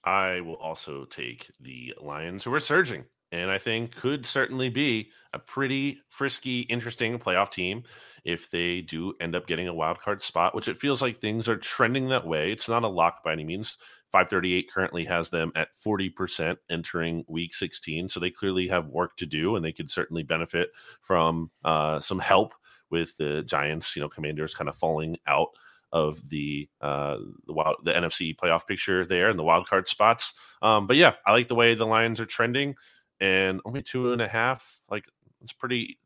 I 0.03 0.41
will 0.41 0.55
also 0.55 1.05
take 1.05 1.51
the 1.59 1.93
Lions, 2.01 2.43
who 2.43 2.53
are 2.53 2.59
surging 2.59 3.05
and 3.32 3.49
I 3.49 3.57
think 3.57 3.95
could 3.95 4.26
certainly 4.26 4.69
be 4.69 5.09
a 5.34 5.39
pretty 5.39 6.01
frisky, 6.09 6.61
interesting 6.61 7.17
playoff 7.17 7.51
team 7.51 7.84
if 8.24 8.49
they 8.51 8.82
do 8.82 9.13
end 9.19 9.36
up 9.36 9.47
getting 9.47 9.67
a 9.67 9.74
wild 9.74 9.99
card 9.99 10.22
spot, 10.22 10.53
which 10.53 10.67
it 10.67 10.80
feels 10.80 11.01
like 11.01 11.19
things 11.19 11.47
are 11.49 11.57
trending 11.57 12.09
that 12.09 12.28
way. 12.28 12.51
It's 12.51 12.69
not 12.69 12.84
a 12.84 12.88
lock 12.88 13.24
by 13.24 13.34
any 13.34 13.43
means. 13.43 13.78
538 14.11 14.69
currently 14.72 15.05
has 15.05 15.30
them 15.30 15.51
at 15.55 15.69
40% 15.76 16.57
entering 16.69 17.24
week 17.28 17.53
16. 17.53 18.09
So 18.09 18.19
they 18.19 18.30
clearly 18.30 18.67
have 18.67 18.88
work 18.88 19.15
to 19.17 19.26
do 19.26 19.55
and 19.55 19.63
they 19.63 19.72
could 19.72 19.89
certainly 19.89 20.24
benefit 20.24 20.69
from 21.01 21.49
uh, 21.63 21.99
some 21.99 22.19
help 22.19 22.53
with 22.89 23.15
the 23.17 23.41
Giants, 23.43 23.95
you 23.95 24.01
know, 24.01 24.09
commanders 24.09 24.53
kind 24.53 24.67
of 24.67 24.76
falling 24.76 25.17
out 25.28 25.49
of 25.93 26.30
the 26.30 26.69
uh, 26.80 27.17
the 27.47 27.53
wild 27.53 27.78
the 27.84 27.91
NFC 27.91 28.36
playoff 28.36 28.65
picture 28.65 29.05
there 29.05 29.30
and 29.30 29.39
the 29.39 29.43
wild 29.43 29.67
card 29.67 29.88
spots. 29.88 30.34
Um, 30.61 30.88
but 30.88 30.97
yeah, 30.97 31.13
I 31.26 31.32
like 31.32 31.47
the 31.47 31.55
way 31.55 31.74
the 31.74 31.86
Lions 31.86 32.19
are 32.19 32.26
trending 32.26 32.76
and 33.19 33.61
only 33.65 33.82
two 33.82 34.13
and 34.13 34.22
a 34.22 34.28
half. 34.28 34.80
Like 34.89 35.05
it's 35.41 35.53
pretty. 35.53 35.97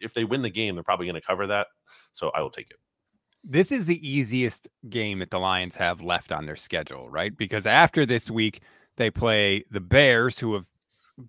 If 0.00 0.14
they 0.14 0.24
win 0.24 0.42
the 0.42 0.50
game, 0.50 0.74
they're 0.74 0.84
probably 0.84 1.06
going 1.06 1.20
to 1.20 1.26
cover 1.26 1.46
that. 1.48 1.68
So 2.12 2.30
I 2.34 2.40
will 2.40 2.50
take 2.50 2.70
it. 2.70 2.76
This 3.44 3.72
is 3.72 3.86
the 3.86 4.08
easiest 4.08 4.68
game 4.88 5.18
that 5.18 5.30
the 5.30 5.40
Lions 5.40 5.76
have 5.76 6.00
left 6.00 6.30
on 6.30 6.46
their 6.46 6.56
schedule, 6.56 7.10
right? 7.10 7.36
Because 7.36 7.66
after 7.66 8.06
this 8.06 8.30
week, 8.30 8.62
they 8.96 9.10
play 9.10 9.64
the 9.70 9.80
Bears, 9.80 10.38
who 10.38 10.54
have 10.54 10.66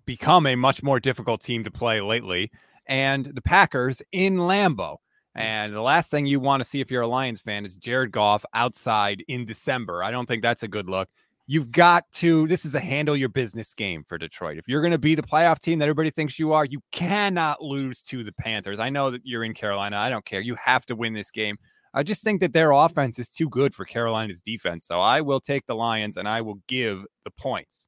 become 0.05 0.45
a 0.45 0.55
much 0.55 0.83
more 0.83 0.99
difficult 0.99 1.41
team 1.41 1.63
to 1.63 1.71
play 1.71 2.01
lately, 2.01 2.51
and 2.85 3.25
the 3.25 3.41
Packers 3.41 4.01
in 4.11 4.37
Lambeau. 4.37 4.97
And 5.35 5.73
the 5.73 5.81
last 5.81 6.11
thing 6.11 6.27
you 6.27 6.39
want 6.39 6.61
to 6.61 6.69
see 6.69 6.79
if 6.81 6.91
you're 6.91 7.01
a 7.01 7.07
Lions 7.07 7.41
fan 7.41 7.65
is 7.65 7.75
Jared 7.75 8.11
Goff 8.11 8.45
outside 8.53 9.23
in 9.27 9.45
December. 9.45 10.03
I 10.03 10.11
don't 10.11 10.27
think 10.27 10.43
that's 10.43 10.61
a 10.61 10.67
good 10.67 10.87
look 10.87 11.09
you've 11.45 11.71
got 11.71 12.09
to 12.13 12.47
this 12.47 12.65
is 12.65 12.75
a 12.75 12.79
handle 12.79 13.15
your 13.15 13.29
business 13.29 13.73
game 13.73 14.03
for 14.07 14.17
Detroit. 14.17 14.57
If 14.57 14.67
you're 14.67 14.81
going 14.81 14.91
to 14.91 14.97
be 14.97 15.15
the 15.15 15.23
playoff 15.23 15.59
team 15.59 15.79
that 15.79 15.85
everybody 15.85 16.09
thinks 16.09 16.39
you 16.39 16.53
are, 16.53 16.65
you 16.65 16.81
cannot 16.91 17.61
lose 17.61 18.01
to 18.03 18.23
the 18.23 18.31
Panthers. 18.33 18.79
I 18.79 18.89
know 18.89 19.11
that 19.11 19.21
you're 19.23 19.43
in 19.43 19.53
Carolina. 19.53 19.97
I 19.97 20.09
don't 20.09 20.25
care. 20.25 20.41
You 20.41 20.55
have 20.55 20.85
to 20.87 20.95
win 20.95 21.13
this 21.13 21.31
game. 21.31 21.57
I 21.93 22.03
just 22.03 22.23
think 22.23 22.41
that 22.41 22.53
their 22.53 22.71
offense 22.71 23.19
is 23.19 23.29
too 23.29 23.49
good 23.49 23.75
for 23.75 23.85
Carolina's 23.85 24.41
defense. 24.41 24.85
So 24.85 24.99
I 24.99 25.21
will 25.21 25.39
take 25.39 25.65
the 25.67 25.75
Lions 25.75 26.17
and 26.17 26.27
I 26.27 26.41
will 26.41 26.59
give 26.67 27.05
the 27.23 27.31
points. 27.31 27.87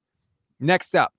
Next 0.59 0.95
up, 0.95 1.13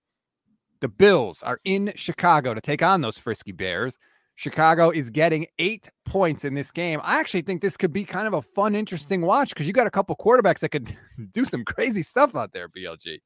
the 0.80 0.88
Bills 0.88 1.42
are 1.42 1.58
in 1.64 1.92
Chicago 1.96 2.54
to 2.54 2.60
take 2.60 2.82
on 2.82 3.00
those 3.00 3.18
frisky 3.18 3.52
Bears. 3.52 3.98
Chicago 4.36 4.90
is 4.90 5.08
getting 5.08 5.46
eight 5.58 5.90
points 6.04 6.44
in 6.44 6.54
this 6.54 6.70
game. 6.70 7.00
I 7.02 7.18
actually 7.18 7.40
think 7.40 7.62
this 7.62 7.76
could 7.76 7.92
be 7.92 8.04
kind 8.04 8.26
of 8.26 8.34
a 8.34 8.42
fun, 8.42 8.74
interesting 8.74 9.22
watch 9.22 9.48
because 9.48 9.66
you 9.66 9.72
got 9.72 9.86
a 9.86 9.90
couple 9.90 10.14
quarterbacks 10.14 10.60
that 10.60 10.68
could 10.68 10.96
do 11.32 11.44
some 11.46 11.64
crazy 11.64 12.02
stuff 12.02 12.36
out 12.36 12.52
there, 12.52 12.68
BLG. 12.68 13.20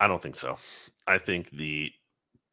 I 0.00 0.08
don't 0.08 0.20
think 0.20 0.34
so. 0.34 0.58
I 1.06 1.18
think 1.18 1.50
the 1.50 1.92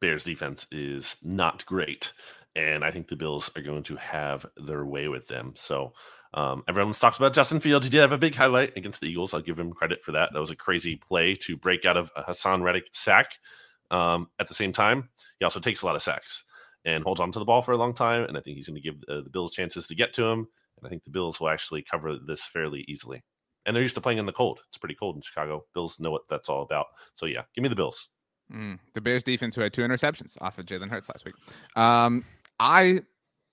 Bears 0.00 0.22
defense 0.22 0.68
is 0.70 1.16
not 1.22 1.66
great. 1.66 2.12
And 2.54 2.84
I 2.84 2.92
think 2.92 3.08
the 3.08 3.16
Bills 3.16 3.50
are 3.56 3.62
going 3.62 3.82
to 3.84 3.96
have 3.96 4.46
their 4.56 4.84
way 4.84 5.08
with 5.08 5.26
them. 5.26 5.52
So 5.56 5.92
um, 6.34 6.62
everyone 6.68 6.92
talks 6.92 7.16
about 7.16 7.34
Justin 7.34 7.58
Fields. 7.58 7.86
He 7.86 7.90
did 7.90 8.00
have 8.00 8.12
a 8.12 8.18
big 8.18 8.36
highlight 8.36 8.76
against 8.76 9.00
the 9.00 9.08
Eagles. 9.08 9.34
I'll 9.34 9.40
give 9.40 9.58
him 9.58 9.72
credit 9.72 10.04
for 10.04 10.12
that. 10.12 10.30
That 10.32 10.40
was 10.40 10.50
a 10.50 10.56
crazy 10.56 10.94
play 10.94 11.34
to 11.36 11.56
break 11.56 11.84
out 11.84 11.96
of 11.96 12.10
a 12.14 12.22
Haason 12.22 12.62
Reddick 12.62 12.86
sack. 12.92 13.32
Um, 13.90 14.28
at 14.38 14.46
the 14.46 14.54
same 14.54 14.72
time, 14.72 15.08
he 15.40 15.44
also 15.44 15.58
takes 15.58 15.82
a 15.82 15.86
lot 15.86 15.96
of 15.96 16.02
sacks 16.02 16.44
and 16.84 17.04
holds 17.04 17.20
on 17.20 17.32
to 17.32 17.38
the 17.38 17.44
ball 17.44 17.62
for 17.62 17.72
a 17.72 17.76
long 17.76 17.94
time. 17.94 18.24
And 18.24 18.36
I 18.36 18.40
think 18.40 18.56
he's 18.56 18.68
going 18.68 18.80
to 18.80 18.82
give 18.82 18.96
uh, 19.08 19.22
the 19.22 19.30
Bills 19.30 19.52
chances 19.52 19.86
to 19.86 19.94
get 19.94 20.12
to 20.14 20.24
him. 20.24 20.38
And 20.78 20.86
I 20.86 20.88
think 20.88 21.04
the 21.04 21.10
Bills 21.10 21.40
will 21.40 21.48
actually 21.48 21.82
cover 21.82 22.16
this 22.16 22.44
fairly 22.46 22.84
easily. 22.88 23.22
And 23.66 23.76
they're 23.76 23.82
used 23.82 23.94
to 23.96 24.00
playing 24.00 24.18
in 24.18 24.26
the 24.26 24.32
cold. 24.32 24.60
It's 24.68 24.78
pretty 24.78 24.94
cold 24.94 25.16
in 25.16 25.22
Chicago. 25.22 25.64
Bills 25.74 26.00
know 26.00 26.10
what 26.10 26.22
that's 26.30 26.48
all 26.48 26.62
about. 26.62 26.86
So 27.14 27.26
yeah, 27.26 27.42
give 27.54 27.62
me 27.62 27.68
the 27.68 27.76
Bills. 27.76 28.08
Mm, 28.52 28.78
the 28.94 29.00
Bears 29.00 29.22
defense 29.22 29.54
who 29.54 29.60
had 29.60 29.72
two 29.72 29.82
interceptions 29.82 30.36
off 30.40 30.58
of 30.58 30.66
Jalen 30.66 30.90
Hurts 30.90 31.08
last 31.08 31.24
week. 31.24 31.34
Um, 31.76 32.24
I 32.58 33.00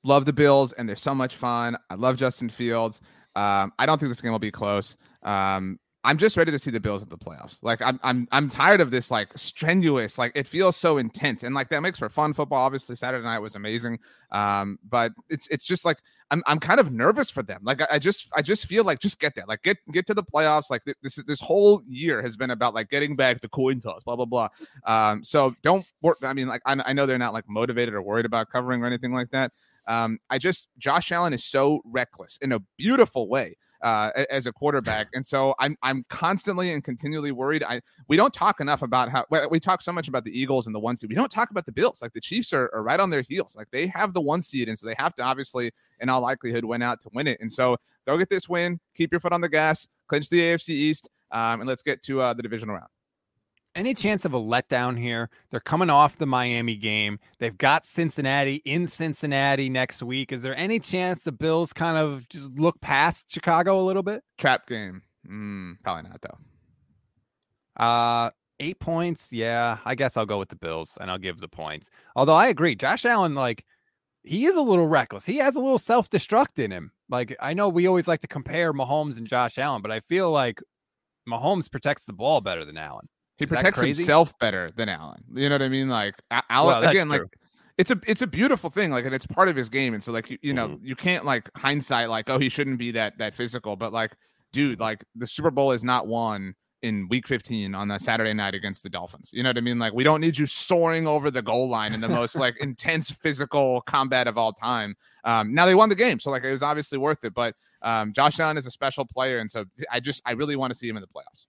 love 0.03 0.25
the 0.25 0.33
Bills 0.33 0.73
and 0.73 0.87
they're 0.87 0.95
so 0.95 1.13
much 1.13 1.35
fun. 1.35 1.77
I 1.89 1.95
love 1.95 2.17
Justin 2.17 2.49
Fields. 2.49 3.01
Um, 3.35 3.71
I 3.77 3.85
don't 3.85 3.99
think 3.99 4.09
this 4.09 4.21
game 4.21 4.31
will 4.31 4.39
be 4.39 4.51
close. 4.51 4.97
Um, 5.23 5.79
I'm 6.07 6.17
just 6.17 6.37
ready 6.37 6.51
to 6.51 6.57
see 6.57 6.71
the 6.71 6.79
Bills 6.79 7.03
at 7.03 7.09
the 7.09 7.17
playoffs. 7.17 7.61
Like 7.61 7.81
I'm 7.81 7.99
I'm 8.01 8.29
I'm 8.31 8.47
tired 8.47 8.79
of 8.79 8.91
this 8.91 9.11
like 9.11 9.27
strenuous, 9.37 10.17
like 10.17 10.31
it 10.35 10.47
feels 10.47 10.77
so 10.77 10.99
intense. 10.99 11.43
And 11.43 11.53
like 11.53 11.67
that 11.67 11.81
makes 11.81 11.99
for 11.99 12.07
fun 12.07 12.31
football. 12.31 12.59
Obviously, 12.59 12.95
Saturday 12.95 13.25
night 13.25 13.39
was 13.39 13.55
amazing. 13.55 13.99
Um, 14.31 14.79
but 14.89 15.11
it's 15.29 15.47
it's 15.49 15.67
just 15.67 15.83
like 15.83 15.97
I'm 16.31 16.41
I'm 16.47 16.61
kind 16.61 16.79
of 16.79 16.93
nervous 16.93 17.29
for 17.29 17.43
them. 17.43 17.59
Like 17.61 17.81
I, 17.81 17.87
I 17.91 17.99
just 17.99 18.29
I 18.33 18.41
just 18.41 18.67
feel 18.67 18.85
like 18.85 18.99
just 18.99 19.19
get 19.19 19.35
there. 19.35 19.43
Like 19.49 19.63
get 19.63 19.79
get 19.91 20.05
to 20.05 20.13
the 20.13 20.23
playoffs. 20.23 20.69
Like 20.69 20.83
this 21.03 21.17
this 21.27 21.41
whole 21.41 21.81
year 21.85 22.21
has 22.21 22.37
been 22.37 22.51
about 22.51 22.73
like 22.73 22.89
getting 22.89 23.17
back 23.17 23.41
the 23.41 23.49
coin 23.49 23.81
toss, 23.81 24.05
blah 24.05 24.15
blah 24.15 24.23
blah. 24.23 24.47
Um, 24.85 25.25
so 25.25 25.55
don't 25.61 25.85
work. 26.01 26.19
I 26.23 26.31
mean, 26.31 26.47
like 26.47 26.61
I, 26.65 26.81
I 26.85 26.93
know 26.93 27.05
they're 27.05 27.17
not 27.17 27.33
like 27.33 27.49
motivated 27.49 27.93
or 27.93 28.01
worried 28.01 28.25
about 28.25 28.49
covering 28.49 28.81
or 28.81 28.85
anything 28.85 29.11
like 29.11 29.31
that. 29.31 29.51
Um, 29.87 30.19
I 30.29 30.37
just 30.37 30.69
Josh 30.77 31.11
Allen 31.11 31.33
is 31.33 31.43
so 31.43 31.81
reckless 31.83 32.39
in 32.41 32.53
a 32.53 32.59
beautiful 32.77 33.27
way 33.27 33.57
uh, 33.81 34.11
as 34.29 34.45
a 34.45 34.53
quarterback, 34.53 35.07
and 35.13 35.25
so 35.25 35.55
I'm 35.59 35.77
I'm 35.83 36.05
constantly 36.09 36.73
and 36.73 36.83
continually 36.83 37.31
worried. 37.31 37.63
I 37.63 37.81
we 38.07 38.17
don't 38.17 38.33
talk 38.33 38.59
enough 38.59 38.81
about 38.81 39.09
how 39.09 39.25
we 39.49 39.59
talk 39.59 39.81
so 39.81 39.91
much 39.91 40.07
about 40.07 40.23
the 40.23 40.39
Eagles 40.39 40.67
and 40.67 40.75
the 40.75 40.79
one 40.79 40.95
seed. 40.95 41.09
We 41.09 41.15
don't 41.15 41.31
talk 41.31 41.51
about 41.51 41.65
the 41.65 41.71
Bills. 41.71 42.01
Like 42.01 42.13
the 42.13 42.21
Chiefs 42.21 42.53
are, 42.53 42.69
are 42.73 42.83
right 42.83 42.99
on 42.99 43.09
their 43.09 43.23
heels. 43.27 43.55
Like 43.55 43.69
they 43.71 43.87
have 43.87 44.13
the 44.13 44.21
one 44.21 44.41
seed, 44.41 44.69
and 44.69 44.77
so 44.77 44.87
they 44.87 44.95
have 44.97 45.15
to 45.15 45.23
obviously, 45.23 45.71
in 45.99 46.09
all 46.09 46.21
likelihood, 46.21 46.65
win 46.65 46.81
out 46.81 47.01
to 47.01 47.09
win 47.13 47.27
it. 47.27 47.39
And 47.41 47.51
so 47.51 47.77
go 48.05 48.17
get 48.17 48.29
this 48.29 48.49
win, 48.49 48.79
keep 48.95 49.11
your 49.11 49.19
foot 49.19 49.33
on 49.33 49.41
the 49.41 49.49
gas, 49.49 49.87
clinch 50.07 50.29
the 50.29 50.39
AFC 50.39 50.69
East, 50.69 51.09
um, 51.31 51.61
and 51.61 51.67
let's 51.67 51.81
get 51.81 52.03
to 52.03 52.21
uh, 52.21 52.33
the 52.33 52.43
divisional 52.43 52.75
round 52.75 52.89
any 53.77 53.93
chance 53.93 54.25
of 54.25 54.33
a 54.33 54.39
letdown 54.39 54.99
here? 54.99 55.29
They're 55.51 55.59
coming 55.59 55.89
off 55.89 56.17
the 56.17 56.25
Miami 56.25 56.75
game. 56.75 57.19
They've 57.39 57.57
got 57.57 57.85
Cincinnati 57.85 58.55
in 58.65 58.87
Cincinnati 58.87 59.69
next 59.69 60.01
week. 60.03 60.31
Is 60.31 60.41
there 60.41 60.55
any 60.57 60.79
chance 60.79 61.23
the 61.23 61.31
Bills 61.31 61.71
kind 61.71 61.97
of 61.97 62.27
just 62.27 62.49
look 62.59 62.81
past 62.81 63.31
Chicago 63.31 63.79
a 63.79 63.83
little 63.83 64.03
bit? 64.03 64.23
Trap 64.37 64.67
game. 64.67 65.03
Mm, 65.29 65.77
probably 65.83 66.09
not 66.09 66.21
though. 66.21 67.83
Uh 67.83 68.31
eight 68.59 68.79
points. 68.79 69.31
Yeah, 69.31 69.77
I 69.85 69.93
guess 69.93 70.17
I'll 70.17 70.25
go 70.25 70.39
with 70.39 70.49
the 70.49 70.55
Bills 70.55 70.97
and 70.99 71.11
I'll 71.11 71.19
give 71.19 71.39
the 71.39 71.47
points. 71.47 71.89
Although 72.15 72.33
I 72.33 72.47
agree, 72.47 72.75
Josh 72.75 73.05
Allen, 73.05 73.35
like 73.35 73.63
he 74.23 74.45
is 74.45 74.55
a 74.55 74.61
little 74.61 74.87
reckless. 74.87 75.25
He 75.25 75.37
has 75.37 75.55
a 75.55 75.59
little 75.59 75.77
self-destruct 75.77 76.59
in 76.59 76.71
him. 76.71 76.91
Like 77.09 77.35
I 77.39 77.53
know 77.53 77.69
we 77.69 77.87
always 77.87 78.07
like 78.07 78.21
to 78.21 78.27
compare 78.27 78.73
Mahomes 78.73 79.17
and 79.17 79.27
Josh 79.27 79.57
Allen, 79.57 79.81
but 79.81 79.91
I 79.91 79.99
feel 80.01 80.31
like 80.31 80.59
Mahomes 81.29 81.71
protects 81.71 82.05
the 82.05 82.13
ball 82.13 82.41
better 82.41 82.65
than 82.65 82.77
Allen. 82.77 83.07
He 83.37 83.45
Is 83.45 83.49
protects 83.49 83.81
himself 83.81 84.37
better 84.39 84.69
than 84.75 84.89
Allen. 84.89 85.23
You 85.33 85.49
know 85.49 85.55
what 85.55 85.61
I 85.61 85.69
mean? 85.69 85.89
Like 85.89 86.15
Allen 86.49 86.81
well, 86.81 86.89
again, 86.89 87.07
true. 87.07 87.19
like 87.19 87.27
it's 87.77 87.91
a 87.91 87.99
it's 88.07 88.21
a 88.23 88.27
beautiful 88.27 88.69
thing. 88.69 88.91
Like 88.91 89.05
and 89.05 89.13
it's 89.13 89.27
part 89.27 89.47
of 89.47 89.55
his 89.55 89.69
game. 89.69 89.93
And 89.93 90.03
so 90.03 90.11
like 90.11 90.29
you, 90.29 90.37
you 90.41 90.53
know 90.53 90.69
mm-hmm. 90.69 90.85
you 90.85 90.95
can't 90.95 91.23
like 91.23 91.49
hindsight 91.55 92.09
like 92.09 92.29
oh 92.29 92.39
he 92.39 92.49
shouldn't 92.49 92.79
be 92.79 92.91
that 92.91 93.17
that 93.19 93.35
physical. 93.35 93.75
But 93.75 93.93
like 93.93 94.15
dude, 94.51 94.79
like 94.79 95.03
the 95.15 95.27
Super 95.27 95.51
Bowl 95.51 95.71
is 95.71 95.83
not 95.83 96.07
won 96.07 96.55
in 96.83 97.07
week 97.09 97.27
15 97.27 97.73
on 97.73 97.87
that 97.87 98.01
Saturday 98.01 98.33
night 98.33 98.53
against 98.53 98.83
the 98.83 98.89
Dolphins. 98.89 99.31
You 99.33 99.43
know 99.43 99.49
what 99.49 99.57
I 99.57 99.61
mean? 99.61 99.79
Like 99.79 99.93
we 99.93 100.03
don't 100.03 100.21
need 100.21 100.37
you 100.37 100.45
soaring 100.45 101.07
over 101.07 101.29
the 101.29 101.41
goal 101.41 101.69
line 101.69 101.93
in 101.93 102.01
the 102.01 102.09
most 102.09 102.35
like 102.35 102.55
intense 102.61 103.11
physical 103.11 103.81
combat 103.81 104.27
of 104.27 104.37
all 104.37 104.53
time. 104.53 104.95
Um, 105.23 105.53
now 105.53 105.65
they 105.65 105.75
won 105.75 105.89
the 105.89 105.95
game, 105.95 106.19
so 106.19 106.31
like 106.31 106.43
it 106.43 106.51
was 106.51 106.63
obviously 106.63 106.97
worth 106.97 107.23
it. 107.23 107.33
But 107.33 107.55
um, 107.83 108.13
Josh 108.13 108.39
Allen 108.39 108.57
is 108.57 108.65
a 108.65 108.71
special 108.71 109.05
player, 109.05 109.39
and 109.39 109.51
so 109.51 109.65
I 109.91 109.99
just 109.99 110.21
I 110.25 110.31
really 110.31 110.55
want 110.55 110.71
to 110.71 110.77
see 110.77 110.87
him 110.87 110.97
in 110.97 111.01
the 111.01 111.07
playoffs. 111.07 111.45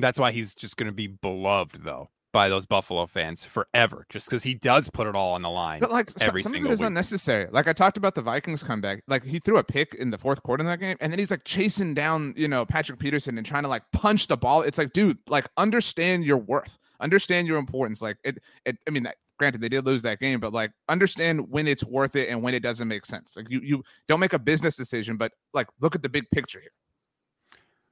That's 0.00 0.18
why 0.18 0.32
he's 0.32 0.54
just 0.54 0.76
going 0.76 0.86
to 0.86 0.92
be 0.92 1.06
beloved, 1.06 1.84
though, 1.84 2.10
by 2.32 2.48
those 2.48 2.66
Buffalo 2.66 3.06
fans 3.06 3.44
forever, 3.44 4.06
just 4.08 4.26
because 4.26 4.42
he 4.42 4.54
does 4.54 4.88
put 4.88 5.06
it 5.06 5.14
all 5.14 5.34
on 5.34 5.42
the 5.42 5.50
line. 5.50 5.80
But 5.80 5.90
like 5.90 6.10
every 6.20 6.42
some 6.42 6.54
of 6.54 6.64
it 6.64 6.70
is 6.70 6.80
week. 6.80 6.86
unnecessary. 6.86 7.48
Like 7.50 7.68
I 7.68 7.72
talked 7.72 7.96
about 7.96 8.14
the 8.14 8.22
Vikings 8.22 8.62
comeback. 8.62 9.02
Like 9.08 9.24
he 9.24 9.38
threw 9.38 9.58
a 9.58 9.64
pick 9.64 9.94
in 9.94 10.10
the 10.10 10.18
fourth 10.18 10.42
quarter 10.42 10.62
in 10.62 10.66
that 10.66 10.80
game, 10.80 10.96
and 11.00 11.12
then 11.12 11.18
he's 11.18 11.30
like 11.30 11.44
chasing 11.44 11.94
down, 11.94 12.34
you 12.36 12.48
know, 12.48 12.64
Patrick 12.64 12.98
Peterson 12.98 13.38
and 13.38 13.46
trying 13.46 13.62
to 13.62 13.68
like 13.68 13.82
punch 13.92 14.26
the 14.26 14.36
ball. 14.36 14.62
It's 14.62 14.78
like, 14.78 14.92
dude, 14.92 15.18
like 15.28 15.48
understand 15.56 16.24
your 16.24 16.38
worth, 16.38 16.78
understand 17.00 17.46
your 17.46 17.58
importance. 17.58 18.02
Like 18.02 18.18
it, 18.24 18.38
it. 18.64 18.78
I 18.86 18.90
mean, 18.90 19.08
granted 19.38 19.60
they 19.60 19.68
did 19.68 19.86
lose 19.86 20.02
that 20.02 20.18
game 20.18 20.40
but 20.40 20.52
like 20.52 20.72
understand 20.88 21.48
when 21.48 21.66
it's 21.66 21.84
worth 21.84 22.16
it 22.16 22.28
and 22.28 22.42
when 22.42 22.54
it 22.54 22.60
doesn't 22.60 22.88
make 22.88 23.06
sense 23.06 23.36
like 23.36 23.48
you 23.48 23.60
you 23.62 23.82
don't 24.08 24.20
make 24.20 24.32
a 24.32 24.38
business 24.38 24.76
decision 24.76 25.16
but 25.16 25.32
like 25.54 25.68
look 25.80 25.94
at 25.94 26.02
the 26.02 26.08
big 26.08 26.28
picture 26.30 26.60
here 26.60 26.72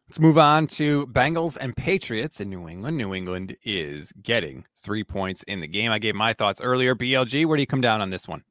Let's 0.08 0.20
move 0.20 0.38
on 0.38 0.68
to 0.68 1.08
Bengals 1.08 1.58
and 1.60 1.76
Patriots 1.76 2.40
in 2.40 2.48
New 2.48 2.68
England. 2.68 2.96
New 2.96 3.12
England 3.12 3.56
is 3.64 4.12
getting 4.22 4.64
three 4.76 5.02
points 5.02 5.42
in 5.44 5.58
the 5.60 5.66
game. 5.66 5.90
I 5.90 5.98
gave 5.98 6.14
my 6.14 6.32
thoughts 6.32 6.60
earlier. 6.60 6.94
BLG, 6.94 7.44
where 7.44 7.56
do 7.56 7.62
you 7.62 7.66
come 7.66 7.80
down 7.80 8.00
on 8.00 8.10
this 8.10 8.28
one? 8.28 8.44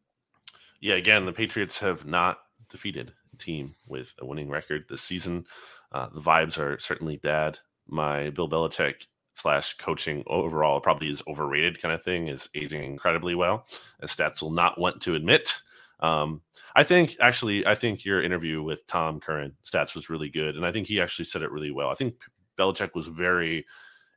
Yeah, 0.81 0.95
again, 0.95 1.25
the 1.25 1.31
Patriots 1.31 1.79
have 1.79 2.05
not 2.05 2.39
defeated 2.69 3.13
a 3.33 3.37
team 3.37 3.73
with 3.87 4.13
a 4.19 4.25
winning 4.25 4.49
record 4.49 4.83
this 4.89 5.01
season. 5.01 5.45
Uh, 5.93 6.09
the 6.13 6.19
vibes 6.19 6.59
are 6.59 6.77
certainly 6.77 7.15
bad. 7.15 7.57
My 7.87 8.31
Bill 8.31 8.49
Belichick 8.49 9.05
slash 9.33 9.77
coaching 9.77 10.25
overall 10.27 10.81
probably 10.81 11.09
is 11.09 11.23
overrated 11.25 11.81
kind 11.81 11.95
of 11.95 12.03
thing 12.03 12.27
is 12.27 12.49
aging 12.53 12.83
incredibly 12.83 13.33
well, 13.33 13.65
as 14.01 14.13
stats 14.13 14.41
will 14.41 14.51
not 14.51 14.77
want 14.77 15.01
to 15.03 15.15
admit. 15.15 15.55
Um, 15.99 16.41
I 16.75 16.83
think 16.83 17.15
actually, 17.19 17.65
I 17.65 17.75
think 17.75 18.05
your 18.05 18.21
interview 18.23 18.61
with 18.61 18.85
Tom 18.87 19.19
Curran 19.19 19.53
stats 19.63 19.95
was 19.95 20.09
really 20.09 20.29
good, 20.29 20.55
and 20.55 20.65
I 20.65 20.71
think 20.71 20.87
he 20.87 20.99
actually 20.99 21.25
said 21.25 21.41
it 21.41 21.51
really 21.51 21.71
well. 21.71 21.89
I 21.89 21.93
think 21.93 22.15
Belichick 22.57 22.95
was 22.95 23.07
very 23.07 23.65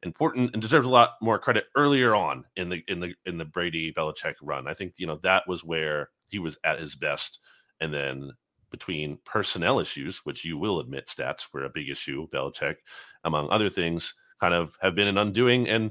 important 0.02 0.50
and 0.52 0.62
deserves 0.62 0.86
a 0.86 0.90
lot 0.90 1.14
more 1.20 1.38
credit 1.38 1.64
earlier 1.76 2.14
on 2.14 2.44
in 2.56 2.68
the 2.68 2.82
in 2.88 3.00
the 3.00 3.14
in 3.26 3.38
the 3.38 3.44
Brady 3.44 3.92
Belichick 3.92 4.34
run. 4.42 4.66
I 4.66 4.74
think 4.74 4.94
you 4.96 5.06
know 5.06 5.18
that 5.22 5.46
was 5.48 5.64
where 5.64 6.10
he 6.30 6.38
was 6.38 6.58
at 6.64 6.80
his 6.80 6.94
best, 6.94 7.38
and 7.80 7.92
then 7.92 8.32
between 8.70 9.18
personnel 9.24 9.78
issues, 9.78 10.18
which 10.24 10.44
you 10.44 10.58
will 10.58 10.80
admit 10.80 11.06
stats 11.06 11.46
were 11.52 11.64
a 11.64 11.70
big 11.70 11.88
issue, 11.88 12.28
Belichick, 12.28 12.76
among 13.24 13.48
other 13.50 13.70
things, 13.70 14.14
kind 14.40 14.54
of 14.54 14.76
have 14.82 14.94
been 14.94 15.06
an 15.06 15.18
undoing 15.18 15.68
and 15.68 15.90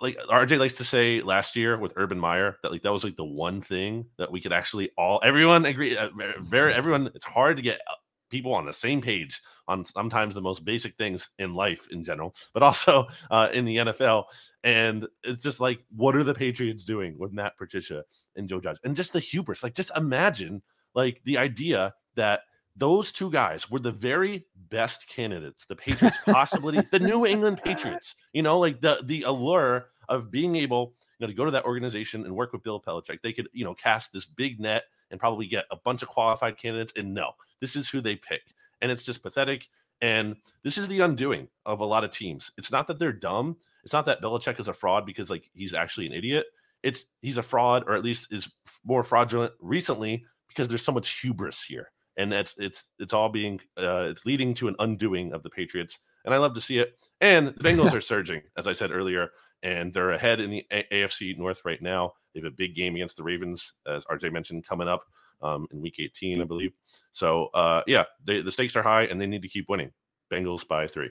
like 0.00 0.18
RJ 0.30 0.58
likes 0.58 0.74
to 0.76 0.84
say 0.84 1.20
last 1.20 1.56
year 1.56 1.78
with 1.78 1.92
Urban 1.96 2.18
Meyer 2.18 2.56
that 2.62 2.72
like 2.72 2.82
that 2.82 2.92
was 2.92 3.04
like 3.04 3.16
the 3.16 3.24
one 3.24 3.60
thing 3.60 4.06
that 4.18 4.30
we 4.30 4.40
could 4.40 4.52
actually 4.52 4.90
all 4.98 5.20
everyone 5.22 5.64
agree 5.66 5.96
uh, 5.96 6.10
very 6.40 6.74
everyone 6.74 7.10
it's 7.14 7.24
hard 7.24 7.56
to 7.56 7.62
get 7.62 7.80
uh, 7.90 7.94
people 8.30 8.52
on 8.52 8.66
the 8.66 8.72
same 8.72 9.00
page 9.00 9.40
on 9.68 9.84
sometimes 9.84 10.34
the 10.34 10.40
most 10.40 10.64
basic 10.64 10.96
things 10.96 11.30
in 11.38 11.54
life 11.54 11.86
in 11.90 12.02
general 12.02 12.34
but 12.52 12.62
also 12.62 13.06
uh, 13.30 13.48
in 13.52 13.64
the 13.64 13.76
NFL 13.76 14.24
and 14.64 15.06
it's 15.22 15.42
just 15.42 15.60
like 15.60 15.80
what 15.94 16.16
are 16.16 16.24
the 16.24 16.34
Patriots 16.34 16.84
doing 16.84 17.16
with 17.18 17.32
Matt 17.32 17.56
Patricia 17.56 18.02
and 18.36 18.48
Joe 18.48 18.60
Judge? 18.60 18.78
And 18.84 18.96
just 18.96 19.12
the 19.12 19.20
hubris 19.20 19.62
like 19.62 19.74
just 19.74 19.92
imagine 19.96 20.62
like 20.94 21.20
the 21.24 21.38
idea 21.38 21.94
that 22.16 22.40
those 22.76 23.12
two 23.12 23.30
guys 23.30 23.70
were 23.70 23.78
the 23.78 23.92
very 23.92 24.46
best 24.68 25.08
candidates 25.08 25.64
the 25.66 25.76
Patriots 25.76 26.16
possibly 26.24 26.80
the 26.90 26.98
New 26.98 27.26
England 27.26 27.60
Patriots. 27.62 28.14
You 28.32 28.42
know, 28.42 28.58
like 28.58 28.80
the 28.80 29.00
the 29.04 29.22
allure 29.22 29.88
of 30.08 30.30
being 30.30 30.56
able 30.56 30.94
you 31.18 31.26
know 31.26 31.28
to 31.28 31.36
go 31.36 31.44
to 31.44 31.50
that 31.52 31.64
organization 31.64 32.24
and 32.24 32.34
work 32.34 32.52
with 32.52 32.62
Bill 32.62 32.80
Belichick. 32.80 33.22
They 33.22 33.32
could 33.32 33.48
you 33.52 33.64
know 33.64 33.74
cast 33.74 34.12
this 34.12 34.24
big 34.24 34.60
net 34.60 34.84
and 35.10 35.20
probably 35.20 35.46
get 35.46 35.66
a 35.70 35.76
bunch 35.76 36.02
of 36.02 36.08
qualified 36.08 36.58
candidates. 36.58 36.92
And 36.96 37.14
no, 37.14 37.32
this 37.60 37.76
is 37.76 37.88
who 37.88 38.00
they 38.00 38.16
pick, 38.16 38.42
and 38.82 38.90
it's 38.90 39.04
just 39.04 39.22
pathetic. 39.22 39.68
And 40.00 40.36
this 40.62 40.76
is 40.76 40.88
the 40.88 41.00
undoing 41.00 41.48
of 41.64 41.80
a 41.80 41.84
lot 41.84 42.04
of 42.04 42.10
teams. 42.10 42.50
It's 42.58 42.72
not 42.72 42.88
that 42.88 42.98
they're 42.98 43.12
dumb. 43.12 43.56
It's 43.84 43.92
not 43.92 44.06
that 44.06 44.20
Belichick 44.20 44.58
is 44.58 44.68
a 44.68 44.74
fraud 44.74 45.06
because 45.06 45.30
like 45.30 45.48
he's 45.54 45.74
actually 45.74 46.06
an 46.06 46.12
idiot. 46.12 46.46
It's 46.82 47.04
he's 47.22 47.38
a 47.38 47.42
fraud, 47.42 47.84
or 47.86 47.94
at 47.94 48.04
least 48.04 48.32
is 48.32 48.48
more 48.84 49.04
fraudulent 49.04 49.52
recently 49.60 50.24
because 50.48 50.68
there's 50.68 50.84
so 50.84 50.92
much 50.92 51.20
hubris 51.20 51.62
here 51.62 51.90
and 52.16 52.32
it's 52.32 52.54
it's 52.58 52.88
it's 52.98 53.14
all 53.14 53.28
being 53.28 53.60
uh, 53.76 54.08
it's 54.10 54.26
leading 54.26 54.54
to 54.54 54.68
an 54.68 54.76
undoing 54.78 55.32
of 55.32 55.42
the 55.42 55.50
Patriots, 55.50 55.98
and 56.24 56.34
I 56.34 56.38
love 56.38 56.54
to 56.54 56.60
see 56.60 56.78
it. 56.78 56.94
And 57.20 57.48
the 57.48 57.52
Bengals 57.52 57.92
are 57.96 58.00
surging, 58.00 58.42
as 58.56 58.66
I 58.66 58.72
said 58.72 58.90
earlier, 58.90 59.30
and 59.62 59.92
they're 59.92 60.12
ahead 60.12 60.40
in 60.40 60.50
the 60.50 60.66
a- 60.70 60.86
AFC 60.92 61.36
North 61.36 61.62
right 61.64 61.80
now. 61.82 62.12
They 62.34 62.40
have 62.40 62.52
a 62.52 62.56
big 62.56 62.74
game 62.74 62.94
against 62.94 63.16
the 63.16 63.22
Ravens, 63.22 63.74
as 63.86 64.04
RJ 64.06 64.32
mentioned, 64.32 64.66
coming 64.66 64.88
up 64.88 65.04
um, 65.42 65.66
in 65.72 65.80
Week 65.80 65.96
18, 65.98 66.40
I 66.40 66.44
believe. 66.44 66.72
So 67.12 67.46
uh, 67.54 67.82
yeah, 67.86 68.04
they, 68.24 68.42
the 68.42 68.52
stakes 68.52 68.76
are 68.76 68.82
high, 68.82 69.04
and 69.04 69.20
they 69.20 69.26
need 69.26 69.42
to 69.42 69.48
keep 69.48 69.68
winning. 69.68 69.92
Bengals 70.32 70.66
by 70.66 70.86
three. 70.86 71.10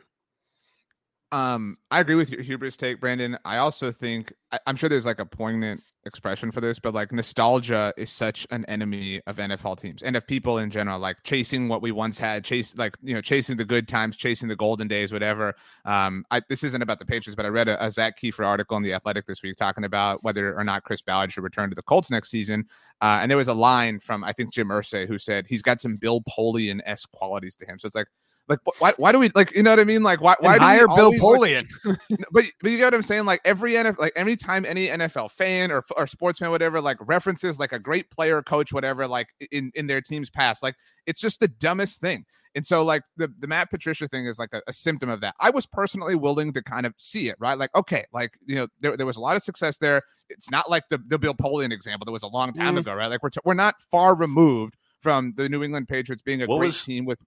Um, 1.33 1.79
I 1.89 1.99
agree 1.99 2.13
with 2.13 2.29
your 2.29 2.43
hubris 2.43 2.77
take, 2.77 2.99
Brandon. 2.99 3.35
I 3.43 3.57
also 3.57 3.89
think 3.89 4.31
I, 4.51 4.59
am 4.67 4.75
sure 4.75 4.87
there's 4.87 5.07
like 5.07 5.17
a 5.17 5.25
poignant 5.25 5.81
expression 6.05 6.51
for 6.51 6.61
this, 6.61 6.77
but 6.77 6.93
like 6.93 7.11
nostalgia 7.11 7.91
is 7.97 8.11
such 8.11 8.45
an 8.51 8.63
enemy 8.65 9.19
of 9.25 9.37
NFL 9.37 9.79
teams 9.79 10.03
and 10.03 10.15
of 10.15 10.27
people 10.27 10.59
in 10.59 10.69
general. 10.69 10.99
Like 10.99 11.17
chasing 11.23 11.67
what 11.69 11.81
we 11.81 11.91
once 11.91 12.19
had, 12.19 12.43
chase 12.43 12.77
like 12.77 12.95
you 13.01 13.15
know 13.15 13.21
chasing 13.21 13.57
the 13.57 13.65
good 13.65 13.87
times, 13.87 14.15
chasing 14.15 14.47
the 14.47 14.55
golden 14.55 14.87
days, 14.87 15.11
whatever. 15.11 15.55
Um, 15.85 16.23
I, 16.29 16.43
this 16.49 16.63
isn't 16.63 16.83
about 16.83 16.99
the 16.99 17.05
Patriots, 17.05 17.35
but 17.35 17.47
I 17.47 17.49
read 17.49 17.67
a, 17.67 17.83
a 17.83 17.89
Zak 17.89 18.19
Keefer 18.19 18.45
article 18.45 18.77
in 18.77 18.83
the 18.83 18.93
Athletic 18.93 19.25
this 19.25 19.41
week 19.41 19.55
talking 19.55 19.85
about 19.85 20.23
whether 20.23 20.55
or 20.55 20.63
not 20.63 20.83
Chris 20.83 21.01
Ballard 21.01 21.33
should 21.33 21.43
return 21.43 21.67
to 21.69 21.75
the 21.75 21.81
Colts 21.81 22.11
next 22.11 22.29
season. 22.29 22.63
Uh, 23.01 23.17
and 23.23 23.31
there 23.31 23.39
was 23.39 23.47
a 23.47 23.55
line 23.55 23.99
from 23.99 24.23
I 24.23 24.33
think 24.33 24.53
Jim 24.53 24.67
Irsay 24.67 25.07
who 25.07 25.17
said 25.17 25.47
he's 25.49 25.63
got 25.63 25.81
some 25.81 25.97
Bill 25.97 26.21
Polian 26.21 26.79
esque 26.85 27.09
qualities 27.09 27.55
to 27.55 27.65
him. 27.65 27.79
So 27.79 27.87
it's 27.87 27.95
like 27.95 28.07
Like, 28.49 28.59
why, 28.79 28.91
why 28.97 29.11
do 29.13 29.19
we 29.19 29.31
like? 29.35 29.55
You 29.55 29.63
know 29.63 29.69
what 29.69 29.79
I 29.79 29.85
mean? 29.85 30.03
Like, 30.03 30.19
why? 30.21 30.35
Why 30.39 30.55
and 30.55 30.61
do 30.61 30.65
we 30.65 30.71
hire 30.77 30.87
Bill 30.87 31.13
always, 31.21 31.21
like- 31.21 31.65
Polian? 31.85 31.97
but 32.31 32.45
but 32.61 32.71
you 32.71 32.77
get 32.77 32.85
what 32.85 32.93
I'm 32.93 33.03
saying? 33.03 33.25
Like 33.25 33.39
every 33.45 33.73
NFL, 33.73 33.99
like 33.99 34.13
every 34.15 34.35
time 34.35 34.65
any 34.65 34.87
NFL 34.87 35.31
fan 35.31 35.71
or 35.71 35.83
or 35.95 36.07
sports 36.07 36.39
fan, 36.39 36.49
whatever, 36.51 36.81
like 36.81 36.97
references 37.01 37.57
like 37.59 37.71
a 37.71 37.79
great 37.79 38.09
player, 38.11 38.41
coach, 38.41 38.73
whatever, 38.73 39.07
like 39.07 39.27
in 39.51 39.71
in 39.75 39.87
their 39.87 40.01
team's 40.01 40.29
past, 40.29 40.61
like 40.61 40.75
it's 41.07 41.21
just 41.21 41.39
the 41.39 41.47
dumbest 41.47 42.01
thing. 42.01 42.25
And 42.55 42.65
so 42.67 42.83
like 42.83 43.01
the 43.17 43.33
the 43.39 43.47
Matt 43.47 43.69
Patricia 43.71 44.07
thing 44.09 44.25
is 44.25 44.37
like 44.37 44.49
a, 44.53 44.61
a 44.67 44.73
symptom 44.73 45.09
of 45.09 45.21
that. 45.21 45.35
I 45.39 45.49
was 45.49 45.65
personally 45.65 46.15
willing 46.15 46.51
to 46.53 46.61
kind 46.61 46.85
of 46.85 46.93
see 46.97 47.29
it, 47.29 47.35
right? 47.39 47.57
Like 47.57 47.73
okay, 47.75 48.03
like 48.13 48.37
you 48.45 48.55
know 48.55 48.67
there, 48.81 48.97
there 48.97 49.05
was 49.05 49.17
a 49.17 49.21
lot 49.21 49.37
of 49.37 49.41
success 49.43 49.77
there. 49.77 50.01
It's 50.29 50.51
not 50.51 50.69
like 50.69 50.83
the 50.89 50.99
the 51.07 51.17
Bill 51.17 51.33
Polian 51.33 51.71
example 51.71 52.05
that 52.05 52.11
was 52.11 52.23
a 52.23 52.27
long 52.27 52.51
time 52.53 52.75
Mm. 52.75 52.79
ago, 52.79 52.93
right? 52.93 53.07
Like 53.07 53.23
we're 53.23 53.29
t- 53.29 53.39
we're 53.45 53.53
not 53.53 53.75
far 53.89 54.15
removed 54.15 54.75
from 54.99 55.33
the 55.37 55.49
New 55.49 55.63
England 55.63 55.87
Patriots 55.87 56.21
being 56.21 56.41
a 56.41 56.45
What 56.45 56.59
great 56.59 56.67
was- 56.67 56.83
team 56.83 57.05
with. 57.05 57.21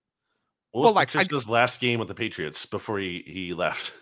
What 0.76 0.82
Well, 0.84 0.92
like, 0.92 1.08
I- 1.16 1.20
Patricia's 1.22 1.48
last 1.48 1.80
game 1.80 1.98
with 1.98 2.08
the 2.08 2.14
Patriots 2.14 2.66
before 2.66 2.98
he 2.98 3.22
he 3.26 3.54
left? 3.54 3.94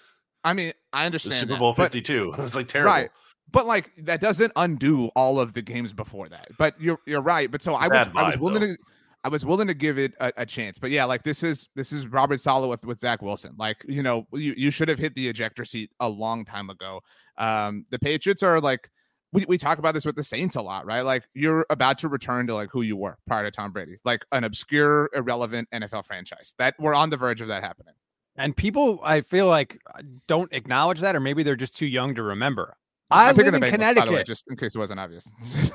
I 0.43 0.53
mean, 0.53 0.73
I 0.93 1.03
The 1.03 1.07
understand 1.07 1.49
Super 1.49 1.57
Bowl 1.57 1.73
Fifty 1.73 2.03
Two. 2.03 2.33
It 2.39 2.43
was 2.43 2.57
like 2.57 2.67
terrible. 2.67 2.91
Right. 2.93 3.11
But 3.53 3.67
like 3.67 3.93
that 3.99 4.21
doesn't 4.21 4.53
undo 4.57 5.07
all 5.15 5.39
of 5.39 5.53
the 5.53 5.63
games 5.63 5.93
before 5.93 6.29
that. 6.31 6.49
But 6.59 6.75
you're 6.81 6.99
you're 7.07 7.21
right. 7.23 7.49
But 7.49 7.63
so 7.63 7.75
I 7.75 7.87
was 7.87 8.09
Bad 8.09 8.13
I 8.17 8.25
was 8.27 8.39
willing 8.39 8.61
though. 8.63 8.75
to 8.75 8.79
I 9.23 9.29
was 9.29 9.47
willing 9.47 9.69
to 9.69 9.75
give 9.75 9.99
it 9.99 10.15
a, 10.21 10.33
a 10.39 10.45
chance. 10.47 10.79
But 10.79 10.91
yeah, 10.91 11.05
like 11.05 11.23
this 11.23 11.45
is 11.45 11.69
this 11.77 11.93
is 11.93 12.09
Robert 12.09 12.41
Saleh 12.41 12.69
with 12.69 12.85
with 12.85 12.99
Zach 12.99 13.23
Wilson. 13.23 13.55
Like 13.57 13.85
you 13.87 14.03
know 14.03 14.27
you 14.33 14.55
you 14.57 14.73
should 14.73 14.89
have 14.89 14.99
hit 14.99 15.15
the 15.15 15.29
ejector 15.29 15.65
seat 15.65 15.91
a 16.01 16.09
long 16.09 16.45
time 16.45 16.71
ago. 16.71 17.01
Um, 17.39 17.87
the 17.91 17.99
Patriots 18.01 18.43
are 18.43 18.61
like. 18.61 18.91
We, 19.35 19.45
we 19.49 19.59
talk 19.59 19.79
about 19.79 19.93
this 19.95 20.05
with 20.07 20.17
the 20.17 20.23
Saints 20.25 20.57
a 20.57 20.63
lot, 20.63 20.87
right? 20.87 21.03
Like 21.03 21.25
you're 21.35 21.67
about 21.69 21.99
to 21.99 22.09
return 22.09 22.47
to 22.47 22.55
like 22.55 22.71
who 22.71 22.83
you 22.83 22.97
were 22.97 23.19
prior 23.27 23.45
to 23.45 23.51
Tom 23.51 23.73
Brady, 23.73 23.99
like 24.05 24.25
an 24.33 24.45
obscure, 24.45 25.11
irrelevant 25.15 25.69
NFL 25.75 26.07
franchise. 26.07 26.55
That 26.59 26.75
we're 26.79 26.95
on 26.95 27.11
the 27.11 27.17
verge 27.17 27.41
of 27.41 27.49
that 27.49 27.63
happening. 27.63 27.95
And 28.37 28.57
people, 28.57 29.01
I 29.05 29.21
feel 29.21 29.47
like, 29.47 29.81
uh, 29.95 30.03
don't 30.27 30.53
acknowledge 30.53 31.01
that, 31.01 31.15
or 31.15 31.21
maybe 31.21 31.43
they're 31.43 31.55
just 31.57 31.77
too 31.77 31.87
young 31.87 32.15
to 32.17 32.23
remember. 32.23 32.77
I 33.11 33.29
I'm 33.29 33.37
live 33.37 33.47
in 33.47 33.55
Bengals, 33.55 33.61
by 33.61 33.61
the 33.61 33.67
way, 33.67 33.71
Connecticut. 33.71 34.27
just 34.27 34.45
in 34.49 34.57
case 34.57 34.75
it 34.75 34.79
wasn't 34.79 34.99
obvious. 35.01 35.29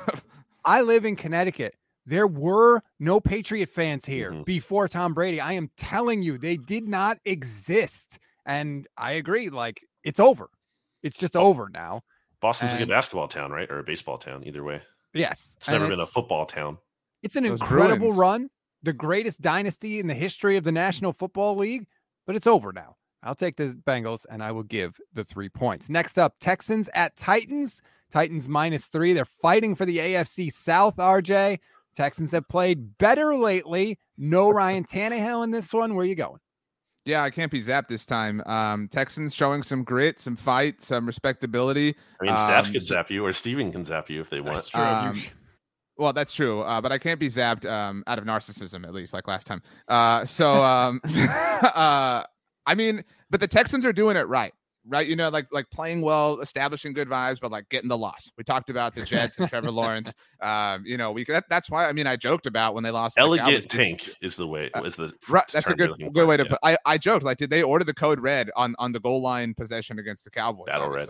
I 0.64 0.82
live 0.82 1.04
in 1.04 1.16
Connecticut. 1.16 1.74
There 2.06 2.26
were 2.26 2.82
no 2.98 3.20
Patriot 3.20 3.68
fans 3.68 4.04
here 4.04 4.32
Mhm. 4.32 4.44
before 4.44 4.88
Tom 4.88 5.14
Brady. 5.14 5.40
I 5.40 5.52
am 5.52 5.70
telling 5.76 6.22
you, 6.22 6.38
they 6.38 6.56
did 6.56 6.88
not 6.88 7.18
exist. 7.24 8.18
And 8.44 8.86
I 8.96 9.12
agree. 9.12 9.48
Like, 9.48 9.80
it's 10.04 10.20
over. 10.20 10.48
It's 11.02 11.16
just 11.18 11.36
over 11.36 11.68
now. 11.72 12.02
Boston's 12.40 12.72
a 12.72 12.76
And- 12.76 12.80
good 12.86 12.88
basketball 12.92 13.28
town, 13.28 13.50
right? 13.52 13.70
Or 13.70 13.78
a 13.78 13.82
baseball 13.84 14.18
town, 14.18 14.42
either 14.46 14.62
way. 14.64 14.82
Yes. 15.12 15.56
It's 15.58 15.68
and 15.68 15.74
never 15.78 15.88
been 15.88 16.00
a 16.00 16.06
football 16.06 16.46
town. 16.46 16.78
It's 17.22 17.36
an 17.36 17.44
Those 17.44 17.60
incredible 17.60 17.98
Bruins. 18.08 18.18
run, 18.18 18.50
the 18.82 18.92
greatest 18.92 19.40
dynasty 19.40 19.98
in 19.98 20.06
the 20.06 20.14
history 20.14 20.56
of 20.56 20.64
the 20.64 20.72
National 20.72 21.12
Football 21.12 21.56
League, 21.56 21.86
but 22.26 22.36
it's 22.36 22.46
over 22.46 22.72
now. 22.72 22.96
I'll 23.22 23.34
take 23.34 23.56
the 23.56 23.78
Bengals 23.86 24.24
and 24.30 24.42
I 24.42 24.52
will 24.52 24.62
give 24.62 24.98
the 25.12 25.24
three 25.24 25.50
points. 25.50 25.90
Next 25.90 26.18
up, 26.18 26.36
Texans 26.40 26.88
at 26.94 27.16
Titans. 27.16 27.82
Titans 28.10 28.48
minus 28.48 28.86
three. 28.86 29.12
They're 29.12 29.24
fighting 29.26 29.74
for 29.74 29.84
the 29.84 29.98
AFC 29.98 30.48
South, 30.50 30.96
RJ. 30.96 31.58
Texans 31.94 32.32
have 32.32 32.48
played 32.48 32.96
better 32.98 33.36
lately. 33.36 33.98
No 34.16 34.50
Ryan 34.52 34.84
Tannehill 34.84 35.44
in 35.44 35.50
this 35.50 35.74
one. 35.74 35.94
Where 35.94 36.04
are 36.04 36.08
you 36.08 36.14
going? 36.14 36.40
Yeah, 37.06 37.22
I 37.22 37.30
can't 37.30 37.50
be 37.50 37.62
zapped 37.62 37.88
this 37.88 38.04
time. 38.04 38.42
Um, 38.46 38.86
Texans 38.88 39.34
showing 39.34 39.62
some 39.62 39.84
grit, 39.84 40.20
some 40.20 40.36
fight, 40.36 40.82
some 40.82 41.06
respectability. 41.06 41.96
I 42.20 42.24
mean, 42.24 42.34
stats 42.34 42.66
Um, 42.66 42.72
could 42.72 42.82
so- 42.82 42.94
zap 42.94 43.10
you, 43.10 43.24
or 43.24 43.32
Steven 43.32 43.72
can 43.72 43.84
zap 43.84 44.10
you 44.10 44.20
if 44.20 44.28
they 44.30 44.40
want. 44.40 44.66
true. 44.66 44.82
Um, 44.82 45.22
well, 45.96 46.12
that's 46.12 46.32
true, 46.32 46.60
uh, 46.60 46.80
but 46.80 46.92
I 46.92 46.98
can't 46.98 47.20
be 47.20 47.28
zapped 47.28 47.64
um, 47.70 48.04
out 48.06 48.18
of 48.18 48.24
narcissism, 48.24 48.84
at 48.86 48.94
least 48.94 49.12
like 49.12 49.28
last 49.28 49.46
time. 49.46 49.62
Uh, 49.88 50.24
so, 50.24 50.52
um, 50.64 51.00
uh, 51.62 52.22
I 52.66 52.74
mean, 52.74 53.04
but 53.28 53.40
the 53.40 53.48
Texans 53.48 53.84
are 53.84 53.92
doing 53.92 54.16
it 54.16 54.26
right, 54.28 54.54
right? 54.86 55.06
You 55.06 55.16
know, 55.16 55.28
like 55.28 55.46
like 55.50 55.68
playing 55.70 56.02
well, 56.02 56.40
establishing 56.40 56.92
good 56.92 57.08
vibes, 57.08 57.40
but 57.40 57.50
like 57.50 57.68
getting 57.68 57.88
the 57.88 57.98
loss. 57.98 58.30
We 58.36 58.44
talked 58.44 58.70
about 58.70 58.94
the 58.94 59.04
Jets 59.04 59.38
and 59.38 59.48
Trevor 59.48 59.70
Lawrence. 59.70 60.12
Um, 60.40 60.82
you 60.86 60.96
know, 60.96 61.12
we 61.12 61.24
that, 61.24 61.44
that's 61.48 61.70
why. 61.70 61.88
I 61.88 61.92
mean, 61.92 62.06
I 62.06 62.16
joked 62.16 62.46
about 62.46 62.74
when 62.74 62.84
they 62.84 62.90
lost. 62.90 63.16
the 63.16 63.22
Elegant 63.22 63.62
Did- 63.62 63.70
tank 63.70 64.14
is 64.22 64.36
the 64.36 64.46
way. 64.46 64.70
Uh, 64.74 64.82
Is 64.82 64.96
the 64.96 65.12
Right, 65.28 65.46
that's 65.48 65.70
a 65.70 65.74
good 65.74 65.92
good 66.12 66.26
way 66.26 66.36
to 66.36 66.44
yeah. 66.44 66.50
put. 66.50 66.58
I 66.62 66.76
I 66.86 66.98
joked 66.98 67.24
like, 67.24 67.38
did 67.38 67.50
they 67.50 67.62
order 67.62 67.84
the 67.84 67.94
code 67.94 68.20
red 68.20 68.50
on 68.56 68.74
on 68.78 68.92
the 68.92 69.00
goal 69.00 69.22
line 69.22 69.54
possession 69.54 69.98
against 69.98 70.24
the 70.24 70.30
Cowboys? 70.30 70.66
Battle 70.66 70.88
red. 70.88 71.08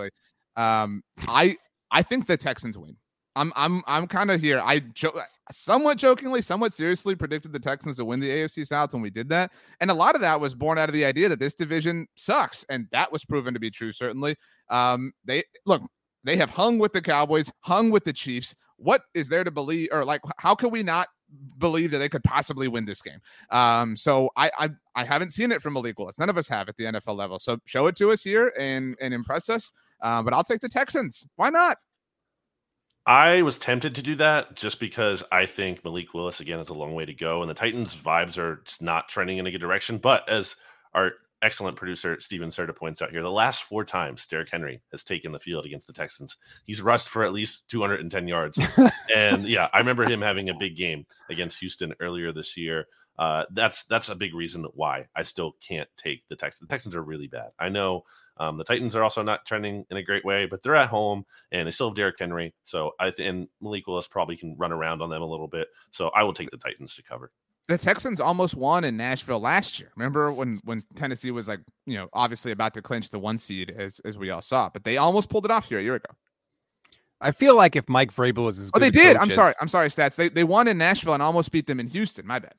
Um, 0.57 1.03
I 1.18 1.57
I 1.91 2.03
think 2.03 2.27
the 2.27 2.37
Texans 2.37 2.77
win. 2.79 2.97
I'm 3.37 3.53
I'm 3.57 3.83
I'm 3.87 4.07
kind 4.07 4.31
of 4.31 4.41
here. 4.41 4.61
I 4.64 4.81
jo- 4.81 5.20
somewhat 5.53 5.99
jokingly, 5.99 6.43
somewhat 6.43 6.72
seriously 6.72 7.14
predicted 7.14 7.53
the 7.53 7.61
Texans 7.61 7.97
to 7.97 8.05
win 8.05 8.20
the 8.20 8.28
AFC 8.28 8.66
South 8.66 8.93
when 8.93 9.03
we 9.03 9.11
did 9.11 9.28
that, 9.28 9.53
and 9.81 9.91
a 9.91 9.95
lot 9.95 10.14
of 10.14 10.20
that 10.20 10.41
was 10.41 10.55
born 10.55 10.78
out 10.78 10.89
of 10.89 10.93
the 10.95 11.05
idea 11.05 11.28
that 11.28 11.39
this 11.39 11.55
division 11.55 12.07
sucks, 12.16 12.64
and 12.68 12.87
that 12.93 13.11
was 13.11 13.24
proven 13.24 13.55
to 13.55 13.61
be 13.61 13.70
true. 13.70 13.93
Certainly, 13.93 14.37
um, 14.68 15.12
they 15.24 15.45
look 15.64 15.83
they 16.24 16.37
have 16.37 16.51
hung 16.51 16.78
with 16.78 16.93
the 16.93 17.01
Cowboys, 17.01 17.53
hung 17.61 17.91
with 17.91 18.05
the 18.05 18.12
Chiefs. 18.12 18.55
What 18.76 19.03
is 19.14 19.28
there 19.28 19.45
to 19.45 19.51
believe, 19.51 19.89
or 19.93 20.05
like, 20.05 20.22
how 20.39 20.55
can 20.55 20.70
we 20.70 20.83
not 20.83 21.09
believe 21.59 21.91
that 21.93 21.99
they 21.99 22.09
could 22.09 22.24
possibly 22.24 22.66
win 22.66 22.85
this 22.85 23.03
game? 23.03 23.20
Um, 23.51 23.97
so 23.97 24.31
I, 24.37 24.51
I 24.59 24.70
I 24.95 25.05
haven't 25.05 25.33
seen 25.33 25.53
it 25.53 25.62
from 25.62 25.74
Malik 25.74 25.99
Willis. 25.99 26.18
None 26.18 26.31
of 26.31 26.39
us 26.39 26.49
have 26.49 26.68
at 26.68 26.76
the 26.76 26.85
NFL 26.85 27.16
level. 27.16 27.39
So 27.39 27.59
show 27.64 27.87
it 27.87 27.97
to 27.97 28.11
us 28.11 28.22
here 28.22 28.53
and 28.59 28.97
and 29.01 29.14
impress 29.14 29.49
us. 29.49 29.72
Uh, 30.03 30.22
but 30.22 30.33
I'll 30.33 30.45
take 30.45 30.61
the 30.61 30.68
Texans. 30.68 31.26
Why 31.37 31.51
not? 31.51 31.76
I 33.07 33.43
was 33.43 33.59
tempted 33.59 33.95
to 33.95 34.03
do 34.03 34.15
that 34.17 34.55
just 34.55 34.79
because 34.79 35.25
I 35.33 35.47
think 35.47 35.85
Malik 35.85 36.13
Willis 36.13 36.41
again 36.41 36.61
is 36.61 36.69
a 36.69 36.75
long 36.75 36.95
way 36.95 37.05
to 37.07 37.15
go, 37.15 37.43
and 37.43 37.51
the 37.51 37.55
Titans' 37.55 37.95
vibes 37.95 38.37
are 38.39 38.63
just 38.65 38.83
not 38.83 39.09
trending 39.09 39.39
in 39.39 39.47
a 39.47 39.51
good 39.51 39.61
direction. 39.61 39.99
But 39.99 40.29
as 40.29 40.55
our 40.95 41.13
excellent 41.43 41.77
producer 41.77 42.21
Steven 42.21 42.51
Serta 42.51 42.77
points 42.77 43.01
out 43.01 43.11
here, 43.11 43.23
the 43.23 43.31
last 43.31 43.63
four 43.63 43.85
times 43.85 44.27
Derrick 44.27 44.51
Henry 44.51 44.83
has 44.91 45.03
taken 45.03 45.33
the 45.33 45.41
field 45.41 45.65
against 45.65 45.87
the 45.87 45.93
Texans, 45.93 46.37
he's 46.67 46.83
rushed 46.83 47.09
for 47.09 47.25
at 47.25 47.33
least 47.33 47.69
210 47.71 48.29
yards. 48.29 48.59
and 49.15 49.47
yeah, 49.47 49.69
I 49.73 49.79
remember 49.79 50.05
him 50.09 50.21
having 50.21 50.51
a 50.51 50.59
big 50.59 50.77
game 50.77 51.07
against 51.31 51.59
Houston 51.61 51.95
earlier 52.01 52.33
this 52.33 52.57
year. 52.57 52.87
Uh, 53.21 53.45
that's 53.51 53.83
that's 53.85 54.09
a 54.09 54.14
big 54.14 54.35
reason 54.35 54.64
why 54.73 55.07
I 55.14 55.23
still 55.25 55.53
can't 55.61 55.89
take 55.99 56.27
the 56.29 56.37
Texans. 56.37 56.66
The 56.66 56.73
Texans 56.73 56.97
are 56.97 57.03
really 57.03 57.27
bad. 57.27 57.51
I 57.59 57.68
know 57.68 58.05
um, 58.39 58.57
the 58.57 58.64
Titans 58.64 58.97
are 58.97 59.03
also 59.05 59.23
not 59.23 59.45
trending 59.45 59.85
in 59.91 59.99
a 59.99 60.03
great 60.03 60.25
way, 60.25 60.47
but 60.47 60.62
they're 60.62 60.75
at 60.75 60.89
home 60.89 61.27
and 61.53 61.66
they 61.66 61.71
still 61.71 61.91
have 61.91 61.97
Derrick 61.97 62.16
Henry. 62.18 62.55
So 62.64 62.93
I 62.99 63.11
think 63.11 63.29
and 63.29 63.49
Malik 63.61 63.87
Willis 63.87 64.09
probably 64.09 64.39
can 64.39 64.57
run 64.57 64.73
around 64.73 65.03
on 65.03 65.11
them 65.11 65.21
a 65.21 65.27
little 65.27 65.49
bit. 65.49 65.68
So 65.91 66.09
I 66.16 66.23
will 66.23 66.33
take 66.33 66.51
the 66.51 66.57
Titans 66.57 66.95
to 66.97 67.03
cover. 67.03 67.31
The 67.68 67.77
Texans 67.77 68.21
almost 68.23 68.57
won 68.57 68.85
in 68.85 68.97
Nashville 68.97 69.39
last 69.39 69.79
year. 69.79 69.93
Remember 69.97 70.33
when 70.33 70.59
when 70.64 70.83
Tennessee 70.95 71.31
was 71.31 71.47
like, 71.47 71.61
you 71.85 71.97
know, 71.99 72.09
obviously 72.14 72.53
about 72.53 72.73
to 72.73 72.81
clinch 72.81 73.11
the 73.11 73.18
one 73.18 73.37
seed 73.37 73.71
as 73.77 74.01
as 74.07 74.16
we 74.16 74.31
all 74.31 74.41
saw, 74.41 74.71
but 74.71 74.83
they 74.83 74.97
almost 74.97 75.29
pulled 75.29 75.45
it 75.45 75.51
off 75.51 75.68
here 75.68 75.79
a 75.79 75.83
year 75.83 75.97
ago. 75.97 76.14
I 77.21 77.33
feel 77.33 77.55
like 77.55 77.77
if 77.77 77.87
Mike 77.87 78.14
Vrabel 78.14 78.47
was 78.47 78.59
as 78.59 78.71
Oh, 78.73 78.79
good 78.81 78.95
they 78.95 78.99
did. 78.99 79.16
coach 79.16 79.23
I'm 79.29 79.31
sorry. 79.35 79.53
I'm 79.61 79.68
sorry, 79.68 79.91
stats. 79.91 80.16
They 80.16 80.31
they 80.31 80.43
won 80.45 80.66
in 80.68 80.79
Nashville 80.79 81.12
and 81.12 81.23
almost 81.23 81.53
beat 81.53 81.66
them 81.66 81.79
in 81.79 81.87
Houston. 81.89 82.27
My 82.27 82.39
bad. 82.39 82.55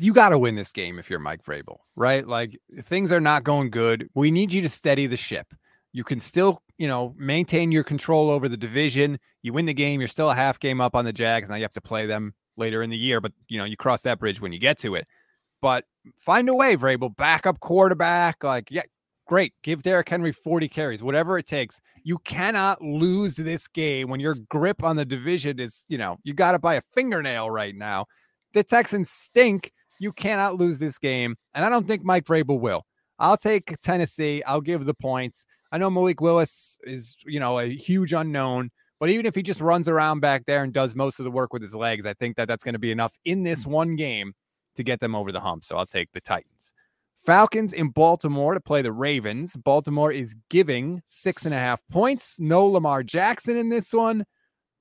You 0.00 0.12
got 0.12 0.30
to 0.30 0.38
win 0.38 0.54
this 0.54 0.72
game 0.72 0.98
if 0.98 1.10
you're 1.10 1.18
Mike 1.18 1.44
Vrabel, 1.44 1.78
right? 1.96 2.26
Like 2.26 2.58
things 2.82 3.12
are 3.12 3.20
not 3.20 3.44
going 3.44 3.70
good. 3.70 4.08
We 4.14 4.30
need 4.30 4.52
you 4.52 4.62
to 4.62 4.68
steady 4.68 5.06
the 5.06 5.16
ship. 5.16 5.54
You 5.92 6.04
can 6.04 6.20
still, 6.20 6.62
you 6.76 6.86
know, 6.86 7.14
maintain 7.16 7.72
your 7.72 7.84
control 7.84 8.30
over 8.30 8.48
the 8.48 8.56
division. 8.56 9.18
You 9.42 9.52
win 9.52 9.66
the 9.66 9.74
game, 9.74 10.00
you're 10.00 10.08
still 10.08 10.30
a 10.30 10.34
half 10.34 10.60
game 10.60 10.80
up 10.80 10.94
on 10.94 11.04
the 11.04 11.12
Jags. 11.12 11.48
Now 11.48 11.56
you 11.56 11.62
have 11.62 11.72
to 11.74 11.80
play 11.80 12.06
them 12.06 12.34
later 12.56 12.82
in 12.82 12.90
the 12.90 12.96
year, 12.96 13.20
but 13.20 13.32
you 13.48 13.58
know, 13.58 13.64
you 13.64 13.76
cross 13.76 14.02
that 14.02 14.18
bridge 14.18 14.40
when 14.40 14.52
you 14.52 14.58
get 14.58 14.78
to 14.78 14.94
it. 14.94 15.06
But 15.60 15.84
find 16.16 16.48
a 16.48 16.54
way, 16.54 16.76
Vrabel, 16.76 17.16
backup 17.16 17.60
quarterback. 17.60 18.44
Like, 18.44 18.70
yeah, 18.70 18.82
great. 19.26 19.54
Give 19.62 19.82
Derrick 19.82 20.08
Henry 20.08 20.32
40 20.32 20.68
carries, 20.68 21.02
whatever 21.02 21.38
it 21.38 21.46
takes. 21.46 21.80
You 22.04 22.18
cannot 22.18 22.80
lose 22.82 23.36
this 23.36 23.66
game 23.66 24.08
when 24.08 24.20
your 24.20 24.36
grip 24.48 24.82
on 24.82 24.96
the 24.96 25.04
division 25.04 25.58
is, 25.58 25.84
you 25.88 25.98
know, 25.98 26.18
you 26.22 26.34
got 26.34 26.54
it 26.54 26.60
by 26.60 26.74
a 26.74 26.82
fingernail 26.94 27.50
right 27.50 27.74
now. 27.74 28.06
The 28.54 28.64
Texans 28.64 29.10
stink. 29.10 29.72
You 29.98 30.12
cannot 30.12 30.56
lose 30.56 30.78
this 30.78 30.98
game. 30.98 31.36
And 31.54 31.64
I 31.64 31.68
don't 31.68 31.86
think 31.86 32.04
Mike 32.04 32.24
Vrabel 32.24 32.60
will. 32.60 32.84
I'll 33.18 33.36
take 33.36 33.74
Tennessee. 33.82 34.42
I'll 34.44 34.60
give 34.60 34.84
the 34.84 34.94
points. 34.94 35.44
I 35.72 35.78
know 35.78 35.90
Malik 35.90 36.20
Willis 36.20 36.78
is, 36.84 37.16
you 37.26 37.40
know, 37.40 37.58
a 37.58 37.66
huge 37.66 38.12
unknown, 38.12 38.70
but 39.00 39.10
even 39.10 39.26
if 39.26 39.34
he 39.34 39.42
just 39.42 39.60
runs 39.60 39.88
around 39.88 40.20
back 40.20 40.44
there 40.46 40.64
and 40.64 40.72
does 40.72 40.94
most 40.94 41.18
of 41.18 41.24
the 41.24 41.30
work 41.30 41.52
with 41.52 41.62
his 41.62 41.74
legs, 41.74 42.06
I 42.06 42.14
think 42.14 42.36
that 42.36 42.48
that's 42.48 42.64
going 42.64 42.74
to 42.74 42.78
be 42.78 42.90
enough 42.90 43.12
in 43.24 43.42
this 43.42 43.64
mm. 43.64 43.72
one 43.72 43.96
game 43.96 44.32
to 44.76 44.82
get 44.82 45.00
them 45.00 45.14
over 45.14 45.32
the 45.32 45.40
hump. 45.40 45.64
So 45.64 45.76
I'll 45.76 45.86
take 45.86 46.10
the 46.12 46.20
Titans. 46.20 46.72
Falcons 47.24 47.72
in 47.72 47.88
Baltimore 47.88 48.54
to 48.54 48.60
play 48.60 48.80
the 48.80 48.92
Ravens. 48.92 49.56
Baltimore 49.56 50.10
is 50.10 50.34
giving 50.48 51.02
six 51.04 51.44
and 51.44 51.54
a 51.54 51.58
half 51.58 51.82
points. 51.90 52.40
No 52.40 52.64
Lamar 52.64 53.02
Jackson 53.02 53.56
in 53.56 53.68
this 53.68 53.92
one. 53.92 54.24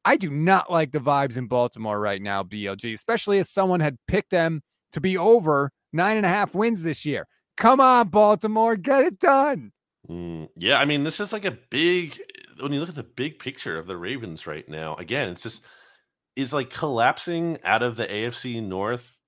I 0.06 0.16
do 0.16 0.30
not 0.30 0.72
like 0.72 0.94
the 0.94 1.00
vibes 1.00 1.36
in 1.36 1.48
Baltimore 1.48 2.00
right 2.00 2.22
now, 2.22 2.44
BLG, 2.44 2.94
especially 2.94 3.40
as 3.40 3.50
someone 3.50 3.82
had 3.82 3.98
picked 4.08 4.30
them 4.30 4.62
to 4.94 5.02
be 5.02 5.18
over 5.18 5.72
nine 5.94 6.18
and 6.18 6.26
a 6.26 6.30
half 6.30 6.56
wins 6.56 6.84
this 6.84 7.06
year. 7.06 7.28
Come 7.56 7.80
on, 7.80 8.10
Baltimore, 8.10 8.76
get 8.76 9.06
it 9.06 9.20
done. 9.20 9.72
Mm, 10.10 10.48
yeah, 10.56 10.80
I 10.80 10.86
mean, 10.86 11.04
this 11.04 11.20
is 11.20 11.34
like 11.34 11.46
a 11.46 11.58
big. 11.70 12.20
When 12.60 12.74
you 12.74 12.80
look 12.80 12.90
at 12.90 12.96
the 12.96 13.04
big 13.04 13.40
picture 13.40 13.78
of 13.78 13.88
the 13.88 13.98
Ravens 13.98 14.48
right 14.48 14.68
now, 14.68 14.96
again, 14.96 15.30
it's 15.30 15.44
just 15.44 15.64
is 16.36 16.54
like 16.54 16.70
collapsing 16.70 17.58
out 17.64 17.82
of 17.82 17.96
the 17.96 18.06
AFC 18.06 18.64
North 18.64 19.20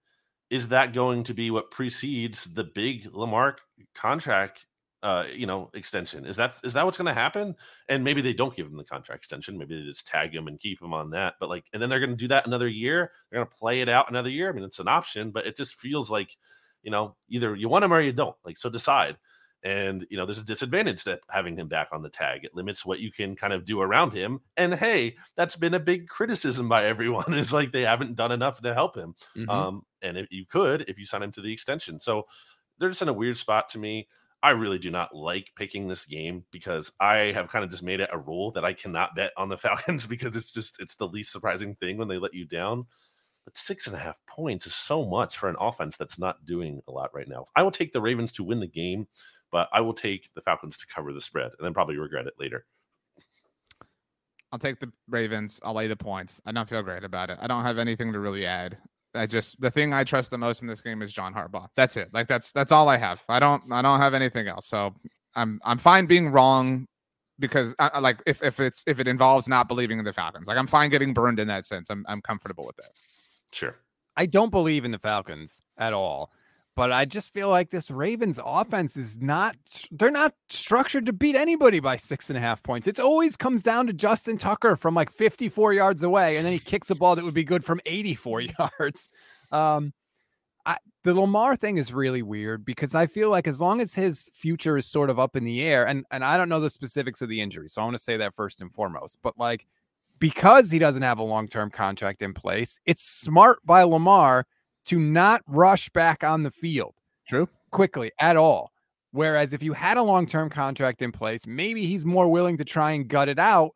is 0.50 0.70
that 0.70 0.94
going 0.94 1.24
to 1.24 1.34
be 1.34 1.52
what 1.52 1.72
precedes 1.72 2.46
the 2.46 2.64
big 2.64 3.08
Lamar 3.14 3.58
contract 3.96 4.66
uh 5.02 5.26
you 5.34 5.46
know 5.46 5.70
extension. 5.74 6.26
Is 6.26 6.36
that 6.38 6.56
is 6.64 6.74
that 6.74 6.86
what's 6.86 6.98
going 6.98 7.14
to 7.14 7.14
happen? 7.14 7.56
And 7.88 8.04
maybe 8.04 8.22
they 8.22 8.34
don't 8.34 8.56
give 8.56 8.68
him 8.68 8.78
the 8.78 8.84
contract 8.84 9.22
extension. 9.24 9.58
Maybe 9.58 9.80
they 9.80 9.86
just 9.86 10.08
tag 10.08 10.34
him 10.34 10.48
and 10.48 10.60
keep 10.60 10.82
him 10.82 10.94
on 10.94 11.10
that. 11.12 11.36
But 11.40 11.50
like 11.50 11.66
and 11.74 11.82
then 11.82 11.90
they're 11.90 12.00
going 12.00 12.10
to 12.12 12.16
do 12.16 12.28
that 12.30 12.46
another 12.48 12.68
year. 12.68 13.12
They're 13.30 13.40
going 13.40 13.50
to 13.50 13.56
play 13.58 13.82
it 13.82 13.90
out 13.90 14.10
another 14.10 14.30
year. 14.30 14.50
I 14.50 14.52
mean 14.54 14.64
it's 14.66 14.80
an 14.80 14.88
option 14.90 15.32
but 15.32 15.46
it 15.48 15.56
just 15.56 15.76
feels 15.80 16.10
like 16.12 16.36
you 16.84 16.92
know 16.92 17.16
either 17.30 17.56
you 17.56 17.70
want 17.70 17.86
him 17.86 17.94
or 17.94 18.02
you 18.02 18.12
don't. 18.12 18.36
Like 18.44 18.60
so 18.60 18.70
decide. 18.70 19.18
And 19.64 20.06
you 20.10 20.18
know 20.18 20.26
there's 20.26 20.40
a 20.40 20.46
disadvantage 20.46 21.04
to 21.04 21.20
having 21.30 21.58
him 21.58 21.68
back 21.68 21.90
on 21.92 22.02
the 22.02 22.10
tag. 22.10 22.46
It 22.46 22.56
limits 22.56 22.86
what 22.86 23.00
you 23.00 23.12
can 23.12 23.36
kind 23.36 23.52
of 23.54 23.66
do 23.66 23.82
around 23.82 24.14
him. 24.14 24.40
And 24.58 24.74
hey 24.74 25.16
that's 25.36 25.56
been 25.58 25.74
a 25.74 25.80
big 25.80 26.08
criticism 26.08 26.70
by 26.70 26.86
everyone 26.86 27.34
is 27.34 27.52
like 27.54 27.72
they 27.72 27.82
haven't 27.82 28.16
done 28.16 28.32
enough 28.32 28.62
to 28.62 28.74
help 28.74 28.96
him. 28.98 29.16
Mhm. 29.38 29.50
um 29.50 29.82
and 30.02 30.18
if 30.18 30.28
you 30.32 30.46
could 30.46 30.90
if 30.90 30.98
you 30.98 31.06
sign 31.06 31.24
him 31.24 31.32
to 31.34 31.42
the 31.42 31.52
extension. 31.54 32.00
So 32.00 32.26
they're 32.78 32.90
just 32.90 33.02
in 33.02 33.10
a 33.10 33.14
weird 33.14 33.36
spot 33.36 33.68
to 33.70 33.78
me 33.80 34.08
I 34.42 34.52
really 34.52 34.80
do 34.80 34.90
not 34.90 35.14
like 35.14 35.52
picking 35.58 35.88
this 35.88 36.06
game 36.06 36.46
because 36.52 36.92
I 37.00 37.34
have 37.34 37.50
kind 37.50 37.64
of 37.64 37.70
just 37.70 37.84
made 37.84 38.00
it 38.00 38.10
a 38.14 38.18
rule 38.18 38.52
that 38.52 38.64
I 38.64 38.74
cannot 38.74 39.16
bet 39.16 39.32
on 39.36 39.50
the 39.50 39.58
Falcons 39.60 40.06
because 40.06 40.36
it's 40.36 40.52
just 40.52 40.80
it's 40.80 40.96
the 40.96 41.08
least 41.08 41.32
surprising 41.32 41.76
thing 41.76 41.98
when 41.98 42.08
they 42.08 42.18
let 42.18 42.34
you 42.34 42.46
down. 42.46 42.86
But 43.46 43.58
six 43.58 43.88
and 43.88 43.96
a 43.96 44.00
half 44.00 44.16
points 44.28 44.68
is 44.68 44.76
so 44.76 45.06
much 45.06 45.38
for 45.38 45.50
an 45.50 45.56
offense 45.60 45.98
that's 45.98 46.20
not 46.20 46.46
doing 46.46 46.82
a 46.88 46.92
lot 46.92 47.14
right 47.14 47.28
now. 47.28 47.46
I 47.56 47.64
will 47.64 47.72
take 47.72 47.92
the 47.92 48.02
Ravens 48.02 48.32
to 48.34 48.44
win 48.44 48.60
the 48.60 48.68
game, 48.68 49.08
but 49.52 49.68
I 49.74 49.82
will 49.82 49.94
take 49.94 50.30
the 50.36 50.42
Falcons 50.42 50.78
to 50.78 50.88
cover 50.88 51.12
the 51.12 51.22
spread 51.22 51.52
and 51.58 51.66
then 51.66 51.74
probably 51.74 51.98
regret 51.98 52.28
it 52.28 52.34
later. 52.40 52.66
I'll 54.52 54.60
take 54.60 54.80
the 54.80 54.92
Ravens. 55.08 55.60
I'll 55.64 55.74
lay 55.74 55.88
the 55.88 55.96
points. 55.96 56.42
I 56.46 56.52
don't 56.52 56.68
feel 56.68 56.82
great 56.82 57.04
about 57.04 57.30
it. 57.30 57.38
I 57.42 57.48
don't 57.48 57.64
have 57.64 57.78
anything 57.78 58.14
to 58.14 58.20
really 58.20 58.46
add. 58.46 58.78
I 59.16 59.26
just 59.26 59.60
the 59.60 59.72
thing 59.72 59.94
I 59.94 60.04
trust 60.04 60.32
the 60.32 60.38
most 60.38 60.62
in 60.62 60.68
this 60.68 60.82
game 60.82 61.02
is 61.02 61.12
John 61.12 61.34
Harbaugh. 61.34 61.68
That's 61.76 61.98
it. 61.98 62.10
Like 62.14 62.28
that's 62.28 62.52
that's 62.52 62.72
all 62.72 62.88
I 62.90 62.98
have. 62.98 63.24
I 63.30 63.40
don't 63.40 63.64
I 63.72 63.82
don't 63.82 64.00
have 64.00 64.14
anything 64.14 64.48
else. 64.48 64.68
So 64.68 64.94
I'm 65.36 65.60
I'm 65.64 65.78
fine 65.80 66.06
being 66.06 66.30
wrong 66.30 66.88
because 67.40 67.74
I, 67.80 67.90
I- 67.96 68.00
like 68.00 68.22
if 68.28 68.44
if 68.44 68.60
it's 68.60 68.84
if 68.88 69.00
it 69.00 69.08
involves 69.08 69.48
not 69.48 69.68
believing 69.68 69.98
in 70.00 70.06
the 70.06 70.14
Falcons. 70.14 70.48
Like 70.48 70.58
I'm 70.58 70.68
fine 70.68 70.90
getting 70.90 71.14
burned 71.14 71.40
in 71.40 71.48
that 71.48 71.66
sense. 71.66 71.90
I'm 71.90 72.06
I'm 72.08 72.22
comfortable 72.22 72.66
with 72.66 72.76
that. 72.78 72.92
Sure. 73.52 73.76
I 74.16 74.26
don't 74.26 74.52
believe 74.52 74.86
in 74.86 74.92
the 74.92 75.00
Falcons 75.00 75.62
at 75.78 75.94
all, 75.94 76.32
but 76.76 76.92
I 76.92 77.06
just 77.06 77.34
feel 77.34 77.50
like 77.50 77.70
this 77.70 77.92
Ravens 77.92 78.40
offense 78.44 78.96
is 78.96 79.18
not, 79.18 79.56
they're 79.92 80.12
not 80.12 80.34
structured 80.50 81.06
to 81.08 81.14
beat 81.14 81.36
anybody 81.36 81.80
by 81.80 81.98
six 81.98 82.30
and 82.30 82.38
a 82.38 82.42
half 82.42 82.64
points. 82.64 82.88
It 82.88 83.00
always 83.00 83.36
comes 83.36 83.62
down 83.62 83.88
to 83.88 83.94
Justin 83.94 84.38
Tucker 84.38 84.76
from 84.76 84.96
like 84.96 85.12
54 85.12 85.74
yards 85.74 86.04
away, 86.04 86.38
and 86.38 86.46
then 86.46 86.54
he 86.54 86.60
kicks 86.60 86.90
a 86.90 86.96
ball 86.96 87.16
that 87.16 87.26
would 87.26 87.34
be 87.34 87.44
good 87.44 87.66
from 87.66 87.82
84 87.86 88.42
yards. 88.80 89.10
Um, 89.52 89.94
I, 90.66 90.78
the 91.04 91.14
Lamar 91.14 91.56
thing 91.56 91.78
is 91.78 91.94
really 91.94 92.22
weird 92.22 92.64
because 92.66 92.94
I 92.94 93.08
feel 93.08 93.30
like 93.30 93.48
as 93.48 93.60
long 93.60 93.82
as 93.82 93.94
his 93.94 94.30
future 94.34 94.78
is 94.78 94.86
sort 94.86 95.10
of 95.10 95.20
up 95.20 95.36
in 95.36 95.44
the 95.44 95.62
air, 95.62 95.88
and 95.88 96.06
and 96.12 96.24
I 96.24 96.38
don't 96.38 96.50
know 96.50 96.60
the 96.60 96.70
specifics 96.70 97.22
of 97.22 97.30
the 97.30 97.42
injury, 97.42 97.70
so 97.70 97.82
I 97.82 97.86
want 97.86 97.98
to 97.98 98.04
say 98.04 98.18
that 98.18 98.36
first 98.36 98.62
and 98.62 98.72
foremost. 98.72 99.20
But 99.24 99.38
like 99.38 99.66
because 100.20 100.70
he 100.70 100.80
doesn't 100.80 101.02
have 101.02 101.20
a 101.20 101.24
long 101.24 101.48
term 101.48 101.72
contract 101.72 102.22
in 102.22 102.34
place, 102.34 102.80
it's 102.86 103.02
smart 103.02 103.66
by 103.66 103.84
Lamar 103.84 104.46
to 104.86 105.00
not 105.00 105.42
rush 105.48 105.90
back 105.90 106.24
on 106.24 106.44
the 106.44 106.52
field 106.52 106.96
True. 107.28 107.48
quickly 107.72 108.12
at 108.20 108.38
all. 108.38 108.72
Whereas 109.12 109.54
if 109.54 109.64
you 109.64 109.74
had 109.74 109.98
a 109.98 110.04
long 110.04 110.28
term 110.28 110.50
contract 110.50 111.02
in 111.02 111.12
place, 111.12 111.48
maybe 111.48 111.86
he's 111.86 112.06
more 112.06 112.28
willing 112.28 112.58
to 112.58 112.66
try 112.66 112.92
and 112.92 113.08
gut 113.08 113.30
it 113.30 113.40
out. 113.40 113.72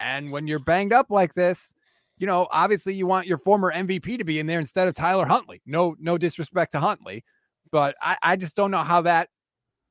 And 0.00 0.32
when 0.32 0.46
you're 0.46 0.58
banged 0.58 0.92
up 0.92 1.10
like 1.10 1.34
this, 1.34 1.74
you 2.16 2.26
know, 2.26 2.46
obviously 2.50 2.94
you 2.94 3.06
want 3.06 3.26
your 3.26 3.38
former 3.38 3.72
MVP 3.72 4.18
to 4.18 4.24
be 4.24 4.38
in 4.38 4.46
there 4.46 4.58
instead 4.58 4.88
of 4.88 4.94
Tyler 4.94 5.26
Huntley. 5.26 5.60
No, 5.66 5.96
no 5.98 6.16
disrespect 6.16 6.72
to 6.72 6.80
Huntley, 6.80 7.24
but 7.70 7.94
I, 8.00 8.16
I 8.22 8.36
just 8.36 8.56
don't 8.56 8.70
know 8.70 8.84
how 8.84 9.02
that 9.02 9.28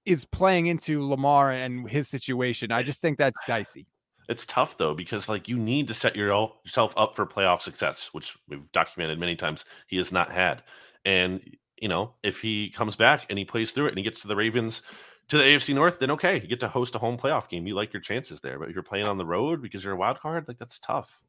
is 0.05 0.25
playing 0.25 0.67
into 0.67 1.07
Lamar 1.07 1.51
and 1.51 1.89
his 1.89 2.09
situation. 2.09 2.71
I 2.71 2.83
just 2.83 3.01
think 3.01 3.17
that's 3.17 3.39
dicey. 3.47 3.87
It's 4.33 4.47
tough 4.47 4.79
though 4.79 4.95
because 4.95 5.29
like 5.29 5.47
you 5.47 5.59
need 5.59 5.87
to 5.89 5.93
set 5.93 6.15
your, 6.15 6.29
yourself 6.65 6.91
up 6.97 7.15
for 7.15 7.23
playoff 7.27 7.61
success, 7.61 8.09
which 8.13 8.35
we've 8.47 8.71
documented 8.71 9.19
many 9.19 9.35
times 9.35 9.63
he 9.85 9.97
has 9.97 10.11
not 10.11 10.31
had. 10.31 10.63
And 11.05 11.55
you 11.79 11.87
know, 11.87 12.15
if 12.23 12.39
he 12.39 12.71
comes 12.71 12.95
back 12.95 13.27
and 13.29 13.37
he 13.37 13.45
plays 13.45 13.71
through 13.71 13.85
it 13.85 13.89
and 13.89 13.97
he 13.99 14.03
gets 14.03 14.21
to 14.21 14.27
the 14.27 14.35
Ravens 14.35 14.81
to 15.27 15.37
the 15.37 15.43
AFC 15.43 15.75
North, 15.75 15.99
then 15.99 16.09
okay, 16.09 16.41
you 16.41 16.47
get 16.47 16.59
to 16.61 16.67
host 16.67 16.95
a 16.95 16.97
home 16.97 17.15
playoff 17.15 17.47
game. 17.47 17.67
You 17.67 17.75
like 17.75 17.93
your 17.93 18.01
chances 18.01 18.41
there, 18.41 18.57
but 18.57 18.69
if 18.69 18.73
you're 18.73 18.81
playing 18.81 19.05
on 19.05 19.17
the 19.17 19.25
road 19.25 19.61
because 19.61 19.83
you're 19.83 19.93
a 19.93 19.97
wild 19.97 20.19
card, 20.19 20.47
like 20.47 20.57
that's 20.57 20.79
tough. 20.79 21.19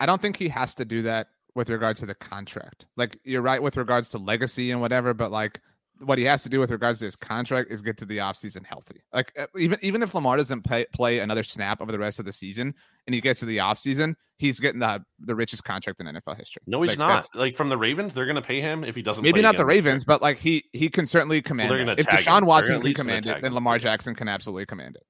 I 0.00 0.06
don't 0.06 0.22
think 0.22 0.38
he 0.38 0.48
has 0.48 0.74
to 0.76 0.86
do 0.86 1.02
that 1.02 1.28
with 1.54 1.68
regards 1.68 2.00
to 2.00 2.06
the 2.06 2.14
contract. 2.14 2.86
Like 2.96 3.18
you're 3.22 3.42
right 3.42 3.62
with 3.62 3.76
regards 3.76 4.08
to 4.10 4.18
legacy 4.18 4.70
and 4.70 4.80
whatever, 4.80 5.12
but 5.12 5.30
like 5.30 5.60
what 6.00 6.18
he 6.18 6.24
has 6.24 6.42
to 6.42 6.48
do 6.48 6.60
with 6.60 6.70
regards 6.70 6.98
to 6.98 7.06
his 7.06 7.16
contract 7.16 7.70
is 7.70 7.82
get 7.82 7.96
to 7.98 8.04
the 8.04 8.18
offseason 8.18 8.64
healthy. 8.64 9.02
Like 9.12 9.32
even 9.58 9.78
even 9.82 10.02
if 10.02 10.14
Lamar 10.14 10.36
doesn't 10.36 10.62
play 10.62 10.86
play 10.92 11.18
another 11.20 11.42
snap 11.42 11.80
over 11.80 11.90
the 11.92 11.98
rest 11.98 12.18
of 12.18 12.24
the 12.24 12.32
season 12.32 12.74
and 13.06 13.14
he 13.14 13.20
gets 13.20 13.40
to 13.40 13.46
the 13.46 13.58
offseason, 13.58 14.14
he's 14.38 14.60
getting 14.60 14.80
the 14.80 15.02
the 15.20 15.34
richest 15.34 15.64
contract 15.64 16.00
in 16.00 16.06
NFL 16.06 16.36
history. 16.38 16.62
No, 16.66 16.82
he's 16.82 16.98
Like, 16.98 16.98
not. 16.98 17.26
Like 17.34 17.56
from 17.56 17.68
the 17.68 17.78
Ravens, 17.78 18.14
they're 18.14 18.26
going 18.26 18.36
to 18.36 18.42
pay 18.42 18.60
him 18.60 18.84
if 18.84 18.94
he 18.94 19.02
doesn't. 19.02 19.22
Maybe 19.22 19.34
play 19.34 19.42
not 19.42 19.56
the 19.56 19.62
again 19.62 19.68
this 19.68 19.74
year. 19.76 19.84
Ravens, 19.84 20.04
but 20.04 20.22
like 20.22 20.38
he 20.38 20.64
he 20.72 20.88
can 20.88 21.06
certainly 21.06 21.40
command 21.42 21.70
they're 21.70 21.78
it. 21.78 21.86
gonna 21.86 21.96
If 21.98 22.06
tag 22.06 22.20
him. 22.20 22.24
Deshaun 22.24 22.44
Watson 22.46 22.80
can 22.80 22.94
command 22.94 23.26
it, 23.26 23.42
then. 23.42 23.54
Lamar 23.54 23.78
Jackson 23.78 24.14
can 24.14 24.28
absolutely 24.28 24.66
command 24.66 24.96
it. 24.96 25.02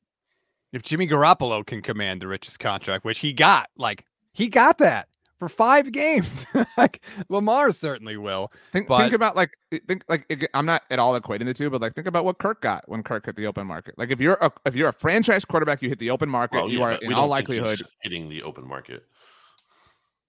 If 0.73 0.83
Jimmy 0.83 1.07
Garoppolo 1.09 1.65
can 1.67 1.83
command 1.83 2.21
the 2.21 2.27
richest 2.29 2.59
contract, 2.59 3.05
which 3.05 3.21
he 3.21 3.33
got, 3.33 3.69
like 3.77 4.05
he 4.33 4.49
got 4.49 4.79
that 4.79 5.09
for 5.39 5.49
five 5.49 5.93
games, 5.93 6.47
like 6.79 7.03
Lamar 7.29 7.71
certainly 7.73 8.17
will. 8.17 8.51
Think 8.73 8.89
But- 8.89 8.99
think 8.99 9.13
about 9.13 9.37
like 9.37 9.57
think 9.87 10.05
like 10.09 10.49
I'm 10.55 10.67
not 10.67 10.83
at 10.91 10.99
all 10.99 11.19
equating 11.21 11.45
the 11.45 11.55
two, 11.55 11.71
but 11.71 11.81
like 11.81 11.95
think 11.95 12.07
about 12.07 12.25
what 12.25 12.39
Kirk 12.39 12.61
got 12.63 12.89
when 12.89 13.03
Kirk 13.03 13.27
hit 13.27 13.37
the 13.37 13.47
open 13.47 13.67
market. 13.67 13.97
Like 13.99 14.11
if 14.11 14.21
you're 14.21 14.39
a 14.41 14.51
if 14.65 14.75
you're 14.75 14.89
a 14.89 14.93
franchise 14.93 15.45
quarterback, 15.45 15.83
you 15.83 15.89
hit 15.89 15.99
the 15.99 16.11
open 16.11 16.29
market, 16.29 16.57
Well, 16.57 16.69
you 16.71 16.79
yeah, 16.79 16.85
are 16.85 16.93
but 16.95 17.03
in 17.03 17.13
all 17.13 17.29
don't 17.29 17.37
think 17.37 17.49
he's 17.51 17.61
likelihood. 17.61 17.83
hitting 18.01 18.29
the 18.29 18.43
open 18.43 18.67
market. 18.67 19.05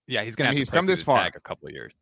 Yeah, 0.08 0.24
he's 0.24 0.36
gonna 0.36 0.49
And 0.49 0.55
have 0.58 0.60
he's 0.60 0.70
to 0.70 0.76
come 0.76 0.86
this 0.86 1.01
far. 1.03 1.22
tag 1.24 1.36
a 1.36 1.39
couple 1.39 1.68
of 1.68 1.74
years. 1.74 1.93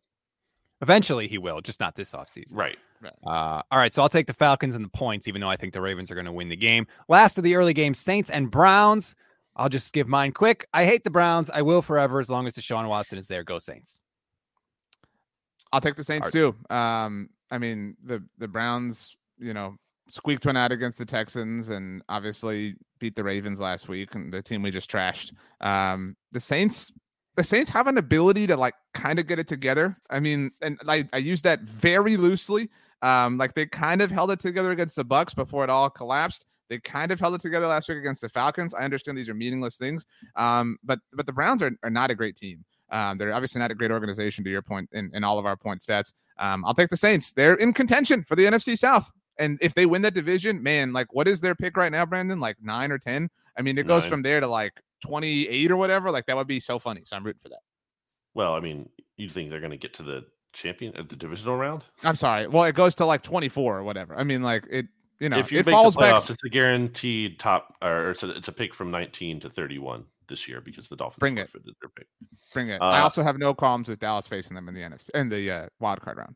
Eventually, 0.82 1.28
he 1.28 1.38
will, 1.38 1.62
just 1.62 1.80
not 1.80 1.96
this 1.96 2.12
offseason. 2.12 2.54
Right. 2.56 2.78
Uh, 3.26 3.62
all 3.72 3.80
right, 3.80 3.94
so 3.94 4.02
I'll 4.02 4.10
take 4.10 4.28
the 4.28 4.34
Falcons 4.34 4.76
and 4.76 4.84
the 4.84 4.90
points, 4.90 5.28
even 5.28 5.40
though 5.42 5.50
I 5.50 5.56
think 5.58 5.74
the 5.74 5.82
Ravens 5.82 6.12
are 6.12 6.16
going 6.16 6.26
to 6.26 6.32
win 6.32 6.50
the 6.50 6.56
game. 6.56 6.86
Last 7.08 7.38
of 7.38 7.44
the 7.44 7.56
early 7.56 7.74
game, 7.74 7.94
Saints 7.94 8.30
and 8.30 8.50
Browns. 8.52 9.16
I'll 9.56 9.70
just 9.70 9.94
give 9.94 10.08
mine 10.08 10.32
quick. 10.32 10.68
I 10.74 10.86
hate 10.86 11.04
the 11.04 11.10
Browns. 11.10 11.50
I 11.50 11.62
will 11.62 11.82
forever 11.82 12.20
as 12.20 12.30
long 12.30 12.46
as 12.48 12.54
Deshaun 12.54 12.88
Watson 12.90 13.18
is 13.18 13.28
there. 13.28 13.44
Go 13.44 13.60
Saints. 13.60 14.00
I'll 15.72 15.82
take 15.82 15.96
the 15.96 16.04
Saints 16.04 16.28
Art. 16.28 16.34
too. 16.34 16.56
Um, 16.74 17.30
I 17.52 17.58
mean 17.58 17.96
the 18.04 18.24
the 18.38 18.48
Browns, 18.48 19.16
you 19.38 19.54
know, 19.54 19.76
squeaked 20.10 20.46
one 20.46 20.58
out 20.58 20.72
against 20.72 20.98
the 20.98 21.06
Texans 21.06 21.70
and 21.70 22.02
obviously 22.10 22.76
beat 23.00 23.16
the 23.16 23.24
Ravens 23.24 23.60
last 23.60 23.88
week 23.90 24.16
and 24.16 24.32
the 24.32 24.42
team 24.42 24.62
we 24.62 24.72
just 24.72 24.90
trashed. 24.90 25.34
Um, 25.62 26.16
the 26.32 26.40
Saints, 26.40 26.92
the 27.36 27.44
Saints 27.44 27.72
have 27.72 27.88
an 27.88 27.98
ability 27.98 28.48
to 28.48 28.56
like 28.56 28.76
kind 28.94 29.20
of 29.20 29.28
get 29.28 29.40
it 29.40 29.48
together. 29.48 29.98
I 30.10 30.20
mean, 30.20 30.52
and 30.62 30.80
I, 30.88 31.08
I 31.14 31.18
use 31.18 31.42
that 31.44 31.62
very 31.62 32.18
loosely. 32.18 32.70
Um, 33.02 33.38
like 33.38 33.54
they 33.54 33.66
kind 33.66 34.02
of 34.02 34.10
held 34.10 34.32
it 34.32 34.40
together 34.40 34.72
against 34.72 34.96
the 34.96 35.06
Bucs 35.06 35.36
before 35.36 35.64
it 35.64 35.70
all 35.70 35.90
collapsed. 35.90 36.46
They 36.70 36.80
kind 36.80 37.12
of 37.12 37.20
held 37.20 37.36
it 37.36 37.42
together 37.42 37.68
last 37.68 37.88
week 37.90 37.98
against 37.98 38.22
the 38.22 38.30
Falcons. 38.30 38.74
I 38.74 38.84
understand 38.84 39.18
these 39.18 39.30
are 39.30 39.34
meaningless 39.34 39.78
things, 39.78 40.06
um, 40.36 40.78
but 40.84 41.00
but 41.14 41.26
the 41.26 41.34
Browns 41.34 41.62
are, 41.62 41.72
are 41.84 41.90
not 41.90 42.12
a 42.12 42.16
great 42.16 42.36
team. 42.36 42.66
Um, 42.92 43.18
they're 43.18 43.34
obviously 43.34 43.60
not 43.60 43.72
a 43.72 43.76
great 43.76 43.92
organization 43.92 44.44
to 44.44 44.50
your 44.50 44.62
point 44.62 44.90
in, 44.94 45.12
in 45.14 45.24
all 45.24 45.40
of 45.40 45.46
our 45.46 45.58
point 45.58 45.80
stats. 45.80 46.14
Um, 46.38 46.64
I'll 46.66 46.74
take 46.74 46.90
the 46.90 46.98
Saints. 46.98 47.34
They're 47.34 47.56
in 47.56 47.74
contention 47.74 48.24
for 48.24 48.36
the 48.36 48.46
NFC 48.46 48.78
South. 48.78 49.12
And 49.38 49.58
if 49.62 49.74
they 49.74 49.86
win 49.86 50.02
that 50.04 50.14
division, 50.14 50.62
man, 50.62 50.94
like 50.94 51.14
what 51.14 51.28
is 51.28 51.42
their 51.42 51.56
pick 51.56 51.78
right 51.78 51.92
now, 51.92 52.06
Brandon? 52.06 52.40
Like 52.40 52.58
nine 52.62 52.92
or 52.92 52.98
10? 52.98 53.30
I 53.58 53.62
mean, 53.62 53.78
it 53.78 53.88
goes 53.88 54.04
Nine. 54.04 54.10
from 54.10 54.22
there 54.22 54.40
to 54.40 54.48
like 54.48 54.80
28 55.06 55.72
or 55.72 55.78
whatever. 55.78 56.12
Like 56.12 56.26
that 56.28 56.36
would 56.36 56.48
be 56.48 56.60
so 56.60 56.80
funny. 56.80 57.02
So 57.06 57.16
I'm 57.16 57.26
rooting 57.26 57.42
for 57.42 57.50
that. 57.50 57.60
Well, 58.34 58.54
I 58.54 58.60
mean, 58.60 58.90
you 59.18 59.30
think 59.30 59.50
they're 59.50 59.60
going 59.60 59.72
to 59.72 59.78
get 59.78 59.94
to 59.96 60.04
the 60.04 60.26
champion 60.54 60.96
at 60.96 61.10
the 61.10 61.16
divisional 61.16 61.56
round? 61.56 61.84
I'm 62.04 62.16
sorry. 62.16 62.48
Well, 62.48 62.64
it 62.64 62.76
goes 62.76 62.96
to 62.96 63.06
like 63.06 63.24
24 63.24 63.78
or 63.78 63.84
whatever. 63.84 64.16
I 64.18 64.24
mean, 64.24 64.42
like 64.42 64.66
it, 64.70 64.88
you 65.20 65.30
know, 65.30 65.38
if 65.38 65.52
you 65.52 65.60
it 65.60 65.66
make 65.66 65.74
falls 65.74 65.94
the 65.94 66.02
back. 66.02 66.16
playoffs, 66.16 66.30
it's 66.30 66.44
a 66.44 66.50
guaranteed 66.50 67.40
top, 67.40 67.76
or 67.82 68.12
it's 68.12 68.24
a, 68.24 68.32
it's 68.32 68.48
a 68.48 68.52
pick 68.52 68.74
from 68.74 68.92
19 68.92 69.40
to 69.42 69.50
31 69.50 70.06
this 70.28 70.48
year 70.48 70.62
because 70.62 70.90
the 70.90 70.96
Dolphins 70.96 71.20
Bring 71.20 71.38
it. 71.38 71.50
their 71.54 71.90
pick. 71.90 72.08
Bring 72.54 72.70
it. 72.70 72.82
I 72.82 73.00
uh, 73.00 73.04
also 73.04 73.24
have 73.24 73.38
no 73.38 73.54
qualms 73.54 73.88
with 73.88 74.00
Dallas 74.00 74.28
facing 74.28 74.56
them 74.56 74.68
in 74.68 74.74
the 74.74 74.82
NFC 74.82 75.10
in 75.14 75.30
the 75.30 75.52
uh, 75.52 75.68
wild 75.80 76.02
card 76.02 76.18
round. 76.18 76.36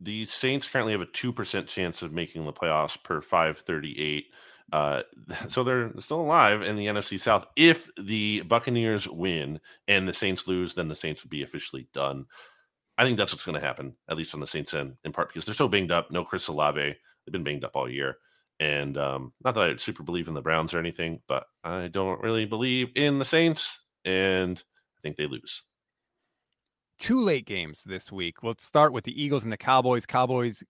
The 0.00 0.24
Saints 0.26 0.68
currently 0.68 0.92
have 0.92 1.00
a 1.00 1.06
two 1.06 1.32
percent 1.32 1.66
chance 1.66 2.02
of 2.02 2.12
making 2.12 2.44
the 2.44 2.52
playoffs 2.52 3.02
per 3.02 3.20
538. 3.20 4.26
Uh, 4.72 5.02
so 5.48 5.62
they're 5.62 5.92
still 6.00 6.20
alive 6.20 6.62
in 6.62 6.76
the 6.76 6.86
NFC 6.86 7.20
South. 7.20 7.46
If 7.56 7.88
the 8.00 8.42
Buccaneers 8.42 9.08
win 9.08 9.60
and 9.88 10.08
the 10.08 10.12
Saints 10.12 10.46
lose, 10.46 10.74
then 10.74 10.88
the 10.88 10.94
Saints 10.94 11.22
would 11.22 11.30
be 11.30 11.42
officially 11.42 11.88
done. 11.92 12.26
I 12.98 13.04
think 13.04 13.18
that's 13.18 13.32
what's 13.32 13.44
going 13.44 13.60
to 13.60 13.66
happen, 13.66 13.94
at 14.08 14.16
least 14.16 14.32
on 14.32 14.40
the 14.40 14.46
Saints 14.46 14.72
end, 14.72 14.94
in 15.04 15.12
part 15.12 15.28
because 15.28 15.44
they're 15.44 15.54
so 15.54 15.68
banged 15.68 15.92
up. 15.92 16.10
No 16.10 16.24
Chris 16.24 16.48
Olave. 16.48 16.96
They've 17.26 17.32
been 17.32 17.44
banged 17.44 17.64
up 17.64 17.72
all 17.74 17.90
year. 17.90 18.16
And 18.58 18.96
um, 18.96 19.32
not 19.44 19.54
that 19.54 19.70
I 19.70 19.76
super 19.76 20.02
believe 20.02 20.28
in 20.28 20.34
the 20.34 20.40
Browns 20.40 20.72
or 20.72 20.78
anything, 20.78 21.20
but 21.28 21.44
I 21.62 21.88
don't 21.88 22.22
really 22.22 22.46
believe 22.46 22.88
in 22.94 23.18
the 23.18 23.24
Saints. 23.24 23.82
And 24.04 24.62
I 24.96 25.00
think 25.02 25.16
they 25.16 25.26
lose. 25.26 25.62
two 26.98 27.20
late 27.20 27.44
games 27.44 27.82
this 27.84 28.10
week. 28.10 28.42
We'll 28.42 28.54
start 28.58 28.92
with 28.92 29.04
the 29.04 29.22
Eagles 29.22 29.44
and 29.44 29.52
the 29.52 29.56
Cowboys. 29.58 30.06
Cowboys 30.06 30.62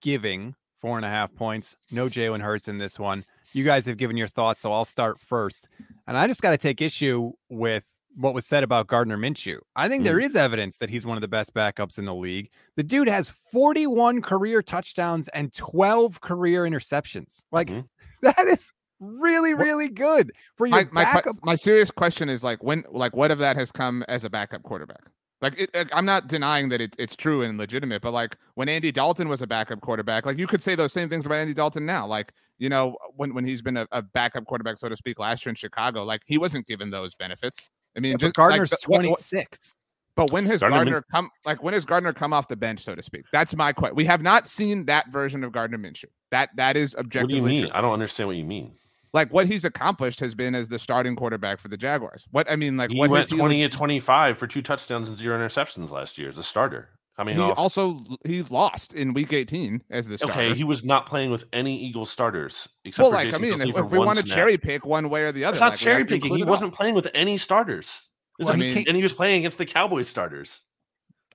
giving 0.00 0.54
four 0.80 0.96
and 0.96 1.04
a 1.04 1.08
half 1.08 1.34
points. 1.34 1.74
No 1.90 2.06
Jalen 2.08 2.40
Hurts 2.40 2.68
in 2.68 2.78
this 2.78 2.98
one. 2.98 3.24
You 3.52 3.64
guys 3.64 3.86
have 3.86 3.96
given 3.96 4.16
your 4.16 4.28
thoughts, 4.28 4.60
so 4.60 4.72
I'll 4.72 4.84
start 4.84 5.18
first. 5.18 5.68
And 6.06 6.16
I 6.16 6.26
just 6.26 6.42
got 6.42 6.50
to 6.50 6.58
take 6.58 6.80
issue 6.80 7.32
with 7.48 7.90
what 8.16 8.34
was 8.34 8.46
said 8.46 8.62
about 8.64 8.86
Gardner 8.86 9.16
Minshew. 9.18 9.58
I 9.76 9.88
think 9.88 10.04
there 10.04 10.16
Mm. 10.18 10.24
is 10.24 10.34
evidence 10.36 10.78
that 10.78 10.88
he's 10.90 11.04
one 11.06 11.16
of 11.16 11.20
the 11.20 11.28
best 11.28 11.52
backups 11.54 11.98
in 11.98 12.04
the 12.06 12.14
league. 12.14 12.50
The 12.76 12.82
dude 12.82 13.08
has 13.08 13.30
41 13.52 14.22
career 14.22 14.62
touchdowns 14.62 15.28
and 15.28 15.52
12 15.54 16.20
career 16.20 16.62
interceptions. 16.64 17.42
Like 17.52 17.68
Mhm. 17.68 17.88
that 18.22 18.46
is 18.48 18.72
really, 19.00 19.52
really 19.54 19.88
good 19.88 20.32
for 20.56 20.66
your 20.66 20.76
my 20.76 20.88
my, 20.90 21.04
backup. 21.04 21.34
my 21.44 21.54
serious 21.54 21.90
question 21.90 22.28
is 22.30 22.42
like 22.42 22.62
when 22.62 22.82
like 22.90 23.14
what 23.14 23.30
of 23.30 23.38
that 23.38 23.54
has 23.56 23.70
come 23.70 24.02
as 24.08 24.24
a 24.24 24.30
backup 24.30 24.62
quarterback 24.62 25.02
like 25.42 25.60
it- 25.60 25.90
i'm 25.92 26.06
not 26.06 26.28
denying 26.28 26.70
that 26.70 26.80
it, 26.80 26.96
it's 26.98 27.14
true 27.14 27.42
and 27.42 27.58
legitimate 27.58 28.00
but 28.00 28.12
like 28.14 28.38
when 28.54 28.70
andy 28.70 28.90
dalton 28.90 29.28
was 29.28 29.42
a 29.42 29.46
backup 29.46 29.82
quarterback 29.82 30.24
like 30.24 30.38
you 30.38 30.46
could 30.46 30.62
say 30.62 30.74
those 30.74 30.94
same 30.94 31.10
things 31.10 31.26
about 31.26 31.34
andy 31.34 31.52
dalton 31.52 31.84
now 31.84 32.06
like 32.06 32.32
you 32.56 32.70
know 32.70 32.96
when, 33.16 33.34
when 33.34 33.44
he's 33.44 33.60
been 33.60 33.76
a, 33.76 33.86
a 33.92 34.00
backup 34.00 34.46
quarterback 34.46 34.78
so 34.78 34.88
to 34.88 34.96
speak 34.96 35.18
last 35.18 35.44
year 35.44 35.50
in 35.50 35.54
chicago 35.56 36.02
like 36.02 36.22
he 36.24 36.38
wasn't 36.38 36.66
given 36.66 36.88
those 36.88 37.14
benefits 37.14 37.58
i 37.96 38.00
mean 38.00 38.12
But 38.12 38.20
just 38.20 38.34
Gardner's 38.36 38.70
the- 38.70 38.76
what- 38.86 38.98
what- 38.98 39.04
26. 39.18 39.74
but 40.16 40.30
when 40.32 40.46
has 40.46 40.60
Gardner 40.60 40.78
Min- 40.78 40.84
Gardner 40.92 41.04
come 41.10 41.30
like 41.44 41.62
when 41.62 41.74
has 41.74 41.84
Gardner 41.84 42.12
come 42.12 42.32
off 42.32 42.48
the 42.48 42.56
bench, 42.56 42.80
so 42.80 42.94
to 42.94 43.02
speak? 43.02 43.22
That's 43.32 43.54
my 43.56 43.72
question. 43.72 43.96
We 43.96 44.04
have 44.06 44.22
not 44.22 44.48
seen 44.48 44.86
that 44.86 45.08
version 45.10 45.44
of 45.44 45.52
Gardner 45.52 45.78
Minshew. 45.78 46.06
That 46.30 46.50
that 46.56 46.76
is 46.76 46.94
objectively. 46.96 47.40
What 47.40 47.48
do 47.48 47.54
objectively 47.54 47.56
you 47.56 47.62
mean? 47.62 47.70
true. 47.70 47.78
I 47.78 47.80
don't 47.82 47.92
understand 47.92 48.26
what 48.28 48.36
you 48.36 48.44
mean. 48.44 48.72
Like 49.12 49.32
what 49.32 49.46
he's 49.46 49.64
accomplished 49.64 50.20
has 50.20 50.34
been 50.34 50.54
as 50.54 50.68
the 50.68 50.78
starting 50.78 51.16
quarterback 51.16 51.58
for 51.58 51.68
the 51.68 51.76
Jaguars. 51.76 52.26
What 52.32 52.50
I 52.50 52.56
mean, 52.56 52.76
like 52.76 52.90
he 52.90 52.98
what 52.98 53.08
went 53.10 53.22
has 53.22 53.30
he 53.30 53.36
20 53.38 53.62
at 53.62 53.72
25 53.72 54.36
for 54.36 54.46
two 54.46 54.60
touchdowns 54.62 55.08
and 55.08 55.16
zero 55.16 55.38
interceptions 55.38 55.90
last 55.90 56.18
year 56.18 56.28
as 56.28 56.36
a 56.38 56.42
starter. 56.42 56.90
Coming 57.16 57.36
he 57.36 57.40
off. 57.40 57.58
also 57.58 57.98
he 58.26 58.42
lost 58.42 58.92
in 58.92 59.14
week 59.14 59.32
18 59.32 59.82
as 59.90 60.06
the 60.06 60.18
starter. 60.18 60.34
okay, 60.34 60.54
he 60.54 60.64
was 60.64 60.84
not 60.84 61.06
playing 61.06 61.30
with 61.30 61.46
any 61.52 61.74
Eagles 61.78 62.10
starters 62.10 62.68
except 62.84 63.02
well, 63.02 63.10
for 63.10 63.16
like 63.24 63.34
I 63.34 63.38
mean, 63.38 63.54
Kelce 63.54 63.70
if, 63.70 63.76
if 63.76 63.90
we 63.90 63.98
want 63.98 64.18
to 64.18 64.24
cherry 64.24 64.58
pick 64.58 64.84
one 64.84 65.08
way 65.08 65.22
or 65.22 65.32
the 65.32 65.44
other, 65.44 65.54
It's 65.54 65.60
not 65.60 65.72
like, 65.72 65.78
cherry 65.78 66.04
picking. 66.04 66.36
He 66.36 66.44
wasn't 66.44 66.74
playing 66.74 66.94
with 66.94 67.10
any 67.14 67.38
starters. 67.38 68.02
Well, 68.38 68.50
is- 68.50 68.60
he 68.60 68.74
can't- 68.74 68.88
and 68.88 68.96
he 68.96 69.02
was 69.02 69.14
playing 69.14 69.38
against 69.38 69.56
the 69.56 69.64
Cowboys 69.64 70.08
starters. 70.08 70.60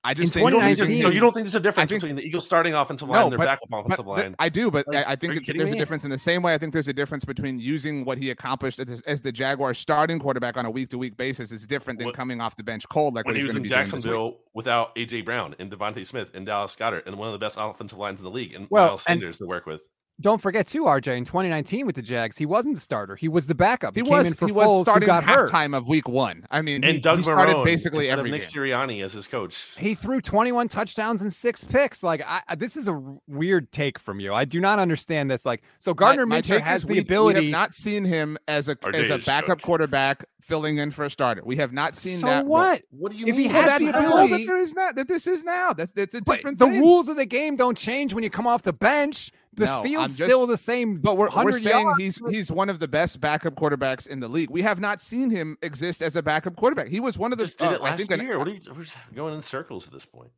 I 0.03 0.15
just 0.15 0.35
in 0.35 0.39
think 0.41 0.45
You 0.45 0.51
don't 0.51 0.61
think 0.63 0.77
2019 0.79 0.97
there's- 0.99 1.11
so 1.11 1.15
you 1.15 1.21
don't 1.21 1.31
think 1.31 1.45
there's 1.45 1.53
a 1.55 1.59
difference 1.59 1.89
think- 1.89 2.01
between 2.01 2.15
the 2.15 2.25
Eagles 2.25 2.43
starting 2.45 2.73
offensive 2.73 3.07
line 3.07 3.19
No, 3.19 3.23
and 3.25 3.31
their 3.33 3.37
but- 3.37 3.45
backup 3.45 3.69
but- 3.69 3.77
offensive 3.85 4.05
but 4.05 4.11
line? 4.17 4.35
I 4.39 4.49
do, 4.49 4.71
but 4.71 4.87
Like, 4.87 5.05
I 5.05 5.11
I 5.11 5.15
think 5.15 5.33
you 5.33 5.39
it's, 5.39 5.45
kidding 5.47 5.59
there's 5.59 5.71
a 5.71 5.75
difference 5.75 6.03
in 6.05 6.09
the 6.09 6.17
same 6.17 6.41
way. 6.41 6.55
I 6.55 6.57
think 6.57 6.73
there's 6.73 6.87
a 6.87 6.93
difference 6.93 7.23
between 7.23 7.59
using 7.59 8.03
what 8.03 8.17
he 8.17 8.31
accomplished 8.31 8.79
as, 8.79 9.01
as 9.01 9.21
the 9.21 9.31
Jaguar 9.31 9.75
starting 9.75 10.17
quarterback 10.17 10.57
on 10.57 10.65
a 10.65 10.71
week 10.71 10.89
to 10.89 10.97
week 10.97 11.17
basis 11.17 11.51
is 11.51 11.67
different 11.67 11.99
than 11.99 12.07
What- 12.07 12.15
coming 12.15 12.41
off 12.41 12.55
the 12.55 12.63
bench 12.63 12.89
cold 12.89 13.13
like 13.13 13.25
when 13.25 13.35
what 13.35 13.39
he 13.39 13.45
was 13.45 13.55
in 13.55 13.61
be 13.61 13.69
doing 13.69 13.79
this 13.81 13.91
week. 13.93 14.01
Jacksonville 14.03 14.37
without 14.55 14.95
AJ 14.95 15.21
Brown 15.23 15.55
and 15.59 15.71
DeVonta 15.71 16.03
Smith 16.05 16.31
and 16.33 16.47
Dallas 16.47 16.75
Goedert 16.75 17.03
and 17.05 17.17
one 17.17 17.27
of 17.27 17.33
the 17.33 17.39
best 17.39 17.57
offensive 17.59 17.99
lines 17.99 18.19
in 18.19 18.23
the 18.23 18.31
league 18.31 18.55
and 18.55 18.65
Well, 18.71 18.87
Miles 18.87 19.03
and- 19.07 19.19
Sanders 19.19 19.37
to 19.37 19.45
work 19.45 19.67
with. 19.67 19.81
Don't 20.21 20.39
forget 20.41 20.67
too, 20.67 20.83
RJ. 20.83 21.17
In 21.17 21.25
2019 21.25 21.85
with 21.85 21.95
the 21.95 22.01
Jags, 22.01 22.37
he 22.37 22.45
wasn't 22.45 22.75
the 22.75 22.81
starter. 22.81 23.15
He 23.15 23.27
was 23.27 23.47
the 23.47 23.55
backup. 23.55 23.95
He 23.95 24.01
came 24.03 24.11
was 24.11 24.27
in 24.27 24.33
for 24.35 24.45
he 24.47 24.51
Foles, 24.51 24.55
was 24.55 24.77
who 24.77 24.83
starting 24.83 25.07
got 25.07 25.23
hurt. 25.23 25.49
halftime 25.51 25.75
of 25.75 25.87
week 25.87 26.07
one. 26.07 26.45
I 26.51 26.61
mean, 26.61 26.83
And 26.83 26.93
he, 26.93 26.99
Doug 26.99 27.17
he 27.17 27.23
started 27.23 27.55
Marrone 27.55 27.63
basically 27.65 28.09
every 28.09 28.29
of 28.29 28.31
Nick 28.31 28.43
game. 28.43 28.51
Sirianni 28.51 29.03
as 29.03 29.13
his 29.13 29.27
coach. 29.27 29.65
He 29.77 29.95
threw 29.95 30.21
21 30.21 30.67
touchdowns 30.69 31.21
and 31.21 31.33
six 31.33 31.63
picks. 31.63 32.03
Like, 32.03 32.21
I, 32.25 32.41
I- 32.47 32.55
this 32.55 32.77
is 32.77 32.87
a 32.87 33.01
weird 33.27 33.71
take 33.71 33.97
from 33.97 34.19
you. 34.19 34.33
I 34.33 34.45
do 34.45 34.59
not 34.59 34.77
understand 34.79 35.29
this. 35.31 35.45
Like, 35.45 35.63
so 35.79 35.93
Gardner 35.93 36.25
my, 36.25 36.35
my 36.37 36.41
Minshew 36.41 36.47
take 36.47 36.63
has 36.63 36.83
the 36.83 36.93
we, 36.93 36.99
ability. 36.99 37.39
We 37.39 37.45
have 37.47 37.51
not 37.51 37.73
seen 37.73 38.05
him 38.05 38.37
as 38.47 38.69
a 38.69 38.77
Our 38.83 38.95
as 38.95 39.09
a 39.09 39.17
backup 39.17 39.47
judged. 39.57 39.61
quarterback 39.63 40.25
filling 40.41 40.77
in 40.79 40.91
for 40.91 41.05
a 41.05 41.09
starter. 41.09 41.41
We 41.45 41.55
have 41.57 41.71
not 41.73 41.95
seen 41.95 42.19
so 42.19 42.27
that. 42.27 42.45
what? 42.45 42.81
What 42.91 43.11
do 43.11 43.17
you 43.17 43.27
If 43.27 43.35
he 43.37 43.43
mean? 43.43 43.51
has 43.51 43.65
Well, 43.65 43.79
the 43.79 43.85
that's 43.85 43.91
the 43.91 44.07
ability- 44.07 44.43
that 44.43 44.47
there 44.47 44.57
is 44.57 44.73
not 44.73 44.95
that 44.95 45.07
this 45.07 45.27
is 45.27 45.43
now. 45.43 45.73
That's 45.73 45.91
that's 45.91 46.13
a 46.15 46.21
But 46.21 46.35
different 46.37 46.59
the 46.59 46.67
rules 46.67 47.07
of 47.09 47.15
the 47.17 47.25
game 47.25 47.55
don't 47.55 47.77
change 47.77 48.13
when 48.13 48.23
you 48.23 48.29
come 48.29 48.45
off 48.47 48.63
the 48.63 48.73
bench. 48.73 49.31
The 49.53 49.65
No, 49.65 49.83
field's 49.83 50.17
just- 50.17 50.29
still 50.29 50.47
the 50.47 50.57
same. 50.57 50.99
But 51.01 51.17
we're, 51.17 51.29
we're 51.43 51.51
saying 51.51 51.85
yards. 51.85 51.99
he's 51.99 52.21
he's 52.29 52.51
one 52.51 52.69
of 52.69 52.79
the 52.79 52.87
best 52.87 53.19
backup 53.19 53.55
quarterbacks 53.55 54.07
in 54.07 54.19
the 54.21 54.27
league. 54.29 54.49
We 54.49 54.61
have 54.61 54.79
not 54.79 55.01
seen 55.01 55.29
him 55.29 55.57
exist 55.61 56.01
as 56.01 56.15
a 56.15 56.21
backup 56.23 56.55
quarterback. 56.55 56.87
He 56.87 56.99
was 57.01 57.17
one 57.17 57.31
of 57.33 57.37
the. 57.37 57.43
just 57.45 57.57
did 57.57 57.67
uh, 57.67 57.71
it 57.71 57.81
last 57.81 57.93
I 57.93 57.97
think 57.97 58.11
an- 58.11 58.21
year. 58.21 58.37
What 58.39 58.47
are 58.47 58.51
you 58.51 58.61
we're 58.75 58.85
going 59.13 59.33
in 59.33 59.41
circles 59.41 59.87
at 59.87 59.93
this 59.93 60.05
point? 60.05 60.31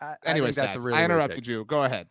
I- 0.00 0.04
I 0.04 0.08
think 0.08 0.18
anyways, 0.24 0.54
that's 0.56 0.76
a 0.76 0.80
really 0.80 0.98
I 0.98 1.04
interrupted 1.04 1.44
take. 1.44 1.48
you. 1.48 1.64
Go 1.66 1.82
ahead. 1.84 2.06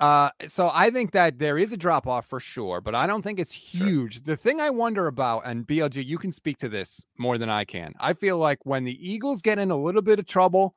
Uh, 0.00 0.28
so 0.48 0.70
I 0.74 0.90
think 0.90 1.12
that 1.12 1.38
there 1.38 1.56
is 1.56 1.72
a 1.72 1.76
drop 1.76 2.06
off 2.08 2.26
for 2.26 2.40
sure, 2.40 2.80
but 2.80 2.94
I 2.96 3.06
don't 3.06 3.22
think 3.22 3.38
it's 3.38 3.52
huge. 3.52 4.24
The 4.24 4.36
thing 4.36 4.60
I 4.60 4.68
wonder 4.70 5.06
about, 5.06 5.46
and 5.46 5.64
BLG, 5.66 6.04
you 6.04 6.18
can 6.18 6.32
speak 6.32 6.56
to 6.58 6.68
this 6.68 7.04
more 7.16 7.38
than 7.38 7.48
I 7.48 7.64
can. 7.64 7.94
I 8.00 8.12
feel 8.12 8.36
like 8.36 8.58
when 8.64 8.82
the 8.84 8.98
Eagles 9.12 9.40
get 9.40 9.58
in 9.60 9.70
a 9.70 9.76
little 9.76 10.02
bit 10.02 10.18
of 10.18 10.26
trouble, 10.26 10.74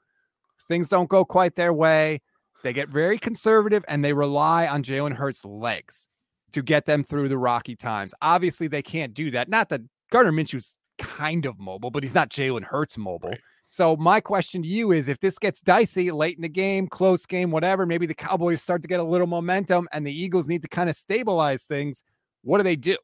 things 0.67 0.87
don't 0.87 1.09
go 1.09 1.25
quite 1.25 1.55
their 1.55 1.73
way. 1.73 2.21
They 2.63 2.73
get 2.73 2.89
very 2.89 3.17
conservative 3.17 3.85
and 3.87 4.03
they 4.03 4.13
rely 4.13 4.67
on 4.67 4.83
Jalen 4.83 5.13
Hurts' 5.13 5.45
legs 5.45 6.07
to 6.53 6.61
get 6.61 6.85
them 6.85 7.03
through 7.03 7.29
the 7.29 7.37
rocky 7.37 7.75
times. 7.75 8.13
Obviously, 8.21 8.67
they 8.67 8.81
can't 8.81 9.13
do 9.13 9.31
that. 9.31 9.49
Not 9.49 9.69
that 9.69 9.81
Gardner 10.11 10.31
Minshew's 10.31 10.75
kind 10.97 11.45
of 11.45 11.59
mobile, 11.59 11.91
but 11.91 12.03
he's 12.03 12.15
not 12.15 12.29
Jalen 12.29 12.63
Hurts 12.63 12.97
mobile. 12.97 13.29
Right. 13.29 13.39
So 13.67 13.97
my 13.97 14.21
question 14.21 14.61
to 14.61 14.67
you 14.67 14.91
is 14.93 15.09
if 15.09 15.19
this 15.19 15.37
gets 15.37 15.59
dicey 15.59 16.09
late 16.11 16.37
in 16.37 16.41
the 16.41 16.49
game, 16.49 16.87
close 16.87 17.25
game, 17.25 17.51
whatever, 17.51 17.85
maybe 17.85 18.05
the 18.05 18.13
Cowboys 18.13 18.61
start 18.61 18.81
to 18.83 18.87
get 18.87 19.01
a 19.01 19.03
little 19.03 19.27
momentum 19.27 19.89
and 19.91 20.07
the 20.07 20.21
Eagles 20.21 20.47
need 20.47 20.61
to 20.61 20.69
kind 20.69 20.89
of 20.89 20.95
stabilize 20.95 21.65
things. 21.65 22.01
What 22.43 22.59
do 22.59 22.63
they 22.63 22.77
do? 22.77 22.95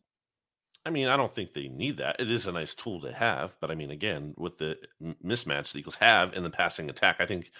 I 0.85 0.89
mean, 0.89 1.07
I 1.07 1.15
don't 1.15 1.33
think 1.33 1.53
they 1.53 1.69
need 1.69 1.97
that. 1.97 2.17
It 2.19 2.29
is 2.29 2.47
a 2.47 2.51
nice 2.51 2.73
tool 2.73 3.01
to 3.01 3.13
have, 3.13 3.55
but 3.61 3.71
I 3.71 3.75
mean, 3.75 3.91
again, 3.91 4.33
with 4.37 4.57
the 4.57 4.77
mismatch 5.23 5.71
the 5.71 5.79
Eagles 5.79 5.95
have 5.95 6.33
in 6.33 6.43
the 6.43 6.49
passing 6.49 6.89
attack, 6.89 7.17
I 7.19 7.25
think, 7.25 7.51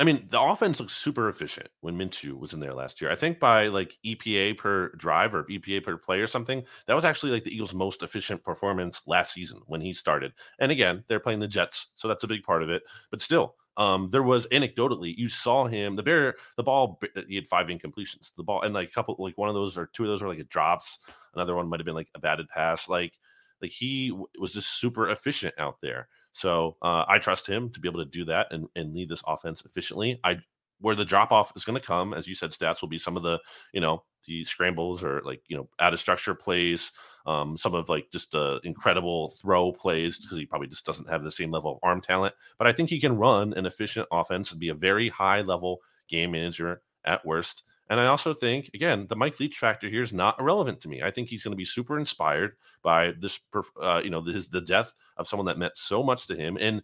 I 0.00 0.04
mean, 0.04 0.26
the 0.30 0.40
offense 0.40 0.80
looks 0.80 0.94
super 0.94 1.28
efficient 1.28 1.68
when 1.82 1.94
Minshew 1.94 2.32
was 2.38 2.54
in 2.54 2.60
there 2.60 2.72
last 2.72 3.02
year. 3.02 3.10
I 3.10 3.16
think 3.16 3.38
by 3.38 3.66
like 3.66 3.98
EPA 4.04 4.56
per 4.56 4.88
drive 4.92 5.34
or 5.34 5.44
EPA 5.44 5.84
per 5.84 5.98
play 5.98 6.20
or 6.20 6.26
something, 6.26 6.64
that 6.86 6.96
was 6.96 7.04
actually 7.04 7.32
like 7.32 7.44
the 7.44 7.54
Eagles' 7.54 7.74
most 7.74 8.02
efficient 8.02 8.42
performance 8.42 9.02
last 9.06 9.34
season 9.34 9.60
when 9.66 9.82
he 9.82 9.92
started. 9.92 10.32
And 10.58 10.72
again, 10.72 11.04
they're 11.06 11.20
playing 11.20 11.40
the 11.40 11.46
Jets, 11.46 11.88
so 11.96 12.08
that's 12.08 12.24
a 12.24 12.28
big 12.28 12.42
part 12.44 12.62
of 12.62 12.70
it. 12.70 12.82
But 13.10 13.20
still, 13.20 13.56
um, 13.76 14.08
there 14.10 14.22
was 14.22 14.46
anecdotally, 14.46 15.14
you 15.18 15.28
saw 15.28 15.66
him, 15.66 15.96
the 15.96 16.02
bear, 16.02 16.36
the 16.56 16.62
ball, 16.62 16.98
he 17.28 17.34
had 17.34 17.48
five 17.50 17.66
incompletions. 17.66 18.32
The 18.38 18.42
ball, 18.42 18.62
and 18.62 18.72
like 18.72 18.88
a 18.88 18.92
couple, 18.92 19.16
like 19.18 19.36
one 19.36 19.50
of 19.50 19.54
those 19.54 19.76
or 19.76 19.90
two 19.92 20.04
of 20.04 20.08
those 20.08 20.22
were 20.22 20.34
like 20.34 20.48
drops. 20.48 20.98
Another 21.34 21.54
one 21.54 21.68
might 21.68 21.80
have 21.80 21.86
been 21.86 21.94
like 21.94 22.10
a 22.14 22.20
batted 22.20 22.48
pass. 22.48 22.88
Like, 22.88 23.12
like 23.60 23.70
he 23.70 24.16
was 24.38 24.54
just 24.54 24.80
super 24.80 25.10
efficient 25.10 25.54
out 25.58 25.76
there. 25.82 26.08
So 26.32 26.76
uh, 26.82 27.04
I 27.08 27.18
trust 27.18 27.46
him 27.46 27.70
to 27.70 27.80
be 27.80 27.88
able 27.88 28.04
to 28.04 28.10
do 28.10 28.24
that 28.26 28.48
and, 28.52 28.68
and 28.76 28.94
lead 28.94 29.08
this 29.08 29.22
offense 29.26 29.62
efficiently. 29.64 30.20
I 30.24 30.38
where 30.80 30.94
the 30.94 31.04
drop 31.04 31.30
off 31.30 31.52
is 31.56 31.64
going 31.64 31.78
to 31.78 31.86
come, 31.86 32.14
as 32.14 32.26
you 32.26 32.34
said, 32.34 32.50
stats 32.50 32.80
will 32.80 32.88
be 32.88 32.98
some 32.98 33.16
of 33.16 33.22
the 33.22 33.38
you 33.72 33.80
know 33.80 34.02
the 34.26 34.44
scrambles 34.44 35.02
or 35.02 35.20
like 35.24 35.42
you 35.48 35.56
know 35.56 35.68
out 35.78 35.92
of 35.92 36.00
structure 36.00 36.34
plays, 36.34 36.92
um, 37.26 37.56
some 37.56 37.74
of 37.74 37.88
like 37.88 38.10
just 38.10 38.34
uh, 38.34 38.58
incredible 38.64 39.30
throw 39.30 39.72
plays 39.72 40.18
because 40.18 40.38
he 40.38 40.46
probably 40.46 40.68
just 40.68 40.86
doesn't 40.86 41.08
have 41.08 41.22
the 41.22 41.30
same 41.30 41.50
level 41.50 41.72
of 41.72 41.78
arm 41.82 42.00
talent. 42.00 42.34
But 42.58 42.66
I 42.66 42.72
think 42.72 42.90
he 42.90 43.00
can 43.00 43.16
run 43.16 43.52
an 43.54 43.66
efficient 43.66 44.08
offense 44.10 44.50
and 44.50 44.60
be 44.60 44.68
a 44.68 44.74
very 44.74 45.08
high 45.08 45.42
level 45.42 45.80
game 46.08 46.32
manager 46.32 46.82
at 47.04 47.24
worst. 47.24 47.62
And 47.90 48.00
I 48.00 48.06
also 48.06 48.32
think, 48.32 48.70
again, 48.72 49.06
the 49.08 49.16
Mike 49.16 49.40
Leach 49.40 49.58
factor 49.58 49.88
here 49.88 50.04
is 50.04 50.12
not 50.12 50.38
irrelevant 50.38 50.80
to 50.82 50.88
me. 50.88 51.02
I 51.02 51.10
think 51.10 51.28
he's 51.28 51.42
going 51.42 51.50
to 51.50 51.56
be 51.56 51.64
super 51.64 51.98
inspired 51.98 52.52
by 52.82 53.12
this, 53.18 53.40
uh, 53.82 54.00
you 54.02 54.10
know, 54.10 54.20
this 54.20 54.48
the 54.48 54.60
death 54.60 54.94
of 55.16 55.26
someone 55.26 55.46
that 55.46 55.58
meant 55.58 55.76
so 55.76 56.00
much 56.00 56.28
to 56.28 56.36
him. 56.36 56.56
And 56.60 56.82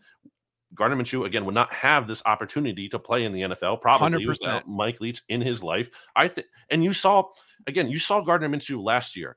Gardner 0.74 0.96
Minshew 0.96 1.24
again 1.24 1.44
would 1.44 1.54
not 1.54 1.72
have 1.72 2.08
this 2.08 2.22
opportunity 2.26 2.88
to 2.88 2.98
play 2.98 3.24
in 3.24 3.32
the 3.32 3.42
NFL 3.42 3.80
probably 3.80 4.24
100%. 4.24 4.26
without 4.26 4.68
Mike 4.68 5.00
Leach 5.00 5.22
in 5.28 5.40
his 5.40 5.62
life. 5.62 5.88
I 6.16 6.26
think, 6.26 6.48
and 6.70 6.82
you 6.82 6.92
saw 6.92 7.28
again, 7.68 7.88
you 7.88 7.98
saw 7.98 8.20
Gardner 8.20 8.48
Minshew 8.48 8.82
last 8.82 9.16
year. 9.16 9.36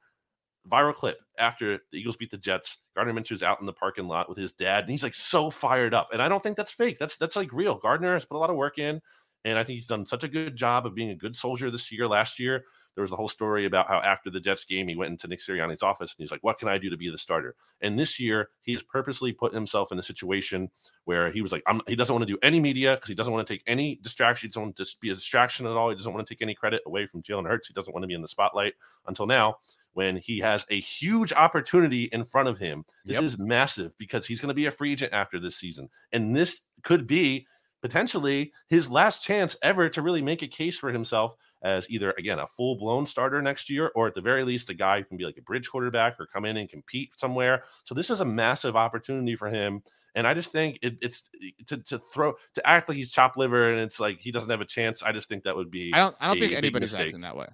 Viral 0.69 0.93
clip 0.93 1.19
after 1.37 1.79
the 1.91 1.97
Eagles 1.97 2.17
beat 2.17 2.31
the 2.31 2.37
Jets. 2.37 2.77
Gardner 2.95 3.13
Minshew's 3.13 3.41
out 3.41 3.59
in 3.59 3.65
the 3.65 3.73
parking 3.73 4.07
lot 4.07 4.27
with 4.27 4.37
his 4.37 4.53
dad, 4.53 4.83
and 4.83 4.91
he's 4.91 5.03
like 5.03 5.15
so 5.15 5.49
fired 5.49 5.93
up. 5.93 6.09
And 6.11 6.21
I 6.21 6.27
don't 6.27 6.43
think 6.43 6.57
that's 6.57 6.71
fake. 6.71 6.99
That's 6.99 7.15
that's 7.15 7.35
like 7.35 7.53
real. 7.53 7.75
Gardner 7.75 8.13
has 8.13 8.25
put 8.25 8.35
a 8.35 8.39
lot 8.39 8.49
of 8.49 8.55
work 8.55 8.77
in, 8.77 9.01
and 9.45 9.57
I 9.57 9.63
think 9.63 9.77
he's 9.77 9.87
done 9.87 10.05
such 10.05 10.23
a 10.23 10.27
good 10.27 10.55
job 10.55 10.85
of 10.85 10.95
being 10.95 11.09
a 11.09 11.15
good 11.15 11.35
soldier 11.35 11.71
this 11.71 11.91
year. 11.91 12.07
Last 12.07 12.39
year, 12.39 12.65
there 12.95 13.01
was 13.03 13.11
a 13.11 13.15
whole 13.15 13.29
story 13.29 13.65
about 13.65 13.87
how 13.87 13.99
after 13.99 14.29
the 14.29 14.41
Jets 14.41 14.65
game, 14.65 14.87
he 14.87 14.95
went 14.95 15.11
into 15.11 15.27
Nick 15.27 15.39
Sirianni's 15.39 15.83
office 15.83 16.13
and 16.17 16.23
he's 16.23 16.31
like, 16.31 16.43
"What 16.43 16.57
can 16.57 16.67
I 16.67 16.77
do 16.77 16.89
to 16.89 16.97
be 16.97 17.09
the 17.09 17.17
starter?" 17.17 17.55
And 17.81 17.97
this 17.97 18.19
year, 18.19 18.49
he 18.61 18.73
has 18.73 18.83
purposely 18.83 19.31
put 19.31 19.53
himself 19.53 19.91
in 19.91 19.99
a 19.99 20.03
situation 20.03 20.69
where 21.05 21.31
he 21.31 21.41
was 21.41 21.51
like, 21.51 21.63
I'm, 21.67 21.81
"He 21.87 21.95
doesn't 21.95 22.13
want 22.13 22.27
to 22.27 22.33
do 22.33 22.39
any 22.41 22.59
media 22.59 22.95
because 22.95 23.07
he 23.07 23.15
doesn't 23.15 23.31
want 23.31 23.47
to 23.47 23.53
take 23.53 23.63
any 23.67 23.95
distraction. 24.01 24.47
He 24.47 24.49
doesn't 24.49 24.61
want 24.61 24.75
to 24.75 24.85
be 24.99 25.11
a 25.11 25.15
distraction 25.15 25.65
at 25.65 25.73
all. 25.73 25.89
He 25.89 25.95
doesn't 25.95 26.11
want 26.13 26.25
to 26.27 26.33
take 26.33 26.41
any 26.41 26.55
credit 26.55 26.81
away 26.85 27.05
from 27.05 27.21
Jalen 27.23 27.47
Hurts. 27.47 27.67
He 27.67 27.73
doesn't 27.73 27.93
want 27.93 28.03
to 28.03 28.07
be 28.07 28.15
in 28.15 28.21
the 28.21 28.27
spotlight 28.27 28.73
until 29.07 29.27
now." 29.27 29.59
When 29.93 30.17
he 30.17 30.39
has 30.39 30.65
a 30.69 30.79
huge 30.79 31.33
opportunity 31.33 32.03
in 32.05 32.23
front 32.25 32.47
of 32.47 32.57
him, 32.59 32.85
this 33.05 33.15
Yep. 33.15 33.23
is 33.23 33.37
massive 33.39 33.97
because 33.97 34.25
he's 34.25 34.39
going 34.39 34.49
to 34.49 34.53
be 34.53 34.67
a 34.67 34.71
free 34.71 34.91
agent 34.91 35.13
after 35.13 35.39
this 35.39 35.57
season, 35.57 35.89
and 36.11 36.35
this 36.35 36.61
could 36.83 37.07
be 37.07 37.47
potentially 37.81 38.51
his 38.67 38.89
last 38.89 39.23
chance 39.23 39.55
ever 39.61 39.89
to 39.89 40.01
really 40.01 40.21
make 40.21 40.41
a 40.41 40.47
case 40.47 40.77
for 40.77 40.91
himself 40.91 41.35
as 41.61 41.89
either 41.89 42.13
again 42.17 42.39
a 42.39 42.47
full 42.47 42.77
blown 42.77 43.05
starter 43.05 43.41
next 43.41 43.69
year, 43.69 43.91
or 43.95 44.07
at 44.07 44.13
the 44.13 44.21
very 44.21 44.43
least 44.43 44.69
a 44.69 44.73
guy 44.73 44.99
who 44.99 45.05
can 45.05 45.17
be 45.17 45.25
like 45.25 45.37
a 45.37 45.41
bridge 45.41 45.69
quarterback 45.69 46.19
or 46.19 46.25
come 46.25 46.45
in 46.45 46.57
and 46.57 46.69
compete 46.69 47.11
somewhere. 47.17 47.63
So 47.83 47.93
this 47.93 48.09
is 48.09 48.21
a 48.21 48.25
massive 48.25 48.75
opportunity 48.75 49.35
for 49.35 49.49
him. 49.49 49.83
And 50.15 50.25
I 50.25 50.33
just 50.33 50.51
think 50.51 50.79
it, 50.81 50.97
it's 51.01 51.29
to, 51.67 51.77
to 51.77 51.99
throw 51.99 52.33
to 52.55 52.67
act 52.67 52.89
like 52.89 52.97
he's 52.97 53.11
chopped 53.11 53.37
liver 53.37 53.69
and 53.69 53.79
it's 53.79 53.99
like 53.99 54.19
he 54.19 54.31
doesn't 54.31 54.49
have 54.49 54.61
a 54.61 54.65
chance. 54.65 55.03
I 55.03 55.11
just 55.11 55.29
think 55.29 55.43
that 55.43 55.55
would 55.55 55.69
be. 55.69 55.91
I 55.93 55.99
don't. 55.99 56.15
I 56.19 56.27
don't 56.27 56.39
think 56.39 56.53
anybody's 56.53 56.95
acting 56.95 57.21
that 57.21 57.37
way. 57.37 57.47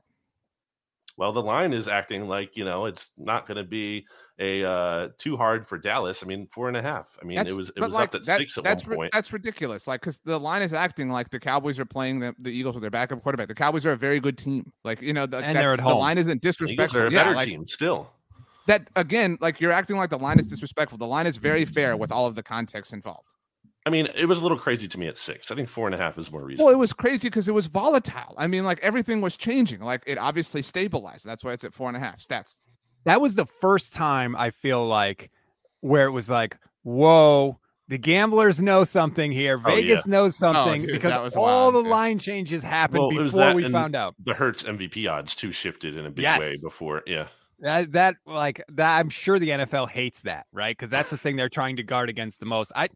Well, 1.18 1.32
the 1.32 1.42
line 1.42 1.72
is 1.72 1.88
acting 1.88 2.28
like 2.28 2.58
you 2.58 2.66
know 2.66 2.86
it's 2.86 3.12
not 3.18 3.48
going 3.48 3.58
to 3.58 3.64
be 3.64 4.06
a 4.38 4.66
uh, 4.70 5.10
too 5.18 5.38
hard 5.38 5.66
for 5.66 5.78
Dallas. 5.78 6.22
I 6.22 6.26
mean, 6.26 6.46
four 6.52 6.68
and 6.68 6.76
a 6.76 6.82
half. 6.82 7.18
I 7.22 7.26
mean, 7.26 7.38
That's, 7.38 7.54
it 7.54 7.58
was 7.58 7.72
it 7.78 7.80
was 7.80 7.94
like, 7.94 8.10
up 8.10 8.16
at 8.16 8.26
that- 8.26 8.38
six 8.38 8.58
at 8.58 8.66
that's 8.66 8.84
one 8.84 8.90
ri- 8.92 8.96
point. 8.98 9.12
that's 9.14 9.32
ridiculous. 9.32 9.88
Like, 9.88 10.02
because 10.02 10.18
the 10.26 10.38
line 10.38 10.62
is 10.62 10.74
acting 10.74 11.10
like 11.10 11.30
the 11.30 11.40
Cowboys 11.40 11.80
are 11.80 11.86
playing 11.86 12.20
the, 12.20 12.36
the 12.40 12.50
Eagles 12.52 12.76
with 12.76 12.82
their 12.82 12.92
backup 12.92 13.24
quarterback. 13.24 13.48
The 13.48 13.56
Cowboys 13.56 13.86
are 13.86 13.94
a 13.94 13.98
very 13.98 14.20
good 14.20 14.38
team. 14.38 14.74
Like, 14.84 15.02
you 15.02 15.14
know, 15.14 15.26
the, 15.26 15.38
And 15.38 15.56
they're 15.58 15.70
that's- 15.70 15.80
at 15.80 15.86
the 15.88 15.96
line 15.96 16.18
isn't 16.18 16.42
The 16.42 16.48
Eagles 16.50 16.58
disrespectful. 16.58 17.00
are 17.02 17.06
a 17.08 17.12
Yeah, 17.12 17.24
better 17.24 17.36
like, 17.38 17.48
team 17.48 17.66
still. 17.66 18.12
that 18.68 18.90
again, 18.98 19.38
like 19.40 19.62
you're 19.62 19.72
acting 19.72 19.96
like 19.96 20.10
the 20.10 20.18
line 20.20 20.38
is 20.38 20.48
disrespectful. 20.48 20.98
The 20.98 21.08
line 21.08 21.28
is 21.28 21.38
very 21.38 21.64
fair 21.64 21.96
with 21.96 22.12
all 22.12 22.26
of 22.28 22.36
the 22.36 22.44
context 22.44 22.92
involved. 22.92 23.32
I 23.86 23.92
mean, 23.92 24.08
it 24.16 24.26
was 24.26 24.38
a 24.40 24.42
little 24.42 24.58
crazy 24.58 24.88
to 24.88 25.00
me 25.00 25.08
at 25.08 25.18
six. 25.18 25.52
I 25.52 25.56
think 25.56 25.70
four 25.70 25.88
and 25.88 25.94
a 25.94 25.98
half 25.98 26.18
is 26.18 26.32
more 26.32 26.44
reasonable. 26.44 26.66
Well, 26.66 26.74
it 26.74 26.78
was 26.80 26.92
crazy 26.92 27.30
because 27.30 27.48
it 27.48 27.54
was 27.54 27.68
volatile. 27.68 28.34
I 28.38 28.48
mean, 28.48 28.66
like 28.66 28.80
everything 28.82 29.22
was 29.22 29.38
changing. 29.38 29.82
Like 29.82 30.04
it 30.08 30.18
obviously 30.18 30.62
stabilized. 30.64 31.26
That's 31.26 31.44
why 31.44 31.54
it's 31.54 31.64
at 31.64 31.74
four 31.74 31.88
and 31.88 31.96
a 31.96 32.00
half 32.00 32.20
stats. 32.20 32.56
That 33.06 33.22
was 33.22 33.36
the 33.36 33.46
first 33.46 33.94
time 33.94 34.36
I 34.36 34.50
feel 34.50 34.86
like 34.88 35.30
where 35.82 36.08
it 36.08 36.12
was 36.12 36.28
like, 36.30 36.58
whoa, 36.82 37.60
the 37.88 38.00
gamblers 38.00 38.60
know 38.60 38.84
something 38.84 39.32
here. 39.32 39.62
Oh, 39.64 39.70
yeah. 39.70 39.76
Vegas 39.76 40.08
knows 40.08 40.36
oh, 40.38 40.52
something 40.52 40.82
dude, 40.82 40.92
because 40.92 41.16
was 41.20 41.36
all 41.36 41.44
wild, 41.44 41.76
the 41.76 41.82
dude. 41.84 41.92
line 41.92 42.18
changes 42.18 42.64
happened 42.64 43.02
Well, 43.02 43.10
before 43.24 43.54
we 43.54 43.70
found 43.72 43.96
out. 43.96 44.16
the 44.24 44.34
Hurts 44.34 44.64
MVP 44.64 45.08
odds 45.08 45.36
too 45.36 45.52
shifted 45.52 45.96
in 45.96 46.08
a 46.08 46.10
big 46.10 46.24
Yes. 46.24 46.40
way 46.40 46.56
before. 46.64 47.04
Yeah, 47.06 47.28
That 47.60 47.92
that 47.92 48.16
like 48.26 48.64
that 48.70 48.98
I'm 49.00 49.10
sure 49.10 49.38
the 49.38 49.50
NFL 49.50 49.90
hates 49.90 50.22
that, 50.22 50.48
right? 50.52 50.76
Because 50.76 50.90
that's 50.90 51.12
the 51.12 51.18
thing 51.20 51.36
they're 51.36 51.50
trying 51.50 51.76
to 51.76 51.84
guard 51.84 52.10
against 52.10 52.40
the 52.40 52.48
most. 52.48 52.72
I 52.76 52.88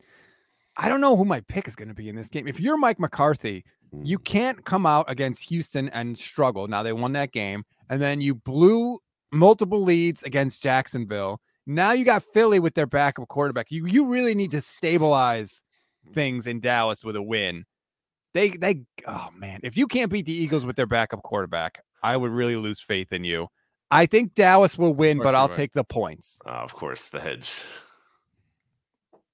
I 0.78 0.88
don't 0.90 1.02
know 1.02 1.18
who 1.18 1.26
my 1.26 1.42
pick 1.42 1.68
is 1.68 1.76
going 1.76 1.90
to 1.90 1.94
be 1.94 2.10
in 2.10 2.16
this 2.16 2.30
game. 2.30 2.48
If 2.48 2.60
you're 2.60 2.78
Mike 2.78 3.00
McCarthy, 3.00 3.64
you 4.04 4.20
Mm. 4.20 4.24
can't 4.26 4.66
come 4.66 4.86
out 4.86 5.10
against 5.10 5.50
Houston 5.50 5.90
and 5.90 6.18
struggle. 6.18 6.68
Now 6.68 6.84
they 6.84 6.94
won 6.94 7.14
that 7.14 7.32
game, 7.32 7.64
and 7.90 8.02
then 8.02 8.22
you 8.22 8.36
blew 8.36 9.00
multiple 9.32 9.82
leads 9.84 10.24
against 10.24 10.62
Jacksonville. 10.64 11.42
Now 11.66 11.92
you 11.92 12.06
got 12.06 12.24
Philly 12.34 12.60
with 12.60 12.76
their 12.76 12.88
backup 12.88 13.28
quarterback. 13.28 13.72
You 13.72 13.86
you 13.88 14.06
really 14.08 14.34
need 14.36 14.52
to 14.52 14.62
stabilize 14.62 15.62
things 16.14 16.48
in 16.48 16.60
Dallas 16.60 17.04
with 17.04 17.16
a 17.16 17.22
win. 17.22 17.66
They 18.34 18.50
they 18.52 18.84
oh 19.08 19.30
man, 19.36 19.60
if 19.64 19.76
you 19.76 19.88
can't 19.88 20.12
beat 20.12 20.26
the 20.26 20.34
Eagles 20.34 20.66
with 20.66 20.76
their 20.76 20.88
backup 20.88 21.24
quarterback, 21.24 21.84
I 22.04 22.16
would 22.16 22.32
really 22.32 22.56
lose 22.56 22.80
faith 22.80 23.12
in 23.12 23.24
you. 23.24 23.48
I 23.92 24.06
think 24.06 24.36
Dallas 24.36 24.78
will 24.78 24.94
win, 24.94 25.18
but 25.18 25.34
I'll 25.36 25.50
take 25.50 25.74
the 25.74 25.84
points. 25.84 26.40
Uh, 26.46 26.52
of 26.52 26.74
course 26.76 27.10
the 27.10 27.20
hedge. 27.20 27.52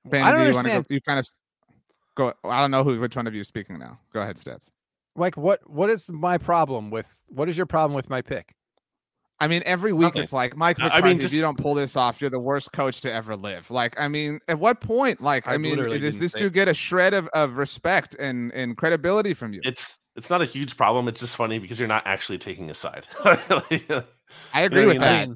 Vandy, 0.07 0.21
I 0.23 0.31
don't 0.31 0.39
do 0.39 0.43
you 0.51 0.57
understand. 0.57 0.87
Go, 0.87 0.93
you 0.93 1.01
kind 1.01 1.19
of 1.19 1.27
go. 2.15 2.33
I 2.43 2.61
don't 2.61 2.71
know 2.71 2.83
who 2.83 2.99
which 2.99 3.15
one 3.15 3.27
of 3.27 3.33
you 3.33 3.41
is 3.41 3.47
speaking 3.47 3.79
now. 3.79 3.99
Go 4.13 4.21
ahead, 4.21 4.37
stats. 4.37 4.71
Like 5.15 5.37
what 5.37 5.67
what 5.69 5.89
is 5.89 6.11
my 6.11 6.37
problem 6.37 6.91
with 6.91 7.15
what 7.27 7.49
is 7.49 7.57
your 7.57 7.65
problem 7.65 7.95
with 7.95 8.09
my 8.09 8.21
pick? 8.21 8.53
I 9.39 9.47
mean, 9.49 9.63
every 9.65 9.91
week 9.91 10.09
Okay. 10.09 10.21
it's 10.21 10.31
like 10.31 10.55
Mike 10.55 10.79
I- 10.79 10.83
I 10.83 10.85
McCarthy. 10.87 11.07
mean, 11.09 11.21
if 11.21 11.33
you 11.33 11.41
don't 11.41 11.57
pull 11.57 11.73
this 11.73 11.97
off, 11.97 12.21
you're 12.21 12.29
the 12.29 12.39
worst 12.39 12.71
coach 12.71 13.01
to 13.01 13.11
ever 13.11 13.35
live. 13.35 13.69
Like, 13.69 13.99
I 13.99 14.07
mean, 14.07 14.39
at 14.47 14.59
what 14.59 14.79
point? 14.79 15.19
Like, 15.21 15.45
I, 15.45 15.55
I 15.55 15.57
mean, 15.57 15.75
does 15.75 16.17
this 16.19 16.31
say- 16.31 16.39
dude 16.39 16.53
get 16.53 16.69
a 16.69 16.73
shred 16.73 17.13
of, 17.13 17.27
of 17.33 17.57
respect 17.57 18.15
and 18.17 18.53
and 18.53 18.77
credibility 18.77 19.33
from 19.33 19.51
you? 19.53 19.59
It's 19.63 19.99
it's 20.15 20.29
not 20.29 20.41
a 20.41 20.45
huge 20.45 20.77
problem. 20.77 21.09
It's 21.09 21.19
just 21.19 21.35
funny 21.35 21.59
because 21.59 21.79
you're 21.79 21.89
not 21.89 22.03
actually 22.07 22.37
taking 22.37 22.69
a 22.69 22.73
side. 22.73 23.07
like, 23.25 23.89
I 24.53 24.61
agree 24.61 24.85
with 24.85 24.97
I 24.97 25.25
that. 25.25 25.29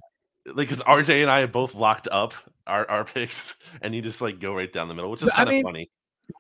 Mean? 0.46 0.56
because 0.56 0.80
RJ 0.80 1.22
and 1.22 1.32
I 1.32 1.40
have 1.40 1.52
both 1.52 1.76
locked 1.76 2.08
up 2.12 2.34
our, 2.68 2.90
our 2.90 3.04
picks, 3.06 3.56
and 3.82 3.94
you 3.96 4.02
just 4.02 4.22
like 4.22 4.40
go 4.40 4.54
right 4.54 4.72
down 4.72 4.88
the 4.88 4.94
middle, 4.94 5.12
which 5.12 5.24
is 5.24 5.30
I 5.30 5.36
kind 5.38 5.50
of 5.50 5.54
mean, 5.56 5.64
funny. 5.64 5.90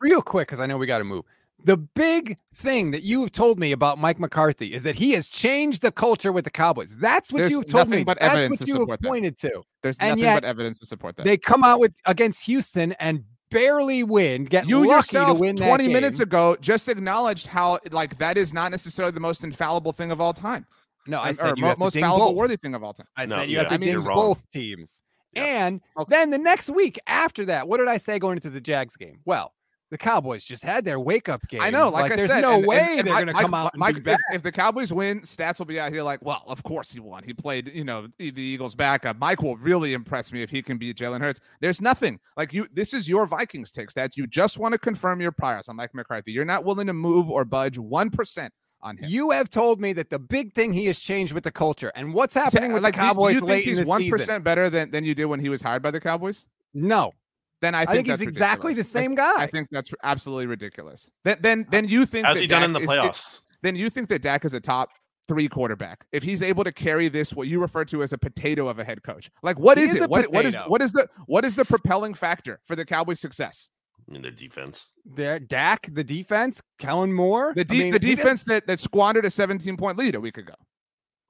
Real 0.01 0.21
quick, 0.21 0.47
because 0.47 0.59
I 0.59 0.65
know 0.65 0.77
we 0.77 0.87
got 0.87 0.99
to 0.99 1.03
move. 1.03 1.25
The 1.65 1.75
big 1.75 2.37
thing 2.55 2.91
that 2.91 3.03
you 3.03 3.19
have 3.21 3.33
told 3.33 3.59
me 3.59 3.73
about 3.73 3.97
Mike 3.97 4.17
McCarthy 4.19 4.73
is 4.73 4.83
that 4.83 4.95
he 4.95 5.11
has 5.11 5.27
changed 5.27 5.81
the 5.81 5.91
culture 5.91 6.31
with 6.31 6.45
the 6.45 6.51
Cowboys. 6.51 6.95
That's 6.95 7.33
what 7.33 7.39
There's 7.39 7.51
you've 7.51 7.67
told 7.67 7.89
nothing 7.89 7.99
me. 7.99 8.03
but 8.05 8.17
That's 8.19 8.33
evidence 8.33 8.59
what 8.61 8.65
to 8.65 8.67
you 8.67 8.73
have 8.75 8.81
support 8.83 9.01
that. 9.01 9.07
pointed 9.07 9.37
to. 9.39 9.63
There's 9.81 9.97
and 9.99 10.09
nothing 10.11 10.23
yet 10.23 10.35
but 10.35 10.43
evidence 10.45 10.79
to 10.79 10.85
support 10.85 11.17
that. 11.17 11.25
They 11.25 11.35
come 11.37 11.63
out 11.65 11.81
with 11.81 11.95
against 12.05 12.45
Houston 12.45 12.93
and 12.93 13.25
barely 13.49 14.03
win. 14.03 14.45
Get 14.45 14.69
you 14.69 14.77
lucky 14.79 14.89
yourself 14.89 15.37
to 15.37 15.41
win 15.41 15.57
that 15.57 15.67
20 15.67 15.87
minutes 15.89 16.19
ago 16.21 16.55
just 16.61 16.87
acknowledged 16.87 17.47
how 17.47 17.79
like 17.91 18.17
that 18.19 18.37
is 18.37 18.53
not 18.53 18.71
necessarily 18.71 19.11
the 19.11 19.19
most 19.19 19.43
infallible 19.43 19.91
thing 19.91 20.11
of 20.11 20.21
all 20.21 20.33
time. 20.33 20.65
No, 21.09 21.19
I 21.19 21.29
Um, 21.29 21.33
said 21.33 21.57
you 21.57 21.61
mo- 21.63 21.69
have 21.69 21.77
most 21.79 21.93
ding 21.93 22.03
fallible 22.03 22.27
both. 22.29 22.35
worthy 22.37 22.57
thing 22.57 22.75
of 22.75 22.83
all 22.83 22.93
time. 22.93 23.07
I 23.17 23.25
No, 23.25 23.37
said 23.37 23.49
you 23.49 23.55
yeah, 23.55 23.59
have 23.59 23.67
to 23.69 23.73
I 23.75 23.77
mean, 23.77 23.95
ding 23.95 24.03
both 24.05 24.39
teams. 24.51 25.01
Yes. 25.33 25.45
And 25.61 25.81
Okay. 25.97 26.09
then 26.15 26.29
the 26.29 26.37
next 26.37 26.69
week 26.69 26.99
after 27.07 27.45
that, 27.45 27.67
what 27.67 27.77
did 27.77 27.87
I 27.87 27.97
say 27.97 28.17
going 28.19 28.37
into 28.37 28.49
the 28.49 28.61
Jags 28.61 28.95
game? 28.95 29.19
Well, 29.25 29.53
the 29.91 29.97
Cowboys 29.97 30.43
just 30.45 30.63
had 30.63 30.85
their 30.85 30.99
wake 30.99 31.29
up 31.29 31.41
game. 31.47 31.61
I 31.61 31.71
know, 31.71 31.89
like, 31.89 32.11
I 32.11 32.15
there's 32.15 32.29
said, 32.29 32.41
no 32.41 32.49
and- 32.51 32.57
and- 32.59 32.67
way 32.67 32.95
and 32.99 33.07
they're 33.07 33.15
going 33.15 33.27
to 33.27 33.33
come 33.33 33.55
out 33.55 33.73
and 33.73 33.79
Mike, 33.79 34.03
be 34.03 34.11
if, 34.11 34.19
if 34.33 34.43
the 34.43 34.51
Cowboys 34.51 34.93
win, 34.93 35.21
stats 35.21 35.57
will 35.57 35.65
be 35.65 35.79
out 35.79 35.91
here 35.91 36.03
like, 36.03 36.19
well, 36.23 36.43
of 36.45 36.61
course 36.61 36.91
he 36.91 36.99
won. 36.99 37.23
He 37.23 37.33
played, 37.33 37.71
you 37.73 37.83
know, 37.83 38.07
the 38.19 38.29
the 38.29 38.41
Eagles 38.41 38.75
backup. 38.75 39.17
Mike 39.17 39.41
will 39.41 39.57
really 39.57 39.93
impress 39.93 40.31
me 40.31 40.43
if 40.43 40.51
he 40.51 40.61
can 40.61 40.77
beat 40.77 40.95
Jalen 40.95 41.21
Hurts. 41.21 41.39
There's 41.59 41.81
nothing 41.81 42.19
like 42.37 42.53
you. 42.53 42.67
This 42.71 42.93
is 42.93 43.09
your 43.09 43.25
Vikings 43.25 43.71
take 43.71 43.89
stats. 43.89 44.15
You 44.15 44.27
just 44.27 44.59
want 44.59 44.73
to 44.73 44.77
confirm 44.79 45.21
your 45.21 45.31
priors 45.31 45.67
on 45.69 45.75
Mike 45.75 45.95
McCarthy. 45.95 46.31
You're 46.33 46.45
not 46.45 46.63
willing 46.65 46.85
to 46.87 46.93
move 46.93 47.31
or 47.31 47.43
budge 47.43 47.79
one 47.79 48.11
percent 48.11 48.53
on 48.81 48.97
him. 48.97 49.09
You 49.09 49.31
have 49.31 49.49
told 49.49 49.79
me 49.81 49.93
that 49.93 50.09
the 50.09 50.19
big 50.19 50.53
thing 50.53 50.73
he 50.73 50.85
has 50.85 50.99
changed 50.99 51.33
with 51.33 51.43
the 51.43 51.51
culture 51.51 51.91
and 51.95 52.13
what's 52.13 52.33
happening 52.33 52.73
with 52.73 52.83
like, 52.83 52.93
the 52.95 52.99
Cowboys 53.01 53.29
do 53.29 53.33
you 53.35 53.39
think 53.41 53.49
late 53.49 53.63
in 53.67 53.69
he's 53.69 53.79
the 53.81 53.87
one 53.87 54.01
season. 54.01 54.17
percent 54.17 54.43
better 54.43 54.69
than, 54.69 54.91
than 54.91 55.03
you 55.03 55.13
did 55.15 55.25
when 55.25 55.39
he 55.39 55.49
was 55.49 55.61
hired 55.61 55.81
by 55.81 55.91
the 55.91 55.99
Cowboys? 55.99 56.45
No, 56.73 57.13
Then 57.61 57.75
I 57.75 57.81
I 57.81 57.85
think, 57.85 57.95
think, 57.95 58.07
he's 58.07 58.19
that's 58.19 58.21
exactly 58.27 58.73
the 58.73 58.83
same 58.83 59.15
guy. 59.15 59.33
I 59.37 59.47
think 59.47 59.67
that's 59.71 59.91
absolutely 60.03 60.47
ridiculous. 60.47 61.09
Then 61.23 61.37
then 61.41 61.65
then 61.71 61.87
you 61.87 62.05
think 62.05 62.25
How's 62.25 62.35
that 62.37 62.41
he 62.41 62.47
done 62.47 62.63
in 62.63 62.73
the 62.73 62.79
is- 62.81 62.89
playoffs? 62.89 63.41
then 63.63 63.75
you 63.75 63.89
think 63.89 64.07
that 64.09 64.21
Dak 64.21 64.45
is 64.45 64.53
a 64.53 64.59
top 64.61 64.89
three 65.27 65.47
quarterback. 65.49 66.05
If 66.11 66.23
he's 66.23 66.41
able 66.41 66.63
to 66.63 66.71
carry 66.71 67.07
this, 67.09 67.33
what 67.33 67.47
you 67.47 67.59
refer 67.61 67.85
to 67.85 68.01
as 68.01 68.13
a 68.13 68.17
potato 68.17 68.67
of 68.67 68.79
a 68.79 68.83
head 68.83 69.03
coach, 69.03 69.29
like 69.43 69.59
what 69.59 69.77
He 69.77 69.83
is 69.83 69.93
is 69.95 70.01
it? 70.03 70.09
What, 70.09 70.31
what 70.31 70.45
is 70.45 70.55
potato. 70.55 70.69
what 70.71 70.81
is 70.81 70.91
the 70.93 71.07
what 71.25 71.43
is 71.45 71.55
the 71.55 71.65
propelling 71.65 72.13
factor 72.13 72.59
for 72.65 72.75
the 72.75 72.85
Cowboys' 72.85 73.19
success? 73.19 73.69
I 74.09 74.13
mean, 74.13 74.21
their 74.23 74.31
defense. 74.31 74.91
there, 75.05 75.39
Dak, 75.39 75.87
the 75.93 76.03
defense, 76.03 76.61
Kellen 76.79 77.13
Moore, 77.13 77.53
The 77.55 77.65
I 77.69 77.73
mean, 77.73 77.91
the 77.91 77.99
defense 77.99 78.43
that 78.45 78.65
that 78.67 78.79
squandered 78.79 79.25
a 79.25 79.29
17 79.29 79.77
point 79.77 79.97
lead 79.97 80.15
a 80.15 80.19
week 80.19 80.37
ago, 80.37 80.55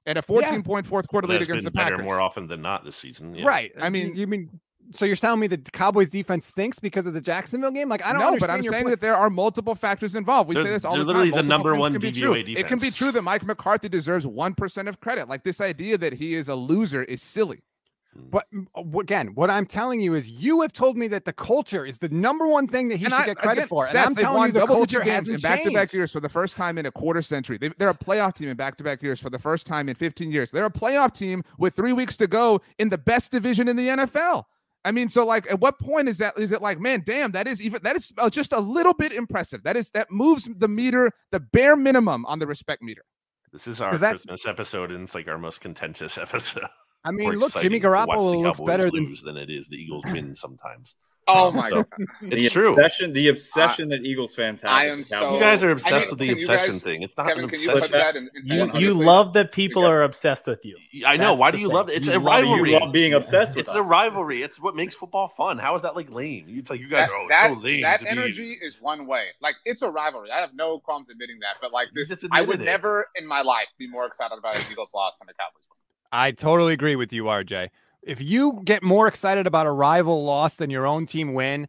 and 0.06 0.16
a 0.18 0.22
14 0.22 0.62
point 0.62 0.86
fourth 0.86 1.06
quarter 1.08 1.28
lead 1.28 1.42
against 1.42 1.64
been 1.64 1.72
the 1.72 1.78
Packers. 1.78 2.00
more 2.02 2.20
often 2.20 2.46
than 2.46 2.62
not 2.62 2.84
this 2.84 2.96
season. 2.96 3.34
Yeah. 3.34 3.46
right? 3.46 3.70
I 3.80 3.90
mean- 3.90 4.16
you 4.16 4.26
mean 4.26 4.60
so 4.92 5.04
you're 5.04 5.14
telling 5.14 5.38
me 5.38 5.46
the 5.46 5.58
Cowboys 5.58 6.10
defense 6.10 6.44
stinks 6.46 6.80
because 6.80 7.06
of 7.06 7.14
the 7.14 7.20
Jacksonville 7.20 7.70
game? 7.70 7.88
Like 7.88 8.04
I 8.04 8.10
don't 8.12 8.20
no, 8.22 8.26
understand 8.28 8.40
but 8.48 8.50
I'm 8.56 8.62
saying 8.64 8.84
point. 8.86 8.92
that 8.94 9.00
there 9.00 9.14
are 9.14 9.30
multiple 9.30 9.76
factors 9.76 10.16
involved. 10.16 10.48
We 10.48 10.56
They're- 10.56 10.64
say 10.64 10.70
this 10.70 10.84
all 10.84 10.94
the 10.94 10.98
time. 11.00 11.06
literally 11.06 11.30
the 11.30 11.42
number 11.44 11.76
one 11.76 11.92
can 11.92 12.00
be 12.00 12.10
DVOA 12.10 12.42
true. 12.44 12.54
It 12.56 12.66
can 12.66 12.78
be 12.80 12.90
true 12.90 13.12
that 13.12 13.22
Mike 13.22 13.44
McCarthy 13.44 13.88
deserves 13.88 14.26
one 14.26 14.52
percent 14.54 14.88
of 14.88 14.98
credit. 14.98 15.28
Like 15.28 15.44
this 15.44 15.60
idea 15.60 15.96
that 15.98 16.14
he 16.14 16.34
is 16.34 16.48
a 16.48 16.56
loser 16.56 17.04
is 17.04 17.22
silly. 17.22 17.60
But 18.14 18.46
mm, 18.52 18.66
uh, 18.76 18.98
again, 18.98 19.28
what 19.36 19.50
I'm 19.50 19.66
telling 19.66 20.00
you 20.00 20.14
is 20.14 20.28
you 20.28 20.62
have 20.62 20.72
told 20.72 20.96
me 20.96 21.06
that 21.08 21.24
the 21.24 21.32
culture 21.32 21.86
is 21.86 21.98
the 21.98 22.08
number 22.08 22.46
one 22.48 22.66
thing 22.66 22.88
that 22.88 22.96
he 22.96 23.04
And 23.04 23.14
should 23.14 23.22
I- 23.22 23.26
get 23.26 23.36
credit 23.36 23.60
again, 23.60 23.68
for. 23.68 23.86
And 23.86 23.96
I'm 23.96 24.14
they've 24.14 24.24
telling 24.24 24.38
won 24.38 24.48
you 24.48 24.52
the 24.54 24.60
double-digit 24.60 24.90
culture 25.00 25.04
games 25.04 25.28
hasn't 25.28 25.36
in 25.36 25.42
back-to-back 25.42 25.92
years 25.92 26.10
for 26.10 26.18
the 26.20 26.28
first 26.28 26.56
time 26.56 26.76
in 26.76 26.86
a 26.86 26.90
quarter 26.90 27.22
century. 27.22 27.56
They, 27.56 27.68
they're 27.78 27.88
a 27.90 27.94
playoff 27.94 28.34
team 28.34 28.48
in 28.48 28.56
back-to-back 28.56 29.00
years 29.02 29.20
for 29.20 29.30
the 29.30 29.38
first 29.38 29.64
time 29.66 29.88
in 29.88 29.94
15 29.94 30.32
years. 30.32 30.50
They're 30.50 30.66
a 30.66 30.70
playoff 30.72 31.12
team 31.14 31.44
with 31.58 31.74
three 31.74 31.92
weeks 31.92 32.16
to 32.16 32.26
go 32.26 32.60
in 32.80 32.88
the 32.88 32.98
best 32.98 33.30
division 33.30 33.68
in 33.68 33.76
the 33.76 33.88
NFL. 33.88 34.44
I 34.84 34.90
mean, 34.92 35.08
so 35.08 35.24
like, 35.24 35.48
at 35.50 35.60
what 35.60 35.78
point 35.78 36.08
is 36.08 36.18
that? 36.18 36.36
Is 36.38 36.50
it 36.52 36.62
like, 36.62 36.80
man, 36.80 37.02
damn, 37.06 37.30
that 37.32 37.46
is 37.46 37.62
even 37.62 37.80
that 37.84 37.96
is 37.96 38.12
uh, 38.18 38.28
just 38.30 38.52
a 38.52 38.58
little 38.60 38.94
bit 38.94 39.12
impressive. 39.12 39.62
That 39.62 39.76
is 39.76 39.90
that 39.90 40.10
moves 40.10 40.48
the 40.56 40.68
meter, 40.68 41.10
the 41.32 41.38
bare 41.38 41.76
minimum 41.76 42.24
on 42.26 42.38
the 42.38 42.46
respect 42.46 42.82
meter. 42.82 43.02
This 43.52 43.66
is 43.66 43.80
our 43.82 43.92
Is 43.94 44.00
that- 44.00 44.12
Christmas 44.12 44.46
episode, 44.46 44.90
and 44.90 45.02
it's 45.04 45.14
like 45.14 45.28
our 45.28 45.36
most 45.38 45.60
contentious 45.60 46.16
episode. 46.26 46.64
I 47.04 47.10
mean, 47.12 47.32
look, 47.32 47.52
Jimmy 47.54 47.76
exciting 47.78 47.82
to 47.82 47.88
watch 47.90 48.06
the 48.08 48.12
Garoppolo 48.14 48.42
looks 48.42 48.60
better 48.60 48.90
than 48.90 49.14
than 49.24 49.36
it 49.36 49.50
is 49.50 49.68
the 49.68 49.76
Eagles 49.76 50.04
win 50.06 50.34
sometimes. 50.34 50.96
Oh 51.32 51.52
my 51.52 51.68
So, 51.68 51.76
god. 51.76 51.86
It's 52.22 52.44
the 52.44 52.50
true. 52.50 52.72
Obsession, 52.72 53.12
the 53.12 53.28
obsession 53.28 53.88
that 53.90 54.00
Eagles 54.00 54.34
fans 54.34 54.62
have. 54.62 54.72
I 54.72 54.86
am 54.88 55.04
so, 55.04 55.34
you 55.34 55.40
guys 55.40 55.62
are 55.62 55.68
I 55.68 55.72
obsessed 55.72 55.92
mean, 55.92 56.10
with 56.10 56.18
the 56.18 56.32
obsession 56.32 56.72
guys- 56.72 56.82
thing. 56.82 57.02
It's 57.02 57.16
not 57.16 57.28
Kevin, 57.28 57.44
an 57.44 57.50
can 57.50 57.60
you 57.60 57.70
obsession. 57.70 57.92
that 57.92 58.16
in? 58.16 58.28
in 58.34 58.46
You, 58.46 58.78
you 58.80 58.94
love 58.94 59.34
that 59.34 59.52
people 59.52 59.84
Okay. 59.84 59.92
are 59.92 60.02
obsessed 60.02 60.46
with 60.46 60.64
you. 60.64 60.76
I 61.06 61.16
know. 61.18 61.28
That's 61.32 61.40
Why 61.40 61.50
do 61.52 61.58
you 61.58 61.68
thing. 61.68 61.74
love 61.76 61.88
it? 61.90 61.96
It's 61.98 62.06
You 62.08 62.14
a 62.14 62.18
love- 62.18 62.24
rivalry. 62.24 62.72
You 62.72 62.80
love 62.80 62.92
being 62.92 63.14
obsessed 63.14 63.54
with 63.54 63.60
It's 63.66 63.70
us. 63.70 63.76
a 63.76 63.82
rivalry. 63.82 64.42
It's 64.42 64.58
what 64.58 64.74
makes 64.74 64.94
football 64.94 65.28
fun. 65.28 65.58
How 65.58 65.76
is 65.76 65.82
that 65.82 65.94
like 65.94 66.10
lame? 66.10 66.46
It's 66.48 66.68
like 66.68 66.80
you 66.80 66.88
guys 66.88 67.08
That, 67.08 67.10
are 67.10 67.16
oh, 67.16 67.22
it's 67.22 67.30
that, 67.30 67.48
so 67.54 67.60
lame. 67.60 67.82
that 67.82 67.98
to 67.98 68.04
be- 68.04 68.10
energy 68.10 68.58
is 68.60 68.80
one 68.80 69.06
way. 69.06 69.26
Like 69.40 69.54
it's 69.64 69.82
a 69.82 69.90
rivalry. 69.90 70.30
I 70.32 70.40
have 70.40 70.54
no 70.54 70.80
qualms 70.80 71.10
admitting 71.10 71.38
that. 71.40 71.58
But 71.60 71.70
like 71.70 71.88
this, 71.94 72.12
I 72.32 72.40
would 72.42 72.60
it. 72.60 72.64
never 72.64 73.06
in 73.14 73.24
my 73.26 73.42
life 73.42 73.68
be 73.78 73.86
more 73.88 74.06
excited 74.06 74.36
about 74.36 74.56
an 74.56 74.62
Eagles 74.68 74.92
loss 74.94 75.18
than 75.20 75.28
a 75.28 75.34
Cowboys 75.34 75.62
win. 75.70 75.76
I 76.12 76.32
totally 76.32 76.72
agree 76.72 76.96
with 76.96 77.12
you, 77.12 77.24
RJ. 77.24 77.70
If 78.02 78.20
you 78.20 78.60
get 78.64 78.82
more 78.82 79.06
excited 79.06 79.46
about 79.46 79.66
a 79.66 79.70
rival 79.72 80.24
loss 80.24 80.56
than 80.56 80.70
your 80.70 80.86
own 80.86 81.06
team 81.06 81.34
win, 81.34 81.68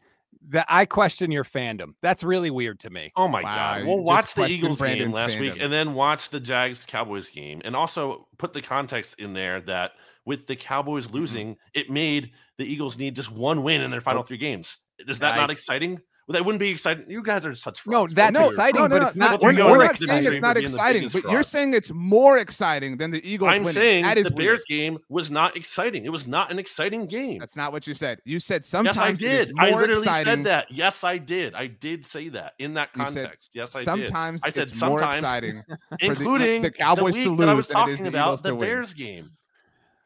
that 0.50 0.66
I 0.70 0.86
question 0.86 1.32
your 1.32 1.44
fandom. 1.44 1.94
That's 2.02 2.24
really 2.24 2.50
weird 2.50 2.80
to 2.82 2.90
me. 2.90 3.12
Oh 3.16 3.28
my 3.28 3.44
Wow, 3.44 3.56
god! 3.56 3.82
you 3.84 3.88
Well, 3.88 3.98
just 3.98 4.06
watch 4.06 4.26
the 4.34 4.42
questioned 4.42 4.54
Eagles 4.64 4.80
game 4.80 4.80
Brandon's 4.80 5.16
last 5.16 5.38
week, 5.38 5.58
and 5.62 5.72
then 5.72 5.94
watch 5.94 6.30
the 6.30 6.40
Jags 6.40 6.86
Cowboys 6.86 7.30
game, 7.30 7.62
and 7.66 7.76
also 7.76 8.28
put 8.38 8.54
the 8.54 8.62
context 8.62 9.16
in 9.20 9.34
there 9.34 9.60
that 9.62 9.92
with 10.26 10.48
the 10.48 10.56
Cowboys 10.56 11.08
Mm-hmm. 11.08 11.16
losing, 11.18 11.58
it 11.74 11.90
made 11.90 12.32
the 12.58 12.66
Eagles 12.66 12.98
need 12.98 13.16
just 13.16 13.32
one 13.32 13.64
win 13.64 13.82
in 13.82 13.92
their 13.92 14.02
final 14.02 14.24
three 14.24 14.38
games. 14.38 14.78
Is 15.08 15.20
that 15.20 15.36
not 15.36 15.50
exciting? 15.50 16.00
Well, 16.32 16.40
that 16.40 16.46
wouldn't 16.46 16.60
be 16.60 16.70
exciting. 16.70 17.10
You 17.10 17.22
guys 17.22 17.46
are 17.46 17.54
such 17.56 17.82
frauds. 17.82 18.14
No, 18.14 18.16
that's 18.16 18.32
Both 18.32 18.38
of 18.40 18.44
you. 18.44 18.50
exciting, 18.52 18.88
but 18.90 19.02
it's 19.02 19.16
not- 19.16 19.42
We're, 19.42 19.52
you 19.52 19.58
more 19.60 19.68
are 19.68 19.72
we're 19.78 19.84
not 19.86 19.98
the 19.98 20.08
saying 20.08 20.20
it's 20.26 20.42
not 20.42 20.50
for 20.50 20.54
being 20.54 20.54
the 20.54 20.62
exciting, 20.62 21.02
biggest 21.02 21.24
but 21.24 21.32
you're 21.32 21.44
saying 21.44 21.74
it's 21.74 21.92
more 21.92 22.38
exciting 22.38 22.98
than 22.98 23.12
the 23.12 23.28
Eagles 23.30 23.52
I'm 23.52 23.64
winning. 23.64 23.74
saying 23.82 24.04
that 24.06 24.18
is 24.18 24.28
the 24.28 24.34
weird. 24.34 24.48
Bears 24.48 24.64
game 24.68 24.98
was 25.10 25.30
not 25.32 25.58
exciting. 25.58 26.06
It 26.06 26.12
was 26.12 26.28
not 26.28 26.52
an 26.52 26.60
exciting 26.60 27.06
game. 27.06 27.40
That's 27.40 27.56
not 27.56 27.72
what 27.72 27.86
you 27.88 27.94
said. 27.94 28.20
You 28.26 28.40
said 28.40 28.66
sometimes. 28.66 29.20
yes, 29.20 29.20
sometimes 29.20 29.24
I 29.24 29.26
it 29.26 29.40
is 29.42 29.48
did. 29.48 29.56
I 29.60 29.70
literally 29.80 30.02
exciting. 30.04 30.26
said 30.26 30.44
that. 30.46 30.72
Yes, 30.72 31.04
I 31.04 31.18
did. 31.18 31.54
I 31.56 31.68
did 31.68 32.06
say 32.06 32.30
that 32.30 32.54
in 32.60 32.74
that 32.76 32.90
You 32.96 33.10
said 33.10 33.24
context. 33.26 33.52
Yes, 33.54 33.76
I 33.76 33.80
did. 33.80 33.86
Sometimes 33.86 34.42
I 34.44 34.50
said 34.50 34.68
it's 34.70 34.82
more 34.82 35.02
exciting, 35.04 35.64
for 35.68 35.78
the- 36.00 36.06
including 36.06 36.62
the 36.62 36.72
Cowboys 36.72 37.16
the 37.16 37.24
to 37.26 37.30
week 37.32 37.40
that 37.40 37.50
I 37.50 37.54
lose 37.54 37.58
was 37.58 37.68
than 37.68 37.78
it 37.78 37.92
is 37.92 37.98
talking 37.98 38.04
the 38.04 38.10
about 38.10 38.28
Eagles 38.28 38.42
the 38.44 38.50
to 38.50 38.56
win. 38.56 38.70
Bears 38.70 38.94
game. 38.94 39.32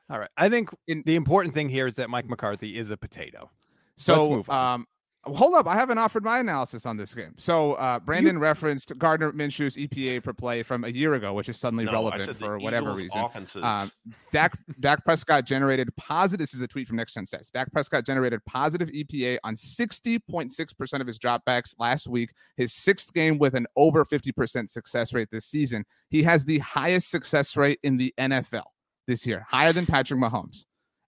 All 0.09 0.19
right. 0.19 0.29
I 0.37 0.49
think 0.49 0.69
In- 0.87 1.03
the 1.05 1.15
important 1.15 1.53
thing 1.53 1.67
here 1.69 1.87
is 1.87 1.95
that 1.97 2.09
Mike 2.09 2.29
McCarthy 2.29 2.77
is 2.77 2.91
a 2.91 2.97
potato. 2.97 3.49
So, 3.97 4.29
move 4.29 4.49
on. 4.49 4.73
um, 4.73 4.87
hold 5.25 5.55
up. 5.55 5.67
I 5.67 5.75
haven't 5.75 5.97
offered 5.97 6.23
my 6.23 6.39
analysis 6.39 6.85
on 6.85 6.97
this 6.97 7.13
game. 7.15 7.33
So, 7.37 7.73
uh, 7.73 7.99
Brandon 7.99 8.39
referenced 8.39 8.97
Gardner 8.97 9.31
Minshew's 9.31 9.75
EPA 9.75 10.23
per 10.23 10.33
play 10.33 10.63
from 10.63 10.83
a 10.83 10.89
year 10.89 11.15
ago, 11.15 11.33
which 11.33 11.49
is 11.49 11.57
suddenly 11.57 11.85
No, 11.85 11.91
relevant 11.91 12.37
for 12.37 12.57
whatever 12.59 12.89
Eagles 12.89 13.01
reason. 13.01 13.21
Offenses. 13.21 13.63
Um, 13.63 13.91
Dak 14.31 14.57
Dak 14.79 15.03
Prescott 15.03 15.45
generated 15.45 15.95
positive. 15.95 16.43
This 16.43 16.53
is 16.53 16.61
a 16.61 16.67
tweet 16.67 16.87
from 16.87 16.97
Next 16.97 17.13
Gen 17.13 17.25
Stats. 17.25 17.51
Dak 17.51 17.71
Prescott 17.71 18.05
generated 18.05 18.43
positive 18.45 18.89
EPA 18.89 19.37
on 19.43 19.55
60.6% 19.55 20.99
of 21.01 21.07
his 21.07 21.19
dropbacks 21.19 21.73
last 21.79 22.07
week. 22.07 22.31
His 22.57 22.73
sixth 22.73 23.13
game 23.13 23.37
with 23.37 23.55
an 23.55 23.65
over 23.75 24.05
50% 24.05 24.69
success 24.69 25.13
rate 25.13 25.29
this 25.31 25.45
season. 25.45 25.85
He 26.09 26.23
has 26.23 26.45
the 26.45 26.59
highest 26.59 27.09
success 27.09 27.55
rate 27.57 27.79
in 27.83 27.97
the 27.97 28.13
NFL 28.19 28.63
this 29.07 29.25
year, 29.25 29.45
higher 29.49 29.73
than 29.73 29.85
Patrick 29.85 30.19
Mahomes. 30.19 30.65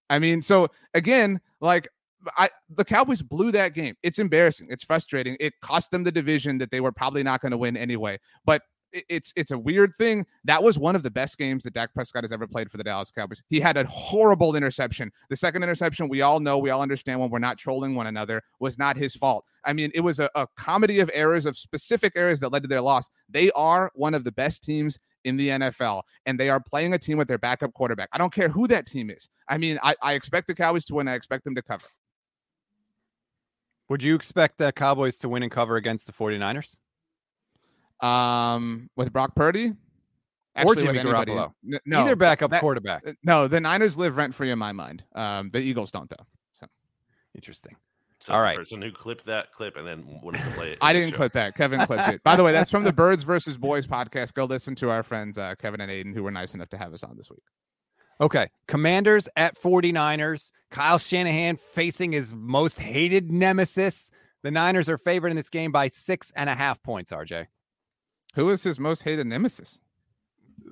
I 0.09 0.19
mean, 0.19 0.41
so 0.41 0.69
again, 0.93 1.39
like 1.59 1.87
I 2.37 2.49
the 2.69 2.85
Cowboys 2.85 3.21
blew 3.21 3.51
that 3.51 3.73
game. 3.73 3.95
It's 4.03 4.19
embarrassing. 4.19 4.67
It's 4.69 4.83
frustrating. 4.83 5.37
It 5.39 5.53
cost 5.61 5.91
them 5.91 6.03
the 6.03 6.11
division 6.11 6.57
that 6.59 6.71
they 6.71 6.81
were 6.81 6.91
probably 6.91 7.23
not 7.23 7.41
going 7.41 7.51
to 7.51 7.57
win 7.57 7.77
anyway. 7.77 8.19
But 8.45 8.63
it's 8.93 9.33
it's 9.35 9.51
a 9.51 9.57
weird 9.57 9.93
thing. 9.95 10.25
That 10.45 10.63
was 10.63 10.77
one 10.77 10.95
of 10.95 11.03
the 11.03 11.11
best 11.11 11.37
games 11.37 11.63
that 11.63 11.73
Dak 11.73 11.93
Prescott 11.93 12.23
has 12.23 12.31
ever 12.31 12.47
played 12.47 12.71
for 12.71 12.77
the 12.77 12.83
Dallas 12.83 13.11
Cowboys. 13.11 13.43
He 13.49 13.59
had 13.59 13.77
a 13.77 13.85
horrible 13.85 14.55
interception. 14.55 15.11
The 15.29 15.35
second 15.35 15.63
interception, 15.63 16.09
we 16.09 16.21
all 16.21 16.39
know, 16.39 16.57
we 16.57 16.69
all 16.69 16.81
understand 16.81 17.19
when 17.19 17.29
we're 17.29 17.39
not 17.39 17.57
trolling 17.57 17.95
one 17.95 18.07
another, 18.07 18.41
was 18.59 18.77
not 18.77 18.97
his 18.97 19.15
fault. 19.15 19.45
I 19.65 19.73
mean, 19.73 19.91
it 19.93 20.01
was 20.01 20.19
a, 20.19 20.29
a 20.35 20.47
comedy 20.55 20.99
of 20.99 21.11
errors, 21.13 21.45
of 21.45 21.57
specific 21.57 22.13
errors 22.15 22.39
that 22.39 22.51
led 22.51 22.63
to 22.63 22.69
their 22.69 22.81
loss. 22.81 23.09
They 23.29 23.51
are 23.51 23.91
one 23.95 24.13
of 24.13 24.23
the 24.23 24.31
best 24.31 24.63
teams 24.63 24.97
in 25.25 25.35
the 25.35 25.49
NFL, 25.49 26.03
and 26.25 26.39
they 26.39 26.49
are 26.49 26.61
playing 26.61 26.93
a 26.93 26.97
team 26.97 27.17
with 27.17 27.27
their 27.27 27.37
backup 27.37 27.73
quarterback. 27.73 28.07
I 28.13 28.17
don't 28.17 28.33
care 28.33 28.47
who 28.47 28.67
that 28.67 28.85
team 28.85 29.09
is. 29.09 29.27
I 29.49 29.57
mean, 29.57 29.77
I, 29.83 29.95
I 30.01 30.13
expect 30.13 30.47
the 30.47 30.55
Cowboys 30.55 30.85
to 30.85 30.95
win. 30.95 31.07
I 31.07 31.15
expect 31.15 31.43
them 31.43 31.55
to 31.55 31.61
cover. 31.61 31.85
Would 33.89 34.03
you 34.03 34.15
expect 34.15 34.57
the 34.57 34.71
Cowboys 34.71 35.17
to 35.19 35.29
win 35.29 35.43
and 35.43 35.51
cover 35.51 35.75
against 35.77 36.05
the 36.07 36.13
49ers? 36.13 36.75
Um, 38.05 38.89
with 38.95 39.11
Brock 39.11 39.35
Purdy, 39.35 39.73
Or 40.63 40.75
Jimmy. 40.75 40.99
Garoppolo? 40.99 41.53
N- 41.71 41.79
No, 41.85 42.01
Either 42.01 42.15
backup 42.15 42.51
that- 42.51 42.61
quarterback. 42.61 43.07
uh, 43.07 43.13
No, 43.23 43.47
the 43.47 43.59
Niners 43.59 43.97
live 43.97 44.17
rent 44.17 44.35
free 44.35 44.51
in 44.51 44.59
my 44.59 44.71
mind. 44.71 45.03
Um, 45.15 45.49
the 45.51 45.59
Eagles 45.59 45.91
don't 45.91 46.09
though. 46.09 46.25
So 46.53 46.67
Interesting. 47.33 47.75
So 48.19 48.33
All 48.33 48.39
the 48.39 48.43
right. 48.45 48.57
person 48.57 48.81
who 48.81 48.91
clipped 48.91 49.25
that 49.27 49.51
clip 49.51 49.77
and 49.77 49.87
then 49.87 50.19
wanted 50.23 50.43
to 50.43 50.51
play 50.51 50.71
it. 50.71 50.79
I 50.81 50.91
didn't 50.91 51.11
show. 51.11 51.17
clip 51.17 51.33
that. 51.33 51.55
Kevin 51.55 51.79
clipped 51.81 52.07
it. 52.09 52.23
By 52.23 52.35
the 52.35 52.43
way, 52.43 52.51
that's 52.51 52.71
from 52.71 52.83
the 52.83 52.91
Birds 52.93 53.21
versus 53.23 53.57
Boys 53.57 53.85
podcast. 53.87 54.33
Go 54.33 54.45
listen 54.45 54.73
to 54.75 54.89
our 54.89 55.03
friends 55.03 55.37
uh, 55.37 55.53
Kevin 55.55 55.81
and 55.81 55.91
Aiden, 55.91 56.13
who 56.15 56.23
were 56.23 56.31
nice 56.31 56.55
enough 56.55 56.69
to 56.69 56.77
have 56.77 56.93
us 56.93 57.03
on 57.03 57.15
this 57.15 57.29
week. 57.29 57.43
Okay. 58.19 58.47
Commanders 58.67 59.29
at 59.35 59.59
49ers. 59.59 60.51
Kyle 60.71 60.97
Shanahan 60.97 61.55
facing 61.57 62.11
his 62.11 62.33
most 62.33 62.79
hated 62.79 63.31
nemesis. 63.31 64.11
The 64.43 64.51
Niners 64.51 64.89
are 64.89 64.97
favored 64.97 65.29
in 65.29 65.35
this 65.37 65.49
game 65.49 65.71
by 65.71 65.87
six 65.87 66.31
and 66.35 66.49
a 66.49 66.55
half 66.55 66.81
points, 66.83 67.11
RJ. 67.11 67.47
Who 68.35 68.49
is 68.49 68.63
his 68.63 68.79
most 68.79 69.03
hated 69.03 69.27
nemesis? 69.27 69.79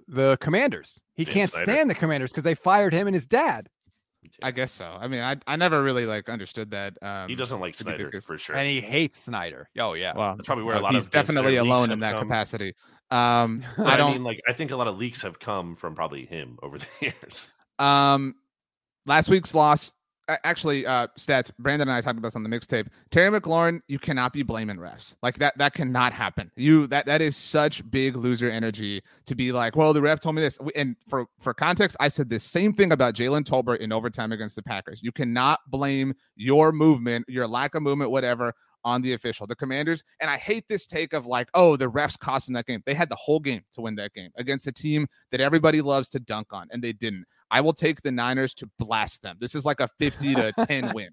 The 0.07 0.37
Commanders. 0.37 1.01
He 1.13 1.23
Dan 1.25 1.33
can't 1.33 1.51
Snyder. 1.51 1.71
stand 1.71 1.89
the 1.89 1.95
Commanders 1.95 2.31
because 2.31 2.43
they 2.43 2.55
fired 2.55 2.93
him 2.93 3.07
and 3.07 3.13
his 3.13 3.25
dad. 3.25 3.69
I 4.41 4.51
guess 4.51 4.71
so. 4.71 4.85
I 4.99 5.07
mean, 5.07 5.21
I 5.21 5.37
I 5.47 5.55
never 5.55 5.81
really 5.83 6.05
like 6.05 6.29
understood 6.29 6.71
that. 6.71 6.97
Um, 7.01 7.29
He 7.29 7.35
doesn't 7.35 7.59
like 7.59 7.75
to 7.77 7.83
be 7.85 7.91
the 7.91 7.97
Snyder 7.97 8.11
case. 8.11 8.25
for 8.25 8.37
sure. 8.37 8.55
And 8.55 8.67
he 8.67 8.81
hates 8.81 9.17
Snyder. 9.17 9.69
Oh, 9.79 9.93
yeah. 9.93 10.13
Well, 10.15 10.35
That's 10.35 10.45
probably 10.47 10.63
where 10.65 10.75
a 10.75 10.79
uh, 10.79 10.81
lot 10.81 10.93
he's 10.93 11.05
of 11.05 11.11
definitely 11.11 11.55
alone 11.57 11.91
in 11.91 11.99
that 11.99 12.15
come. 12.15 12.23
capacity. 12.27 12.73
Um, 13.11 13.63
But 13.77 13.87
I 13.87 13.97
don't. 13.97 14.11
mean, 14.13 14.23
like, 14.23 14.41
I 14.47 14.53
think 14.53 14.71
a 14.71 14.75
lot 14.75 14.87
of 14.87 14.97
leaks 14.97 15.21
have 15.21 15.39
come 15.39 15.75
from 15.75 15.95
probably 15.95 16.25
him 16.25 16.57
over 16.63 16.77
the 16.77 16.87
years. 17.01 17.51
Um, 17.79 18.35
last 19.05 19.29
week's 19.29 19.53
loss. 19.53 19.93
Actually, 20.27 20.85
uh, 20.85 21.07
stats. 21.17 21.51
Brandon 21.59 21.87
and 21.87 21.95
I 21.95 22.01
talked 22.01 22.17
about 22.17 22.29
this 22.29 22.35
on 22.35 22.43
the 22.43 22.49
mixtape. 22.49 22.87
Terry 23.11 23.29
McLaurin, 23.29 23.81
you 23.87 23.99
cannot 23.99 24.33
be 24.33 24.41
blaming 24.41 24.77
refs 24.77 25.15
like 25.21 25.37
that. 25.37 25.55
That 25.57 25.73
cannot 25.73 26.13
happen. 26.13 26.51
You 26.55 26.87
that 26.87 27.05
that 27.05 27.21
is 27.21 27.37
such 27.37 27.89
big 27.91 28.15
loser 28.15 28.49
energy 28.49 29.03
to 29.25 29.35
be 29.35 29.51
like, 29.51 29.75
well, 29.75 29.93
the 29.93 30.01
ref 30.01 30.19
told 30.19 30.35
me 30.35 30.41
this. 30.41 30.57
And 30.75 30.95
for 31.07 31.27
for 31.37 31.53
context, 31.53 31.95
I 31.99 32.07
said 32.07 32.29
the 32.29 32.39
same 32.39 32.73
thing 32.73 32.91
about 32.91 33.13
Jalen 33.13 33.43
Tolbert 33.43 33.77
in 33.77 33.91
overtime 33.91 34.31
against 34.31 34.55
the 34.55 34.63
Packers. 34.63 35.03
You 35.03 35.11
cannot 35.11 35.59
blame 35.69 36.15
your 36.35 36.71
movement, 36.71 37.25
your 37.27 37.47
lack 37.47 37.75
of 37.75 37.83
movement, 37.83 38.09
whatever, 38.09 38.53
on 38.85 39.01
the 39.01 39.13
official. 39.13 39.45
The 39.47 39.55
Commanders, 39.55 40.03
and 40.21 40.29
I 40.29 40.37
hate 40.37 40.65
this 40.69 40.87
take 40.87 41.11
of 41.11 41.25
like, 41.25 41.49
oh, 41.53 41.75
the 41.75 41.89
refs 41.89 42.17
cost 42.17 42.45
them 42.47 42.53
that 42.53 42.67
game. 42.67 42.81
They 42.85 42.93
had 42.93 43.09
the 43.09 43.15
whole 43.15 43.39
game 43.39 43.63
to 43.73 43.81
win 43.81 43.95
that 43.95 44.13
game 44.13 44.29
against 44.37 44.67
a 44.67 44.71
team 44.71 45.07
that 45.31 45.41
everybody 45.41 45.81
loves 45.81 46.07
to 46.09 46.19
dunk 46.19 46.47
on, 46.53 46.67
and 46.71 46.81
they 46.81 46.93
didn't. 46.93 47.25
I 47.51 47.61
will 47.61 47.73
take 47.73 48.01
the 48.01 48.11
Niners 48.11 48.53
to 48.55 48.69
blast 48.79 49.21
them. 49.23 49.37
This 49.39 49.55
is 49.55 49.65
like 49.65 49.79
a 49.79 49.89
50 49.99 50.35
to 50.35 50.53
10 50.67 50.91
win. 50.95 51.09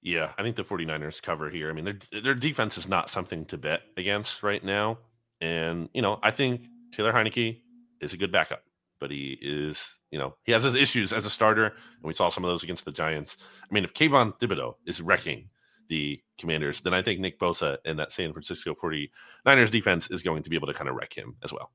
Yeah, 0.00 0.32
I 0.38 0.42
think 0.42 0.56
the 0.56 0.64
49ers 0.64 1.20
cover 1.20 1.50
here. 1.50 1.68
I 1.68 1.72
mean, 1.72 1.84
their 1.84 2.22
their 2.22 2.34
defense 2.34 2.78
is 2.78 2.88
not 2.88 3.10
something 3.10 3.44
to 3.46 3.58
bet 3.58 3.82
against 3.96 4.42
right 4.42 4.64
now. 4.64 4.98
And, 5.40 5.88
you 5.92 6.02
know, 6.02 6.18
I 6.22 6.30
think 6.30 6.62
Taylor 6.92 7.12
Heinicke 7.12 7.60
is 8.00 8.12
a 8.12 8.16
good 8.16 8.32
backup, 8.32 8.62
but 9.00 9.10
he 9.10 9.38
is, 9.40 9.86
you 10.10 10.18
know, 10.18 10.34
he 10.44 10.52
has 10.52 10.62
his 10.62 10.74
issues 10.74 11.12
as 11.12 11.26
a 11.26 11.30
starter, 11.30 11.66
and 11.66 12.04
we 12.04 12.14
saw 12.14 12.28
some 12.28 12.44
of 12.44 12.50
those 12.50 12.62
against 12.62 12.84
the 12.84 12.92
Giants. 12.92 13.36
I 13.62 13.74
mean, 13.74 13.84
if 13.84 13.92
Kayvon 13.92 14.38
Thibodeaux 14.38 14.74
is 14.86 15.02
wrecking 15.02 15.48
the 15.88 16.20
Commanders, 16.38 16.80
then 16.80 16.94
I 16.94 17.02
think 17.02 17.20
Nick 17.20 17.38
Bosa 17.38 17.78
and 17.84 17.98
that 17.98 18.12
San 18.12 18.32
Francisco 18.32 18.74
49ers 18.74 19.70
defense 19.70 20.10
is 20.10 20.22
going 20.22 20.42
to 20.42 20.50
be 20.50 20.56
able 20.56 20.68
to 20.68 20.74
kind 20.74 20.88
of 20.88 20.96
wreck 20.96 21.12
him 21.12 21.36
as 21.42 21.52
well. 21.52 21.70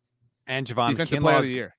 And 0.47 0.65
Javon 0.67 0.91
Defensive 0.91 1.19
player 1.19 1.37
of 1.37 1.45
the 1.45 1.53
year. 1.53 1.75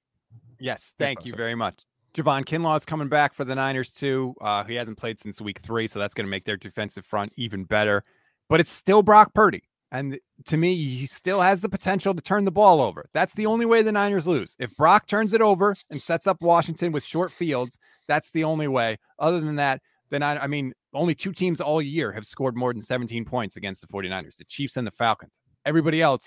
Yes, 0.59 0.95
Nick 0.99 1.07
thank 1.07 1.27
you 1.27 1.33
Bosa. 1.33 1.37
very 1.37 1.55
much. 1.55 1.85
Javon 2.15 2.45
Kinlaw 2.45 2.77
is 2.77 2.85
coming 2.85 3.09
back 3.09 3.35
for 3.35 3.45
the 3.45 3.55
Niners 3.55 3.93
too. 3.93 4.35
Uh, 4.41 4.63
he 4.65 4.75
hasn't 4.75 4.99
played 4.99 5.19
since 5.19 5.41
week 5.41 5.59
three, 5.59 5.87
so 5.87 5.99
that's 5.99 6.15
going 6.15 6.27
to 6.27 6.31
make 6.31 6.45
their 6.45 6.57
defensive 6.57 7.05
front 7.05 7.33
even 7.37 7.65
better. 7.65 8.05
But 8.49 8.61
it's 8.61 8.71
still 8.71 9.03
Brock 9.03 9.35
Purdy, 9.35 9.65
and 9.91 10.19
to 10.47 10.57
me, 10.57 10.77
he 10.77 11.07
still 11.07 11.41
has 11.41 11.61
the 11.61 11.69
potential 11.69 12.15
to 12.15 12.23
turn 12.23 12.45
the 12.45 12.53
ball 12.53 12.81
over. 12.81 13.09
That's 13.13 13.35
the 13.35 13.47
only 13.47 13.67
way 13.67 13.83
the 13.83 13.91
Niners 13.91 14.27
lose. 14.27 14.55
If 14.59 14.77
Brock 14.77 15.07
turns 15.07 15.33
it 15.33 15.41
over 15.41 15.75
and 15.91 16.03
sets 16.03 16.27
up 16.27 16.41
Washington 16.41 16.93
with 16.93 17.05
short 17.05 17.33
fields, 17.33 17.79
that's 18.07 18.31
the 18.31 18.45
only 18.45 18.69
way. 18.69 18.99
Other 19.19 19.41
than 19.41 19.57
that, 19.57 19.83
then 20.11 20.23
I, 20.23 20.45
I 20.45 20.47
mean, 20.47 20.73
only 20.95 21.15
two 21.15 21.33
teams 21.33 21.61
all 21.61 21.81
year 21.83 22.13
have 22.13 22.27
scored 22.27 22.57
more 22.57 22.73
than 22.73 22.81
17 22.83 23.25
points 23.25 23.57
against 23.57 23.81
the 23.81 23.87
49ers: 23.87 24.37
the 24.37 24.45
Chiefs 24.45 24.77
and 24.77 24.87
the 24.87 24.91
Falcons. 24.91 25.41
Everybody 25.67 26.03
else, 26.03 26.25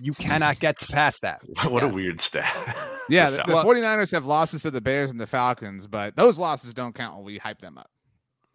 you 0.00 0.12
cannot 0.12 0.60
get 0.60 0.78
past 0.78 1.22
that. 1.22 1.40
what 1.68 1.82
a 1.82 1.88
weird 1.88 2.20
stat. 2.20 2.54
Yeah, 3.10 3.30
The 3.30 3.36
the, 3.38 3.42
the 3.46 3.52
49ers 3.64 4.12
have 4.12 4.26
losses 4.26 4.60
to 4.62 4.70
the 4.70 4.82
Bears 4.82 5.10
and 5.10 5.18
the 5.18 5.26
Falcons, 5.26 5.86
but 5.86 6.14
those 6.14 6.38
losses 6.38 6.74
don't 6.74 6.94
count 6.94 7.16
when 7.16 7.24
we 7.24 7.38
hype 7.38 7.58
them 7.58 7.78
up. 7.78 7.88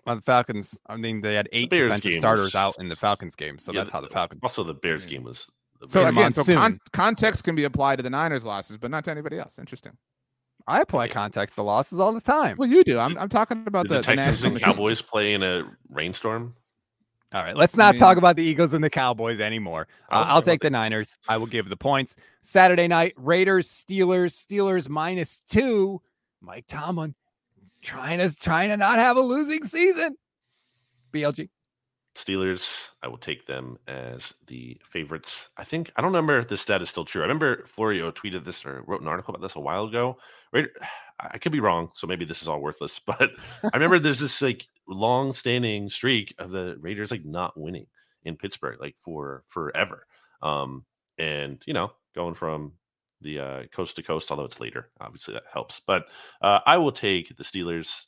Well, 0.05 0.15
the 0.17 0.21
Falcons, 0.21 0.77
I 0.85 0.95
mean, 0.95 1.21
they 1.21 1.33
had 1.33 1.49
eight 1.53 1.71
Bears 1.71 1.87
defensive 1.89 2.11
game 2.11 2.21
starters 2.21 2.43
was- 2.45 2.55
out 2.55 2.75
in 2.79 2.87
the 2.87 2.95
Falcons 2.95 3.35
game, 3.35 3.57
so 3.57 3.71
Yeah, 3.73 3.79
that's 3.79 3.91
how 3.91 3.99
the 4.01 4.09
Falcons. 4.09 4.41
Also, 4.43 4.63
the 4.63 4.75
Bears 4.75 5.05
Yeah. 5.05 5.11
game 5.17 5.23
was. 5.23 5.49
So 5.87 6.01
In 6.01 6.07
a 6.09 6.11
Bears- 6.13 6.37
again, 6.37 6.45
so 6.45 6.53
con- 6.53 6.77
context 6.93 7.43
can 7.43 7.55
be 7.55 7.63
applied 7.63 7.95
to 7.97 8.03
the 8.03 8.11
Niners 8.11 8.45
losses, 8.45 8.77
but 8.77 8.91
not 8.91 9.03
to 9.05 9.11
anybody 9.11 9.39
else. 9.39 9.57
Interesting. 9.57 9.93
I 10.67 10.81
apply 10.81 11.09
context 11.09 11.55
to 11.55 11.63
losses 11.63 11.99
all 11.99 12.13
the 12.13 12.21
time. 12.21 12.57
Well, 12.57 12.69
you 12.69 12.83
do. 12.83 12.99
I'm, 12.99 13.17
I'm 13.17 13.29
talking 13.29 13.65
about 13.67 13.87
the, 13.87 13.95
the, 13.95 13.99
the 13.99 14.03
Texans 14.03 14.27
national 14.27 14.45
and 14.45 14.53
machine. 14.53 14.65
Cowboys 14.65 15.01
play 15.01 15.33
in 15.33 15.43
a 15.43 15.63
rainstorm? 15.89 16.55
All 17.33 17.41
right, 17.41 17.55
let's 17.55 17.75
I 17.77 17.79
not 17.79 17.97
talk 17.97 18.17
about 18.17 18.35
the 18.35 18.43
Eagles 18.43 18.73
and 18.73 18.83
the 18.83 18.91
Cowboys 18.91 19.39
anymore. 19.39 19.87
I 20.09 20.15
Uh, 20.15 20.19
was 20.19 20.27
I'll 20.29 20.41
take 20.43 20.61
the 20.61 20.69
Niners. 20.69 21.17
I 21.27 21.37
will 21.37 21.47
give 21.47 21.67
the 21.67 21.75
points. 21.75 22.15
Saturday 22.43 22.87
night, 22.87 23.13
Raiders, 23.17 23.67
Steelers, 23.67 24.33
Steelers 24.33 24.87
minus 24.87 25.39
two. 25.39 25.99
Mike 26.41 26.65
Tomlin 26.67 27.15
trying 27.81 28.19
to 28.19 28.35
trying 28.35 28.69
to 28.69 28.77
not 28.77 28.99
have 28.99 29.17
a 29.17 29.21
losing 29.21 29.63
season. 29.63 30.15
BLG. 31.11 31.49
Steelers, 32.15 32.89
I 33.01 33.07
will 33.07 33.17
take 33.17 33.47
them 33.47 33.77
as 33.87 34.33
the 34.47 34.79
favorites. 34.91 35.49
I 35.57 35.63
think 35.63 35.91
I 35.95 36.01
don't 36.01 36.11
remember 36.11 36.37
if 36.37 36.47
this 36.47 36.61
stat 36.61 36.81
is 36.81 36.89
still 36.89 37.05
true. 37.05 37.21
I 37.21 37.25
remember 37.25 37.65
Florio 37.65 38.11
tweeted 38.11 38.43
this 38.43 38.65
or 38.65 38.83
wrote 38.85 39.01
an 39.01 39.07
article 39.07 39.33
about 39.33 39.41
this 39.41 39.55
a 39.55 39.59
while 39.59 39.85
ago. 39.85 40.17
Right, 40.51 40.67
I 41.19 41.39
could 41.39 41.51
be 41.51 41.59
wrong, 41.59 41.89
so 41.95 42.05
maybe 42.05 42.25
this 42.25 42.41
is 42.41 42.47
all 42.47 42.61
worthless. 42.61 42.99
But 43.05 43.31
I 43.63 43.69
remember 43.73 43.97
there's 43.97 44.19
this 44.19 44.41
like 44.41 44.67
long-standing 44.87 45.89
streak 45.89 46.35
of 46.37 46.51
the 46.51 46.77
Raiders 46.79 47.09
like 47.09 47.25
not 47.25 47.59
winning 47.59 47.87
in 48.23 48.37
Pittsburgh 48.37 48.79
like 48.79 48.95
for 49.01 49.43
forever. 49.47 50.05
Um, 50.41 50.85
and 51.17 51.61
you 51.65 51.73
know, 51.73 51.93
going 52.13 52.35
from 52.35 52.73
the 53.21 53.39
uh, 53.39 53.63
coast 53.71 53.95
to 53.95 54.03
coast, 54.03 54.29
although 54.29 54.43
it's 54.43 54.59
later, 54.59 54.89
obviously 55.01 55.33
that 55.33 55.43
helps. 55.51 55.81
But 55.85 56.07
uh, 56.41 56.59
I 56.65 56.77
will 56.77 56.91
take 56.91 57.35
the 57.35 57.43
Steelers. 57.43 58.03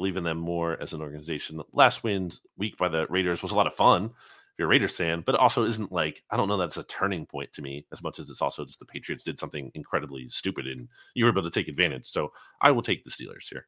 Believe 0.00 0.16
in 0.16 0.24
them 0.24 0.38
more 0.38 0.80
as 0.80 0.94
an 0.94 1.02
organization. 1.02 1.60
Last 1.74 2.02
week 2.02 2.78
by 2.78 2.88
the 2.88 3.06
Raiders 3.10 3.42
was 3.42 3.52
a 3.52 3.54
lot 3.54 3.66
of 3.66 3.74
fun. 3.74 4.06
If 4.06 4.58
you're 4.58 4.66
a 4.66 4.70
Raiders 4.70 4.96
fan, 4.96 5.22
but 5.26 5.34
also 5.34 5.64
isn't 5.64 5.92
like 5.92 6.22
I 6.30 6.38
don't 6.38 6.48
know 6.48 6.56
that's 6.56 6.78
a 6.78 6.84
turning 6.84 7.26
point 7.26 7.52
to 7.52 7.60
me 7.60 7.84
as 7.92 8.02
much 8.02 8.18
as 8.18 8.30
it's 8.30 8.40
also 8.40 8.64
just 8.64 8.78
the 8.78 8.86
Patriots 8.86 9.24
did 9.24 9.38
something 9.38 9.70
incredibly 9.74 10.26
stupid 10.30 10.66
and 10.66 10.88
you 11.12 11.26
were 11.26 11.30
able 11.30 11.42
to 11.42 11.50
take 11.50 11.68
advantage. 11.68 12.06
So 12.06 12.32
I 12.62 12.70
will 12.70 12.80
take 12.80 13.04
the 13.04 13.10
Steelers 13.10 13.46
here. 13.50 13.66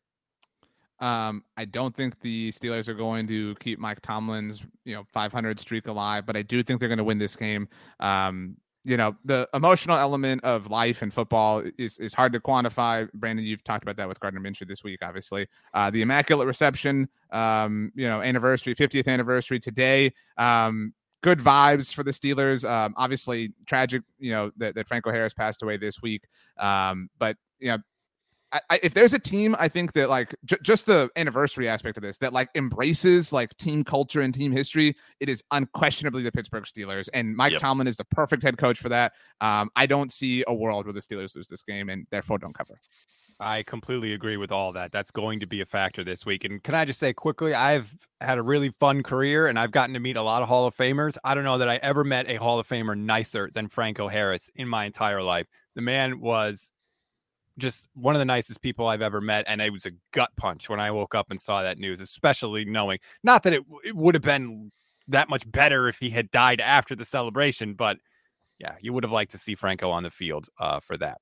Um, 1.00 1.44
I 1.58 1.66
don't 1.66 1.94
think 1.94 2.18
the 2.20 2.50
Steelers 2.50 2.88
are 2.88 2.94
going 2.94 3.26
to 3.26 3.54
keep 3.56 3.78
Mike 3.78 4.00
Tomlin's 4.00 4.62
you 4.86 4.94
know 4.94 5.04
500 5.12 5.60
streak 5.60 5.86
alive, 5.86 6.24
but 6.24 6.34
I 6.34 6.42
do 6.42 6.62
think 6.62 6.80
they're 6.80 6.88
going 6.88 6.96
to 6.96 7.04
win 7.04 7.18
this 7.18 7.36
game. 7.36 7.68
Um, 8.00 8.56
you 8.84 8.96
know, 8.96 9.16
the 9.24 9.48
emotional 9.54 9.96
element 9.96 10.42
of 10.42 10.68
life 10.68 11.02
and 11.02 11.14
football 11.14 11.62
is, 11.78 11.98
is 11.98 12.12
hard 12.12 12.32
to 12.32 12.40
quantify. 12.40 13.08
Brandon, 13.14 13.44
you've 13.44 13.62
talked 13.62 13.84
about 13.84 13.96
that 13.96 14.08
with 14.08 14.18
Gardner 14.18 14.40
Minshew 14.40 14.66
this 14.66 14.82
week, 14.82 15.00
obviously. 15.02 15.46
Uh, 15.72 15.90
the 15.90 16.02
Immaculate 16.02 16.46
Reception, 16.46 17.08
um, 17.30 17.92
you 17.94 18.08
know, 18.08 18.20
anniversary, 18.20 18.74
50th 18.74 19.06
anniversary 19.06 19.60
today. 19.60 20.12
Um, 20.36 20.94
good 21.22 21.38
vibes 21.38 21.94
for 21.94 22.02
the 22.02 22.10
Steelers. 22.10 22.68
Um, 22.68 22.94
obviously, 22.96 23.52
tragic, 23.66 24.02
you 24.18 24.32
know, 24.32 24.50
that, 24.56 24.74
that 24.74 24.88
Franco 24.88 25.12
Harris 25.12 25.32
passed 25.32 25.62
away 25.62 25.76
this 25.76 26.02
week. 26.02 26.24
Um, 26.58 27.08
but, 27.18 27.36
you 27.60 27.68
know, 27.68 27.78
I, 28.52 28.60
I, 28.70 28.80
if 28.82 28.94
there's 28.94 29.12
a 29.12 29.18
team, 29.18 29.56
I 29.58 29.68
think 29.68 29.94
that 29.94 30.10
like 30.10 30.34
j- 30.44 30.58
just 30.62 30.86
the 30.86 31.10
anniversary 31.16 31.68
aspect 31.68 31.96
of 31.96 32.02
this 32.02 32.18
that 32.18 32.32
like 32.32 32.50
embraces 32.54 33.32
like 33.32 33.56
team 33.56 33.82
culture 33.82 34.20
and 34.20 34.32
team 34.32 34.52
history, 34.52 34.94
it 35.20 35.28
is 35.28 35.42
unquestionably 35.50 36.22
the 36.22 36.32
Pittsburgh 36.32 36.64
Steelers. 36.64 37.08
And 37.14 37.34
Mike 37.36 37.52
Yep. 37.52 37.60
Tomlin 37.60 37.86
is 37.86 37.96
the 37.96 38.04
perfect 38.04 38.42
head 38.42 38.58
coach 38.58 38.78
for 38.78 38.90
that. 38.90 39.12
Um, 39.40 39.70
I 39.74 39.86
don't 39.86 40.12
see 40.12 40.44
a 40.46 40.54
world 40.54 40.84
where 40.86 40.92
the 40.92 41.00
Steelers 41.00 41.34
lose 41.34 41.48
this 41.48 41.62
game 41.62 41.88
and 41.88 42.06
therefore 42.10 42.38
don't 42.38 42.54
cover. 42.54 42.78
I 43.40 43.64
completely 43.64 44.12
agree 44.12 44.36
with 44.36 44.52
all 44.52 44.72
that. 44.72 44.92
That's 44.92 45.10
going 45.10 45.40
to 45.40 45.46
be 45.46 45.60
a 45.62 45.66
factor 45.66 46.04
this 46.04 46.24
week. 46.24 46.44
And 46.44 46.62
can 46.62 46.76
I 46.76 46.84
just 46.84 47.00
say 47.00 47.12
quickly, 47.12 47.54
I've 47.54 47.92
had 48.20 48.38
a 48.38 48.42
really 48.42 48.70
fun 48.78 49.02
career 49.02 49.48
and 49.48 49.58
I've 49.58 49.72
gotten 49.72 49.94
to 49.94 50.00
meet 50.00 50.16
a 50.16 50.22
lot 50.22 50.42
of 50.42 50.48
Hall 50.48 50.66
of 50.66 50.76
Famers. 50.76 51.16
I 51.24 51.34
don't 51.34 51.42
know 51.42 51.58
that 51.58 51.68
I 51.68 51.76
ever 51.76 52.04
met 52.04 52.30
a 52.30 52.36
Hall 52.36 52.60
of 52.60 52.68
Famer 52.68 52.96
nicer 52.96 53.50
than 53.52 53.68
Franco 53.68 54.06
Harris 54.06 54.50
in 54.54 54.68
my 54.68 54.84
entire 54.84 55.22
life. 55.22 55.48
The 55.74 55.82
man 55.82 56.20
was 56.20 56.72
just 57.58 57.88
one 57.94 58.14
of 58.14 58.18
the 58.18 58.24
nicest 58.24 58.62
people 58.62 58.86
I've 58.86 59.02
ever 59.02 59.20
met. 59.20 59.44
And 59.46 59.60
it 59.60 59.72
was 59.72 59.86
a 59.86 59.92
gut 60.12 60.30
punch 60.36 60.68
when 60.68 60.80
I 60.80 60.90
woke 60.90 61.14
up 61.14 61.30
and 61.30 61.40
saw 61.40 61.62
that 61.62 61.78
news, 61.78 62.00
especially 62.00 62.64
knowing 62.64 62.98
not 63.22 63.42
that 63.44 63.52
it, 63.52 63.62
it 63.84 63.96
would 63.96 64.14
have 64.14 64.22
been 64.22 64.72
that 65.08 65.28
much 65.28 65.50
better 65.50 65.88
if 65.88 65.98
he 65.98 66.10
had 66.10 66.30
died 66.30 66.60
after 66.60 66.94
the 66.94 67.04
celebration, 67.04 67.74
but 67.74 67.98
yeah, 68.58 68.74
you 68.80 68.92
would 68.92 69.02
have 69.02 69.12
liked 69.12 69.32
to 69.32 69.38
see 69.38 69.54
Franco 69.54 69.90
on 69.90 70.02
the 70.02 70.10
field 70.10 70.48
uh, 70.58 70.80
for 70.80 70.96
that. 70.98 71.18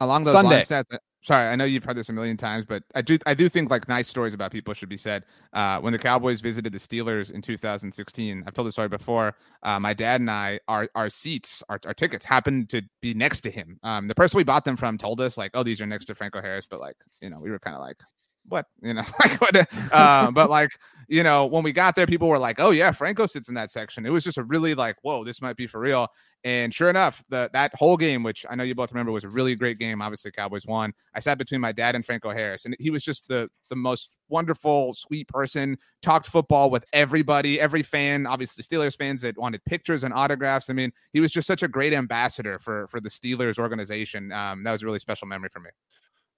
Along 0.00 0.22
those 0.22 0.34
Sunday. 0.34 0.56
lines, 0.56 0.68
Seth, 0.68 0.86
sorry, 1.28 1.46
I 1.46 1.56
know 1.56 1.64
you've 1.64 1.84
heard 1.84 1.96
this 1.96 2.08
a 2.08 2.12
million 2.12 2.38
times, 2.38 2.64
but 2.64 2.82
I 2.94 3.02
do 3.02 3.18
I 3.26 3.34
do 3.34 3.48
think 3.48 3.70
like 3.70 3.86
nice 3.86 4.08
stories 4.08 4.32
about 4.32 4.50
people 4.50 4.72
should 4.72 4.88
be 4.88 4.96
said. 4.96 5.24
Uh, 5.52 5.78
when 5.78 5.92
the 5.92 5.98
Cowboys 5.98 6.40
visited 6.40 6.72
the 6.72 6.78
Steelers 6.78 7.30
in 7.30 7.42
2016, 7.42 8.44
I've 8.46 8.54
told 8.54 8.66
the 8.66 8.72
story 8.72 8.88
before. 8.88 9.34
Uh, 9.62 9.78
my 9.78 9.92
dad 9.92 10.22
and 10.22 10.30
I, 10.30 10.58
our 10.66 10.88
our 10.94 11.10
seats, 11.10 11.62
our, 11.68 11.78
our 11.84 11.94
tickets 11.94 12.24
happened 12.24 12.70
to 12.70 12.82
be 13.02 13.12
next 13.12 13.42
to 13.42 13.50
him. 13.50 13.78
Um, 13.82 14.08
the 14.08 14.14
person 14.14 14.38
we 14.38 14.44
bought 14.44 14.64
them 14.64 14.76
from 14.76 14.96
told 14.96 15.20
us 15.20 15.36
like, 15.36 15.50
oh, 15.54 15.62
these 15.62 15.80
are 15.80 15.86
next 15.86 16.06
to 16.06 16.14
Franco 16.14 16.40
Harris, 16.40 16.66
but 16.66 16.80
like, 16.80 16.96
you 17.20 17.28
know, 17.28 17.38
we 17.38 17.50
were 17.50 17.58
kind 17.58 17.76
of 17.76 17.82
like, 17.82 18.00
what, 18.48 18.66
you 18.82 18.94
know, 18.94 19.04
like 19.24 19.40
what? 19.40 19.68
Uh, 19.92 20.30
but 20.30 20.48
like, 20.48 20.70
you 21.08 21.22
know, 21.22 21.44
when 21.46 21.62
we 21.62 21.72
got 21.72 21.94
there, 21.94 22.06
people 22.06 22.28
were 22.28 22.38
like, 22.38 22.58
oh 22.58 22.70
yeah, 22.70 22.90
Franco 22.92 23.26
sits 23.26 23.48
in 23.48 23.54
that 23.54 23.70
section. 23.70 24.06
It 24.06 24.10
was 24.10 24.24
just 24.24 24.38
a 24.38 24.44
really 24.44 24.74
like, 24.74 24.96
whoa, 25.02 25.24
this 25.24 25.42
might 25.42 25.56
be 25.56 25.66
for 25.66 25.78
real. 25.78 26.08
And 26.44 26.72
sure 26.72 26.88
enough, 26.88 27.24
the 27.30 27.50
that 27.52 27.74
whole 27.74 27.96
game, 27.96 28.22
which 28.22 28.46
I 28.48 28.54
know 28.54 28.62
you 28.62 28.74
both 28.74 28.92
remember, 28.92 29.10
was 29.10 29.24
a 29.24 29.28
really 29.28 29.56
great 29.56 29.78
game. 29.78 30.00
Obviously, 30.00 30.30
Cowboys 30.30 30.66
won. 30.66 30.92
I 31.14 31.20
sat 31.20 31.36
between 31.36 31.60
my 31.60 31.72
dad 31.72 31.96
and 31.96 32.06
Franco 32.06 32.30
Harris, 32.30 32.64
and 32.64 32.76
he 32.78 32.90
was 32.90 33.02
just 33.04 33.26
the 33.28 33.48
the 33.70 33.76
most 33.76 34.10
wonderful, 34.28 34.94
sweet 34.94 35.26
person. 35.26 35.76
Talked 36.00 36.26
football 36.26 36.70
with 36.70 36.84
everybody, 36.92 37.60
every 37.60 37.82
fan. 37.82 38.26
Obviously, 38.26 38.62
Steelers 38.62 38.96
fans 38.96 39.22
that 39.22 39.36
wanted 39.36 39.64
pictures 39.64 40.04
and 40.04 40.14
autographs. 40.14 40.70
I 40.70 40.74
mean, 40.74 40.92
he 41.12 41.20
was 41.20 41.32
just 41.32 41.46
such 41.46 41.64
a 41.64 41.68
great 41.68 41.92
ambassador 41.92 42.58
for 42.60 42.86
for 42.86 43.00
the 43.00 43.10
Steelers 43.10 43.58
organization. 43.58 44.30
Um, 44.30 44.62
that 44.62 44.70
was 44.70 44.82
a 44.82 44.86
really 44.86 45.00
special 45.00 45.26
memory 45.26 45.48
for 45.52 45.60
me. 45.60 45.70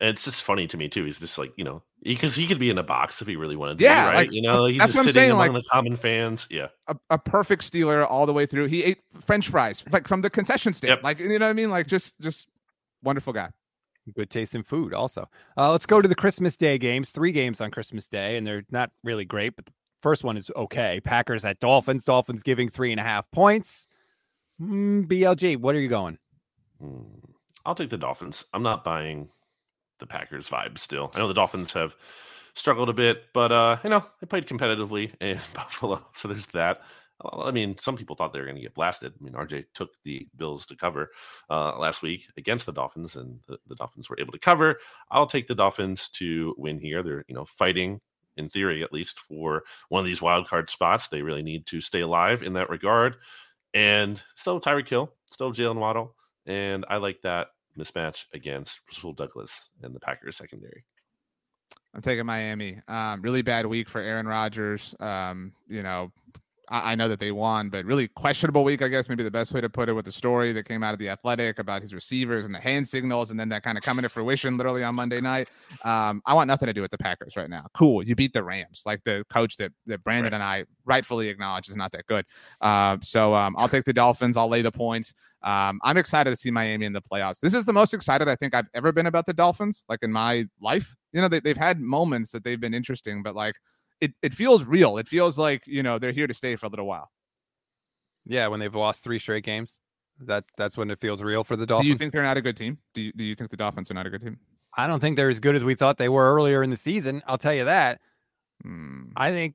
And 0.00 0.08
it's 0.10 0.24
just 0.24 0.42
funny 0.42 0.66
to 0.66 0.76
me 0.76 0.88
too. 0.88 1.04
He's 1.04 1.18
just 1.18 1.36
like 1.38 1.52
you 1.56 1.64
know 1.64 1.82
because 2.02 2.34
he 2.34 2.46
could 2.46 2.58
be 2.58 2.70
in 2.70 2.78
a 2.78 2.82
box 2.82 3.20
if 3.20 3.28
he 3.28 3.36
really 3.36 3.56
wanted 3.56 3.78
to. 3.78 3.84
Yeah, 3.84 4.06
right. 4.06 4.16
like, 4.16 4.32
you 4.32 4.40
know, 4.42 4.64
he's 4.64 4.78
that's 4.78 4.92
just 4.92 4.96
what 4.96 5.00
I'm 5.02 5.12
sitting 5.12 5.20
saying, 5.20 5.30
among 5.32 5.52
like- 5.52 5.62
the 5.62 5.68
common 5.68 5.96
fans. 5.96 6.46
Yeah, 6.50 6.68
A, 6.88 6.96
a 7.10 7.18
perfect 7.18 7.62
Steeler 7.62 8.06
all 8.10 8.24
the 8.26 8.32
way 8.32 8.46
through. 8.46 8.66
He 8.66 8.82
ate 8.82 8.98
French 9.26 9.48
fries 9.48 9.84
like 9.92 10.08
from 10.08 10.22
the 10.22 10.30
concession 10.30 10.72
stand. 10.72 10.88
Yep. 10.90 11.02
Like 11.04 11.20
you 11.20 11.38
know 11.38 11.44
what 11.46 11.50
I 11.50 11.54
mean? 11.54 11.70
Like 11.70 11.86
just 11.86 12.18
just 12.20 12.48
wonderful 13.02 13.32
guy. 13.32 13.50
good 14.14 14.30
taste 14.30 14.54
in 14.56 14.62
food 14.64 14.92
also 14.92 15.28
uh, 15.56 15.70
let's 15.70 15.86
go 15.86 16.00
to 16.02 16.08
the 16.08 16.14
christmas 16.16 16.56
day 16.56 16.76
games 16.78 17.10
three 17.12 17.30
games 17.30 17.60
on 17.60 17.70
christmas 17.70 18.08
day 18.08 18.36
and 18.36 18.44
they're 18.44 18.64
not 18.70 18.90
really 19.04 19.24
great 19.24 19.54
but 19.54 19.66
the 19.66 19.72
first 20.02 20.24
one 20.24 20.36
is 20.36 20.50
okay 20.56 21.00
packers 21.04 21.44
at 21.44 21.60
dolphins 21.60 22.02
dolphins 22.04 22.42
giving 22.42 22.68
three 22.68 22.90
and 22.90 22.98
a 22.98 23.04
half 23.04 23.30
points 23.30 23.86
mm, 24.60 25.06
blg 25.06 25.58
what 25.58 25.76
are 25.76 25.80
you 25.80 25.88
going 25.88 26.18
Hmm. 26.80 27.02
I'll 27.66 27.74
take 27.74 27.90
the 27.90 27.98
Dolphins. 27.98 28.44
I'm 28.54 28.62
not 28.62 28.84
buying 28.84 29.28
the 30.00 30.06
Packers 30.06 30.48
vibe 30.48 30.78
still. 30.78 31.10
I 31.14 31.18
know 31.18 31.28
the 31.28 31.34
Dolphins 31.34 31.72
have 31.74 31.94
struggled 32.54 32.88
a 32.88 32.94
bit, 32.94 33.24
but 33.32 33.52
uh, 33.52 33.78
you 33.84 33.90
know, 33.90 34.04
they 34.20 34.26
played 34.26 34.46
competitively 34.46 35.12
in 35.20 35.38
Buffalo. 35.54 36.04
So 36.14 36.28
there's 36.28 36.46
that. 36.48 36.80
I 37.32 37.50
mean, 37.50 37.76
some 37.78 37.96
people 37.96 38.16
thought 38.16 38.32
they 38.32 38.38
were 38.38 38.46
going 38.46 38.56
to 38.56 38.62
get 38.62 38.74
blasted. 38.74 39.12
I 39.12 39.22
mean, 39.22 39.34
RJ 39.34 39.66
took 39.74 39.90
the 40.04 40.26
Bills 40.36 40.64
to 40.66 40.76
cover 40.76 41.10
uh, 41.50 41.78
last 41.78 42.00
week 42.00 42.22
against 42.38 42.64
the 42.64 42.72
Dolphins, 42.72 43.16
and 43.16 43.40
the, 43.46 43.58
the 43.68 43.74
Dolphins 43.74 44.08
were 44.08 44.18
able 44.18 44.32
to 44.32 44.38
cover. 44.38 44.78
I'll 45.10 45.26
take 45.26 45.46
the 45.46 45.54
Dolphins 45.54 46.08
to 46.14 46.54
win 46.56 46.80
here. 46.80 47.02
They're, 47.02 47.24
you 47.28 47.34
know, 47.34 47.44
fighting 47.44 48.00
in 48.36 48.48
theory, 48.48 48.82
at 48.82 48.92
least 48.92 49.20
for 49.20 49.64
one 49.90 50.00
of 50.00 50.06
these 50.06 50.22
wild 50.22 50.48
card 50.48 50.70
spots. 50.70 51.08
They 51.08 51.20
really 51.20 51.42
need 51.42 51.66
to 51.66 51.80
stay 51.80 52.00
alive 52.00 52.42
in 52.42 52.54
that 52.54 52.70
regard. 52.70 53.16
And 53.74 54.20
still 54.36 54.60
Tyreek 54.60 54.88
Hill, 54.88 55.12
still 55.30 55.52
Jaylen 55.52 55.76
Waddle. 55.76 56.16
And 56.46 56.86
I 56.88 56.96
like 56.96 57.20
that 57.22 57.48
mismatch 57.80 58.24
against 58.34 58.80
Rasul 58.88 59.12
Douglas 59.12 59.70
and 59.82 59.94
the 59.94 60.00
Packers 60.00 60.36
secondary. 60.36 60.84
I'm 61.94 62.02
taking 62.02 62.26
Miami. 62.26 62.78
Um, 62.88 63.20
really 63.22 63.42
bad 63.42 63.66
week 63.66 63.88
for 63.88 64.00
Aaron 64.00 64.26
Rodgers. 64.26 64.94
Um, 65.00 65.52
you 65.68 65.82
know, 65.82 66.12
I, 66.70 66.92
I 66.92 66.94
know 66.94 67.08
that 67.08 67.20
they 67.20 67.32
won, 67.32 67.68
but 67.68 67.84
really 67.84 68.08
questionable 68.08 68.64
week, 68.64 68.82
I 68.82 68.88
guess, 68.88 69.08
maybe 69.08 69.22
the 69.22 69.30
best 69.30 69.52
way 69.52 69.60
to 69.60 69.68
put 69.68 69.88
it 69.88 69.92
with 69.92 70.04
the 70.04 70.12
story 70.12 70.52
that 70.52 70.66
came 70.66 70.82
out 70.82 70.92
of 70.92 70.98
the 70.98 71.08
athletic 71.08 71.58
about 71.58 71.82
his 71.82 71.92
receivers 71.92 72.46
and 72.46 72.54
the 72.54 72.60
hand 72.60 72.86
signals, 72.86 73.30
and 73.30 73.38
then 73.38 73.48
that 73.50 73.62
kind 73.62 73.76
of 73.76 73.84
coming 73.84 74.02
to 74.02 74.08
fruition 74.08 74.56
literally 74.56 74.84
on 74.84 74.94
Monday 74.94 75.20
night. 75.20 75.48
Um, 75.84 76.22
I 76.26 76.34
want 76.34 76.48
nothing 76.48 76.66
to 76.66 76.72
do 76.72 76.80
with 76.80 76.90
the 76.90 76.98
Packers 76.98 77.36
right 77.36 77.50
now. 77.50 77.66
Cool. 77.74 78.02
You 78.02 78.14
beat 78.14 78.32
the 78.32 78.42
Rams, 78.44 78.82
like 78.86 79.02
the 79.04 79.24
coach 79.30 79.56
that, 79.58 79.72
that 79.86 80.02
Brandon 80.04 80.32
Right. 80.32 80.34
and 80.34 80.42
I 80.42 80.64
rightfully 80.84 81.28
acknowledge 81.28 81.68
is 81.68 81.76
not 81.76 81.92
that 81.92 82.06
good. 82.06 82.24
Uh, 82.60 82.98
so 83.02 83.34
um, 83.34 83.54
I'll 83.58 83.68
take 83.68 83.84
the 83.84 83.92
Dolphins. 83.92 84.36
I'll 84.36 84.48
lay 84.48 84.62
the 84.62 84.72
points. 84.72 85.14
Um, 85.42 85.80
I'm 85.82 85.96
excited 85.96 86.28
to 86.30 86.36
see 86.36 86.50
Miami 86.50 86.84
in 86.84 86.92
the 86.92 87.00
playoffs. 87.00 87.40
This 87.40 87.54
is 87.54 87.64
the 87.64 87.72
most 87.72 87.94
excited 87.94 88.28
I 88.28 88.36
think 88.36 88.54
I've 88.54 88.68
ever 88.74 88.92
been 88.92 89.06
about 89.06 89.24
the 89.24 89.32
Dolphins, 89.32 89.84
like 89.88 90.00
in 90.02 90.12
my 90.12 90.44
life. 90.60 90.94
You 91.12 91.22
know, 91.22 91.28
they, 91.28 91.40
they've 91.40 91.56
had 91.56 91.80
moments 91.80 92.30
that 92.32 92.44
they've 92.44 92.60
been 92.60 92.74
interesting, 92.74 93.22
but 93.22 93.34
like 93.34 93.54
it, 94.00 94.12
it 94.22 94.34
feels 94.34 94.64
real. 94.64 94.98
It 94.98 95.08
feels 95.08 95.38
like, 95.38 95.66
you 95.66 95.82
know, 95.82 95.98
they're 95.98 96.12
here 96.12 96.26
to 96.26 96.34
stay 96.34 96.56
for 96.56 96.66
a 96.66 96.68
little 96.68 96.86
while. 96.86 97.10
yeah 98.26 98.46
when 98.48 98.60
they've 98.60 98.74
lost 98.74 99.02
three 99.04 99.18
straight 99.18 99.44
games 99.44 99.80
that 100.20 100.44
that's 100.58 100.76
when 100.76 100.90
it 100.90 100.98
feels 100.98 101.22
real 101.22 101.42
for 101.44 101.56
the 101.56 101.64
Dolphins. 101.66 101.86
Do 101.86 101.88
you 101.90 101.96
think 101.96 102.12
they're 102.12 102.22
not 102.22 102.36
a 102.36 102.42
good 102.42 102.56
team? 102.56 102.78
Do 102.94 103.00
you, 103.02 103.12
do 103.12 103.24
you 103.24 103.34
think 103.34 103.50
the 103.50 103.56
Dolphins 103.56 103.90
are 103.90 103.94
not 103.94 104.06
a 104.06 104.10
good 104.10 104.22
team? 104.22 104.38
i 104.76 104.86
don't 104.86 105.00
think 105.00 105.16
they're 105.16 105.28
as 105.28 105.40
good 105.40 105.56
as 105.56 105.64
we 105.64 105.74
thought 105.74 105.96
they 105.98 106.08
were 106.08 106.32
earlier 106.32 106.62
in 106.62 106.70
the 106.70 106.76
season 106.76 107.20
i'll 107.26 107.36
tell 107.38 107.52
you 107.54 107.64
that 107.64 108.00
Hmm. 108.62 109.06
I 109.16 109.30
think 109.30 109.54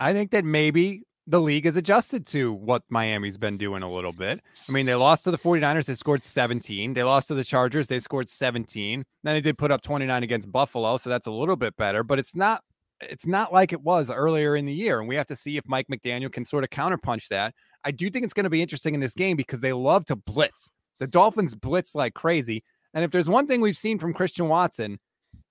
I 0.00 0.12
think 0.14 0.30
that 0.30 0.44
maybe 0.44 1.02
the 1.26 1.40
league 1.40 1.66
has 1.66 1.76
adjusted 1.76 2.26
to 2.28 2.52
what 2.52 2.82
Miami's 2.88 3.36
been 3.36 3.58
doing 3.58 3.82
a 3.82 3.92
little 3.92 4.12
bit. 4.12 4.40
I 4.68 4.72
mean, 4.72 4.86
they 4.86 4.94
lost 4.94 5.24
to 5.24 5.30
the 5.30 5.38
49ers, 5.38 5.86
they 5.86 5.94
scored 5.94 6.24
17. 6.24 6.94
They 6.94 7.02
lost 7.02 7.28
to 7.28 7.34
the 7.34 7.44
Chargers, 7.44 7.88
they 7.88 7.98
scored 8.00 8.28
17. 8.30 9.04
Then 9.24 9.34
they 9.34 9.40
did 9.42 9.58
put 9.58 9.70
up 9.70 9.82
29 9.82 10.22
against 10.22 10.50
Buffalo, 10.50 10.96
so 10.96 11.10
that's 11.10 11.26
a 11.26 11.30
little 11.30 11.56
bit 11.56 11.76
better, 11.76 12.02
but 12.02 12.18
it's 12.18 12.34
not 12.34 12.62
it's 13.00 13.26
not 13.26 13.52
like 13.52 13.72
it 13.72 13.82
was 13.82 14.10
earlier 14.10 14.56
in 14.56 14.66
the 14.66 14.72
year. 14.72 15.00
And 15.00 15.08
we 15.08 15.16
have 15.16 15.26
to 15.26 15.36
see 15.36 15.56
if 15.56 15.64
Mike 15.68 15.86
McDaniel 15.88 16.32
can 16.32 16.44
sort 16.44 16.64
of 16.64 16.70
counterpunch 16.70 17.28
that. 17.28 17.54
I 17.84 17.90
do 17.90 18.10
think 18.10 18.24
it's 18.24 18.34
going 18.34 18.44
to 18.44 18.50
be 18.50 18.62
interesting 18.62 18.94
in 18.94 19.00
this 19.00 19.14
game 19.14 19.36
because 19.36 19.60
they 19.60 19.72
love 19.72 20.04
to 20.06 20.16
blitz. 20.16 20.70
The 20.98 21.06
Dolphins 21.06 21.54
blitz 21.54 21.94
like 21.94 22.14
crazy. 22.14 22.64
And 22.94 23.04
if 23.04 23.10
there's 23.10 23.28
one 23.28 23.46
thing 23.46 23.60
we've 23.60 23.76
seen 23.76 23.98
from 23.98 24.14
Christian 24.14 24.48
Watson, 24.48 24.98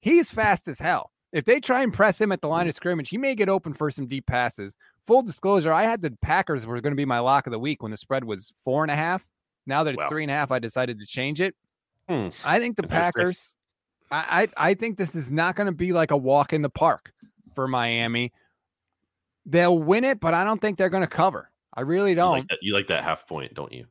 he's 0.01 0.29
fast 0.29 0.67
as 0.67 0.79
hell. 0.79 1.11
If 1.31 1.45
they 1.45 1.59
try 1.59 1.83
and 1.83 1.93
press 1.93 2.19
him 2.19 2.31
at 2.31 2.41
the 2.41 2.47
line 2.47 2.67
of 2.67 2.75
scrimmage, 2.75 3.09
he 3.09 3.17
may 3.17 3.35
get 3.35 3.49
open 3.49 3.73
for 3.73 3.91
some 3.91 4.07
deep 4.07 4.25
passes. 4.25 4.75
Full 5.05 5.21
disclosure, 5.21 5.71
I 5.71 5.83
had 5.83 6.01
the 6.01 6.17
Packers 6.21 6.65
were 6.65 6.79
going 6.81 6.93
to 6.93 6.97
be 6.97 7.05
my 7.05 7.19
lock 7.19 7.45
of 7.45 7.51
the 7.51 7.59
week 7.59 7.83
when 7.83 7.91
the 7.91 7.97
spread 7.97 8.23
was 8.23 8.53
four 8.63 8.83
and 8.83 8.91
a 8.91 8.95
half. 8.95 9.27
Now 9.67 9.83
that 9.83 9.93
it's 9.93 10.03
Wow. 10.03 10.09
three 10.09 10.23
and 10.23 10.31
a 10.31 10.33
half, 10.33 10.51
I 10.51 10.59
decided 10.59 10.99
to 10.99 11.05
change 11.05 11.41
it. 11.41 11.55
Hmm. 12.09 12.29
I 12.43 12.59
think 12.59 12.75
the 12.75 12.83
Packers. 12.83 13.55
I, 14.11 14.47
I 14.57 14.69
I 14.69 14.73
think 14.75 14.97
this 14.97 15.15
is 15.15 15.31
not 15.31 15.55
going 15.55 15.65
to 15.65 15.73
be 15.73 15.91
like 15.91 16.11
a 16.11 16.17
walk 16.17 16.53
in 16.53 16.61
the 16.61 16.69
park 16.69 17.11
for 17.55 17.67
Miami. 17.67 18.31
they'll 19.45 19.77
win 19.77 20.03
it, 20.03 20.19
but 20.19 20.33
I 20.33 20.43
don't 20.43 20.59
think 20.59 20.77
they're 20.77 20.89
going 20.89 21.01
to 21.01 21.07
cover. 21.07 21.51
I 21.73 21.81
really 21.81 22.15
don't. 22.15 22.31
like, 22.31 22.47
that, 22.47 22.59
you 22.61 22.73
like 22.73 22.87
that 22.87 23.03
half 23.03 23.27
point, 23.27 23.53
don't 23.53 23.71
you? 23.71 23.85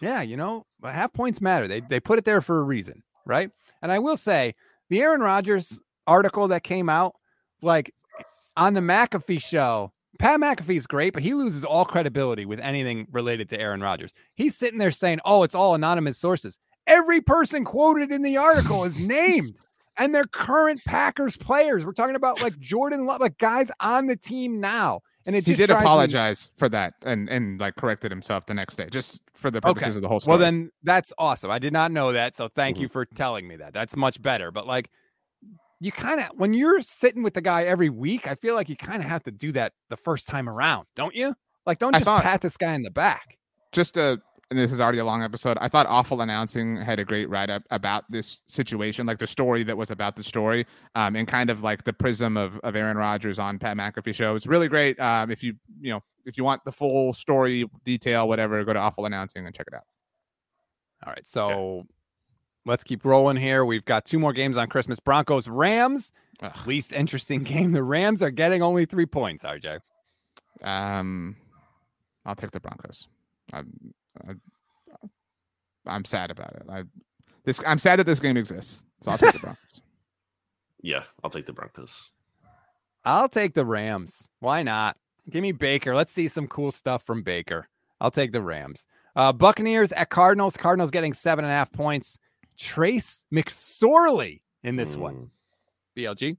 Yeah, 0.00 0.22
you 0.22 0.36
know, 0.36 0.66
but 0.80 0.94
half 0.94 1.12
points 1.12 1.40
matter. 1.40 1.66
They 1.66 1.80
they 1.80 2.00
put 2.00 2.18
it 2.18 2.24
there 2.24 2.42
for 2.42 2.58
a 2.58 2.62
reason, 2.62 3.02
right? 3.24 3.50
And 3.82 3.90
I 3.90 3.98
will 3.98 4.16
say 4.16 4.54
the 4.90 5.00
Aaron 5.00 5.20
Rodgers 5.22 5.80
article 6.06 6.48
that 6.48 6.62
came 6.62 6.88
out, 6.88 7.14
like 7.62 7.94
on 8.56 8.74
the 8.74 8.80
McAfee 8.80 9.42
show, 9.42 9.92
Pat 10.18 10.38
McAfee's 10.38 10.86
great, 10.86 11.14
but 11.14 11.22
he 11.22 11.32
loses 11.34 11.64
all 11.64 11.84
credibility 11.84 12.44
with 12.44 12.60
anything 12.60 13.06
related 13.10 13.48
to 13.50 13.60
Aaron 13.60 13.80
Rodgers. 13.80 14.12
He's 14.34 14.54
sitting 14.56 14.78
there 14.78 14.90
saying, 14.90 15.20
"Oh, 15.24 15.42
it's 15.42 15.54
all 15.54 15.74
anonymous 15.74 16.18
sources." 16.18 16.58
Every 16.86 17.20
person 17.20 17.64
quoted 17.64 18.12
in 18.12 18.22
the 18.22 18.36
article 18.36 18.84
is 18.84 18.98
named. 18.98 19.58
And 19.98 20.14
they're 20.14 20.26
current 20.26 20.82
Packers 20.84 21.36
players. 21.36 21.84
We're 21.84 21.92
talking 21.92 22.16
about 22.16 22.40
like 22.42 22.58
Jordan 22.58 23.06
Love, 23.06 23.20
like 23.20 23.38
guys 23.38 23.70
on 23.80 24.06
the 24.06 24.16
team 24.16 24.60
now. 24.60 25.00
And 25.24 25.34
it 25.34 25.46
He 25.46 25.52
just 25.54 25.58
did 25.58 25.66
drives 25.68 25.80
me 25.82 25.86
apologize 25.86 26.50
for 26.56 26.68
that 26.68 26.94
and 27.04 27.28
and 27.28 27.58
like 27.58 27.74
corrected 27.76 28.12
himself 28.12 28.46
the 28.46 28.54
next 28.54 28.76
day, 28.76 28.86
just 28.90 29.20
for 29.34 29.50
the 29.50 29.60
purposes 29.60 29.96
of 29.96 30.02
the 30.02 30.08
whole 30.08 30.20
story. 30.20 30.32
Well, 30.32 30.38
then 30.38 30.70
that's 30.84 31.12
awesome. 31.18 31.50
I 31.50 31.58
did 31.58 31.72
not 31.72 31.90
know 31.90 32.12
that. 32.12 32.36
So 32.36 32.48
thank 32.54 32.76
Mhm. 32.76 32.80
you 32.82 32.88
for 32.88 33.04
telling 33.06 33.48
me 33.48 33.56
that. 33.56 33.72
That's 33.74 33.96
much 33.96 34.22
better. 34.22 34.52
But 34.52 34.66
like, 34.68 34.88
you 35.80 35.92
kind 35.92 36.20
of, 36.20 36.28
when 36.36 36.54
you're 36.54 36.80
sitting 36.80 37.22
with 37.22 37.34
the 37.34 37.40
guy 37.42 37.64
every 37.64 37.90
week, 37.90 38.26
I 38.28 38.34
feel 38.36 38.54
like 38.54 38.68
you 38.68 38.76
kind 38.76 39.02
of 39.02 39.08
have 39.08 39.22
to 39.24 39.30
do 39.32 39.50
that 39.52 39.72
the 39.90 39.96
first 39.96 40.28
time 40.28 40.48
around, 40.48 40.86
don't 40.94 41.14
you? 41.14 41.34
Like, 41.66 41.78
don't 41.80 41.92
just 41.92 42.04
thought- 42.04 42.22
pat 42.22 42.40
this 42.40 42.56
guy 42.56 42.74
in 42.74 42.82
the 42.82 42.90
back. 42.90 43.36
just 43.72 43.96
a 43.98 44.22
and 44.50 44.58
this 44.58 44.72
is 44.72 44.80
already 44.80 44.98
a 44.98 45.04
long 45.04 45.22
episode. 45.22 45.58
I 45.60 45.68
thought 45.68 45.86
Awful 45.86 46.20
Announcing 46.20 46.76
had 46.76 47.00
a 47.00 47.04
great 47.04 47.28
write 47.28 47.50
up 47.50 47.64
about 47.70 48.04
this 48.10 48.40
situation, 48.46 49.04
like 49.04 49.18
the 49.18 49.26
story 49.26 49.64
that 49.64 49.76
was 49.76 49.90
about 49.90 50.14
the 50.14 50.22
story, 50.22 50.66
um, 50.94 51.16
and 51.16 51.26
kind 51.26 51.50
of 51.50 51.64
like 51.64 51.82
the 51.82 51.92
prism 51.92 52.36
of, 52.36 52.58
of 52.60 52.76
Aaron 52.76 52.96
Rodgers 52.96 53.38
on 53.38 53.58
Pat 53.58 53.76
McAfee 53.76 54.14
show. 54.14 54.36
It's 54.36 54.46
really 54.46 54.68
great. 54.68 54.98
Um, 55.00 55.30
if 55.30 55.42
you 55.42 55.54
you 55.80 55.90
know 55.90 56.02
if 56.24 56.38
you 56.38 56.44
want 56.44 56.64
the 56.64 56.72
full 56.72 57.12
story 57.12 57.68
detail, 57.84 58.28
whatever, 58.28 58.62
go 58.64 58.72
to 58.72 58.78
Awful 58.78 59.06
Announcing 59.06 59.46
and 59.46 59.54
check 59.54 59.66
it 59.66 59.74
out. 59.74 59.84
All 61.04 61.12
right. 61.12 61.26
So 61.26 61.84
let's 62.64 62.84
keep 62.84 63.04
rolling 63.04 63.36
here. 63.36 63.64
We've 63.64 63.84
got 63.84 64.04
two 64.04 64.18
more 64.18 64.32
games 64.32 64.56
on 64.56 64.68
Christmas 64.68 65.00
Broncos, 65.00 65.48
Rams. 65.48 66.12
Ugh. 66.40 66.66
Least 66.66 66.92
interesting 66.92 67.42
game. 67.44 67.72
The 67.72 67.82
Rams 67.82 68.22
are 68.22 68.30
getting 68.30 68.62
only 68.62 68.86
three 68.86 69.06
points, 69.06 69.42
RJ. 69.42 69.80
Um, 70.62 71.36
I'll 72.24 72.34
take 72.34 72.52
the 72.52 72.60
Broncos. 72.60 73.08
I'm 73.52 73.94
I, 74.28 74.32
I'm 75.86 76.04
sad 76.04 76.30
about 76.30 76.54
it. 76.54 76.62
I 76.68 76.84
this 77.44 77.62
I'm 77.66 77.78
sad 77.78 77.98
that 77.98 78.04
this 78.04 78.20
game 78.20 78.36
exists, 78.36 78.84
so 79.00 79.10
I'll 79.10 79.18
take 79.18 79.32
the 79.32 79.38
Broncos. 79.40 79.62
Yeah, 80.82 81.02
I'll 81.24 81.30
take 81.30 81.46
the 81.46 81.52
Broncos. 81.52 82.10
I'll 83.04 83.28
take 83.28 83.54
the 83.54 83.64
Rams. 83.64 84.28
Why 84.38 84.62
not? 84.62 84.96
Give 85.28 85.42
me 85.42 85.50
Baker. 85.50 85.96
Let's 85.96 86.12
see 86.12 86.28
some 86.28 86.46
cool 86.46 86.70
stuff 86.70 87.02
from 87.04 87.22
Baker. 87.24 87.66
I'll 88.00 88.12
take 88.12 88.30
the 88.30 88.42
Rams. 88.42 88.86
Uh, 89.16 89.32
Buccaneers 89.32 89.90
at 89.92 90.10
Cardinals. 90.10 90.56
Cardinals 90.56 90.92
getting 90.92 91.12
seven 91.12 91.44
and 91.44 91.50
a 91.50 91.54
half 91.54 91.72
points. 91.72 92.18
Trace 92.56 93.24
McSorley 93.34 94.42
in 94.62 94.76
this 94.76 94.96
one. 94.96 95.14
Mm, 95.16 95.30
BLG. 95.96 96.36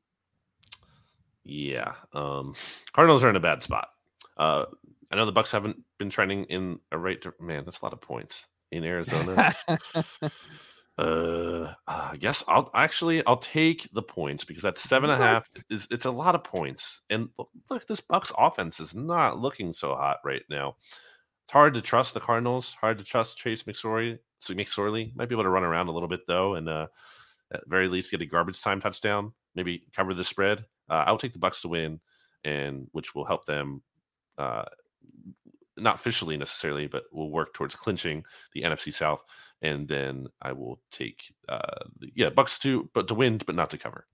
Yeah. 1.44 1.94
Um 2.14 2.56
Cardinals 2.94 3.24
are 3.24 3.30
in 3.30 3.36
a 3.36 3.42
bad 3.42 3.64
spot. 3.64 3.90
Uh 4.38 4.66
I 5.12 5.16
know 5.16 5.26
the 5.26 5.34
Bucs 5.34 5.52
haven't 5.52 5.84
been 5.98 6.10
trending 6.10 6.46
in 6.46 6.80
a 6.92 6.98
right 6.98 7.22
to 7.22 7.34
man, 7.40 7.64
that's 7.66 7.82
a 7.82 7.86
lot 7.86 7.94
of 7.94 8.02
points 8.02 8.48
in 8.72 8.84
Arizona. 8.84 9.54
uh 10.98 11.74
I 11.88 12.18
guess 12.18 12.44
I'll 12.48 12.72
actually 12.74 13.26
I'll 13.26 13.38
take 13.38 13.88
the 13.94 14.02
points 14.02 14.44
because 14.44 14.64
that's 14.64 14.82
seven 14.82 15.10
and 15.10 15.22
a 15.22 15.26
half 15.26 15.48
is 15.70 15.88
it's 15.92 16.06
a 16.06 16.12
lot 16.12 16.36
of 16.36 16.44
points. 16.44 17.02
And 17.10 17.30
look, 17.38 17.50
look, 17.70 17.88
this 17.88 18.02
Bucs 18.02 18.32
offense 18.38 18.80
is 18.80 18.96
not 18.96 19.40
looking 19.40 19.74
so 19.74 19.96
hot 19.96 20.18
right 20.26 20.44
now. 20.50 20.76
It's 21.46 21.54
hard 21.54 21.76
to 21.76 21.82
trust 21.82 22.14
the 22.14 22.20
Cardinals, 22.20 22.76
hard 22.80 22.98
to 22.98 23.06
trust 23.06 23.38
Trace 23.38 23.64
McSorley. 23.64 24.20
So 24.42 24.54
McSorley 24.54 25.16
might 25.16 25.30
be 25.30 25.36
able 25.36 25.44
to 25.44 25.50
run 25.50 25.64
around 25.64 25.88
a 25.88 25.92
little 25.92 26.10
bit 26.10 26.22
though, 26.28 26.56
and 26.56 26.68
uh 26.68 26.88
at 27.54 27.62
very 27.68 27.88
least 27.88 28.12
get 28.12 28.22
a 28.22 28.26
garbage 28.26 28.62
time 28.62 28.82
touchdown, 28.82 29.32
maybe 29.56 29.84
cover 29.96 30.14
the 30.14 30.24
spread. 30.24 30.66
Uh, 30.90 31.04
I'll 31.06 31.18
take 31.18 31.34
the 31.34 31.40
Bucs 31.40 31.62
to 31.62 31.68
win, 31.68 32.00
and 32.44 32.88
which 32.92 33.16
will 33.16 33.26
help 33.26 33.46
them, 33.46 33.82
uh, 34.38 34.66
not 35.78 35.96
officially 35.96 36.38
necessarily, 36.38 36.88
but 36.88 37.04
we'll 37.12 37.30
work 37.30 37.54
towards 37.54 37.76
clinching 37.76 38.24
the 38.54 38.64
NFC 38.64 38.94
South. 38.94 39.24
And 39.62 39.88
then 39.88 40.28
I 40.42 40.52
will 40.52 40.80
take, 40.92 41.34
uh, 41.50 41.86
the, 42.00 42.12
yeah, 42.16 42.30
Bucs 42.30 42.60
to 42.62 42.90
but 42.94 43.08
to 43.08 43.14
win, 43.14 43.40
but 43.46 43.56
not 43.56 43.70
to 43.72 43.78
cover. 43.78 44.06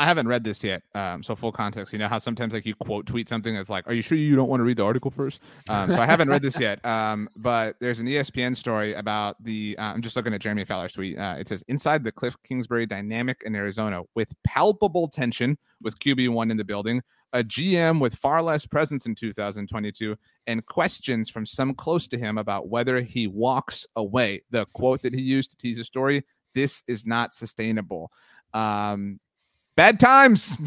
I 0.00 0.06
haven't 0.06 0.28
read 0.28 0.44
this 0.44 0.64
yet. 0.64 0.82
Um, 0.94 1.22
so 1.22 1.34
full 1.34 1.52
context. 1.52 1.92
You 1.92 1.98
know 1.98 2.08
how 2.08 2.16
sometimes 2.16 2.54
like 2.54 2.64
you 2.64 2.74
quote 2.74 3.04
tweet 3.04 3.28
something 3.28 3.54
that's 3.54 3.68
like, 3.68 3.86
"Are 3.86 3.92
you 3.92 4.00
sure 4.00 4.16
you 4.16 4.34
don't 4.34 4.48
want 4.48 4.60
to 4.60 4.64
read 4.64 4.78
the 4.78 4.84
article 4.84 5.10
first? 5.10 5.40
Um, 5.68 5.92
so 5.92 6.00
I 6.00 6.06
haven't 6.06 6.30
read 6.30 6.40
this 6.40 6.58
yet. 6.58 6.82
Um, 6.86 7.28
but 7.36 7.76
there's 7.80 7.98
an 7.98 8.06
ESPN 8.06 8.56
story 8.56 8.94
about 8.94 9.36
the. 9.44 9.76
Uh, 9.78 9.92
I'm 9.92 10.00
just 10.00 10.16
looking 10.16 10.32
at 10.32 10.40
Jeremy 10.40 10.64
Fowler's 10.64 10.94
tweet. 10.94 11.18
Uh, 11.18 11.36
it 11.38 11.48
says 11.48 11.62
inside 11.68 12.02
the 12.02 12.10
Cliff 12.10 12.34
Kingsbury 12.42 12.86
dynamic 12.86 13.42
in 13.44 13.54
Arizona 13.54 14.00
with 14.14 14.32
palpable 14.42 15.06
tension 15.06 15.58
with 15.82 15.98
QB 15.98 16.30
one 16.30 16.50
in 16.50 16.56
the 16.56 16.64
building, 16.64 17.02
a 17.32 17.44
GM 17.44 18.00
with 18.00 18.14
far 18.14 18.42
less 18.42 18.66
presence 18.66 19.06
in 19.06 19.14
2022, 19.14 20.16
and 20.46 20.66
questions 20.66 21.30
from 21.30 21.46
some 21.46 21.74
close 21.74 22.08
to 22.08 22.18
him 22.18 22.38
about 22.38 22.68
whether 22.68 23.00
he 23.00 23.26
walks 23.26 23.86
away. 23.96 24.42
The 24.50 24.66
quote 24.74 25.02
that 25.02 25.14
he 25.14 25.22
used 25.22 25.50
to 25.52 25.56
tease 25.56 25.76
the 25.76 25.84
story: 25.84 26.24
"This 26.54 26.82
is 26.86 27.06
not 27.06 27.34
sustainable." 27.34 28.10
Um, 28.52 29.20
bad 29.76 30.00
times 30.00 30.56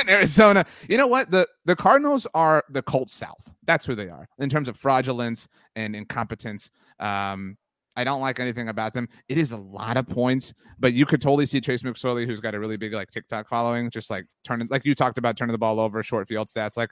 in 0.00 0.08
Arizona. 0.08 0.64
You 0.88 0.96
know 0.96 1.06
what? 1.06 1.30
The 1.30 1.46
the 1.64 1.76
Cardinals 1.76 2.26
are 2.34 2.64
the 2.70 2.82
Colts 2.82 3.14
South. 3.14 3.52
That's 3.64 3.84
who 3.84 3.94
they 3.94 4.08
are 4.08 4.28
in 4.38 4.48
terms 4.48 4.68
of 4.68 4.76
fraudulence 4.76 5.48
and 5.76 5.94
incompetence. 5.94 6.70
Um, 6.98 7.56
I 7.96 8.04
don't 8.04 8.20
like 8.20 8.40
anything 8.40 8.68
about 8.68 8.94
them. 8.94 9.08
It 9.28 9.36
is 9.36 9.52
a 9.52 9.56
lot 9.56 9.96
of 9.96 10.08
points, 10.08 10.54
but 10.78 10.92
you 10.92 11.04
could 11.04 11.20
totally 11.20 11.46
see 11.46 11.60
Trace 11.60 11.82
McSorley, 11.82 12.26
who's 12.26 12.40
got 12.40 12.54
a 12.54 12.60
really 12.60 12.76
big 12.76 12.92
like 12.92 13.10
TikTok 13.10 13.48
following, 13.48 13.90
just 13.90 14.10
like 14.10 14.26
turning 14.44 14.68
like 14.70 14.84
you 14.84 14.94
talked 14.94 15.18
about 15.18 15.36
turning 15.36 15.52
the 15.52 15.58
ball 15.58 15.80
over, 15.80 16.02
short 16.02 16.28
field 16.28 16.48
stats. 16.48 16.76
Like 16.76 16.90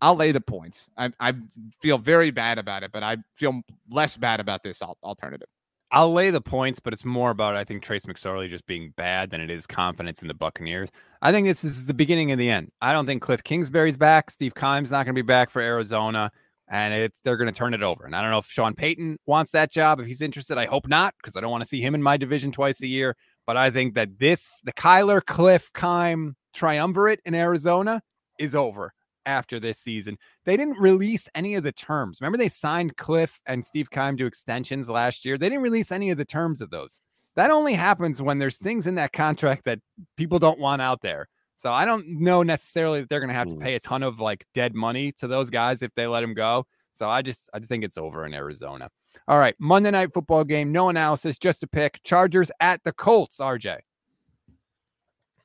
I'll 0.00 0.14
lay 0.14 0.32
the 0.32 0.40
points. 0.40 0.90
I, 0.96 1.10
I 1.20 1.34
feel 1.82 1.98
very 1.98 2.30
bad 2.30 2.58
about 2.58 2.82
it, 2.82 2.92
but 2.92 3.02
I 3.02 3.18
feel 3.34 3.60
less 3.90 4.16
bad 4.16 4.40
about 4.40 4.62
this 4.62 4.80
alternative. 4.82 5.48
I'll 5.92 6.12
lay 6.12 6.30
the 6.30 6.40
points, 6.40 6.78
but 6.78 6.92
it's 6.92 7.04
more 7.04 7.30
about 7.30 7.56
I 7.56 7.64
think 7.64 7.82
Trace 7.82 8.06
McSorley 8.06 8.48
just 8.48 8.64
being 8.66 8.94
bad 8.96 9.30
than 9.30 9.40
it 9.40 9.50
is 9.50 9.66
confidence 9.66 10.22
in 10.22 10.28
the 10.28 10.34
Buccaneers. 10.34 10.88
I 11.20 11.32
think 11.32 11.48
this 11.48 11.64
is 11.64 11.86
the 11.86 11.94
beginning 11.94 12.30
of 12.30 12.38
the 12.38 12.48
end. 12.48 12.70
I 12.80 12.92
don't 12.92 13.06
think 13.06 13.22
Cliff 13.22 13.42
Kingsbury's 13.42 13.96
back. 13.96 14.30
Steve 14.30 14.54
Keim's 14.54 14.92
not 14.92 15.04
going 15.04 15.14
to 15.16 15.22
be 15.22 15.26
back 15.26 15.50
for 15.50 15.60
Arizona, 15.60 16.30
and 16.70 16.94
it's 16.94 17.20
they're 17.20 17.36
going 17.36 17.52
to 17.52 17.58
turn 17.58 17.74
it 17.74 17.82
over. 17.82 18.06
And 18.06 18.14
I 18.14 18.22
don't 18.22 18.30
know 18.30 18.38
if 18.38 18.46
Sean 18.46 18.74
Payton 18.74 19.18
wants 19.26 19.50
that 19.50 19.70
job. 19.70 20.00
If 20.00 20.06
he's 20.06 20.22
interested, 20.22 20.56
I 20.56 20.66
hope 20.66 20.88
not, 20.88 21.14
because 21.20 21.36
I 21.36 21.40
don't 21.40 21.50
want 21.50 21.62
to 21.62 21.68
see 21.68 21.80
him 21.80 21.94
in 21.94 22.02
my 22.02 22.16
division 22.16 22.52
twice 22.52 22.80
a 22.80 22.86
year. 22.86 23.16
But 23.46 23.56
I 23.56 23.70
think 23.70 23.94
that 23.94 24.18
this, 24.18 24.60
the 24.62 24.72
Kyler 24.72 25.20
Cliff 25.24 25.70
Keim 25.74 26.36
triumvirate 26.54 27.20
in 27.24 27.34
Arizona, 27.34 28.00
is 28.38 28.54
over 28.54 28.94
after 29.26 29.60
this 29.60 29.78
season. 29.78 30.16
They 30.44 30.56
didn't 30.56 30.80
release 30.80 31.28
any 31.34 31.54
of 31.54 31.62
the 31.62 31.72
terms. 31.72 32.20
Remember, 32.20 32.38
they 32.38 32.48
signed 32.48 32.96
Cliff 32.96 33.40
and 33.46 33.64
Steve 33.64 33.90
Keim 33.90 34.16
to 34.16 34.26
extensions 34.26 34.88
last 34.88 35.24
year. 35.24 35.36
They 35.36 35.48
didn't 35.48 35.62
release 35.62 35.92
any 35.92 36.10
of 36.10 36.18
the 36.18 36.24
terms 36.24 36.60
of 36.60 36.70
those. 36.70 36.96
That 37.36 37.50
only 37.50 37.74
happens 37.74 38.22
when 38.22 38.38
there's 38.38 38.58
things 38.58 38.86
in 38.86 38.94
that 38.96 39.12
contract 39.12 39.64
that 39.64 39.80
people 40.16 40.38
don't 40.38 40.58
want 40.58 40.82
out 40.82 41.02
there. 41.02 41.28
So 41.60 41.70
I 41.70 41.84
don't 41.84 42.08
know 42.08 42.42
necessarily 42.42 43.00
that 43.00 43.10
they're 43.10 43.20
going 43.20 43.28
to 43.28 43.34
have 43.34 43.48
to 43.48 43.54
Mm. 43.56 43.60
pay 43.60 43.74
a 43.74 43.80
ton 43.80 44.02
of 44.02 44.18
like 44.18 44.46
dead 44.54 44.74
money 44.74 45.12
to 45.12 45.26
those 45.26 45.50
guys 45.50 45.82
if 45.82 45.94
they 45.94 46.06
let 46.06 46.22
him 46.22 46.32
go. 46.32 46.66
So 46.94 47.06
I 47.06 47.20
just 47.20 47.50
I 47.52 47.58
think 47.58 47.84
it's 47.84 47.98
over 47.98 48.24
in 48.24 48.32
Arizona. 48.32 48.88
All 49.28 49.38
right, 49.38 49.54
Monday 49.58 49.90
night 49.90 50.14
football 50.14 50.42
game, 50.42 50.72
no 50.72 50.88
analysis, 50.88 51.36
just 51.36 51.62
a 51.62 51.66
pick. 51.66 52.00
Chargers 52.02 52.50
at 52.60 52.82
the 52.82 52.92
Colts. 52.92 53.40
RJ. 53.40 53.76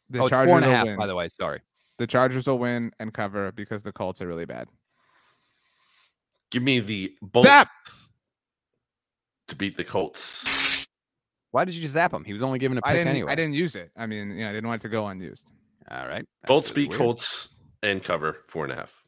The 0.09 0.19
oh, 0.21 0.29
Chargers 0.29 0.51
four 0.51 0.57
and 0.59 0.65
will 0.65 0.85
win. 0.85 0.97
by 0.97 1.05
the 1.05 1.15
way. 1.15 1.27
Sorry. 1.37 1.59
The 1.97 2.07
Chargers 2.07 2.47
will 2.47 2.59
win 2.59 2.91
and 3.01 3.13
cover 3.13 3.51
because 3.51 3.83
the 3.83 3.91
Colts 3.91 4.21
are 4.21 4.27
really 4.27 4.45
bad. 4.45 4.69
Give 6.49 6.63
me 6.63 6.79
the 6.79 7.13
Bolts 7.21 7.45
Zap! 7.49 7.69
to 9.49 9.55
beat 9.57 9.75
the 9.75 9.83
Colts. 9.83 10.87
Why 11.51 11.65
did 11.65 11.75
you 11.75 11.81
just 11.81 11.93
zap 11.95 12.13
him? 12.13 12.23
He 12.23 12.31
was 12.31 12.41
only 12.41 12.59
given 12.59 12.77
a 12.77 12.81
pick 12.81 12.89
I 12.89 12.93
didn't. 12.93 13.07
anyway. 13.09 13.31
I 13.33 13.35
didn't 13.35 13.55
use 13.55 13.75
it. 13.75 13.91
I 13.97 14.05
mean, 14.07 14.29
you 14.31 14.43
know, 14.45 14.49
I 14.49 14.53
didn't 14.53 14.67
want 14.67 14.81
it 14.81 14.87
to 14.87 14.89
go 14.89 15.07
unused. 15.07 15.51
All 15.89 16.07
right. 16.07 16.25
That's 16.41 16.47
Bolts 16.47 16.69
really 16.71 16.83
beat 16.83 16.89
weird. 16.89 16.99
Colts 16.99 17.49
and 17.83 18.03
cover 18.03 18.37
four 18.47 18.63
and 18.63 18.73
a 18.73 18.75
half. 18.75 19.03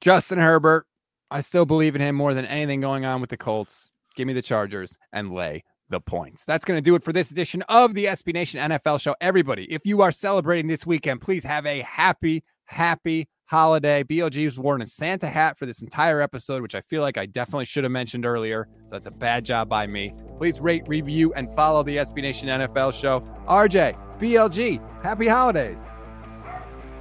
Justin 0.00 0.38
Herbert. 0.38 0.86
I 1.30 1.42
still 1.42 1.66
believe 1.66 1.94
in 1.94 2.00
him 2.00 2.14
more 2.16 2.32
than 2.32 2.46
anything 2.46 2.80
going 2.80 3.04
on 3.04 3.20
with 3.20 3.30
the 3.30 3.36
Colts. 3.36 3.92
Give 4.16 4.26
me 4.26 4.32
the 4.32 4.42
Chargers 4.42 4.96
and 5.12 5.32
lay 5.32 5.62
the 5.90 6.00
points. 6.00 6.44
That's 6.44 6.64
going 6.64 6.78
to 6.78 6.82
do 6.82 6.94
it 6.94 7.02
for 7.02 7.12
this 7.12 7.30
edition 7.30 7.62
of 7.68 7.94
the 7.94 8.06
SB 8.06 8.32
Nation 8.32 8.60
NFL 8.60 9.00
show. 9.00 9.14
Everybody, 9.20 9.64
if 9.72 9.82
you 9.84 10.00
are 10.02 10.12
celebrating 10.12 10.68
this 10.68 10.86
weekend, 10.86 11.20
please 11.20 11.44
have 11.44 11.66
a 11.66 11.80
happy, 11.82 12.44
happy 12.64 13.28
holiday. 13.48 14.04
BLG 14.04 14.44
was 14.44 14.58
wearing 14.58 14.82
a 14.82 14.86
Santa 14.86 15.26
hat 15.26 15.58
for 15.58 15.66
this 15.66 15.82
entire 15.82 16.20
episode, 16.20 16.62
which 16.62 16.74
I 16.74 16.80
feel 16.82 17.02
like 17.02 17.18
I 17.18 17.26
definitely 17.26 17.64
should 17.64 17.84
have 17.84 17.90
mentioned 17.90 18.24
earlier. 18.24 18.68
So 18.86 18.90
that's 18.92 19.06
a 19.06 19.10
bad 19.10 19.44
job 19.44 19.68
by 19.68 19.86
me. 19.86 20.14
Please 20.38 20.60
rate, 20.60 20.84
review, 20.86 21.32
and 21.34 21.50
follow 21.56 21.82
the 21.82 21.96
SB 21.96 22.22
Nation 22.22 22.48
NFL 22.48 22.92
show. 22.92 23.20
RJ, 23.46 23.96
BLG, 24.18 25.02
happy 25.02 25.26
holidays. 25.26 25.78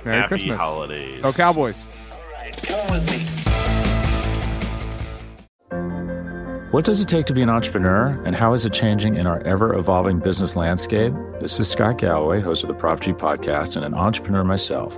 Merry 0.03 0.27
Christmas. 0.27 0.27
Happy 0.27 0.27
Christmas. 0.27 0.57
holidays. 0.57 1.21
Go 1.21 1.33
Cowboys. 1.33 1.89
Come 2.63 2.87
with 2.87 3.11
me. 3.11 3.25
What 6.71 6.83
does 6.83 6.99
it 6.99 7.07
take 7.07 7.25
to 7.27 7.33
be 7.33 7.41
an 7.41 7.49
entrepreneur, 7.49 8.21
and 8.25 8.35
how 8.35 8.53
is 8.53 8.65
it 8.65 8.73
changing 8.73 9.15
in 9.15 9.25
our 9.25 9.41
ever 9.43 9.73
evolving 9.73 10.19
business 10.19 10.55
landscape? 10.55 11.13
This 11.39 11.59
is 11.59 11.69
Scott 11.69 11.97
Galloway, 11.97 12.41
host 12.41 12.63
of 12.63 12.67
the 12.67 12.73
Prop 12.73 12.99
G 12.99 13.13
podcast, 13.13 13.77
and 13.77 13.85
an 13.85 13.93
entrepreneur 13.93 14.43
myself. 14.43 14.97